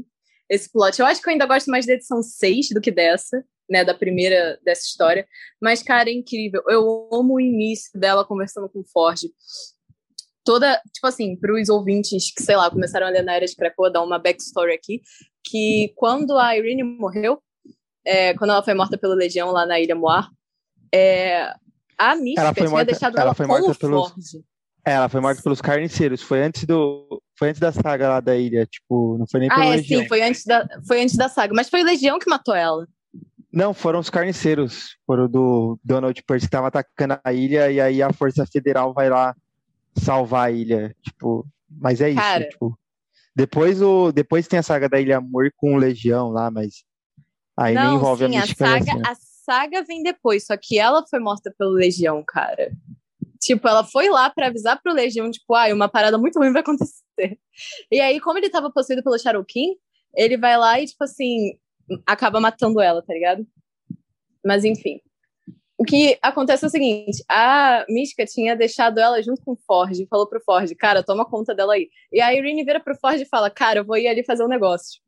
Esse 0.50 0.70
plot. 0.70 0.98
Eu 0.98 1.06
acho 1.06 1.22
que 1.22 1.28
eu 1.28 1.32
ainda 1.32 1.46
gosto 1.46 1.70
mais 1.70 1.86
da 1.86 1.92
edição 1.92 2.20
6 2.22 2.70
do 2.70 2.80
que 2.80 2.90
dessa, 2.90 3.44
né, 3.70 3.84
da 3.84 3.94
primeira 3.94 4.58
dessa 4.64 4.82
história. 4.82 5.26
Mas, 5.62 5.80
cara, 5.80 6.10
é 6.10 6.12
incrível. 6.12 6.62
Eu 6.68 7.08
amo 7.12 7.34
o 7.34 7.40
início 7.40 7.98
dela 7.98 8.24
conversando 8.24 8.68
com 8.68 8.80
o 8.80 8.84
Ford 8.84 9.20
toda, 10.44 10.80
tipo 10.92 11.06
assim, 11.06 11.36
para 11.36 11.54
os 11.54 11.68
ouvintes 11.68 12.32
que, 12.32 12.42
sei 12.42 12.56
lá, 12.56 12.70
começaram 12.70 13.06
a 13.06 13.10
ler 13.10 13.22
na 13.22 13.34
Era 13.34 13.46
de 13.46 13.56
Krakoa, 13.56 13.90
dar 13.90 14.02
uma 14.02 14.18
backstory 14.18 14.72
aqui, 14.72 15.00
que 15.42 15.92
quando 15.96 16.38
a 16.38 16.56
Irene 16.56 16.82
morreu, 16.82 17.42
é, 18.04 18.34
quando 18.34 18.50
ela 18.50 18.62
foi 18.62 18.74
morta 18.74 18.98
pela 18.98 19.14
Legião 19.14 19.50
lá 19.50 19.66
na 19.66 19.80
Ilha 19.80 19.94
Moar, 19.94 20.30
é, 20.94 21.52
a 21.98 22.14
Mística 22.14 22.54
tinha 22.54 22.68
morta, 22.68 22.84
deixado 22.84 23.14
ela, 23.14 23.26
ela 23.26 23.34
foi 23.34 23.46
morta 23.46 23.74
pelos, 23.74 24.12
é, 24.86 24.92
Ela 24.92 25.08
foi 25.08 25.20
morta 25.20 25.42
pelos 25.42 25.60
carniceiros, 25.60 26.22
foi 26.22 26.42
antes 26.42 26.64
do, 26.64 27.22
foi 27.38 27.48
antes 27.48 27.60
da 27.60 27.72
saga 27.72 28.08
lá 28.08 28.20
da 28.20 28.36
ilha, 28.36 28.66
tipo, 28.66 29.16
não 29.18 29.26
foi 29.26 29.40
nem 29.40 29.48
pelo 29.48 29.62
Ah, 29.62 29.66
é, 29.66 29.76
Legião. 29.76 30.02
sim, 30.02 30.08
foi 30.08 30.22
antes, 30.22 30.44
da, 30.44 30.66
foi 30.86 31.02
antes 31.02 31.16
da 31.16 31.28
saga. 31.28 31.54
Mas 31.54 31.68
foi 31.68 31.82
o 31.82 31.86
Legião 31.86 32.18
que 32.18 32.28
matou 32.28 32.54
ela. 32.54 32.86
Não, 33.52 33.72
foram 33.72 34.00
os 34.00 34.10
carniceiros. 34.10 34.96
Foram 35.06 35.28
do 35.28 35.78
Donald 35.82 36.20
Percy 36.24 36.46
que 36.46 36.50
tava 36.50 36.66
atacando 36.66 37.18
a 37.22 37.32
ilha 37.32 37.70
e 37.70 37.80
aí 37.80 38.02
a 38.02 38.12
Força 38.12 38.44
Federal 38.44 38.92
vai 38.92 39.08
lá 39.08 39.34
salvar 39.96 40.48
a 40.48 40.50
ilha. 40.50 40.94
Tipo, 41.02 41.46
mas 41.68 42.00
é 42.00 42.10
isso. 42.10 42.18
Cara. 42.20 42.48
Tipo, 42.48 42.78
depois, 43.34 43.82
o, 43.82 44.12
depois 44.12 44.46
tem 44.46 44.58
a 44.58 44.62
saga 44.62 44.88
da 44.88 45.00
Ilha 45.00 45.18
Amor 45.18 45.50
com 45.56 45.74
o 45.74 45.78
Legião 45.78 46.28
lá, 46.28 46.50
mas 46.50 46.84
aí 47.56 47.74
nem 47.74 47.84
não, 47.84 47.96
envolve 47.96 48.26
sim, 48.26 48.36
a 48.36 48.38
a 48.38 48.42
mística. 48.42 48.66
saga, 48.66 48.92
assim, 48.92 49.02
a 49.06 49.14
saga 49.14 49.82
vem 49.84 50.02
depois, 50.02 50.46
só 50.46 50.56
que 50.56 50.78
ela 50.78 51.04
foi 51.08 51.18
morta 51.18 51.52
pelo 51.58 51.72
Legião, 51.72 52.22
cara. 52.26 52.72
Tipo, 53.40 53.68
ela 53.68 53.84
foi 53.84 54.08
lá 54.08 54.30
pra 54.30 54.46
avisar 54.46 54.80
pro 54.80 54.92
Legião, 54.92 55.30
tipo, 55.30 55.54
ah, 55.54 55.72
uma 55.74 55.88
parada 55.88 56.16
muito 56.16 56.38
ruim 56.38 56.52
vai 56.52 56.62
acontecer. 56.62 57.38
E 57.90 58.00
aí, 58.00 58.20
como 58.20 58.38
ele 58.38 58.48
tava 58.48 58.70
possuído 58.72 59.02
pelo 59.02 59.44
King, 59.44 59.76
ele 60.16 60.36
vai 60.36 60.56
lá 60.56 60.80
e, 60.80 60.86
tipo 60.86 61.04
assim, 61.04 61.58
acaba 62.06 62.40
matando 62.40 62.80
ela, 62.80 63.02
tá 63.02 63.12
ligado? 63.12 63.46
Mas 64.44 64.64
enfim. 64.64 65.00
O 65.84 65.86
que 65.86 66.18
acontece 66.22 66.64
é 66.64 66.68
o 66.68 66.70
seguinte: 66.70 67.22
a 67.28 67.84
Mística 67.90 68.24
tinha 68.24 68.56
deixado 68.56 68.98
ela 68.98 69.22
junto 69.22 69.42
com 69.44 69.52
o 69.52 69.58
Ford 69.66 69.94
e 69.94 70.06
falou 70.06 70.26
pro 70.26 70.40
Ford, 70.42 70.74
cara, 70.76 71.02
toma 71.02 71.26
conta 71.26 71.54
dela 71.54 71.74
aí. 71.74 71.90
E 72.10 72.22
a 72.22 72.34
Irene 72.34 72.64
vira 72.64 72.80
pro 72.80 72.96
Ford 72.96 73.20
e 73.20 73.26
fala, 73.26 73.50
cara, 73.50 73.80
eu 73.80 73.84
vou 73.84 73.98
ir 73.98 74.08
ali 74.08 74.24
fazer 74.24 74.42
um 74.42 74.48
negócio. 74.48 75.02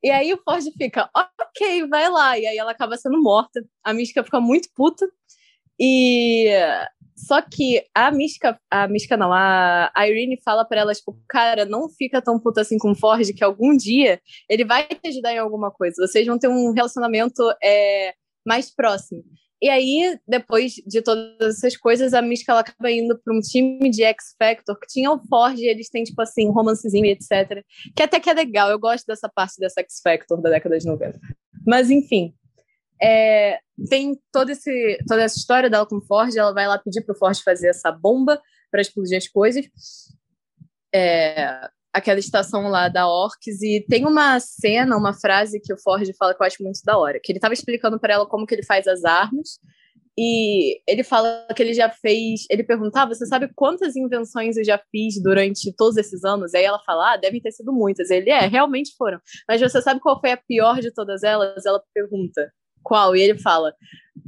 E 0.00 0.08
aí 0.08 0.32
o 0.32 0.40
Ford 0.44 0.62
fica, 0.78 1.10
ok, 1.12 1.88
vai 1.88 2.08
lá. 2.08 2.38
E 2.38 2.46
aí 2.46 2.56
ela 2.56 2.70
acaba 2.70 2.96
sendo 2.96 3.20
morta. 3.20 3.60
A 3.82 3.92
Mística 3.92 4.22
fica 4.22 4.40
muito 4.40 4.68
puta. 4.76 5.04
E 5.76 6.52
só 7.16 7.42
que 7.42 7.84
a 7.92 8.12
Mística, 8.12 8.60
a 8.70 8.86
Mística 8.86 9.16
não, 9.16 9.32
a 9.32 9.90
Irene 10.08 10.40
fala 10.44 10.64
pra 10.64 10.82
ela, 10.82 10.94
tipo, 10.94 11.18
cara, 11.28 11.64
não 11.64 11.88
fica 11.88 12.22
tão 12.22 12.38
puta 12.38 12.60
assim 12.60 12.78
com 12.78 12.92
o 12.92 12.96
Ford, 12.96 13.28
que 13.34 13.42
algum 13.42 13.76
dia 13.76 14.20
ele 14.48 14.64
vai 14.64 14.86
te 14.86 15.08
ajudar 15.08 15.32
em 15.32 15.38
alguma 15.38 15.72
coisa. 15.72 16.06
Vocês 16.06 16.24
vão 16.24 16.38
ter 16.38 16.46
um 16.46 16.72
relacionamento 16.72 17.42
é, 17.60 18.14
mais 18.46 18.72
próximo. 18.72 19.24
E 19.66 19.68
aí, 19.68 20.16
depois 20.28 20.74
de 20.86 21.02
todas 21.02 21.56
essas 21.56 21.76
coisas, 21.76 22.14
a 22.14 22.22
Mística 22.22 22.52
ela 22.52 22.60
acaba 22.60 22.88
indo 22.88 23.18
para 23.18 23.34
um 23.34 23.40
time 23.40 23.90
de 23.90 24.04
X 24.04 24.36
Factor 24.38 24.78
que 24.78 24.86
tinha 24.86 25.10
o 25.10 25.18
Ford 25.26 25.58
e 25.58 25.66
eles 25.66 25.90
têm, 25.90 26.04
tipo 26.04 26.22
assim, 26.22 26.48
romancezinho 26.52 27.06
etc. 27.06 27.64
Que 27.96 28.04
até 28.04 28.20
que 28.20 28.30
é 28.30 28.32
legal, 28.32 28.70
eu 28.70 28.78
gosto 28.78 29.04
dessa 29.06 29.28
parte 29.28 29.58
dessa 29.58 29.80
X 29.80 30.00
Factor 30.00 30.40
da 30.40 30.50
década 30.50 30.78
de 30.78 30.86
90. 30.86 31.18
Mas, 31.66 31.90
enfim, 31.90 32.32
é, 33.02 33.58
tem 33.90 34.16
todo 34.32 34.50
esse, 34.50 34.98
toda 35.08 35.22
essa 35.22 35.36
história 35.36 35.68
dela 35.68 35.84
com 35.84 35.96
o 35.96 36.06
Ford, 36.06 36.32
ela 36.36 36.54
vai 36.54 36.68
lá 36.68 36.78
pedir 36.78 37.00
pro 37.04 37.18
Ford 37.18 37.36
fazer 37.42 37.70
essa 37.70 37.90
bomba 37.90 38.40
para 38.70 38.80
explodir 38.80 39.18
as 39.18 39.26
coisas. 39.26 39.66
É, 40.94 41.68
aquela 41.96 42.18
estação 42.18 42.68
lá 42.68 42.88
da 42.88 43.08
Orcs 43.08 43.62
e 43.62 43.84
tem 43.88 44.04
uma 44.04 44.38
cena, 44.38 44.96
uma 44.96 45.14
frase 45.14 45.58
que 45.58 45.72
o 45.72 45.78
Ford 45.78 46.06
fala 46.18 46.34
que 46.34 46.42
eu 46.42 46.46
acho 46.46 46.62
muito 46.62 46.80
da 46.84 46.98
hora, 46.98 47.18
que 47.22 47.32
ele 47.32 47.38
estava 47.38 47.54
explicando 47.54 47.98
para 47.98 48.12
ela 48.12 48.26
como 48.26 48.46
que 48.46 48.54
ele 48.54 48.62
faz 48.62 48.86
as 48.86 49.02
armas 49.04 49.58
e 50.18 50.78
ele 50.86 51.02
fala 51.02 51.46
que 51.54 51.62
ele 51.62 51.72
já 51.72 51.88
fez, 51.88 52.44
ele 52.50 52.64
perguntava, 52.64 53.14
você 53.14 53.24
sabe 53.24 53.50
quantas 53.54 53.96
invenções 53.96 54.58
eu 54.58 54.64
já 54.64 54.78
fiz 54.90 55.22
durante 55.22 55.72
todos 55.74 55.96
esses 55.96 56.22
anos? 56.22 56.54
Aí 56.54 56.64
ela 56.64 56.78
fala, 56.84 57.14
ah, 57.14 57.16
devem 57.16 57.40
ter 57.40 57.52
sido 57.52 57.72
muitas. 57.72 58.10
Ele, 58.10 58.30
é, 58.30 58.46
realmente 58.46 58.94
foram. 58.96 59.18
Mas 59.48 59.60
você 59.60 59.80
sabe 59.80 60.00
qual 60.00 60.20
foi 60.20 60.32
a 60.32 60.36
pior 60.36 60.80
de 60.80 60.90
todas 60.90 61.22
elas? 61.22 61.66
Ela 61.66 61.82
pergunta, 61.94 62.50
qual? 62.82 63.14
E 63.14 63.20
ele 63.20 63.38
fala, 63.38 63.74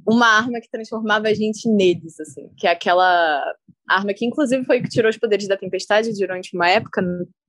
uma 0.07 0.27
arma 0.27 0.61
que 0.61 0.71
transformava 0.71 1.29
a 1.29 1.35
gente 1.35 1.67
neles, 1.69 2.21
assim, 2.21 2.51
que 2.57 2.67
é 2.67 2.71
aquela 2.71 3.43
arma 3.89 4.13
que 4.13 4.27
inclusive 4.27 4.65
foi 4.65 4.83
que 4.83 4.89
tirou 4.89 5.09
os 5.09 5.17
poderes 5.17 5.49
da 5.49 5.57
tempestade 5.57 6.13
durante 6.13 6.55
uma 6.55 6.69
época 6.69 7.03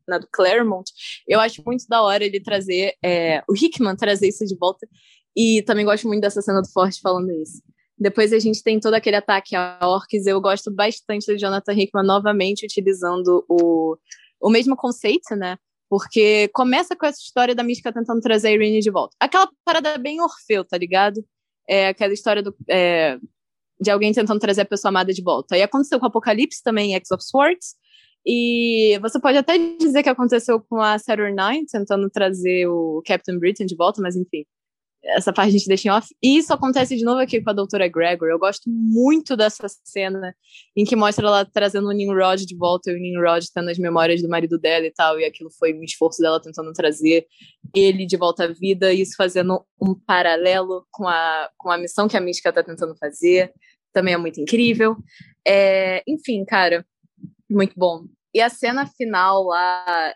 na 0.10 0.18
do 0.18 0.28
Claremont, 0.32 0.90
eu 1.28 1.40
acho 1.40 1.64
muito 1.66 1.86
da 1.88 2.02
hora 2.02 2.26
ele 2.26 2.40
trazer, 2.40 2.96
é, 3.04 3.42
o 3.48 3.56
Hickman 3.56 3.96
trazer 3.96 4.28
isso 4.28 4.46
de 4.46 4.58
volta, 4.58 4.88
e 5.36 5.62
também 5.64 5.86
gosto 5.86 6.08
muito 6.08 6.22
dessa 6.22 6.42
cena 6.42 6.62
do 6.62 6.70
Forte 6.70 7.00
falando 7.02 7.32
isso. 7.32 7.62
Depois 7.98 8.32
a 8.32 8.40
gente 8.40 8.64
tem 8.64 8.80
todo 8.80 8.94
aquele 8.94 9.18
ataque 9.18 9.56
a 9.56 9.78
orcs, 9.82 10.26
eu 10.26 10.40
gosto 10.40 10.72
bastante 10.72 11.26
do 11.28 11.38
Jonathan 11.38 11.74
Hickman 11.74 12.06
novamente 12.06 12.66
utilizando 12.66 13.46
o, 13.48 13.98
o 14.42 14.50
mesmo 14.50 14.76
conceito, 14.76 15.36
né? 15.36 15.58
Porque 15.90 16.48
começa 16.50 16.96
com 16.96 17.06
essa 17.06 17.20
história 17.20 17.54
da 17.54 17.64
mística 17.64 17.92
tentando 17.92 18.22
trazer 18.22 18.50
a 18.50 18.52
Irene 18.52 18.80
de 18.80 18.90
volta. 18.90 19.16
Aquela 19.20 19.50
parada 19.66 19.98
bem 19.98 20.22
Orfeu, 20.22 20.64
tá 20.64 20.78
ligado? 20.78 21.24
É 21.68 21.90
aquela 21.90 22.14
história 22.14 22.42
do, 22.42 22.56
é, 22.70 23.18
de 23.82 23.90
alguém 23.90 24.14
tentando 24.14 24.40
trazer 24.40 24.62
a 24.62 24.66
pessoa 24.66 24.90
amada 24.90 25.12
de 25.12 25.22
volta. 25.22 25.58
E 25.58 25.62
aconteceu 25.62 26.00
com 26.00 26.06
o 26.06 26.10
Apocalipse 26.10 26.64
também, 26.64 26.96
X 26.96 27.12
of 27.12 27.24
Swords, 27.24 27.76
e 28.26 29.00
você 29.02 29.20
pode 29.20 29.38
até 29.38 29.58
dizer 29.78 30.04
que 30.04 30.10
aconteceu 30.10 30.60
com 30.60 30.78
a 30.82 30.98
Saturn 31.00 31.36
Nine, 31.36 31.66
tentando 31.66 32.10
trazer 32.10 32.68
o 32.68 33.02
Captain 33.06 33.40
Britain 33.40 33.66
de 33.66 33.76
volta, 33.76 34.02
mas 34.02 34.16
enfim, 34.16 34.46
essa 35.04 35.32
parte 35.32 35.50
a 35.50 35.52
gente 35.52 35.68
deixa 35.68 35.88
em 35.88 35.92
off. 35.92 36.08
E 36.22 36.38
isso 36.38 36.54
acontece 36.54 36.96
de 36.96 37.04
novo 37.04 37.20
aqui 37.20 37.42
com 37.42 37.50
a 37.50 37.54
doutora 37.54 37.88
Gregor. 37.88 38.28
Eu 38.28 38.38
gosto 38.38 38.70
muito 38.70 39.36
dessa 39.36 39.66
cena 39.84 40.36
em 40.76 40.84
que 40.84 40.96
mostra 40.96 41.26
ela 41.26 41.46
trazendo 41.46 41.88
o 41.88 41.92
Nimrod 41.92 42.46
de 42.46 42.56
volta 42.56 42.92
e 42.92 42.96
o 42.96 43.00
Nimrod 43.00 43.46
tendo 43.54 43.70
as 43.70 43.78
memórias 43.78 44.22
do 44.22 44.30
marido 44.30 44.60
dela 44.60 44.86
e 44.86 44.92
tal, 44.92 45.20
e 45.20 45.26
aquilo 45.26 45.50
foi 45.58 45.74
um 45.74 45.84
esforço 45.84 46.22
dela 46.22 46.42
tentando 46.42 46.72
trazer 46.74 47.26
ele 47.74 48.06
de 48.06 48.18
volta 48.18 48.44
à 48.44 48.48
vida, 48.48 48.92
isso 48.94 49.16
fazendo 49.16 49.64
um 49.82 49.96
paralelo 49.96 50.86
com 50.92 51.08
a, 51.08 51.50
com 51.58 51.70
a 51.70 51.78
missão 51.78 52.08
que 52.08 52.18
a 52.18 52.22
Mística 52.22 52.52
tá 52.52 52.64
tentando 52.64 52.96
fazer. 52.98 53.54
Também 53.94 54.14
é 54.14 54.18
muito 54.18 54.40
incrível. 54.40 54.98
É, 55.48 56.04
enfim, 56.08 56.44
cara, 56.46 56.86
muito 57.50 57.74
bom. 57.76 58.06
E 58.34 58.42
a 58.42 58.50
cena 58.50 58.86
final 58.86 59.44
lá. 59.44 60.14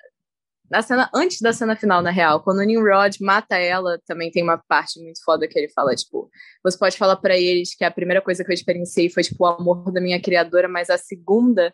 A 0.71 0.81
cena 0.81 1.09
antes 1.13 1.39
da 1.39 1.53
cena 1.53 1.75
final, 1.75 2.01
na 2.01 2.09
real, 2.09 2.41
quando 2.41 2.59
o 2.59 2.63
Nimrod 2.63 3.17
mata 3.21 3.57
ela, 3.57 3.99
também 4.07 4.31
tem 4.31 4.41
uma 4.41 4.57
parte 4.57 4.99
muito 4.99 5.23
foda 5.23 5.47
que 5.47 5.59
ele 5.59 5.69
fala, 5.69 5.93
tipo, 5.93 6.29
você 6.63 6.77
pode 6.77 6.97
falar 6.97 7.17
para 7.17 7.37
eles 7.37 7.75
que 7.75 7.83
a 7.83 7.91
primeira 7.91 8.21
coisa 8.21 8.43
que 8.43 8.49
eu 8.49 8.53
experienciei 8.53 9.07
foi, 9.09 9.21
tipo, 9.21 9.43
o 9.43 9.47
amor 9.47 9.91
da 9.91 10.01
minha 10.01 10.19
criadora, 10.19 10.67
mas 10.67 10.89
a 10.89 10.97
segunda 10.97 11.71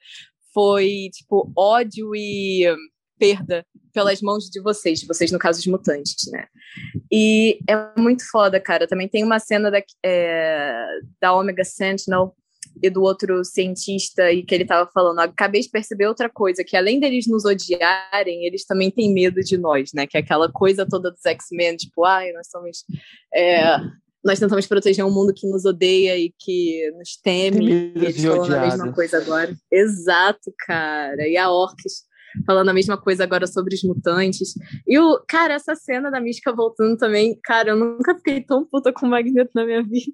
foi, 0.54 1.10
tipo, 1.14 1.50
ódio 1.56 2.14
e 2.14 2.66
perda 3.18 3.66
pelas 3.94 4.22
mãos 4.22 4.50
de 4.50 4.62
vocês, 4.62 5.00
de 5.00 5.08
vocês 5.08 5.32
no 5.32 5.40
caso 5.40 5.60
os 5.60 5.68
mutantes, 5.68 6.32
né? 6.32 6.48
E 7.12 7.60
é 7.68 8.00
muito 8.00 8.24
foda, 8.30 8.60
cara. 8.60 8.88
Também 8.88 9.08
tem 9.08 9.24
uma 9.24 9.40
cena 9.40 9.70
da, 9.70 9.82
é, 10.04 10.86
da 11.22 11.34
Omega 11.34 11.64
Sentinel 11.64 12.36
e 12.82 12.90
do 12.90 13.02
outro 13.02 13.44
cientista 13.44 14.32
e 14.32 14.44
que 14.44 14.54
ele 14.56 14.66
tava 14.66 14.90
falando, 14.92 15.20
acabei 15.20 15.62
de 15.62 15.70
perceber 15.70 16.08
outra 16.08 16.30
coisa, 16.30 16.64
que 16.64 16.78
além 16.78 17.00
deles 17.00 17.28
nos 17.28 17.46
odiarem, 17.46 18.46
eles 18.46 18.66
também 18.66 18.90
têm 18.90 19.14
medo 19.14 19.42
de 19.42 19.58
nós, 19.58 19.92
né? 19.94 20.08
Que 20.08 20.18
é 20.18 20.22
aquela 20.22 20.52
coisa 20.52 20.88
toda 20.88 21.12
dos 21.12 21.26
X-Men, 21.26 21.76
tipo, 21.76 22.06
ai, 22.06 22.32
nós 22.32 22.48
somos. 22.50 22.84
É, 23.34 23.78
nós 24.24 24.40
tentamos 24.40 24.68
proteger 24.68 25.06
um 25.06 25.12
mundo 25.12 25.34
que 25.34 25.48
nos 25.48 25.66
odeia 25.66 26.18
e 26.18 26.34
que 26.38 26.92
nos 26.98 27.16
teme. 27.16 27.94
E 27.96 28.06
eles 28.06 28.24
falando 28.24 28.54
a 28.54 28.62
mesma 28.62 28.94
coisa 28.94 29.18
agora. 29.18 29.56
Exato, 29.72 30.54
cara. 30.66 31.28
E 31.28 31.38
a 31.38 31.50
Orcs 31.50 32.10
falando 32.46 32.70
a 32.70 32.74
mesma 32.74 32.98
coisa 32.98 33.24
agora 33.24 33.48
sobre 33.48 33.76
os 33.76 33.84
mutantes. 33.84 34.54
E 34.88 35.00
o, 35.00 35.20
cara, 35.28 35.54
essa 35.54 35.76
cena 35.76 36.12
da 36.12 36.20
Mística 36.20 36.54
voltando 36.54 36.98
também, 36.98 37.38
cara, 37.44 37.70
eu 37.70 37.78
nunca 37.78 38.16
fiquei 38.16 38.42
tão 38.42 38.66
puta 38.66 38.92
com 38.94 39.06
o 39.06 39.10
Magneto 39.10 39.52
na 39.56 39.66
minha 39.66 39.84
vida. 39.84 40.14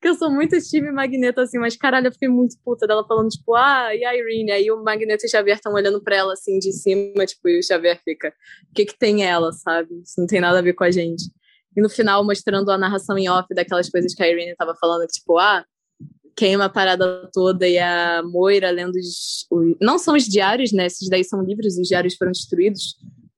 Que 0.00 0.08
eu 0.08 0.14
sou 0.14 0.30
muito 0.30 0.58
time 0.60 0.90
Magneto, 0.90 1.40
assim, 1.40 1.58
mas 1.58 1.76
caralho, 1.76 2.08
eu 2.08 2.12
fiquei 2.12 2.28
muito 2.28 2.56
puta 2.64 2.86
dela 2.86 3.04
falando, 3.06 3.28
tipo, 3.28 3.54
ah, 3.54 3.94
e 3.94 4.04
a 4.04 4.16
Irene? 4.16 4.52
Aí 4.52 4.70
o 4.70 4.82
Magneto 4.82 5.24
e 5.24 5.26
o 5.26 5.30
Xavier 5.30 5.56
estão 5.56 5.72
olhando 5.72 6.02
pra 6.02 6.16
ela, 6.16 6.32
assim, 6.32 6.58
de 6.58 6.72
cima, 6.72 7.26
tipo, 7.26 7.48
e 7.48 7.58
o 7.58 7.62
Xavier 7.62 8.00
fica, 8.04 8.32
o 8.70 8.74
que 8.74 8.86
que 8.86 8.98
tem 8.98 9.24
ela, 9.24 9.52
sabe? 9.52 10.00
Isso 10.02 10.20
não 10.20 10.26
tem 10.26 10.40
nada 10.40 10.58
a 10.58 10.62
ver 10.62 10.74
com 10.74 10.84
a 10.84 10.90
gente. 10.90 11.24
E 11.76 11.80
no 11.80 11.88
final, 11.88 12.24
mostrando 12.24 12.70
a 12.70 12.78
narração 12.78 13.16
em 13.16 13.28
off 13.28 13.52
daquelas 13.54 13.88
coisas 13.88 14.14
que 14.14 14.22
a 14.22 14.28
Irene 14.28 14.54
tava 14.56 14.74
falando, 14.74 15.06
tipo, 15.06 15.38
ah, 15.38 15.64
queima 16.36 16.66
a 16.66 16.68
parada 16.68 17.28
toda 17.32 17.68
e 17.68 17.78
a 17.78 18.22
Moira 18.22 18.70
lendo 18.70 18.96
os, 18.96 19.46
os, 19.50 19.76
Não 19.80 19.98
são 19.98 20.14
os 20.14 20.24
diários, 20.24 20.72
né? 20.72 20.86
Esses 20.86 21.08
daí 21.08 21.24
são 21.24 21.42
livros, 21.42 21.76
os 21.78 21.88
diários 21.88 22.14
foram 22.16 22.32
destruídos 22.32 22.96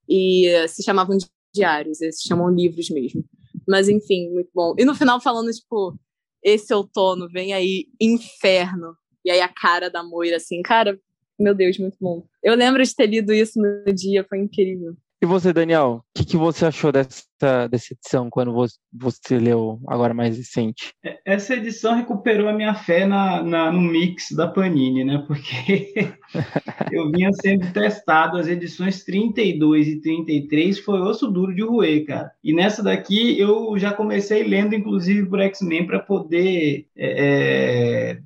e 0.08 0.48
uh, 0.56 0.68
se 0.68 0.82
chamavam 0.82 1.16
de 1.16 1.26
diários, 1.54 2.00
eles 2.00 2.20
se 2.20 2.28
chamam 2.28 2.50
livros 2.50 2.90
mesmo. 2.90 3.24
Mas 3.68 3.88
enfim, 3.88 4.30
muito 4.30 4.50
bom. 4.54 4.74
E 4.78 4.84
no 4.84 4.94
final 4.94 5.20
falando, 5.20 5.50
tipo, 5.50 5.96
esse 6.44 6.72
outono, 6.74 7.28
vem 7.28 7.54
aí, 7.54 7.86
inferno. 8.00 8.94
E 9.24 9.30
aí 9.30 9.40
a 9.40 9.48
cara 9.48 9.88
da 9.88 10.02
Moira, 10.02 10.36
assim, 10.36 10.60
cara, 10.60 11.00
meu 11.38 11.54
Deus, 11.54 11.78
muito 11.78 11.96
bom. 11.98 12.22
Eu 12.42 12.54
lembro 12.54 12.84
de 12.84 12.94
ter 12.94 13.06
lido 13.06 13.32
isso 13.32 13.58
no 13.58 13.92
dia, 13.92 14.24
foi 14.28 14.38
incrível. 14.38 14.94
E 15.22 15.26
você, 15.26 15.52
Daniel, 15.52 16.04
o 16.04 16.18
que, 16.18 16.24
que, 16.24 16.36
você 16.36 16.66
achou 16.66 16.92
dessa, 16.92 17.24
dessa 17.70 17.94
edição 17.94 18.28
quando 18.28 18.52
você, 18.52 18.74
você, 18.92 19.38
leu 19.38 19.80
agora 19.86 20.12
mais 20.12 20.36
recente? 20.36 20.92
Essa 21.24 21.54
edição 21.54 21.94
recuperou 21.94 22.48
a 22.48 22.52
minha 22.52 22.74
fé 22.74 23.06
na, 23.06 23.42
na 23.42 23.72
no 23.72 23.80
mix 23.80 24.32
da 24.32 24.46
Panini, 24.46 25.02
né? 25.02 25.24
Porque 25.26 26.12
eu 26.92 27.10
vinha 27.10 27.30
sendo 27.32 27.72
testado, 27.72 28.36
as 28.36 28.48
edições 28.48 29.02
32 29.04 29.88
e 29.88 30.00
33 30.00 30.80
foi 30.80 31.00
osso 31.00 31.30
duro 31.30 31.54
de 31.54 31.62
roer, 31.62 32.04
cara. 32.04 32.30
E 32.42 32.52
nessa 32.52 32.82
daqui 32.82 33.38
eu 33.38 33.78
já 33.78 33.92
comecei 33.92 34.42
lendo, 34.42 34.74
inclusive, 34.74 35.26
por 35.26 35.40
X-Men 35.40 35.86
para 35.86 36.00
poder 36.00 36.86
é, 36.96 38.18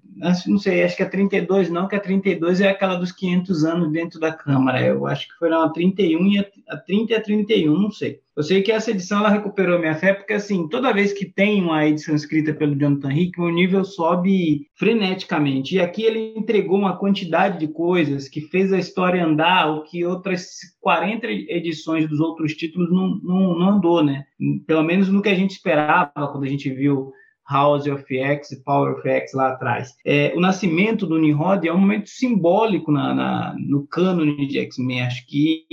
não 0.46 0.58
sei, 0.58 0.82
acho 0.82 0.96
que 0.96 1.02
a 1.02 1.08
32 1.08 1.70
não, 1.70 1.86
que 1.86 1.94
a 1.94 2.00
32 2.00 2.60
é 2.60 2.68
aquela 2.68 2.96
dos 2.96 3.12
500 3.12 3.64
anos 3.64 3.92
dentro 3.92 4.18
da 4.18 4.32
Câmara. 4.32 4.84
Eu 4.84 5.06
acho 5.06 5.28
que 5.28 5.34
foi 5.34 5.52
a 5.52 5.68
31 5.68 6.26
e 6.26 6.38
a 6.68 6.76
30 6.76 7.12
e 7.12 7.16
a 7.16 7.20
31, 7.20 7.72
não 7.72 7.90
sei. 7.90 8.20
Eu 8.36 8.44
sei 8.44 8.62
que 8.62 8.70
essa 8.70 8.92
edição 8.92 9.18
ela 9.18 9.30
recuperou 9.30 9.80
minha 9.80 9.96
fé, 9.96 10.14
porque 10.14 10.32
assim, 10.32 10.68
toda 10.68 10.92
vez 10.92 11.12
que 11.12 11.26
tem 11.26 11.60
uma 11.60 11.84
edição 11.84 12.14
escrita 12.14 12.54
pelo 12.54 12.78
Jonathan 12.78 13.12
Hickman, 13.12 13.50
o 13.50 13.54
nível 13.54 13.84
sobe 13.84 14.68
freneticamente. 14.76 15.74
E 15.74 15.80
aqui 15.80 16.04
ele 16.04 16.34
entregou 16.36 16.78
uma 16.78 16.96
quantidade 16.96 17.58
de 17.58 17.66
coisas 17.66 18.28
que 18.28 18.42
fez 18.42 18.72
a 18.72 18.78
história 18.78 19.24
andar, 19.24 19.68
o 19.72 19.82
que 19.82 20.04
outras 20.04 20.50
40 20.80 21.26
edições 21.26 22.08
dos 22.08 22.20
outros 22.20 22.54
títulos 22.54 22.92
não, 22.92 23.18
não, 23.24 23.58
não 23.58 23.70
andou, 23.70 24.04
né? 24.04 24.24
Pelo 24.68 24.84
menos 24.84 25.08
no 25.08 25.20
que 25.20 25.28
a 25.28 25.34
gente 25.34 25.50
esperava 25.50 26.28
quando 26.30 26.44
a 26.44 26.48
gente 26.48 26.70
viu 26.70 27.12
House 27.48 27.86
of 27.86 28.04
X 28.14 28.52
e 28.52 28.62
Power 28.62 28.94
of 28.98 29.08
X 29.08 29.32
lá 29.32 29.48
atrás. 29.48 29.94
É, 30.04 30.32
o 30.36 30.40
nascimento 30.40 31.06
do 31.06 31.18
Nimrod 31.18 31.66
é 31.66 31.72
um 31.72 31.78
momento 31.78 32.08
simbólico 32.08 32.92
na, 32.92 33.14
na 33.14 33.56
no 33.58 33.86
cânone 33.86 34.46
de 34.46 34.58
X-Men. 34.58 35.02
Acho 35.02 35.26
que 35.26 35.64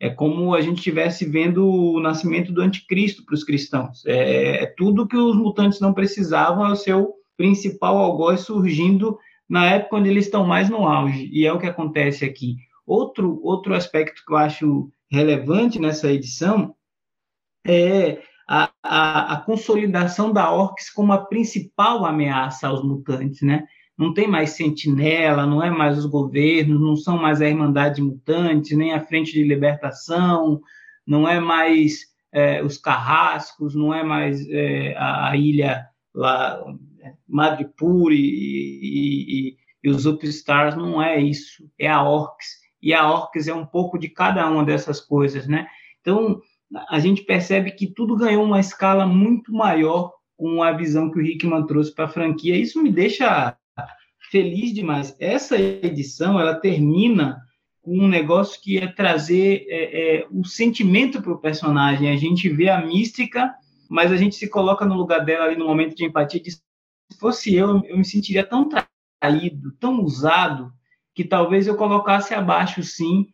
é 0.00 0.10
como 0.10 0.54
a 0.54 0.60
gente 0.60 0.78
estivesse 0.78 1.24
vendo 1.24 1.66
o 1.66 2.00
nascimento 2.00 2.52
do 2.52 2.60
anticristo 2.60 3.24
para 3.24 3.34
os 3.34 3.44
cristãos. 3.44 4.04
É, 4.06 4.64
é, 4.64 4.66
tudo 4.76 5.06
que 5.06 5.16
os 5.16 5.36
mutantes 5.36 5.80
não 5.80 5.94
precisavam, 5.94 6.66
é 6.66 6.72
o 6.72 6.76
seu 6.76 7.14
principal 7.36 7.96
algoz 7.98 8.40
surgindo 8.40 9.18
na 9.48 9.66
época 9.66 9.96
onde 9.96 10.10
eles 10.10 10.26
estão 10.26 10.44
mais 10.44 10.68
no 10.68 10.86
auge. 10.86 11.30
E 11.32 11.46
é 11.46 11.52
o 11.52 11.58
que 11.58 11.66
acontece 11.66 12.24
aqui. 12.24 12.56
Outro, 12.86 13.40
outro 13.42 13.74
aspecto 13.74 14.22
que 14.26 14.32
eu 14.32 14.36
acho 14.36 14.90
relevante 15.10 15.78
nessa 15.78 16.12
edição 16.12 16.74
é 17.66 18.18
a, 18.88 19.32
a, 19.34 19.40
consolidação 19.40 20.32
da 20.32 20.50
Orcs 20.50 20.90
como 20.90 21.12
a 21.12 21.24
principal 21.24 22.04
ameaça 22.04 22.68
aos 22.68 22.82
mutantes, 22.82 23.42
né? 23.42 23.64
Não 23.96 24.12
tem 24.12 24.26
mais 24.28 24.50
sentinela, 24.50 25.46
não 25.46 25.62
é 25.62 25.70
mais 25.70 25.98
os 25.98 26.06
governos, 26.06 26.80
não 26.80 26.96
são 26.96 27.16
mais 27.16 27.40
a 27.40 27.48
Irmandade 27.48 28.02
Mutantes, 28.02 28.76
nem 28.76 28.92
a 28.92 29.00
Frente 29.00 29.32
de 29.32 29.42
Libertação, 29.42 30.60
não 31.06 31.26
é 31.26 31.40
mais 31.40 32.00
é, 32.32 32.62
os 32.62 32.76
carrascos, 32.76 33.74
não 33.74 33.94
é 33.94 34.02
mais 34.02 34.46
é, 34.50 34.94
a, 34.96 35.30
a, 35.30 35.36
ilha 35.36 35.86
lá, 36.14 36.62
Madripoor 37.26 38.12
e, 38.12 38.16
e, 38.16 39.48
e, 39.48 39.56
e 39.84 39.88
os 39.88 40.04
Upstars, 40.04 40.76
não 40.76 41.00
é 41.00 41.18
isso, 41.18 41.68
é 41.78 41.88
a 41.88 42.02
Orcs. 42.02 42.66
E 42.82 42.92
a 42.92 43.10
Orcs 43.10 43.48
é 43.48 43.54
um 43.54 43.64
pouco 43.64 43.98
de 43.98 44.08
cada 44.08 44.48
uma 44.50 44.64
dessas 44.64 45.00
coisas, 45.00 45.46
né? 45.46 45.66
Então, 46.00 46.40
a 46.88 46.98
gente 46.98 47.22
percebe 47.22 47.70
que 47.70 47.86
tudo 47.86 48.16
ganhou 48.16 48.44
uma 48.44 48.60
escala 48.60 49.06
muito 49.06 49.52
maior 49.52 50.12
com 50.36 50.62
a 50.62 50.72
visão 50.72 51.10
que 51.10 51.18
o 51.18 51.22
Hickman 51.22 51.66
trouxe 51.66 51.94
para 51.94 52.06
a 52.06 52.08
franquia. 52.08 52.56
Isso 52.56 52.82
me 52.82 52.90
deixa 52.90 53.56
feliz 54.30 54.72
demais. 54.74 55.16
Essa 55.18 55.56
edição 55.58 56.38
ela 56.38 56.54
termina 56.54 57.40
com 57.80 57.98
um 57.98 58.08
negócio 58.08 58.60
que 58.60 58.78
é 58.78 58.86
trazer 58.88 59.64
é, 59.68 60.18
é, 60.18 60.26
o 60.30 60.44
sentimento 60.44 61.22
para 61.22 61.32
o 61.32 61.40
personagem. 61.40 62.10
A 62.10 62.16
gente 62.16 62.48
vê 62.48 62.68
a 62.68 62.84
mística, 62.84 63.54
mas 63.88 64.10
a 64.10 64.16
gente 64.16 64.34
se 64.34 64.48
coloca 64.48 64.84
no 64.84 64.96
lugar 64.96 65.24
dela 65.24 65.44
ali 65.44 65.56
no 65.56 65.66
momento 65.66 65.94
de 65.94 66.04
empatia. 66.04 66.42
Se 66.44 66.60
fosse 67.18 67.54
eu, 67.54 67.82
eu 67.84 67.96
me 67.96 68.04
sentiria 68.04 68.44
tão 68.44 68.68
traído, 68.68 69.72
tão 69.78 70.02
usado, 70.02 70.72
que 71.14 71.24
talvez 71.24 71.66
eu 71.66 71.76
colocasse 71.76 72.34
abaixo, 72.34 72.82
sim, 72.82 73.26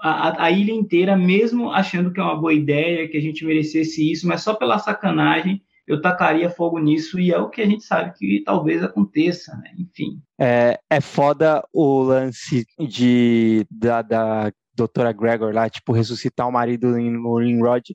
a, 0.00 0.44
a, 0.44 0.50
ilha 0.50 0.72
inteira, 0.72 1.16
mesmo 1.16 1.70
achando 1.70 2.12
que 2.12 2.20
é 2.20 2.22
uma 2.22 2.40
boa 2.40 2.54
ideia, 2.54 3.08
que 3.08 3.16
a 3.16 3.20
gente 3.20 3.44
merecesse 3.44 4.10
isso, 4.10 4.26
mas 4.26 4.42
só 4.42 4.54
pela 4.54 4.78
sacanagem 4.78 5.62
eu 5.86 6.00
tacaria 6.00 6.48
fogo 6.48 6.78
nisso 6.78 7.18
e 7.18 7.32
é 7.32 7.38
o 7.38 7.50
que 7.50 7.60
a 7.60 7.66
gente 7.66 7.82
sabe 7.82 8.16
que 8.16 8.42
talvez 8.44 8.82
aconteça, 8.82 9.56
né? 9.56 9.72
Enfim. 9.76 10.22
É, 10.40 10.78
é 10.88 11.00
foda 11.00 11.66
o 11.72 12.02
lance 12.02 12.64
de, 12.78 13.66
da, 13.68 14.00
da 14.00 14.52
doutora 14.72 15.12
Gregor 15.12 15.52
lá, 15.52 15.68
tipo, 15.68 15.92
ressuscitar 15.92 16.48
o 16.48 16.52
marido 16.52 16.96
no 16.96 17.60
Rod 17.60 17.90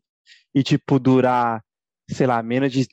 e, 0.54 0.62
tipo, 0.62 1.00
durar, 1.00 1.64
sei 2.10 2.28
lá, 2.28 2.44
menos 2.44 2.74
de 2.74 2.86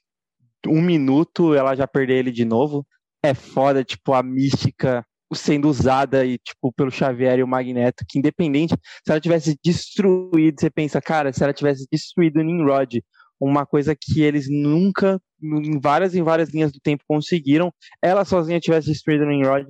um 0.69 0.81
minuto 0.81 1.53
ela 1.53 1.75
já 1.75 1.87
perder 1.87 2.19
ele 2.19 2.31
de 2.31 2.45
novo. 2.45 2.87
É 3.25 3.35
foda, 3.35 3.83
tipo, 3.85 4.13
a 4.13 4.23
mística 4.23 5.05
sendo 5.35 5.69
usada 5.69 6.25
e 6.25 6.39
tipo 6.39 6.73
pelo 6.73 6.91
Xavier 6.91 7.39
e 7.39 7.43
o 7.43 7.49
Magneto, 7.49 8.05
que 8.09 8.19
independente 8.19 8.75
se 9.05 9.11
ela 9.11 9.21
tivesse 9.21 9.57
destruído, 9.65 10.61
você 10.61 10.71
pensa, 10.71 11.01
cara, 11.01 11.33
se 11.33 11.43
ela 11.43 11.53
tivesse 11.53 11.87
destruído 11.91 12.41
o 12.41 12.43
Nimrod, 12.43 13.03
uma 13.41 13.67
coisa 13.67 13.95
que 13.95 14.23
eles 14.23 14.47
nunca 14.49 15.21
em 15.43 15.81
várias 15.81 16.15
em 16.15 16.23
várias 16.23 16.51
linhas 16.51 16.73
do 16.73 16.79
tempo 16.81 17.05
conseguiram, 17.09 17.73
ela 18.01 18.25
sozinha 18.25 18.61
tivesse 18.61 18.89
destruído 18.89 19.25
o 19.25 19.29
Nimrod, 19.29 19.67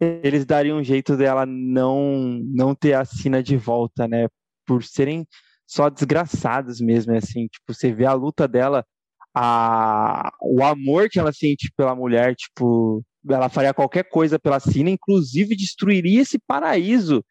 eles 0.00 0.44
dariam 0.46 0.78
um 0.78 0.84
jeito 0.84 1.16
dela 1.16 1.44
não 1.46 2.40
não 2.44 2.74
ter 2.74 2.94
a 2.94 3.04
Sina 3.04 3.42
de 3.42 3.56
volta, 3.56 4.06
né? 4.06 4.28
Por 4.66 4.84
serem 4.84 5.26
só 5.66 5.90
desgraçados 5.90 6.80
mesmo, 6.80 7.14
assim, 7.14 7.46
tipo, 7.48 7.74
você 7.74 7.92
vê 7.92 8.06
a 8.06 8.14
luta 8.14 8.48
dela, 8.48 8.84
a 9.34 10.30
o 10.42 10.64
amor 10.64 11.08
que 11.10 11.18
ela 11.18 11.32
sente 11.32 11.70
pela 11.76 11.94
mulher, 11.94 12.34
tipo, 12.36 13.04
ela 13.28 13.48
faria 13.48 13.74
qualquer 13.74 14.04
coisa 14.04 14.38
pela 14.38 14.60
Sina, 14.60 14.90
inclusive 14.90 15.56
destruiria 15.56 16.22
esse 16.22 16.38
paraíso 16.38 17.24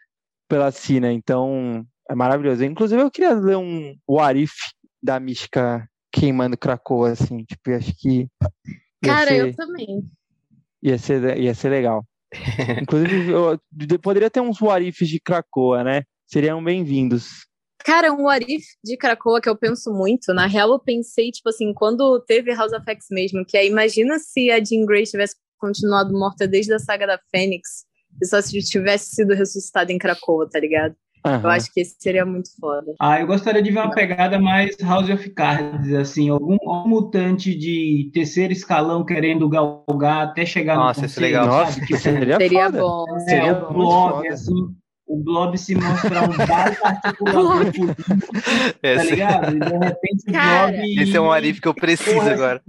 pela 0.47 0.71
Sina. 0.71 1.11
Então, 1.11 1.85
é 2.09 2.15
maravilhoso. 2.15 2.63
Inclusive, 2.63 3.01
eu 3.01 3.11
queria 3.11 3.33
ler 3.33 3.57
um 3.57 3.95
What 4.07 4.41
If 4.41 4.53
da 5.01 5.19
Mística 5.19 5.87
queimando 6.11 6.57
Krakoa, 6.57 7.11
assim. 7.11 7.43
Tipo, 7.43 7.71
acho 7.71 7.93
que. 7.97 8.27
Cara, 9.03 9.29
ser, 9.29 9.47
eu 9.47 9.55
também. 9.55 10.03
Ia 10.81 10.97
ser, 10.97 11.37
ia 11.37 11.53
ser 11.53 11.69
legal. 11.69 12.05
Inclusive, 12.81 13.31
eu, 13.31 13.59
poderia 14.01 14.29
ter 14.29 14.41
uns 14.41 14.61
What 14.61 14.85
Ifs 14.85 15.07
de 15.07 15.19
Krakoa, 15.19 15.83
né? 15.83 16.03
Seriam 16.25 16.63
bem-vindos. 16.63 17.45
Cara, 17.85 18.11
um 18.11 18.23
What 18.23 18.45
If 18.49 18.65
de 18.83 18.97
Krakoa 18.97 19.39
que 19.39 19.47
eu 19.47 19.55
penso 19.55 19.93
muito. 19.93 20.33
Na 20.33 20.45
real, 20.45 20.69
eu 20.71 20.79
pensei, 20.79 21.31
tipo 21.31 21.49
assim, 21.49 21.73
quando 21.73 22.19
teve 22.21 22.53
House 22.53 22.73
of 22.73 22.83
X 22.85 23.05
mesmo, 23.11 23.45
que 23.45 23.57
é, 23.57 23.65
imagina 23.65 24.19
se 24.19 24.51
a 24.51 24.61
Jean 24.63 24.85
Grey 24.85 25.03
tivesse 25.03 25.35
continuado 25.57 26.13
morta 26.13 26.47
desde 26.47 26.73
a 26.73 26.79
saga 26.79 27.07
da 27.07 27.19
Fênix 27.31 27.85
e 28.21 28.25
só 28.25 28.41
se 28.41 28.59
tivesse 28.59 29.15
sido 29.15 29.33
ressuscitada 29.33 29.91
em 29.91 29.97
Krakoa, 29.97 30.49
tá 30.49 30.59
ligado? 30.59 30.95
Uhum. 31.25 31.41
Eu 31.43 31.49
acho 31.49 31.73
que 31.73 31.81
esse 31.81 31.95
seria 31.99 32.25
muito 32.25 32.49
foda. 32.59 32.93
Ah, 32.99 33.19
eu 33.19 33.27
gostaria 33.27 33.61
de 33.61 33.71
ver 33.71 33.79
uma 33.79 33.93
pegada 33.93 34.39
mais 34.39 34.75
House 34.81 35.09
of 35.09 35.29
Cards, 35.31 35.93
assim, 35.93 36.29
algum, 36.29 36.57
algum 36.65 36.89
mutante 36.89 37.53
de 37.55 38.09
terceiro 38.13 38.53
escalão 38.53 39.03
querendo 39.03 39.49
galgar 39.49 40.27
até 40.27 40.45
chegar 40.45 40.75
Nossa, 40.75 41.01
no 41.01 41.07
conselho, 41.07 41.25
legal. 41.25 41.47
Nossa, 41.47 41.81
tipo, 41.81 41.97
seria, 41.97 42.37
seria 42.37 42.69
bom. 42.69 43.05
É, 43.09 43.19
seria 43.19 43.53
o 43.57 43.73
blob, 43.73 44.27
assim, 44.27 44.75
o 45.05 45.23
blob 45.23 45.57
se 45.57 45.75
mostrar 45.75 46.29
um 46.29 46.37
baita 46.37 46.87
articulador 46.87 47.65
político, 47.73 47.87
tá 48.81 49.03
ligado? 49.03 49.55
E 49.55 49.59
de 49.59 49.85
repente 49.85 50.23
o 50.27 50.31
blob... 50.31 51.01
Esse 51.01 51.17
é 51.17 51.21
um 51.21 51.31
arif 51.31 51.59
que 51.59 51.67
eu 51.67 51.73
preciso 51.73 52.21
agora. 52.21 52.61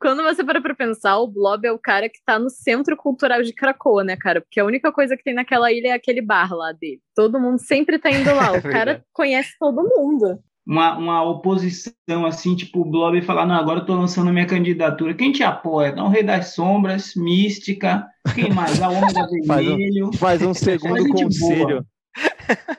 Quando 0.00 0.22
você 0.22 0.44
para 0.44 0.60
pra 0.60 0.74
pensar, 0.74 1.18
o 1.18 1.26
Blob 1.26 1.66
é 1.66 1.72
o 1.72 1.78
cara 1.78 2.08
que 2.08 2.18
tá 2.24 2.38
no 2.38 2.50
centro 2.50 2.96
cultural 2.96 3.42
de 3.42 3.52
Cracoa, 3.52 4.04
né, 4.04 4.16
cara? 4.16 4.40
Porque 4.40 4.60
a 4.60 4.64
única 4.64 4.92
coisa 4.92 5.16
que 5.16 5.22
tem 5.22 5.34
naquela 5.34 5.72
ilha 5.72 5.88
é 5.88 5.92
aquele 5.92 6.20
bar 6.20 6.52
lá 6.52 6.72
dele. 6.72 7.00
Todo 7.14 7.40
mundo 7.40 7.58
sempre 7.58 7.98
tá 7.98 8.10
indo 8.10 8.34
lá. 8.34 8.52
O 8.56 8.56
é 8.56 8.60
cara 8.60 9.04
conhece 9.12 9.54
todo 9.58 9.82
mundo. 9.82 10.38
Uma, 10.66 10.96
uma 10.98 11.22
oposição 11.22 12.26
assim, 12.26 12.56
tipo, 12.56 12.80
o 12.80 12.84
Blob 12.84 13.20
falar, 13.22 13.46
não, 13.46 13.54
agora 13.54 13.80
eu 13.80 13.86
tô 13.86 13.94
lançando 13.94 14.30
a 14.30 14.32
minha 14.32 14.46
candidatura. 14.46 15.14
Quem 15.14 15.30
te 15.30 15.42
apoia? 15.42 15.94
Não, 15.94 16.06
o 16.06 16.08
Rei 16.08 16.24
das 16.24 16.54
Sombras, 16.54 17.12
Mística, 17.14 18.04
quem 18.34 18.52
mais? 18.52 18.82
A 18.82 18.88
Ômega 18.88 19.26
Vermelho. 19.46 20.10
Faz 20.14 20.42
um, 20.42 20.42
faz 20.42 20.42
um 20.42 20.54
segundo 20.54 21.08
conselho. 21.08 21.86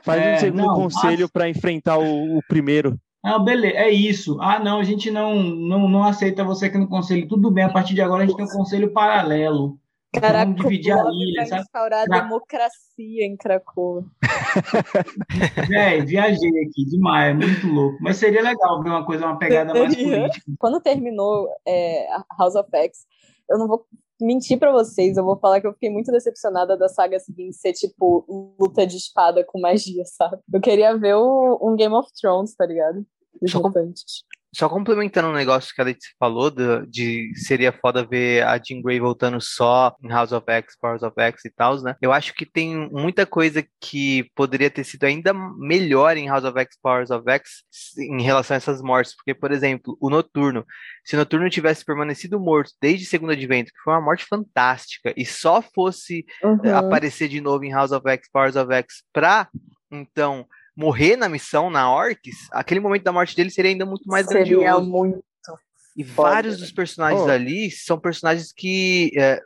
Faz 0.02 0.22
é, 0.22 0.34
um 0.34 0.38
segundo 0.38 0.66
não, 0.66 0.74
conselho 0.74 1.22
mas... 1.22 1.30
para 1.30 1.48
enfrentar 1.48 1.98
o, 1.98 2.38
o 2.38 2.40
primeiro. 2.48 2.98
Ah, 3.22 3.38
beleza, 3.38 3.76
é 3.76 3.90
isso. 3.90 4.38
Ah, 4.40 4.58
não, 4.58 4.78
a 4.78 4.84
gente 4.84 5.10
não, 5.10 5.42
não, 5.42 5.88
não 5.88 6.04
aceita 6.04 6.44
você 6.44 6.66
aqui 6.66 6.78
no 6.78 6.88
conselho. 6.88 7.28
Tudo 7.28 7.50
bem, 7.50 7.64
a 7.64 7.72
partir 7.72 7.94
de 7.94 8.00
agora 8.00 8.22
a 8.22 8.26
gente 8.26 8.36
tem 8.36 8.44
um 8.44 8.48
conselho 8.48 8.92
paralelo. 8.92 9.78
Caraca, 10.12 10.46
Vamos 10.46 10.62
dividir 10.62 10.92
a 10.92 11.04
ilha, 11.12 11.46
sabe? 11.46 11.62
instaurar 11.62 12.02
a 12.02 12.20
democracia 12.20 13.26
em 13.26 13.36
Krakow. 13.36 14.04
é, 15.70 16.00
viajei 16.00 16.48
aqui 16.66 16.84
demais, 16.86 17.36
muito 17.36 17.66
louco. 17.66 17.98
Mas 18.00 18.16
seria 18.16 18.42
legal 18.42 18.82
ver 18.82 18.88
uma 18.88 19.04
coisa, 19.04 19.26
uma 19.26 19.38
pegada 19.38 19.74
mais 19.74 19.94
política. 19.94 20.50
Quando 20.58 20.80
terminou 20.80 21.48
é, 21.66 22.08
House 22.38 22.54
of 22.54 22.70
X, 22.72 23.06
eu 23.50 23.58
não 23.58 23.68
vou 23.68 23.86
mentir 24.20 24.58
para 24.58 24.72
vocês, 24.72 25.16
eu 25.16 25.24
vou 25.24 25.38
falar 25.38 25.60
que 25.60 25.66
eu 25.66 25.72
fiquei 25.72 25.90
muito 25.90 26.10
decepcionada 26.10 26.76
da 26.76 26.88
saga 26.88 27.18
seguinte 27.18 27.56
ser 27.56 27.72
tipo 27.72 28.54
luta 28.58 28.86
de 28.86 28.96
espada 28.96 29.44
com 29.44 29.60
magia, 29.60 30.04
sabe? 30.04 30.42
Eu 30.52 30.60
queria 30.60 30.96
ver 30.96 31.14
o, 31.14 31.58
um 31.62 31.76
Game 31.76 31.94
of 31.94 32.08
Thrones, 32.20 32.54
tá 32.54 32.66
ligado? 32.66 33.04
Eu, 33.40 33.62
só 34.54 34.68
complementando 34.68 35.28
um 35.28 35.32
negócio 35.32 35.74
que 35.74 35.80
a 35.80 35.84
Letícia 35.84 36.14
falou, 36.18 36.50
de, 36.50 36.86
de, 36.86 37.32
seria 37.36 37.72
foda 37.72 38.06
ver 38.06 38.44
a 38.44 38.56
Jean 38.56 38.80
Grey 38.80 38.98
voltando 38.98 39.40
só 39.40 39.94
em 40.02 40.08
House 40.08 40.32
of 40.32 40.44
X, 40.50 40.76
Powers 40.80 41.02
of 41.02 41.14
X 41.20 41.44
e 41.44 41.50
tal, 41.50 41.80
né? 41.82 41.94
Eu 42.00 42.12
acho 42.12 42.34
que 42.34 42.46
tem 42.46 42.88
muita 42.90 43.26
coisa 43.26 43.64
que 43.80 44.30
poderia 44.34 44.70
ter 44.70 44.84
sido 44.84 45.04
ainda 45.04 45.34
melhor 45.34 46.16
em 46.16 46.28
House 46.28 46.44
of 46.44 46.58
X, 46.58 46.78
Powers 46.82 47.10
of 47.10 47.28
X 47.30 47.62
em 47.98 48.22
relação 48.22 48.54
a 48.54 48.58
essas 48.58 48.80
mortes. 48.80 49.14
Porque, 49.14 49.34
por 49.34 49.52
exemplo, 49.52 49.96
o 50.00 50.08
Noturno. 50.08 50.64
Se 51.04 51.14
o 51.14 51.18
Noturno 51.18 51.50
tivesse 51.50 51.84
permanecido 51.84 52.40
morto 52.40 52.72
desde 52.80 53.06
Segundo 53.06 53.32
Advento, 53.32 53.70
que 53.70 53.82
foi 53.82 53.92
uma 53.94 54.00
morte 54.00 54.24
fantástica, 54.24 55.12
e 55.16 55.24
só 55.26 55.60
fosse 55.62 56.24
uhum. 56.42 56.76
aparecer 56.76 57.28
de 57.28 57.40
novo 57.40 57.64
em 57.64 57.72
House 57.72 57.92
of 57.92 58.08
X, 58.08 58.28
Powers 58.32 58.56
of 58.56 58.72
X 58.72 59.02
pra, 59.12 59.48
então 59.90 60.46
morrer 60.78 61.16
na 61.16 61.28
missão 61.28 61.68
na 61.68 61.90
Orcs, 61.90 62.48
aquele 62.52 62.78
momento 62.78 63.02
da 63.02 63.12
morte 63.12 63.34
dele 63.34 63.50
seria 63.50 63.72
ainda 63.72 63.84
muito 63.84 64.06
mais 64.06 64.26
seria 64.26 64.44
grandioso. 64.44 64.88
muito 64.88 65.24
e 65.96 66.04
foda. 66.04 66.30
vários 66.30 66.58
dos 66.58 66.70
personagens 66.70 67.22
oh. 67.22 67.28
ali 67.28 67.68
são 67.72 67.98
personagens 67.98 68.52
que 68.52 69.10
é, 69.18 69.40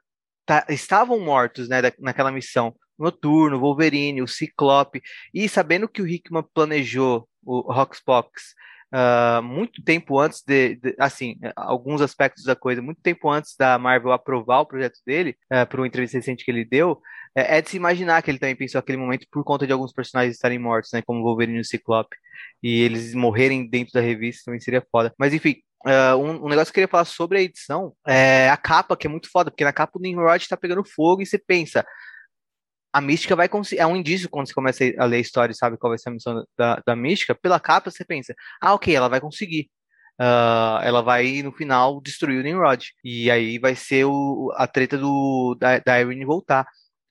tá, 0.45 0.67
estavam 0.69 1.19
mortos 1.19 1.71
né, 1.71 1.81
naquela 1.99 2.31
missão. 2.31 2.75
Noturno, 2.99 3.59
Wolverine, 3.59 4.23
o 4.23 4.29
Ciclope. 4.29 5.03
E 5.33 5.49
sabendo 5.49 5.89
que 5.89 6.03
o 6.03 6.07
Hickman 6.07 6.45
planejou 6.55 7.27
o 7.43 7.73
Roxbox 7.73 8.55
uh, 8.93 9.43
muito 9.43 9.83
tempo 9.83 10.21
antes 10.21 10.43
de, 10.47 10.77
de, 10.77 10.95
assim, 10.99 11.37
alguns 11.57 12.03
aspectos 12.03 12.45
da 12.45 12.55
coisa, 12.55 12.83
muito 12.83 13.01
tempo 13.01 13.31
antes 13.31 13.57
da 13.57 13.79
Marvel 13.79 14.13
aprovar 14.13 14.61
o 14.61 14.67
projeto 14.67 14.99
dele, 15.07 15.37
uh, 15.53 15.67
por 15.67 15.81
uma 15.81 15.87
entrevista 15.87 16.19
recente 16.19 16.45
que 16.45 16.51
ele 16.51 16.65
deu, 16.65 17.01
é, 17.35 17.59
é, 17.59 17.63
de 17.63 17.71
se 17.71 17.77
imaginar 17.77 18.23
que 18.23 18.31
ele 18.31 18.39
também 18.39 18.57
pensou 18.57 18.79
aquele 18.79 18.99
momento 18.99 19.27
por 19.31 19.45
conta 19.45 19.67
de 19.67 19.73
alguns 19.73 19.93
personagens 19.93 20.35
estarem 20.35 20.59
mortos, 20.59 20.91
né, 20.93 21.03
como 21.03 21.23
Wolverine 21.23 21.59
e 21.59 21.61
o 21.61 21.65
Ciclope, 21.65 22.17
e 22.63 22.81
eles 22.83 23.15
morrerem 23.15 23.69
dentro 23.69 23.93
da 23.95 24.01
revista 24.01 24.45
também 24.47 24.61
seria 24.61 24.85
foda. 24.91 25.13
Mas 25.19 25.35
enfim, 25.35 25.57
Uh, 25.85 26.17
um, 26.17 26.47
um, 26.47 26.49
negócio 26.49 26.67
que 26.73 26.79
eu 26.79 26.83
queria 26.83 26.89
falar 26.89 27.05
sobre 27.05 27.39
a 27.39 27.43
edição 27.43 27.93
é 28.07 28.49
a 28.49 28.57
capa, 28.57 28.97
que 28.97 29.09
é 29.09 29.11
muito 29.11 29.29
foda, 29.29 29.51
porque 29.51 29.65
na 29.65 29.73
capa 29.73 29.99
o 29.99 30.01
Nimrod 30.01 30.49
tá 30.49 30.57
pegando 30.57 30.85
fogo 30.85 31.23
e 31.23 31.27
você 31.27 31.37
pensa, 31.37 31.85
a 32.93 33.01
mística 33.01 33.35
vai 33.35 33.49
conseguir. 33.49 33.81
É 33.81 33.87
um 33.87 33.97
indício 33.97 34.29
quando 34.29 34.47
você 34.47 34.55
começa 34.55 34.85
a 34.99 35.05
ler 35.05 35.17
a 35.17 35.21
história 35.21 35.53
e 35.53 35.57
sabe 35.57 35.79
qual 35.79 35.91
vai 35.91 35.99
ser 35.99 36.11
a 36.11 36.13
missão 36.13 36.45
da, 36.57 36.81
da 36.87 36.95
mística. 36.95 37.35
Pela 37.35 37.59
capa, 37.59 37.91
você 37.91 38.05
pensa, 38.05 38.35
ah, 38.61 38.75
ok, 38.75 38.95
ela 38.95 39.09
vai 39.09 39.21
conseguir. 39.21 39.71
Uh, 40.21 40.79
ela 40.83 41.03
vai, 41.03 41.43
no 41.43 41.53
final, 41.53 42.01
destruir 42.03 42.39
o 42.39 42.43
Nimrod. 42.43 42.93
E 43.03 43.31
aí 43.31 43.59
vai 43.59 43.75
ser 43.75 44.05
o, 44.05 44.53
a 44.57 44.67
treta 44.67 44.99
do, 44.99 45.57
da, 45.59 45.79
da 45.79 46.01
Irene 46.01 46.25
voltar. 46.25 46.67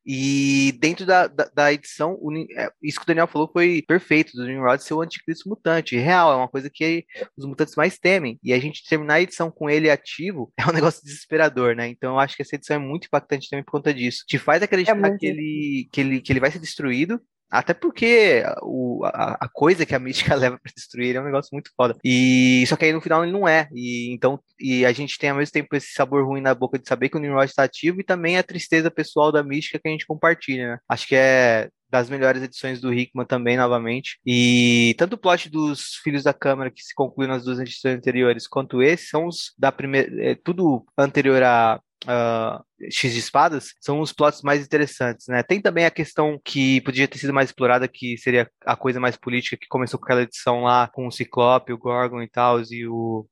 E 0.06 0.72
dentro 0.80 1.06
da, 1.06 1.28
da, 1.28 1.50
da 1.54 1.74
edição, 1.74 2.18
o, 2.20 2.32
é, 2.36 2.72
isso 2.82 3.00
que 3.00 3.04
o 3.04 3.08
Daniel 3.08 3.28
falou 3.28 3.50
foi 3.52 3.84
perfeito, 3.88 4.36
do 4.36 4.46
Nimrod 4.46 4.82
ser 4.84 4.94
o 4.94 5.02
anticristo 5.02 5.50
mutante. 5.50 5.96
Real, 5.96 6.32
é 6.32 6.36
uma 6.36 6.48
coisa 6.48 6.70
que 6.70 7.06
os 7.38 7.46
mutantes 7.46 7.76
mais 7.76 8.00
temem. 8.00 8.40
E 8.44 8.54
a 8.54 8.60
gente 8.60 8.88
terminar 8.88 9.16
a 9.16 9.22
edição 9.22 9.52
com 9.52 9.70
ele 9.70 9.90
ativo 9.90 10.52
é 10.58 10.68
um 10.68 10.74
negócio 10.74 11.04
desesperador, 11.04 11.76
né? 11.76 11.88
Então 11.88 12.14
eu 12.14 12.20
acho 12.20 12.36
que 12.36 12.42
essa 12.42 12.56
edição 12.56 12.76
é 12.76 12.80
muito 12.80 13.06
impactante 13.06 13.50
também 13.50 13.64
por 13.64 13.72
conta 13.72 13.94
disso. 13.94 14.24
Te 14.28 14.38
faz 14.38 14.64
acreditar 14.64 14.94
é 14.94 14.96
muito... 14.96 15.18
que, 15.18 15.28
ele, 15.28 15.90
que, 15.92 16.02
ele, 16.02 16.22
que 16.22 16.32
ele 16.32 16.40
vai 16.40 16.52
ser 16.52 16.60
destruído, 16.60 17.22
até 17.52 17.74
porque 17.74 18.44
o, 18.62 19.04
a, 19.06 19.38
a, 19.42 19.50
coisa 19.50 19.86
que 19.86 19.94
a 19.94 20.00
mística 20.00 20.34
leva 20.36 20.58
para 20.58 20.72
destruir 20.74 21.16
é 21.16 21.22
um 21.22 21.26
negócio 21.26 21.50
muito 21.52 21.72
foda. 21.76 21.98
E 22.04 22.64
só 22.68 22.76
que 22.76 22.86
aí 22.86 22.94
no 22.94 23.02
final 23.02 23.24
ele 23.24 23.32
não 23.34 23.48
é. 23.48 23.68
E 23.74 24.14
então 24.14 24.40
e 24.60 24.86
a 24.86 24.92
gente 24.92 25.18
tem 25.18 25.30
ao 25.30 25.38
mesmo 25.38 25.52
tempo 25.52 25.76
esse 25.76 25.92
sabor 25.92 26.26
ruim 26.26 26.42
na 26.42 26.54
boca 26.56 26.80
de 26.80 26.88
saber 26.88 27.10
que 27.10 27.18
o 27.18 27.20
Nimrod 27.20 27.50
está 27.50 27.64
ativo 27.64 28.00
e 28.00 28.04
também 28.04 28.38
a 28.38 28.44
tristeza 28.44 28.90
pessoal 28.90 29.32
da 29.32 29.44
mística 29.44 29.80
que 29.80 29.88
a 29.88 29.92
gente 29.92 30.06
compartilha, 30.06 30.74
né? 30.74 30.78
Acho 30.88 31.08
que 31.08 31.16
é 31.16 31.70
das 31.92 32.10
melhores 32.10 32.42
edições 32.42 32.80
do 32.80 32.94
Hickman 32.94 33.26
também, 33.26 33.58
novamente. 33.58 34.18
E 34.26 34.96
tanto 34.98 35.14
o 35.14 35.18
plot 35.18 35.50
dos 35.50 35.96
Filhos 36.02 36.24
da 36.24 36.34
Câmara, 36.34 36.72
que 36.72 36.82
se 36.82 36.96
conclui 36.96 37.28
nas 37.28 37.44
duas 37.44 37.60
edições 37.60 37.98
anteriores, 37.98 38.48
quanto 38.48 38.82
esse, 38.82 39.08
são 39.08 39.28
os 39.28 39.54
da 39.58 39.72
primeira. 39.72 40.10
É, 40.24 40.36
tudo 40.36 40.86
anterior 40.98 41.44
a 41.44 41.82
uh, 42.06 42.64
X 42.90 43.14
de 43.14 43.20
espadas 43.20 43.74
são 43.80 44.00
os 44.00 44.12
plots 44.12 44.42
mais 44.42 44.64
interessantes, 44.66 45.28
né? 45.28 45.44
Tem 45.44 45.62
também 45.62 45.86
a 45.86 45.92
questão 45.92 46.40
que 46.44 46.82
podia 46.82 47.08
ter 47.08 47.18
sido 47.18 47.34
mais 47.34 47.50
explorada, 47.50 47.88
que 47.88 48.18
seria 48.18 48.50
a 48.66 48.76
coisa 48.76 49.00
mais 49.00 49.16
política, 49.16 49.58
que 49.58 49.68
começou 49.68 50.00
com 50.00 50.06
aquela 50.06 50.24
edição 50.24 50.64
lá 50.64 50.88
com 50.88 51.08
o 51.08 51.12
Ciclope, 51.12 51.74
o 51.74 51.78
Gorgon 51.78 52.22
e 52.22 52.30
tal, 52.30 52.62
e 52.70 52.88
o 52.88 53.26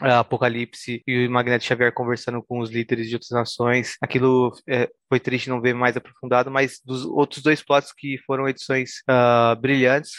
Apocalipse 0.00 1.02
e 1.06 1.26
o 1.26 1.30
Magneto 1.30 1.64
Xavier 1.64 1.92
conversando 1.92 2.42
com 2.42 2.60
os 2.60 2.70
líderes 2.70 3.08
de 3.08 3.14
outras 3.14 3.30
nações. 3.30 3.96
Aquilo 4.00 4.52
é, 4.66 4.88
foi 5.08 5.20
triste 5.20 5.50
não 5.50 5.60
ver 5.60 5.74
mais 5.74 5.96
aprofundado, 5.96 6.50
mas 6.50 6.80
dos 6.84 7.04
outros 7.04 7.42
dois 7.42 7.62
plots 7.62 7.92
que 7.92 8.16
foram 8.26 8.48
edições 8.48 9.02
uh, 9.10 9.60
brilhantes 9.60 10.12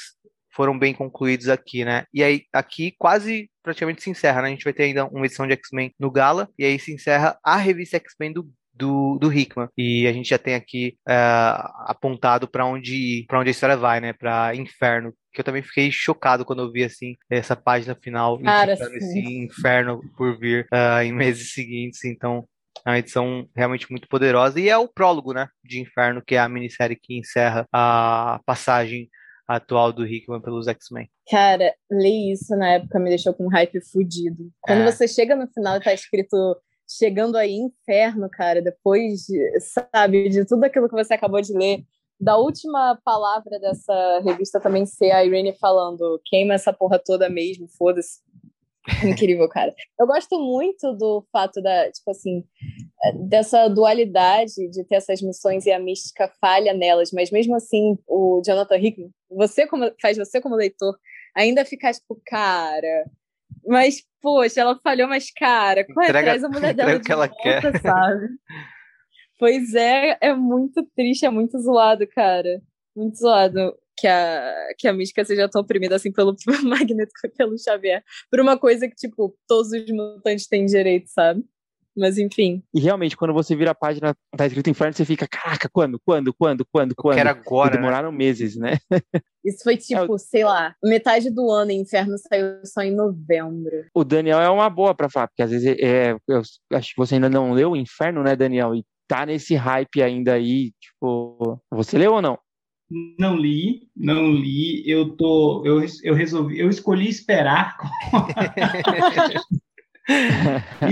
foram 0.54 0.78
bem 0.78 0.94
concluídos 0.94 1.50
aqui, 1.50 1.86
né? 1.86 2.06
E 2.14 2.24
aí, 2.24 2.44
aqui 2.54 2.94
quase 2.98 3.50
praticamente 3.64 4.02
se 4.02 4.10
encerra, 4.10 4.42
né? 4.42 4.48
A 4.48 4.52
gente 4.52 4.64
vai 4.64 4.74
ter 4.74 4.84
ainda 4.84 5.06
uma 5.06 5.26
edição 5.26 5.48
de 5.48 5.54
X-Men 5.54 5.94
no 6.00 6.12
Gala, 6.12 6.50
e 6.58 6.66
aí 6.66 6.80
se 6.80 6.94
encerra 6.94 7.38
a 7.44 7.58
revista 7.58 7.98
X-Men 7.98 8.34
do 8.34 8.52
do, 8.74 9.18
do 9.20 9.32
Hickman. 9.32 9.70
E 9.78 10.08
a 10.08 10.14
gente 10.14 10.30
já 10.30 10.38
tem 10.38 10.56
aqui 10.56 10.98
uh, 11.08 11.70
apontado 11.86 12.48
para 12.48 12.66
onde, 12.66 13.26
onde 13.32 13.50
a 13.50 13.52
história 13.52 13.78
vai, 13.78 14.00
né? 14.00 14.14
Para 14.14 14.56
Inferno. 14.56 15.14
Que 15.34 15.42
eu 15.42 15.46
também 15.46 15.62
fiquei 15.62 15.92
chocado 15.92 16.44
quando 16.44 16.62
eu 16.62 16.72
vi 16.72 16.84
assim 16.84 17.16
essa 17.30 17.56
página 17.56 17.96
final 17.96 18.38
Cara, 18.42 18.74
esse 18.74 19.20
inferno 19.20 20.02
por 20.18 20.38
vir 20.38 20.68
uh, 20.74 21.02
em 21.02 21.14
meses 21.14 21.54
seguintes. 21.54 22.04
Então, 22.04 22.46
é 22.86 22.90
uma 22.90 23.00
edição 23.00 23.48
realmente 23.56 23.90
muito 23.90 24.08
poderosa. 24.08 24.60
E 24.60 24.68
é 24.68 24.78
o 24.78 24.88
prólogo, 24.88 25.34
né? 25.34 25.48
De 25.64 25.80
Inferno, 25.80 26.22
que 26.26 26.36
é 26.36 26.40
a 26.40 26.50
minissérie 26.50 27.00
que 27.02 27.18
encerra 27.18 27.66
a 27.72 28.42
passagem 28.46 29.10
atual 29.56 29.92
do 29.92 30.06
Hickman 30.06 30.42
pelos 30.42 30.68
X-Men. 30.68 31.10
Cara, 31.30 31.74
ler 31.90 32.32
isso 32.34 32.56
na 32.56 32.74
época 32.74 33.00
me 33.00 33.10
deixou 33.10 33.34
com 33.34 33.46
um 33.46 33.50
hype 33.50 33.82
fudido. 33.82 34.52
Quando 34.62 34.82
é. 34.82 34.92
você 34.92 35.08
chega 35.08 35.36
no 35.36 35.48
final 35.48 35.78
e 35.78 35.82
tá 35.82 35.94
escrito 35.94 36.58
chegando 36.98 37.38
aí 37.38 37.56
inferno, 37.56 38.30
cara, 38.30 38.62
depois, 38.62 39.22
de, 39.22 39.60
sabe, 39.60 40.30
de 40.30 40.46
tudo 40.46 40.64
aquilo 40.66 40.90
que 40.90 40.96
você 40.96 41.14
acabou 41.14 41.42
de 41.42 41.54
ler, 41.54 41.84
da 42.20 42.38
última 42.38 43.00
palavra 43.04 43.60
dessa 43.60 44.22
revista 44.24 44.60
também 44.60 44.86
ser 44.86 45.12
a 45.12 45.26
Irene 45.26 45.54
falando, 45.54 46.22
queima 46.26 46.54
essa 46.54 46.72
porra 46.72 47.00
toda 47.04 47.28
mesmo, 47.30 47.68
foda-se. 47.68 48.20
Incrível, 49.06 49.48
cara. 49.48 49.74
Eu 50.00 50.08
gosto 50.08 50.40
muito 50.40 50.94
do 50.94 51.26
fato 51.32 51.62
da, 51.62 51.92
tipo 51.92 52.10
assim, 52.10 52.44
dessa 53.28 53.68
dualidade 53.68 54.70
de 54.72 54.84
ter 54.86 54.96
essas 54.96 55.22
missões 55.22 55.66
e 55.66 55.72
a 55.72 55.80
mística 55.80 56.32
falha 56.40 56.74
nelas, 56.74 57.12
mas 57.12 57.30
mesmo 57.30 57.56
assim, 57.56 57.98
o 58.08 58.42
Jonathan 58.46 58.78
Hickman, 58.78 59.12
você 59.30 59.68
como 59.68 59.92
faz 60.02 60.18
você 60.18 60.42
como 60.42 60.56
leitor 60.56 60.98
ainda 61.36 61.64
ficar 61.64 61.94
tipo, 61.94 62.20
cara, 62.26 63.06
mas 63.66 64.04
poxa, 64.22 64.62
ela 64.62 64.80
falhou, 64.84 65.08
mas 65.08 65.32
cara, 65.32 65.86
corre 65.86 66.08
entrega, 66.08 66.20
atrás 66.20 66.44
a 66.44 66.50
mulher 66.50 66.74
dela 66.74 66.98
de 66.98 67.06
que 67.06 67.12
ela 67.12 67.28
volta, 67.28 67.72
quer. 67.72 67.82
sabe? 67.82 68.28
pois 69.38 69.74
é, 69.74 70.18
é 70.22 70.34
muito 70.34 70.84
triste, 70.96 71.26
é 71.26 71.30
muito 71.30 71.60
zoado, 71.60 72.08
cara. 72.08 72.62
Muito 72.96 73.18
zoado 73.18 73.76
que 74.02 74.08
a, 74.08 74.74
que 74.80 74.88
a 74.88 74.94
mística 74.94 75.24
seja 75.24 75.48
tão 75.48 75.62
oprimida 75.62 75.96
assim 75.96 76.12
pelo, 76.12 76.36
Magneto 76.66 77.12
pelo 77.38 77.56
Xavier. 77.58 78.04
Por 78.32 78.40
uma 78.40 78.58
coisa 78.58 78.88
que, 78.88 78.96
tipo, 78.96 79.38
todos 79.48 79.72
os 79.72 79.86
mutantes 79.92 80.48
têm 80.48 80.66
direito, 80.66 81.08
sabe? 81.08 81.44
Mas 81.96 82.18
enfim. 82.18 82.64
E 82.74 82.80
realmente, 82.80 83.18
quando 83.18 83.34
você 83.34 83.56
vira 83.56 83.72
a 83.72 83.76
página, 83.76 84.16
tá 84.36 84.48
escrito 84.48 84.70
inferno, 84.70 84.94
você 84.94 85.06
fica, 85.06 85.28
caraca, 85.28 85.70
quando, 85.72 86.00
quando, 86.04 86.34
quando, 86.34 86.66
quando, 86.72 86.96
quando? 86.96 87.16
Quero 87.16 87.30
agora. 87.30 87.76
E 87.76 87.78
demoraram 87.78 88.12
né? 88.12 88.18
meses, 88.18 88.56
né? 88.56 88.78
Isso 89.46 89.64
foi 89.64 89.78
tipo, 89.78 90.16
é, 90.16 90.18
sei 90.18 90.44
lá, 90.44 90.74
metade 90.84 91.30
do 91.30 91.52
ano, 91.52 91.72
Inferno 91.72 92.16
saiu 92.18 92.64
só 92.64 92.82
em 92.82 92.96
novembro. 92.96 93.86
O 93.94 94.04
Daniel 94.04 94.40
é 94.40 94.50
uma 94.50 94.70
boa 94.70 94.96
pra 94.96 95.10
falar, 95.10 95.28
porque 95.28 95.42
às 95.42 95.52
vezes 95.52 95.76
é, 95.80 96.16
eu 96.28 96.42
acho 96.74 96.90
que 96.90 96.98
você 96.98 97.16
ainda 97.16 97.30
não 97.30 97.52
leu 97.52 97.72
o 97.72 97.76
Inferno, 97.76 98.24
né, 98.24 98.36
Daniel? 98.36 98.74
E 98.74 98.86
tá 99.08 99.26
nesse 99.26 99.56
hype 99.56 100.02
ainda 100.02 100.34
aí, 100.34 100.72
tipo, 100.80 101.60
você 101.70 101.98
leu 101.98 102.14
ou 102.14 102.22
não? 102.22 102.40
Não 103.18 103.38
li, 103.38 103.88
não 103.96 104.34
li. 104.34 104.84
Eu 104.90 105.16
tô, 105.16 105.64
eu, 105.66 105.82
eu 106.04 106.14
resolvi, 106.14 106.60
eu 106.60 106.70
escolhi 106.70 107.08
esperar. 107.08 107.78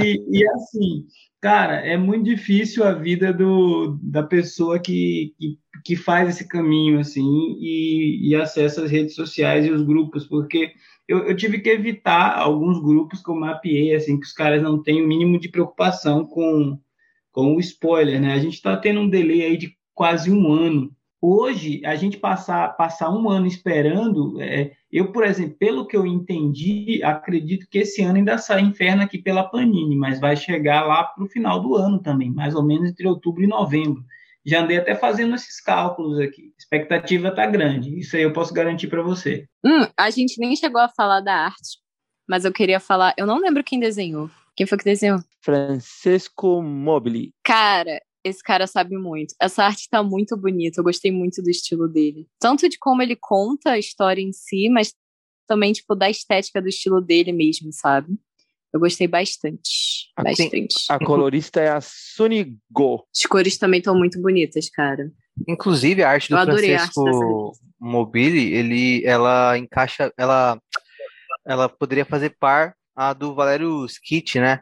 e, 0.01 0.23
e, 0.31 0.47
assim, 0.47 1.05
cara, 1.41 1.85
é 1.85 1.97
muito 1.97 2.23
difícil 2.23 2.85
a 2.85 2.93
vida 2.93 3.33
do, 3.33 3.99
da 4.01 4.23
pessoa 4.23 4.79
que, 4.79 5.33
que, 5.37 5.59
que 5.83 5.95
faz 5.97 6.29
esse 6.29 6.47
caminho 6.47 6.99
assim 6.99 7.57
e, 7.59 8.29
e, 8.29 8.35
acessa 8.35 8.85
as 8.85 8.91
redes 8.91 9.13
sociais 9.15 9.65
e 9.65 9.71
os 9.71 9.81
grupos, 9.81 10.25
porque 10.25 10.71
eu, 11.05 11.27
eu, 11.27 11.35
tive 11.35 11.59
que 11.59 11.69
evitar 11.69 12.37
alguns 12.37 12.81
grupos 12.81 13.21
que 13.21 13.29
eu 13.29 13.35
mapeei, 13.35 13.93
assim, 13.93 14.17
que 14.17 14.25
os 14.25 14.31
caras 14.33 14.61
não 14.63 14.81
têm 14.81 15.03
o 15.03 15.07
mínimo 15.07 15.37
de 15.37 15.49
preocupação 15.49 16.25
com, 16.25 16.79
com 17.29 17.55
o 17.55 17.59
spoiler, 17.59 18.21
né? 18.21 18.33
A 18.33 18.39
gente 18.39 18.53
está 18.53 18.77
tendo 18.77 19.01
um 19.01 19.09
delay 19.09 19.41
aí 19.41 19.57
de 19.57 19.75
quase 19.93 20.31
um 20.31 20.49
ano 20.53 20.95
Hoje, 21.21 21.81
a 21.85 21.95
gente 21.95 22.17
passar, 22.17 22.69
passar 22.77 23.09
um 23.09 23.29
ano 23.29 23.45
esperando, 23.45 24.41
é, 24.41 24.71
eu, 24.89 25.11
por 25.11 25.25
exemplo, 25.25 25.57
pelo 25.57 25.85
que 25.85 25.97
eu 25.97 26.05
entendi, 26.05 27.01
acredito 27.03 27.67
que 27.69 27.79
esse 27.79 28.01
ano 28.01 28.17
ainda 28.17 28.37
sai 28.37 28.61
Inferno 28.61 29.03
aqui 29.03 29.17
pela 29.17 29.43
Panini, 29.43 29.97
mas 29.97 30.19
vai 30.19 30.37
chegar 30.37 30.85
lá 30.85 31.03
para 31.03 31.23
o 31.23 31.27
final 31.27 31.61
do 31.61 31.75
ano 31.75 31.99
também, 31.99 32.31
mais 32.31 32.55
ou 32.55 32.63
menos 32.63 32.89
entre 32.89 33.05
outubro 33.05 33.43
e 33.43 33.47
novembro. 33.47 34.01
Já 34.45 34.61
andei 34.61 34.77
até 34.77 34.95
fazendo 34.95 35.35
esses 35.35 35.59
cálculos 35.59 36.19
aqui. 36.19 36.53
A 36.55 36.57
expectativa 36.57 37.27
está 37.27 37.45
grande, 37.45 37.99
isso 37.99 38.15
aí 38.15 38.23
eu 38.23 38.31
posso 38.31 38.53
garantir 38.53 38.87
para 38.87 39.01
você. 39.01 39.45
Hum, 39.63 39.85
a 39.97 40.09
gente 40.09 40.39
nem 40.39 40.55
chegou 40.55 40.79
a 40.79 40.87
falar 40.87 41.19
da 41.19 41.33
arte, 41.33 41.77
mas 42.27 42.45
eu 42.45 42.53
queria 42.53 42.79
falar. 42.79 43.13
Eu 43.17 43.27
não 43.27 43.39
lembro 43.39 43.63
quem 43.63 43.79
desenhou. 43.79 44.29
Quem 44.55 44.65
foi 44.65 44.77
que 44.77 44.85
desenhou? 44.85 45.19
Francesco 45.41 46.61
Mobili. 46.61 47.33
Cara, 47.43 48.01
esse 48.23 48.43
cara 48.43 48.67
sabe 48.67 48.97
muito. 48.97 49.33
Essa 49.41 49.63
arte 49.63 49.87
tá 49.89 50.03
muito 50.03 50.35
bonita. 50.35 50.79
Eu 50.79 50.83
gostei 50.83 51.11
muito 51.11 51.41
do 51.41 51.49
estilo 51.49 51.87
dele. 51.87 52.27
Tanto 52.39 52.67
de 52.67 52.77
como 52.77 53.01
ele 53.01 53.15
conta 53.15 53.71
a 53.71 53.79
história 53.79 54.21
em 54.21 54.33
si, 54.33 54.69
mas 54.69 54.93
também, 55.47 55.73
tipo, 55.73 55.95
da 55.95 56.09
estética 56.09 56.61
do 56.61 56.67
estilo 56.67 57.01
dele 57.01 57.31
mesmo, 57.31 57.71
sabe? 57.71 58.17
Eu 58.71 58.79
gostei 58.79 59.07
bastante. 59.07 60.11
A, 60.15 60.23
bastante. 60.23 60.75
A 60.89 60.99
colorista 60.99 61.59
é 61.59 61.69
a 61.69 61.81
Sunigo. 61.81 63.07
As 63.15 63.25
cores 63.25 63.57
também 63.57 63.79
estão 63.79 63.97
muito 63.97 64.21
bonitas, 64.21 64.69
cara. 64.69 65.11
Inclusive, 65.47 66.03
a 66.03 66.11
arte 66.11 66.29
do 66.29 66.37
Francisco 66.37 67.53
Mobili, 67.79 68.53
ele, 68.53 69.03
ela 69.05 69.57
encaixa, 69.57 70.13
ela, 70.17 70.61
ela 71.47 71.67
poderia 71.67 72.05
fazer 72.05 72.35
par 72.39 72.75
a 72.95 73.13
do 73.13 73.33
Valério 73.33 73.85
Skit, 73.85 74.39
né? 74.39 74.59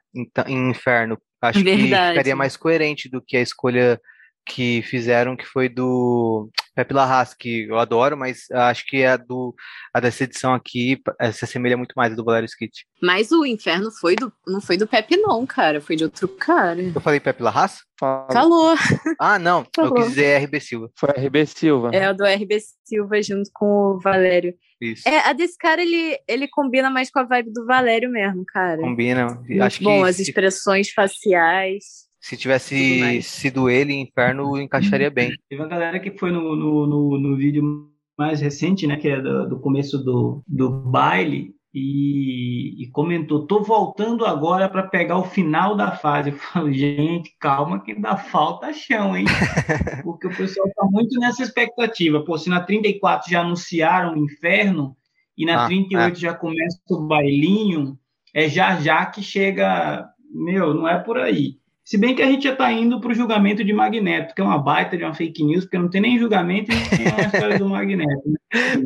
Em 0.47 0.69
Inferno. 0.69 1.17
Acho 1.41 1.63
Verdade. 1.63 1.87
que 1.87 2.09
ficaria 2.11 2.35
mais 2.35 2.57
coerente 2.57 3.09
do 3.09 3.21
que 3.21 3.37
a 3.37 3.41
escolha 3.41 3.99
que 4.45 4.81
fizeram, 4.83 5.35
que 5.35 5.45
foi 5.45 5.69
do 5.69 6.49
Pepe 6.77 6.93
Larraz, 6.93 7.33
que 7.33 7.63
eu 7.63 7.79
adoro, 7.79 8.15
mas 8.15 8.51
acho 8.51 8.85
que 8.85 9.03
a, 9.03 9.17
do, 9.17 9.55
a 9.91 9.99
dessa 9.99 10.25
edição 10.25 10.53
aqui 10.53 11.01
se 11.33 11.43
assemelha 11.43 11.75
muito 11.75 11.93
mais 11.95 12.13
à 12.13 12.15
do 12.15 12.23
Valério 12.23 12.45
Skit. 12.45 12.85
Mas 13.01 13.31
o 13.31 13.43
Inferno 13.43 13.89
foi 13.89 14.15
do, 14.15 14.31
não 14.45 14.61
foi 14.61 14.77
do 14.77 14.85
Pepe 14.85 15.17
não, 15.17 15.43
cara, 15.43 15.81
foi 15.81 15.95
de 15.95 16.03
outro 16.03 16.27
cara. 16.27 16.79
Eu 16.79 17.01
falei 17.01 17.19
Pepe 17.19 17.41
Larraz? 17.41 17.79
Calor. 17.99 18.77
Ah, 19.19 19.39
não, 19.39 19.65
Calor. 19.73 19.89
eu 19.89 19.95
quis 19.95 20.09
dizer 20.09 20.43
RB 20.43 20.59
Silva. 20.59 20.91
Foi 20.95 21.09
RB 21.09 21.47
Silva. 21.47 21.89
É, 21.91 22.11
o 22.11 22.13
do 22.13 22.23
RB 22.23 22.59
Silva 22.85 23.23
junto 23.23 23.49
com 23.51 23.65
o 23.65 23.99
Valério. 23.99 24.53
Isso. 24.79 25.09
É, 25.09 25.27
a 25.27 25.33
desse 25.33 25.57
cara, 25.57 25.81
ele, 25.81 26.19
ele 26.27 26.47
combina 26.47 26.91
mais 26.91 27.09
com 27.09 27.17
a 27.17 27.23
vibe 27.23 27.51
do 27.51 27.65
Valério 27.65 28.11
mesmo, 28.11 28.45
cara. 28.45 28.79
Combina. 28.79 29.33
Muito 29.33 29.63
acho 29.63 29.83
bom, 29.83 30.03
que 30.03 30.09
as 30.09 30.19
expressões 30.19 30.91
faciais. 30.91 32.06
Se 32.27 32.35
tivesse 32.35 33.21
sido 33.21 33.69
ele, 33.69 33.93
Inferno 33.93 34.59
encaixaria 34.59 35.09
bem. 35.09 35.31
Teve 35.47 35.61
uma 35.61 35.69
galera 35.69 35.97
que 35.97 36.11
foi 36.11 36.29
no, 36.29 36.57
no, 36.57 36.85
no, 36.85 37.17
no 37.17 37.37
vídeo 37.37 37.89
mais 38.17 38.41
recente, 38.41 38.85
né, 38.85 38.97
que 38.97 39.07
é 39.07 39.21
do, 39.21 39.47
do 39.47 39.59
começo 39.61 39.97
do, 39.97 40.43
do 40.45 40.69
baile, 40.69 41.55
e, 41.73 42.83
e, 42.83 42.91
comentou: 42.91 43.47
tô 43.47 43.63
voltando 43.63 44.25
agora 44.25 44.67
para 44.67 44.83
pegar 44.83 45.17
o 45.17 45.23
final 45.23 45.73
da 45.73 45.91
fase. 45.91 46.31
Eu 46.31 46.35
falo, 46.35 46.69
gente, 46.69 47.33
calma 47.39 47.81
que 47.81 47.93
ainda 47.93 48.17
falta 48.17 48.73
chão, 48.73 49.15
hein? 49.15 49.23
Porque 50.03 50.27
o 50.27 50.35
pessoal 50.35 50.69
tá 50.75 50.85
muito 50.85 51.17
nessa 51.21 51.43
expectativa. 51.43 52.25
Pô, 52.25 52.37
se 52.37 52.49
na 52.49 52.59
34 52.59 53.31
já 53.31 53.39
anunciaram 53.39 54.15
o 54.15 54.25
inferno 54.25 54.97
e 55.37 55.45
na 55.45 55.63
ah, 55.63 55.67
38 55.67 56.17
é. 56.17 56.19
já 56.19 56.33
começa 56.33 56.77
o 56.89 57.07
bailinho, 57.07 57.97
é 58.35 58.49
já 58.49 58.81
já 58.81 59.05
que 59.05 59.23
chega. 59.23 60.05
Meu, 60.29 60.73
não 60.73 60.85
é 60.85 60.99
por 60.99 61.17
aí. 61.17 61.57
Se 61.87 61.97
bem 61.97 62.13
que 62.13 62.21
a 62.21 62.25
gente 62.25 62.43
já 62.43 62.51
está 62.51 62.69
indo 62.69 62.99
para 62.99 63.11
o 63.11 63.15
julgamento 63.15 63.63
de 63.63 63.71
Magneto, 63.71 64.35
que 64.35 64.41
é 64.41 64.43
uma 64.43 64.61
baita 64.61 64.97
de 64.97 65.05
uma 65.05 65.13
fake 65.13 65.41
news, 65.41 65.63
porque 65.63 65.77
não 65.77 65.89
tem 65.89 66.01
nem 66.01 66.19
julgamento 66.19 66.69
e 66.69 66.75
nem 66.75 67.07
a 67.07 67.27
história 67.27 67.57
do 67.57 67.69
Magneto. 67.69 68.29
Né? 68.29 68.37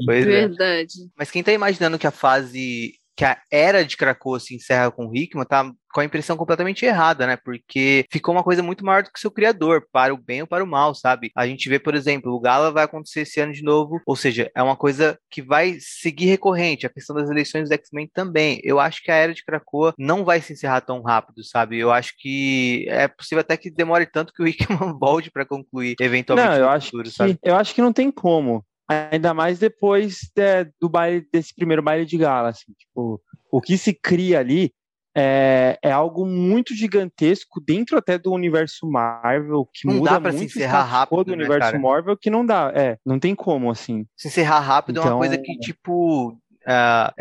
Pois 0.05 0.27
é. 0.27 0.47
Verdade. 0.47 0.93
Mas 1.17 1.31
quem 1.31 1.39
está 1.39 1.51
imaginando 1.51 1.97
que 1.97 2.05
a 2.05 2.11
fase 2.11 2.93
que 3.21 3.25
a 3.25 3.37
era 3.51 3.85
de 3.85 3.95
Krakoa 3.95 4.39
se 4.39 4.55
encerra 4.55 4.89
com 4.89 5.05
o 5.05 5.15
Hickman, 5.15 5.45
tá 5.45 5.71
com 5.93 5.99
a 5.99 6.05
impressão 6.05 6.35
completamente 6.35 6.85
errada, 6.85 7.27
né? 7.27 7.37
Porque 7.37 8.03
ficou 8.09 8.33
uma 8.33 8.43
coisa 8.43 8.63
muito 8.63 8.83
maior 8.83 9.03
do 9.03 9.11
que 9.11 9.19
seu 9.19 9.29
criador, 9.29 9.85
para 9.91 10.11
o 10.11 10.17
bem 10.17 10.41
ou 10.41 10.47
para 10.47 10.63
o 10.63 10.67
mal, 10.67 10.95
sabe? 10.95 11.29
A 11.35 11.45
gente 11.45 11.69
vê, 11.69 11.77
por 11.77 11.93
exemplo, 11.93 12.33
o 12.33 12.39
Gala 12.39 12.71
vai 12.71 12.83
acontecer 12.83 13.21
esse 13.21 13.39
ano 13.39 13.53
de 13.53 13.61
novo, 13.61 14.01
ou 14.07 14.15
seja, 14.15 14.49
é 14.55 14.63
uma 14.63 14.75
coisa 14.75 15.19
que 15.29 15.39
vai 15.39 15.77
seguir 15.79 16.25
recorrente. 16.25 16.87
A 16.87 16.89
questão 16.89 17.15
das 17.15 17.29
eleições 17.29 17.69
do 17.69 17.73
X-Men 17.75 18.09
também. 18.11 18.59
Eu 18.63 18.79
acho 18.79 19.03
que 19.03 19.11
a 19.11 19.15
era 19.15 19.35
de 19.35 19.43
Krakoa 19.43 19.93
não 19.99 20.25
vai 20.25 20.41
se 20.41 20.53
encerrar 20.53 20.81
tão 20.81 21.03
rápido, 21.03 21.43
sabe? 21.43 21.77
Eu 21.77 21.91
acho 21.91 22.13
que 22.17 22.87
é 22.89 23.07
possível 23.07 23.41
até 23.41 23.55
que 23.55 23.69
demore 23.69 24.07
tanto 24.07 24.33
que 24.33 24.41
o 24.41 24.47
Hickman 24.47 24.97
volte 24.99 25.29
para 25.29 25.45
concluir 25.45 25.95
eventualmente 25.99 26.49
não, 26.49 26.57
eu 26.57 26.69
acho 26.69 26.87
futuro, 26.87 27.03
que, 27.03 27.15
sabe? 27.15 27.37
Eu 27.43 27.55
acho 27.55 27.75
que 27.75 27.81
não 27.81 27.93
tem 27.93 28.09
como. 28.09 28.65
Ainda 29.11 29.33
mais 29.33 29.59
depois 29.59 30.19
de, 30.35 30.71
do 30.79 30.89
baile, 30.89 31.27
desse 31.31 31.53
primeiro 31.53 31.81
baile 31.81 32.05
de 32.05 32.17
gala, 32.17 32.49
assim, 32.49 32.71
tipo, 32.77 33.21
o 33.51 33.61
que 33.61 33.77
se 33.77 33.93
cria 33.93 34.39
ali 34.39 34.73
é, 35.15 35.77
é 35.81 35.91
algo 35.91 36.25
muito 36.25 36.73
gigantesco 36.73 37.59
dentro 37.59 37.97
até 37.97 38.17
do 38.17 38.31
universo 38.31 38.89
Marvel, 38.89 39.67
que 39.73 39.87
não 39.87 39.95
muda 39.95 40.11
dá 40.11 40.21
pra 40.21 40.31
muito 40.31 40.51
se 40.51 40.59
encerrar 40.59 40.83
rápido, 40.83 41.23
do 41.23 41.31
né, 41.31 41.37
universo 41.37 41.71
cara? 41.71 41.79
Marvel, 41.79 42.17
que 42.17 42.29
não 42.29 42.45
dá, 42.45 42.71
é, 42.73 42.97
não 43.05 43.19
tem 43.19 43.35
como, 43.35 43.69
assim. 43.69 44.05
Se 44.15 44.29
encerrar 44.29 44.59
rápido 44.59 44.99
então... 44.99 45.11
é 45.11 45.13
uma 45.13 45.19
coisa 45.19 45.35
então 45.35 45.45
que, 45.45 45.59
tipo, 45.59 46.37
Uh, 46.61 47.11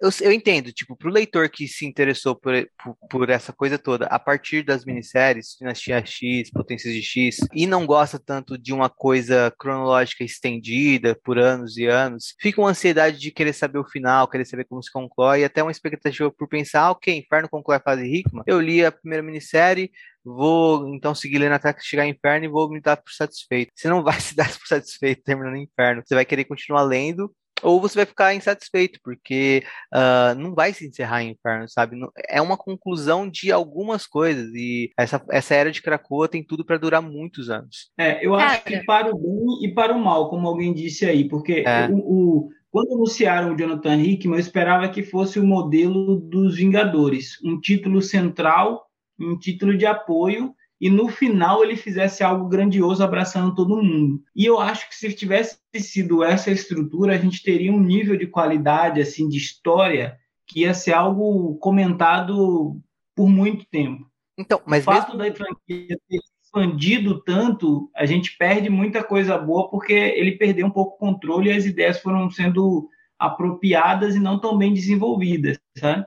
eu, 0.00 0.10
eu, 0.22 0.32
entendo, 0.32 0.72
tipo, 0.72 0.96
para 0.96 1.08
o 1.08 1.12
leitor 1.12 1.50
que 1.50 1.68
se 1.68 1.84
interessou 1.84 2.34
por, 2.34 2.54
por, 2.82 2.96
por, 3.10 3.30
essa 3.30 3.52
coisa 3.52 3.78
toda, 3.78 4.06
a 4.06 4.18
partir 4.18 4.62
das 4.62 4.86
minisséries, 4.86 5.56
Dinastia 5.58 6.04
X, 6.04 6.50
Potências 6.50 6.94
de 6.94 7.02
X, 7.02 7.38
e 7.52 7.66
não 7.66 7.84
gosta 7.84 8.18
tanto 8.18 8.56
de 8.56 8.72
uma 8.72 8.88
coisa 8.88 9.52
cronológica 9.58 10.24
estendida 10.24 11.18
por 11.22 11.38
anos 11.38 11.76
e 11.76 11.84
anos, 11.84 12.34
fica 12.40 12.60
uma 12.60 12.70
ansiedade 12.70 13.18
de 13.18 13.30
querer 13.30 13.52
saber 13.52 13.78
o 13.78 13.84
final, 13.84 14.28
querer 14.28 14.46
saber 14.46 14.64
como 14.64 14.82
se 14.82 14.90
conclui, 14.90 15.40
e 15.40 15.44
até 15.44 15.62
uma 15.62 15.72
expectativa 15.72 16.30
por 16.30 16.48
pensar, 16.48 16.84
ah, 16.84 16.90
ok, 16.92 17.14
Inferno 17.14 17.50
conclui 17.50 17.76
a 17.76 17.80
fase 17.80 18.06
Hickman, 18.06 18.44
eu 18.46 18.60
li 18.60 18.82
a 18.82 18.90
primeira 18.90 19.22
minissérie, 19.22 19.90
vou 20.24 20.88
então 20.94 21.14
seguir 21.14 21.38
lendo 21.38 21.52
até 21.52 21.74
chegar 21.80 22.06
em 22.06 22.10
Inferno 22.12 22.46
e 22.46 22.48
vou 22.48 22.68
me 22.70 22.80
dar 22.80 22.96
por 22.96 23.12
satisfeito. 23.12 23.72
Você 23.74 23.88
não 23.88 24.02
vai 24.02 24.18
se 24.20 24.34
dar 24.34 24.48
por 24.48 24.66
satisfeito 24.66 25.22
terminando 25.22 25.56
Inferno, 25.56 26.02
você 26.04 26.14
vai 26.14 26.24
querer 26.24 26.44
continuar 26.44 26.82
lendo 26.82 27.30
ou 27.62 27.80
você 27.80 27.96
vai 27.96 28.06
ficar 28.06 28.34
insatisfeito, 28.34 29.00
porque 29.02 29.62
uh, 29.94 30.38
não 30.38 30.54
vai 30.54 30.72
se 30.72 30.86
encerrar 30.86 31.22
em 31.22 31.30
inferno, 31.30 31.68
sabe? 31.68 31.96
É 32.28 32.40
uma 32.40 32.56
conclusão 32.56 33.28
de 33.28 33.50
algumas 33.50 34.06
coisas, 34.06 34.52
e 34.54 34.90
essa, 34.98 35.24
essa 35.30 35.54
era 35.54 35.70
de 35.70 35.82
Krakoa 35.82 36.28
tem 36.28 36.44
tudo 36.44 36.64
para 36.64 36.78
durar 36.78 37.02
muitos 37.02 37.50
anos. 37.50 37.90
É, 37.98 38.24
eu 38.24 38.34
acho 38.34 38.64
que 38.64 38.84
para 38.84 39.14
o 39.14 39.18
bem 39.18 39.68
e 39.68 39.74
para 39.74 39.94
o 39.94 39.98
mal, 39.98 40.28
como 40.28 40.46
alguém 40.46 40.74
disse 40.74 41.06
aí, 41.06 41.28
porque 41.28 41.64
é. 41.66 41.88
o, 41.88 41.96
o, 41.96 42.48
quando 42.70 42.94
anunciaram 42.94 43.54
o 43.54 43.56
Jonathan 43.56 43.96
Hickman, 43.96 44.36
eu 44.36 44.40
esperava 44.40 44.88
que 44.88 45.02
fosse 45.02 45.40
o 45.40 45.46
modelo 45.46 46.20
dos 46.20 46.56
Vingadores, 46.56 47.38
um 47.44 47.58
título 47.58 48.02
central, 48.02 48.84
um 49.18 49.38
título 49.38 49.76
de 49.76 49.86
apoio, 49.86 50.54
e 50.80 50.90
no 50.90 51.08
final 51.08 51.62
ele 51.62 51.76
fizesse 51.76 52.22
algo 52.22 52.48
grandioso 52.48 53.02
abraçando 53.02 53.54
todo 53.54 53.82
mundo. 53.82 54.22
E 54.34 54.44
eu 54.44 54.60
acho 54.60 54.88
que 54.88 54.94
se 54.94 55.12
tivesse 55.12 55.58
sido 55.74 56.22
essa 56.22 56.50
estrutura, 56.50 57.14
a 57.14 57.18
gente 57.18 57.42
teria 57.42 57.72
um 57.72 57.80
nível 57.80 58.16
de 58.16 58.26
qualidade 58.26 59.00
assim 59.00 59.28
de 59.28 59.38
história 59.38 60.18
que 60.46 60.60
ia 60.60 60.74
ser 60.74 60.92
algo 60.92 61.56
comentado 61.56 62.80
por 63.14 63.28
muito 63.28 63.66
tempo. 63.66 64.06
Então, 64.38 64.60
mas 64.66 64.82
o 64.82 64.84
fato 64.84 65.16
mesmo... 65.16 65.32
da 65.32 65.36
franquia 65.36 65.98
ter 66.08 66.20
expandido 66.42 67.22
tanto, 67.22 67.90
a 67.94 68.06
gente 68.06 68.36
perde 68.36 68.68
muita 68.68 69.02
coisa 69.02 69.36
boa 69.36 69.68
porque 69.68 69.92
ele 69.92 70.32
perdeu 70.32 70.66
um 70.66 70.70
pouco 70.70 70.94
o 70.94 70.98
controle 70.98 71.50
e 71.50 71.52
as 71.52 71.64
ideias 71.64 72.00
foram 72.00 72.30
sendo 72.30 72.88
apropriadas 73.18 74.14
e 74.14 74.20
não 74.20 74.38
tão 74.38 74.56
bem 74.56 74.72
desenvolvidas, 74.72 75.58
sabe? 75.76 76.06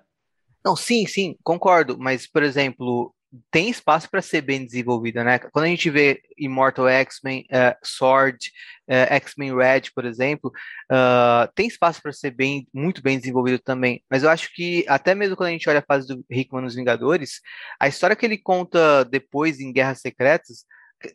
Não, 0.64 0.76
sim, 0.76 1.06
sim, 1.08 1.36
concordo. 1.44 1.98
Mas, 1.98 2.28
por 2.28 2.44
exemplo, 2.44 3.14
tem 3.52 3.70
espaço 3.70 4.10
para 4.10 4.22
ser 4.22 4.42
bem 4.42 4.66
desenvolvida, 4.66 5.24
né? 5.24 5.40
Quando 5.40 5.66
a 5.66 5.68
gente 5.68 5.90
vê 5.90 6.22
Immortal 6.38 6.88
X-Men, 6.88 7.46
uh, 7.52 7.76
Sword, 7.84 8.52
uh, 8.88 9.14
X-Men 9.14 9.56
Red, 9.56 9.92
por 9.94 10.06
exemplo, 10.06 10.52
uh, 10.92 11.52
tem 11.54 11.68
espaço 11.68 12.02
para 12.02 12.12
ser 12.12 12.32
bem, 12.32 12.68
muito 12.74 13.02
bem 13.02 13.20
desenvolvido 13.20 13.60
também. 13.60 14.04
Mas 14.10 14.24
eu 14.24 14.30
acho 14.30 14.54
que 14.54 14.84
até 14.88 15.14
mesmo 15.14 15.36
quando 15.36 15.50
a 15.50 15.52
gente 15.52 15.70
olha 15.70 15.80
a 15.80 15.86
fase 15.86 16.08
do 16.08 16.26
Hickman 16.30 16.64
nos 16.64 16.76
Vingadores, 16.76 17.42
a 17.80 17.88
história 17.88 18.16
que 18.16 18.26
ele 18.26 18.38
conta 18.38 19.06
depois 19.06 19.60
em 19.60 19.72
Guerras 19.72 20.02
Secretas 20.02 20.66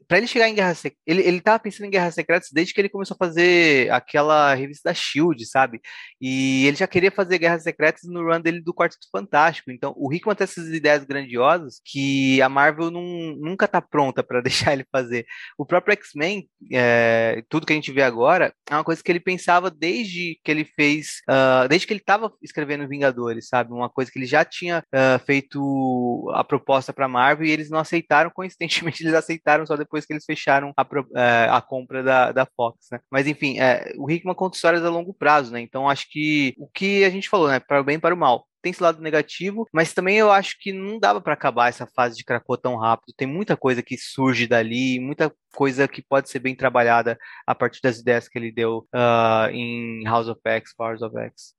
para 0.09 0.19
ele 0.19 0.27
chegar 0.27 0.49
em 0.49 0.55
Guerra 0.55 0.75
Secreta, 0.75 1.03
ele, 1.07 1.23
ele 1.23 1.41
tava 1.41 1.59
pensando 1.59 1.87
em 1.87 1.91
Guerras 1.91 2.15
Secretas 2.15 2.49
desde 2.53 2.73
que 2.73 2.81
ele 2.81 2.89
começou 2.89 3.15
a 3.15 3.25
fazer 3.25 3.91
aquela 3.93 4.55
revista 4.55 4.89
da 4.89 4.95
Shield, 4.95 5.45
sabe? 5.47 5.81
E 6.21 6.67
ele 6.67 6.77
já 6.77 6.87
queria 6.87 7.11
fazer 7.11 7.39
Guerras 7.39 7.63
Secretas 7.63 8.03
no 8.05 8.23
run 8.23 8.41
dele 8.41 8.61
do 8.61 8.73
Quarteto 8.73 9.07
Fantástico. 9.13 9.71
Então, 9.71 9.93
o 9.97 10.13
Hickman 10.13 10.35
tem 10.35 10.45
essas 10.45 10.69
ideias 10.69 11.05
grandiosas 11.05 11.81
que 11.85 12.41
a 12.41 12.49
Marvel 12.49 12.91
não, 12.91 13.03
nunca 13.37 13.69
tá 13.69 13.81
pronta 13.81 14.23
para 14.23 14.41
deixar 14.43 14.73
ele 14.73 14.87
fazer. 14.91 15.27
O 15.59 15.67
próprio 15.67 15.93
X-Men, 15.93 16.49
é, 16.73 17.43
tudo 17.49 17.67
que 17.67 17.73
a 17.73 17.77
gente 17.77 17.93
vê 17.93 18.03
agora, 18.03 18.55
é 18.71 18.75
uma 18.75 18.85
coisa 18.85 19.03
que 19.03 19.13
ele 19.13 19.21
pensava 19.21 19.71
desde 19.71 20.41
que 20.43 20.51
ele 20.51 20.65
fez, 20.65 21.21
uh, 21.29 21.69
desde 21.69 21.87
que 21.87 21.93
ele 21.93 22.01
tava 22.01 22.33
escrevendo 22.43 22.89
Vingadores, 22.89 23.49
sabe? 23.49 23.73
Uma 23.73 23.91
coisa 23.91 24.11
que 24.11 24.19
ele 24.19 24.27
já 24.27 24.45
tinha 24.45 24.83
uh, 24.95 25.19
feito 25.25 26.31
a 26.35 26.43
proposta 26.43 26.93
para 26.93 27.09
Marvel 27.09 27.47
e 27.47 27.51
eles 27.51 27.69
não 27.69 27.79
aceitaram, 27.79 28.31
coincidentemente 28.31 29.03
eles 29.05 29.15
aceitaram 29.15 29.67
só 29.67 29.74
depois 29.77 30.05
que 30.05 30.13
eles 30.13 30.25
fecharam 30.25 30.73
a, 30.77 30.87
é, 31.17 31.49
a 31.51 31.61
compra 31.61 32.03
da, 32.03 32.33
da 32.33 32.47
Fox, 32.57 32.87
né? 32.91 33.01
Mas 33.11 33.27
enfim, 33.27 33.59
é, 33.59 33.93
o 33.97 34.11
Hickman 34.11 34.35
conta 34.35 34.57
histórias 34.57 34.85
a 34.85 34.91
longo 34.91 35.15
prazo, 35.15 35.53
né? 35.53 35.61
Então 35.61 35.89
acho 35.89 36.07
que 36.11 36.55
o 36.59 36.69
que 36.69 37.05
a 37.05 37.11
gente 37.11 37.29
falou, 37.29 37.49
né? 37.49 37.61
Para 37.61 37.81
o 37.81 37.85
bem 37.85 37.97
e 37.97 38.01
para 38.01 38.15
o 38.15 38.19
mal 38.19 38.47
tem 38.65 38.71
esse 38.71 38.83
lado 38.83 39.03
negativo, 39.03 39.69
mas 39.71 39.93
também 39.93 40.17
eu 40.17 40.33
acho 40.33 40.57
que 40.59 40.73
não 40.73 40.99
dava 40.99 41.21
para 41.21 41.35
acabar 41.35 41.69
essa 41.69 41.87
fase 41.87 42.17
de 42.17 42.25
Krakoa 42.25 42.57
tão 42.57 42.77
rápido. 42.77 43.13
Tem 43.15 43.29
muita 43.29 43.59
coisa 43.59 43.83
que 43.83 43.99
surge 43.99 44.47
dali, 44.47 44.99
muita 44.99 45.31
coisa 45.55 45.87
que 45.87 46.01
pode 46.01 46.31
ser 46.31 46.39
bem 46.39 46.55
trabalhada 46.55 47.19
a 47.47 47.55
partir 47.55 47.83
das 47.83 47.99
ideias 47.99 48.27
que 48.27 48.39
ele 48.39 48.51
deu 48.51 48.89
uh, 48.95 49.51
em 49.53 50.03
House 50.05 50.29
of 50.29 50.41
X, 50.43 50.75
Powers 50.75 51.03
of 51.03 51.15
X. 51.15 51.55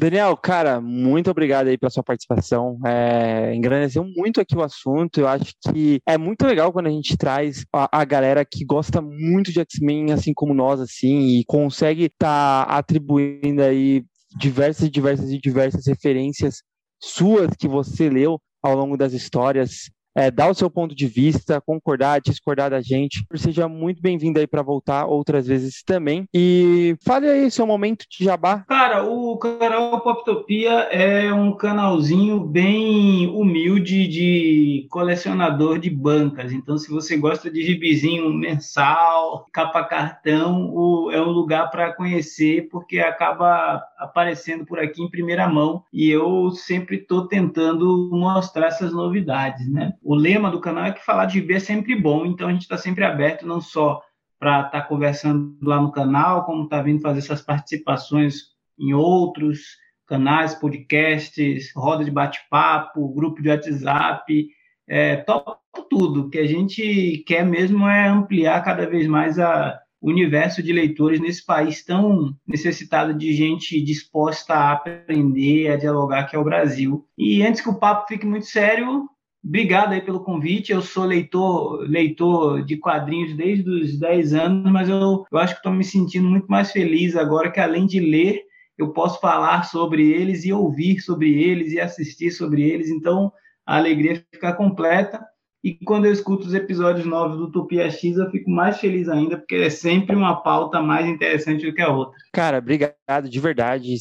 Daniel, 0.00 0.34
cara, 0.34 0.80
muito 0.80 1.30
obrigado 1.30 1.68
aí 1.68 1.76
pela 1.76 1.90
sua 1.90 2.02
participação. 2.02 2.78
É, 2.86 3.54
engrandeceu 3.54 4.02
muito 4.02 4.40
aqui 4.40 4.56
o 4.56 4.62
assunto. 4.62 5.20
Eu 5.20 5.28
acho 5.28 5.52
que 5.60 6.00
é 6.06 6.16
muito 6.16 6.46
legal 6.46 6.72
quando 6.72 6.86
a 6.86 6.90
gente 6.90 7.18
traz 7.18 7.66
a, 7.70 8.00
a 8.00 8.02
galera 8.06 8.42
que 8.42 8.64
gosta 8.64 9.02
muito 9.02 9.52
de 9.52 9.60
X-Men, 9.60 10.10
assim 10.12 10.32
como 10.32 10.54
nós, 10.54 10.80
assim, 10.80 11.38
e 11.38 11.44
consegue 11.44 12.04
estar 12.04 12.64
tá 12.64 12.78
atribuindo 12.78 13.62
aí 13.62 14.02
diversas 14.38 14.86
e 14.86 14.90
diversas 14.90 15.30
e 15.32 15.38
diversas 15.38 15.86
referências 15.86 16.62
suas 16.98 17.50
que 17.54 17.68
você 17.68 18.08
leu 18.08 18.40
ao 18.62 18.74
longo 18.74 18.96
das 18.96 19.12
histórias 19.12 19.90
é, 20.14 20.30
dar 20.30 20.50
o 20.50 20.54
seu 20.54 20.70
ponto 20.70 20.94
de 20.94 21.06
vista, 21.06 21.60
concordar, 21.60 22.20
discordar 22.20 22.70
da 22.70 22.80
gente. 22.80 23.24
Seja 23.34 23.68
muito 23.68 24.02
bem-vindo 24.02 24.38
aí 24.38 24.46
para 24.46 24.62
voltar 24.62 25.06
outras 25.06 25.46
vezes 25.46 25.82
também. 25.84 26.26
E 26.34 26.96
fale 27.04 27.28
aí 27.28 27.50
seu 27.50 27.66
momento 27.66 28.04
de 28.10 28.24
jabá. 28.24 28.64
Cara, 28.68 29.04
o 29.04 29.36
canal 29.38 30.00
Poptopia 30.00 30.70
é 30.90 31.32
um 31.32 31.52
canalzinho 31.52 32.40
bem 32.40 33.28
humilde 33.28 34.08
de 34.08 34.86
colecionador 34.90 35.78
de 35.78 35.90
bancas. 35.90 36.52
Então, 36.52 36.76
se 36.76 36.90
você 36.90 37.16
gosta 37.16 37.50
de 37.50 37.62
gibizinho 37.62 38.32
mensal, 38.32 39.46
capa 39.52 39.84
cartão, 39.84 40.70
o, 40.72 41.10
é 41.10 41.20
um 41.20 41.30
lugar 41.30 41.70
para 41.70 41.92
conhecer, 41.92 42.68
porque 42.70 42.98
acaba 42.98 43.82
aparecendo 43.98 44.64
por 44.64 44.78
aqui 44.78 45.02
em 45.02 45.10
primeira 45.10 45.48
mão. 45.48 45.84
E 45.92 46.08
eu 46.10 46.50
sempre 46.50 46.96
estou 46.96 47.26
tentando 47.26 48.10
mostrar 48.12 48.68
essas 48.68 48.92
novidades, 48.92 49.70
né? 49.70 49.94
O 50.02 50.14
lema 50.14 50.50
do 50.50 50.60
canal 50.60 50.86
é 50.86 50.92
que 50.92 51.04
falar 51.04 51.26
de 51.26 51.34
gibi 51.34 51.54
é 51.54 51.60
sempre 51.60 51.94
bom, 51.94 52.24
então 52.26 52.48
a 52.48 52.52
gente 52.52 52.62
está 52.62 52.76
sempre 52.76 53.04
aberto 53.04 53.46
não 53.46 53.60
só 53.60 54.00
para 54.38 54.66
estar 54.66 54.70
tá 54.70 54.82
conversando 54.82 55.56
lá 55.62 55.80
no 55.80 55.92
canal, 55.92 56.44
como 56.44 56.64
está 56.64 56.80
vindo 56.80 57.02
fazer 57.02 57.18
essas 57.18 57.42
participações 57.42 58.50
em 58.78 58.94
outros 58.94 59.60
canais, 60.06 60.54
podcasts, 60.54 61.70
roda 61.76 62.04
de 62.04 62.10
bate-papo, 62.10 63.14
grupo 63.14 63.42
de 63.42 63.48
WhatsApp, 63.50 64.48
é, 64.88 65.16
topo 65.16 65.60
tudo. 65.88 66.22
O 66.22 66.30
que 66.30 66.38
a 66.38 66.46
gente 66.46 67.22
quer 67.26 67.44
mesmo 67.44 67.86
é 67.86 68.08
ampliar 68.08 68.64
cada 68.64 68.88
vez 68.88 69.06
mais 69.06 69.38
a, 69.38 69.78
o 70.00 70.10
universo 70.10 70.62
de 70.62 70.72
leitores 70.72 71.20
nesse 71.20 71.44
país 71.44 71.84
tão 71.84 72.34
necessitado 72.44 73.14
de 73.14 73.32
gente 73.34 73.80
disposta 73.82 74.54
a 74.54 74.72
aprender, 74.72 75.68
a 75.68 75.76
dialogar, 75.76 76.24
que 76.24 76.34
é 76.34 76.38
o 76.38 76.44
Brasil. 76.44 77.06
E 77.16 77.42
antes 77.42 77.60
que 77.60 77.68
o 77.68 77.78
papo 77.78 78.08
fique 78.08 78.26
muito 78.26 78.46
sério, 78.46 79.08
Obrigado 79.42 79.92
aí 79.92 80.02
pelo 80.02 80.22
convite. 80.22 80.70
Eu 80.70 80.82
sou 80.82 81.04
leitor, 81.04 81.80
leitor 81.88 82.62
de 82.64 82.76
quadrinhos 82.76 83.34
desde 83.34 83.68
os 83.70 83.98
10 83.98 84.34
anos, 84.34 84.70
mas 84.70 84.88
eu, 84.88 85.24
eu 85.30 85.38
acho 85.38 85.54
que 85.54 85.60
estou 85.60 85.72
me 85.72 85.84
sentindo 85.84 86.28
muito 86.28 86.46
mais 86.46 86.70
feliz 86.70 87.16
agora 87.16 87.50
que, 87.50 87.58
além 87.58 87.86
de 87.86 88.00
ler, 88.00 88.42
eu 88.76 88.92
posso 88.92 89.20
falar 89.20 89.64
sobre 89.64 90.10
eles 90.10 90.44
e 90.44 90.52
ouvir 90.52 91.00
sobre 91.00 91.42
eles 91.42 91.72
e 91.72 91.80
assistir 91.80 92.30
sobre 92.30 92.62
eles. 92.62 92.90
Então, 92.90 93.32
a 93.66 93.76
alegria 93.76 94.22
fica 94.32 94.52
completa. 94.52 95.24
E 95.62 95.74
quando 95.84 96.06
eu 96.06 96.12
escuto 96.12 96.46
os 96.46 96.54
episódios 96.54 97.04
novos 97.04 97.36
do 97.36 97.44
Utopia 97.44 97.90
X, 97.90 98.16
eu 98.16 98.30
fico 98.30 98.50
mais 98.50 98.78
feliz 98.78 99.08
ainda, 99.08 99.36
porque 99.36 99.56
é 99.56 99.70
sempre 99.70 100.16
uma 100.16 100.42
pauta 100.42 100.80
mais 100.80 101.06
interessante 101.06 101.66
do 101.66 101.74
que 101.74 101.82
a 101.82 101.92
outra. 101.92 102.16
Cara, 102.32 102.58
obrigado 102.58 103.28
de 103.28 103.40
verdade. 103.40 103.96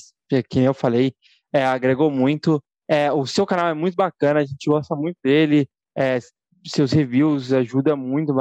Que 0.49 0.59
eu 0.59 0.73
falei, 0.73 1.13
é, 1.53 1.65
agregou 1.65 2.09
muito. 2.09 2.61
É, 2.89 3.11
o 3.11 3.25
seu 3.25 3.45
canal 3.45 3.67
é 3.67 3.73
muito 3.73 3.95
bacana, 3.95 4.39
a 4.39 4.45
gente 4.45 4.67
gosta 4.67 4.95
muito 4.95 5.17
dele. 5.23 5.67
É, 5.95 6.19
seus 6.65 6.91
reviews 6.91 7.53
ajudam 7.53 7.95
muito, 7.95 8.33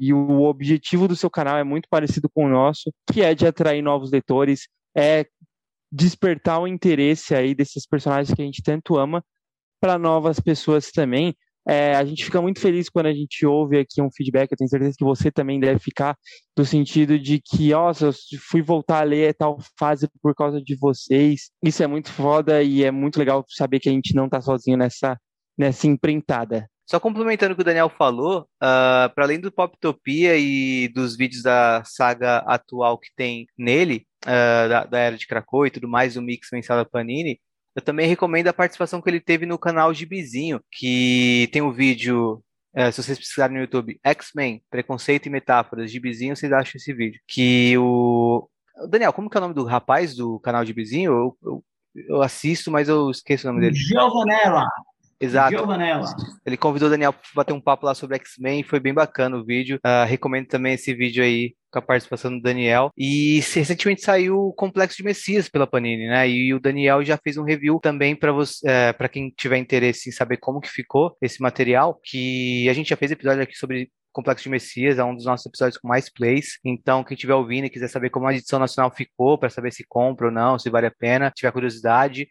e 0.00 0.12
o 0.12 0.42
objetivo 0.42 1.08
do 1.08 1.16
seu 1.16 1.28
canal 1.28 1.58
é 1.58 1.64
muito 1.64 1.88
parecido 1.90 2.28
com 2.28 2.46
o 2.46 2.48
nosso, 2.48 2.92
que 3.12 3.22
é 3.22 3.34
de 3.34 3.46
atrair 3.46 3.82
novos 3.82 4.10
leitores, 4.10 4.68
é 4.96 5.26
despertar 5.90 6.60
o 6.60 6.68
interesse 6.68 7.34
aí 7.34 7.54
desses 7.54 7.86
personagens 7.86 8.34
que 8.34 8.40
a 8.40 8.44
gente 8.44 8.62
tanto 8.62 8.96
ama 8.96 9.22
para 9.80 9.98
novas 9.98 10.38
pessoas 10.40 10.90
também. 10.90 11.34
É, 11.68 11.94
a 11.94 12.02
gente 12.02 12.24
fica 12.24 12.40
muito 12.40 12.60
feliz 12.60 12.88
quando 12.88 13.06
a 13.06 13.12
gente 13.12 13.44
ouve 13.44 13.78
aqui 13.78 14.00
um 14.00 14.10
feedback, 14.10 14.50
eu 14.50 14.56
tenho 14.56 14.70
certeza 14.70 14.96
que 14.96 15.04
você 15.04 15.30
também 15.30 15.60
deve 15.60 15.78
ficar, 15.78 16.16
no 16.56 16.64
sentido 16.64 17.18
de 17.18 17.38
que, 17.38 17.72
nossa, 17.72 18.06
eu 18.06 18.12
fui 18.40 18.62
voltar 18.62 19.00
a 19.00 19.04
ler 19.04 19.34
tal 19.34 19.58
fase 19.78 20.08
por 20.22 20.34
causa 20.34 20.62
de 20.62 20.74
vocês. 20.76 21.50
Isso 21.62 21.82
é 21.82 21.86
muito 21.86 22.10
foda 22.10 22.62
e 22.62 22.84
é 22.84 22.90
muito 22.90 23.18
legal 23.18 23.44
saber 23.48 23.80
que 23.80 23.88
a 23.90 23.92
gente 23.92 24.14
não 24.14 24.24
está 24.24 24.40
sozinho 24.40 24.78
nessa, 24.78 25.18
nessa 25.58 25.86
empreitada. 25.86 26.66
Só 26.90 26.98
complementando 26.98 27.52
o 27.52 27.54
que 27.54 27.60
o 27.60 27.64
Daniel 27.64 27.90
falou, 27.90 28.40
uh, 28.40 29.12
para 29.14 29.24
além 29.24 29.38
do 29.38 29.52
Poptopia 29.52 30.38
e 30.38 30.88
dos 30.88 31.18
vídeos 31.18 31.42
da 31.42 31.82
saga 31.84 32.38
atual 32.46 32.96
que 32.96 33.10
tem 33.14 33.46
nele, 33.58 34.06
uh, 34.24 34.68
da, 34.70 34.84
da, 34.84 34.98
Era 34.98 35.18
de 35.18 35.26
Krakow 35.26 35.66
e 35.66 35.70
tudo 35.70 35.86
mais, 35.86 36.16
o 36.16 36.22
mix 36.22 36.48
mensal 36.50 36.78
da 36.78 36.86
Panini, 36.86 37.38
eu 37.78 37.82
também 37.82 38.08
recomendo 38.08 38.48
a 38.48 38.52
participação 38.52 39.00
que 39.00 39.08
ele 39.08 39.20
teve 39.20 39.46
no 39.46 39.56
canal 39.56 39.94
Gibizinho, 39.94 40.60
que 40.72 41.48
tem 41.52 41.62
o 41.62 41.68
um 41.68 41.72
vídeo 41.72 42.42
é, 42.74 42.90
se 42.90 43.00
vocês 43.00 43.16
pesquisarem 43.16 43.56
no 43.56 43.62
YouTube, 43.62 44.00
X-Men, 44.04 44.60
Preconceito 44.68 45.26
e 45.26 45.30
Metáforas, 45.30 45.90
Gibizinho, 45.90 46.34
vocês 46.34 46.52
acham 46.52 46.72
esse 46.76 46.92
vídeo. 46.92 47.20
Que 47.26 47.78
o. 47.78 48.48
Daniel, 48.90 49.12
como 49.12 49.30
que 49.30 49.36
é 49.36 49.38
o 49.38 49.42
nome 49.42 49.54
do 49.54 49.64
rapaz 49.64 50.16
do 50.16 50.40
canal 50.40 50.64
Gibizinho? 50.64 51.12
Eu, 51.12 51.38
eu, 51.42 51.64
eu 52.08 52.22
assisto, 52.22 52.68
mas 52.68 52.88
eu 52.88 53.10
esqueço 53.10 53.46
o 53.46 53.52
nome 53.52 53.64
dele. 53.64 53.76
Giovanella. 53.76 54.66
Exato. 55.20 55.52
Ele 56.46 56.56
convidou 56.56 56.88
o 56.88 56.90
Daniel 56.90 57.12
para 57.12 57.22
bater 57.34 57.52
um 57.52 57.60
papo 57.60 57.86
lá 57.86 57.94
sobre 57.94 58.16
X-Men, 58.16 58.62
foi 58.62 58.78
bem 58.78 58.94
bacana 58.94 59.36
o 59.36 59.44
vídeo. 59.44 59.78
Uh, 59.84 60.06
recomendo 60.06 60.46
também 60.46 60.74
esse 60.74 60.94
vídeo 60.94 61.22
aí 61.24 61.54
com 61.70 61.78
a 61.78 61.82
participação 61.82 62.30
do 62.30 62.40
Daniel. 62.40 62.90
E 62.96 63.40
recentemente 63.40 64.02
saiu 64.02 64.38
o 64.38 64.52
Complexo 64.52 64.96
de 64.96 65.04
Messias 65.04 65.48
pela 65.48 65.66
Panini, 65.66 66.06
né? 66.06 66.28
E 66.28 66.54
o 66.54 66.60
Daniel 66.60 67.04
já 67.04 67.16
fez 67.16 67.36
um 67.36 67.44
review 67.44 67.78
também 67.80 68.14
para 68.14 68.32
você, 68.32 68.66
é, 68.68 68.92
para 68.92 69.08
quem 69.08 69.30
tiver 69.36 69.58
interesse 69.58 70.08
em 70.08 70.12
saber 70.12 70.38
como 70.38 70.60
que 70.60 70.70
ficou 70.70 71.16
esse 71.20 71.42
material, 71.42 72.00
que 72.02 72.68
a 72.68 72.72
gente 72.72 72.88
já 72.88 72.96
fez 72.96 73.10
episódio 73.10 73.42
aqui 73.42 73.56
sobre 73.56 73.90
Complexo 74.12 74.44
de 74.44 74.50
Messias, 74.50 74.98
é 74.98 75.04
um 75.04 75.14
dos 75.14 75.26
nossos 75.26 75.46
episódios 75.46 75.78
com 75.78 75.86
mais 75.86 76.10
plays. 76.10 76.58
Então, 76.64 77.04
quem 77.04 77.14
estiver 77.14 77.34
ouvindo 77.34 77.66
e 77.66 77.70
quiser 77.70 77.88
saber 77.88 78.10
como 78.10 78.26
a 78.26 78.34
edição 78.34 78.58
nacional 78.58 78.90
ficou, 78.90 79.38
para 79.38 79.50
saber 79.50 79.72
se 79.72 79.84
compra 79.86 80.26
ou 80.26 80.32
não, 80.32 80.58
se 80.58 80.70
vale 80.70 80.86
a 80.86 80.90
pena, 80.90 81.30
tiver 81.30 81.52
curiosidade, 81.52 82.26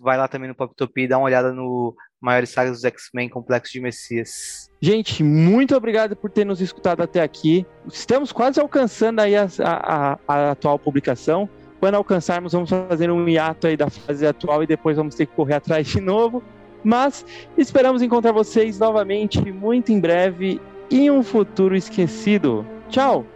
vai 0.00 0.16
lá 0.16 0.28
também 0.28 0.48
no 0.48 0.54
Poptopia 0.54 1.04
e 1.04 1.08
dá 1.08 1.18
uma 1.18 1.26
olhada 1.26 1.52
no 1.52 1.94
Maiores 2.20 2.50
Sagas 2.50 2.72
dos 2.72 2.84
X-Men 2.84 3.28
Complexo 3.28 3.72
de 3.72 3.80
Messias. 3.80 4.70
Gente, 4.80 5.22
muito 5.22 5.76
obrigado 5.76 6.16
por 6.16 6.30
ter 6.30 6.44
nos 6.44 6.60
escutado 6.60 7.02
até 7.02 7.22
aqui. 7.22 7.66
Estamos 7.86 8.32
quase 8.32 8.60
alcançando 8.60 9.20
aí 9.20 9.36
a, 9.36 9.46
a, 9.62 10.18
a 10.26 10.50
atual 10.52 10.78
publicação. 10.78 11.48
Quando 11.78 11.94
alcançarmos, 11.94 12.52
vamos 12.52 12.70
fazer 12.70 13.10
um 13.10 13.28
hiato 13.28 13.66
aí 13.66 13.76
da 13.76 13.90
fase 13.90 14.26
atual 14.26 14.62
e 14.62 14.66
depois 14.66 14.96
vamos 14.96 15.14
ter 15.14 15.26
que 15.26 15.34
correr 15.34 15.54
atrás 15.54 15.86
de 15.86 16.00
novo. 16.00 16.42
Mas 16.82 17.24
esperamos 17.56 18.02
encontrar 18.02 18.32
vocês 18.32 18.78
novamente 18.78 19.40
muito 19.52 19.92
em 19.92 20.00
breve 20.00 20.60
em 20.90 21.10
um 21.10 21.22
futuro 21.22 21.76
esquecido. 21.76 22.66
Tchau! 22.88 23.26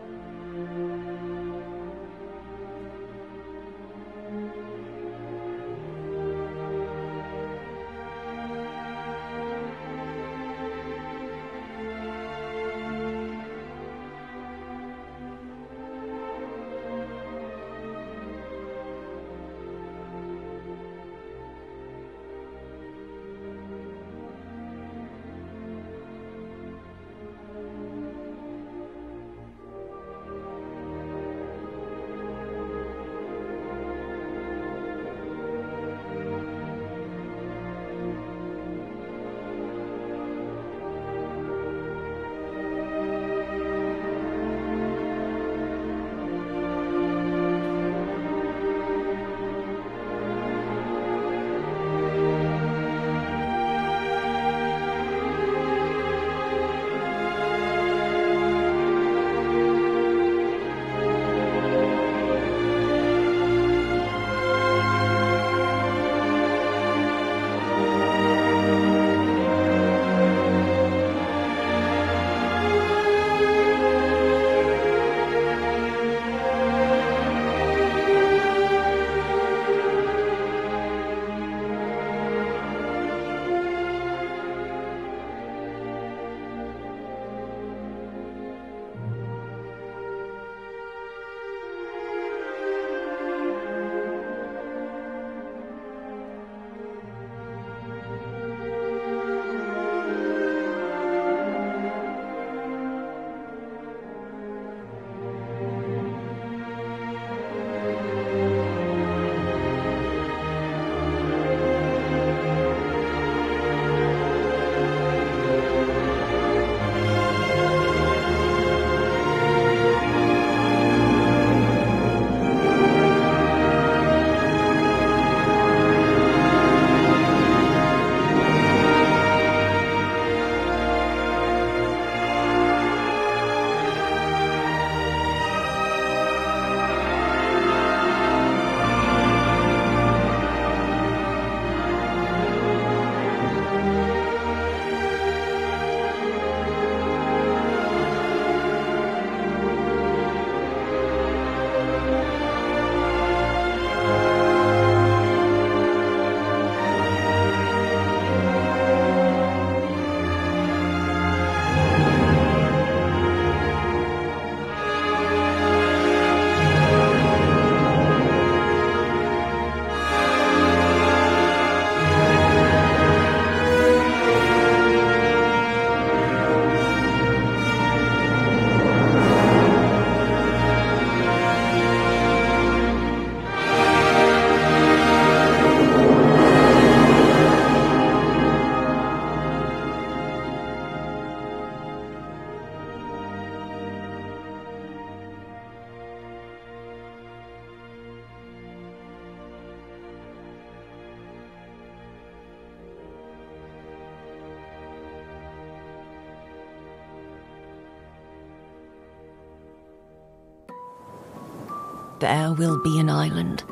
There 212.20 212.52
will 212.52 212.78
be 212.78 212.98
an 212.98 213.08
island. 213.08 213.64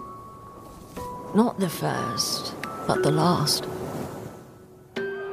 Not 1.35 1.61
the 1.61 1.69
first, 1.69 2.55
but 2.87 3.03
the 3.03 3.11
last. 3.11 3.67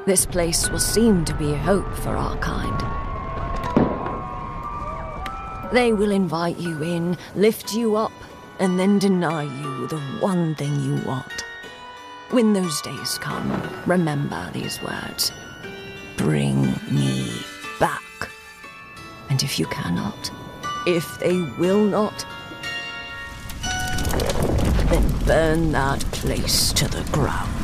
This 0.05 0.25
place 0.25 0.69
will 0.69 0.79
seem 0.79 1.23
to 1.25 1.33
be 1.33 1.53
a 1.53 1.57
hope 1.57 1.91
for 1.95 2.09
our 2.09 2.37
kind. 2.37 2.79
They 5.73 5.93
will 5.93 6.11
invite 6.11 6.57
you 6.57 6.83
in, 6.83 7.17
lift 7.35 7.73
you 7.73 7.95
up, 7.95 8.11
and 8.59 8.77
then 8.79 8.99
deny 8.99 9.43
you 9.43 9.87
the 9.87 9.99
one 10.19 10.55
thing 10.55 10.79
you 10.81 11.01
want. 11.05 11.45
When 12.31 12.53
those 12.53 12.81
days 12.81 13.17
come, 13.17 13.49
remember 13.85 14.51
these 14.51 14.81
words 14.81 15.31
Bring 16.17 16.73
me 16.91 17.29
back. 17.79 18.01
And 19.29 19.41
if 19.41 19.59
you 19.59 19.65
cannot, 19.67 20.31
if 20.85 21.19
they 21.19 21.41
will 21.57 21.83
not, 21.83 22.25
burn 25.25 25.71
that 25.71 25.99
place 26.11 26.71
to 26.71 26.87
the 26.87 27.03
ground. 27.11 27.54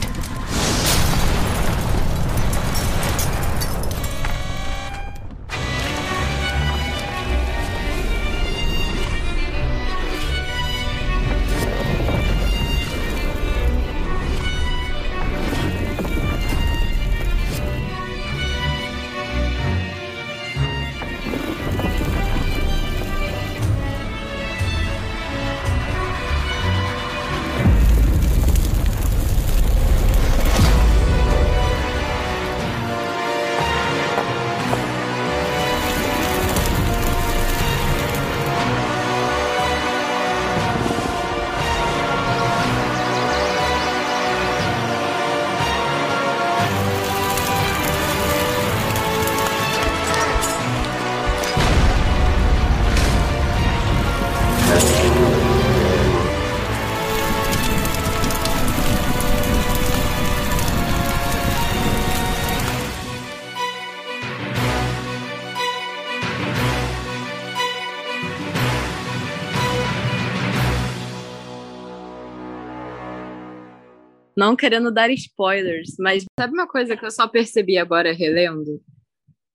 Não 74.41 74.55
querendo 74.55 74.89
dar 74.89 75.11
spoilers, 75.11 75.97
mas 75.99 76.25
sabe 76.39 76.53
uma 76.55 76.67
coisa 76.67 76.97
que 76.97 77.05
eu 77.05 77.11
só 77.11 77.27
percebi 77.27 77.77
agora 77.77 78.11
relendo? 78.11 78.83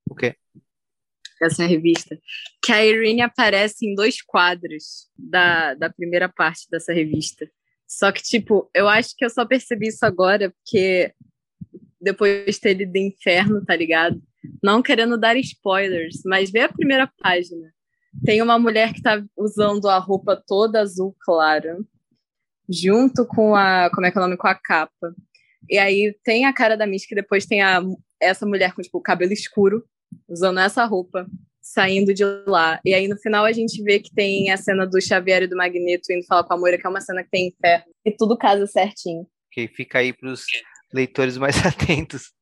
O 0.08 0.14
quê? 0.14 0.36
Essa 1.42 1.66
revista. 1.66 2.16
Que 2.64 2.70
a 2.70 2.86
Irene 2.86 3.20
aparece 3.20 3.84
em 3.84 3.96
dois 3.96 4.22
quadros 4.22 5.08
da, 5.18 5.74
da 5.74 5.90
primeira 5.90 6.28
parte 6.28 6.70
dessa 6.70 6.92
revista. 6.92 7.50
Só 7.84 8.12
que, 8.12 8.22
tipo, 8.22 8.70
eu 8.72 8.88
acho 8.88 9.16
que 9.16 9.24
eu 9.24 9.30
só 9.30 9.44
percebi 9.44 9.88
isso 9.88 10.06
agora 10.06 10.50
porque 10.50 11.12
depois 12.00 12.54
de 12.54 12.60
ter 12.60 12.74
lido 12.74 12.96
Inferno, 12.96 13.64
tá 13.64 13.74
ligado? 13.74 14.22
Não 14.62 14.84
querendo 14.84 15.18
dar 15.18 15.36
spoilers, 15.36 16.22
mas 16.24 16.48
vê 16.48 16.60
a 16.60 16.72
primeira 16.72 17.10
página. 17.18 17.74
Tem 18.24 18.40
uma 18.40 18.56
mulher 18.56 18.94
que 18.94 19.02
tá 19.02 19.20
usando 19.36 19.88
a 19.88 19.98
roupa 19.98 20.40
toda 20.46 20.80
azul 20.80 21.12
clara 21.24 21.76
junto 22.68 23.26
com 23.26 23.54
a, 23.54 23.90
como 23.92 24.06
é 24.06 24.10
que 24.10 24.18
é 24.18 24.20
o 24.20 24.24
nome, 24.24 24.36
com 24.36 24.46
a 24.46 24.54
capa. 24.54 25.14
E 25.68 25.78
aí 25.78 26.16
tem 26.24 26.44
a 26.44 26.52
cara 26.52 26.76
da 26.76 26.86
Mística 26.86 27.14
e 27.14 27.22
depois 27.22 27.46
tem 27.46 27.62
a, 27.62 27.82
essa 28.20 28.46
mulher 28.46 28.72
com, 28.72 28.82
tipo, 28.82 29.00
cabelo 29.00 29.32
escuro, 29.32 29.84
usando 30.28 30.60
essa 30.60 30.84
roupa, 30.84 31.26
saindo 31.60 32.14
de 32.14 32.24
lá. 32.46 32.80
E 32.84 32.94
aí 32.94 33.08
no 33.08 33.16
final 33.18 33.44
a 33.44 33.52
gente 33.52 33.82
vê 33.82 33.98
que 33.98 34.14
tem 34.14 34.50
a 34.50 34.56
cena 34.56 34.86
do 34.86 35.00
Xavier 35.00 35.42
e 35.42 35.46
do 35.46 35.56
Magneto 35.56 36.12
indo 36.12 36.26
falar 36.26 36.44
com 36.44 36.54
a 36.54 36.58
Moira, 36.58 36.78
que 36.78 36.86
é 36.86 36.90
uma 36.90 37.00
cena 37.00 37.24
que 37.24 37.30
tem 37.30 37.48
inferno. 37.48 37.86
E 38.04 38.12
tudo 38.12 38.38
casa 38.38 38.66
certinho. 38.66 39.26
Que 39.50 39.66
fica 39.68 39.98
aí 39.98 40.12
pros 40.12 40.44
leitores 40.92 41.36
mais 41.36 41.56
atentos. 41.66 42.32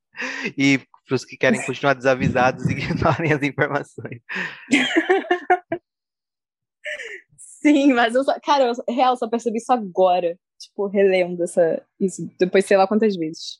E 0.56 0.80
pros 1.06 1.24
que 1.24 1.36
querem 1.36 1.60
continuar 1.64 1.94
desavisados, 1.94 2.66
ignorem 2.68 3.32
as 3.32 3.42
informações. 3.42 4.20
Sim, 7.65 7.93
mas 7.95 8.15
eu 8.15 8.23
só, 8.24 8.39
cara, 8.41 8.65
eu 8.89 8.95
real 8.95 9.16
só 9.16 9.28
percebi 9.28 9.57
isso 9.59 9.73
agora, 9.73 10.39
tipo, 10.59 10.86
relendo 10.86 11.43
essa, 11.43 11.82
isso, 11.99 12.28
depois 12.39 12.65
sei 12.66 12.77
lá 12.77 12.86
quantas 12.86 13.16
vezes. 13.16 13.59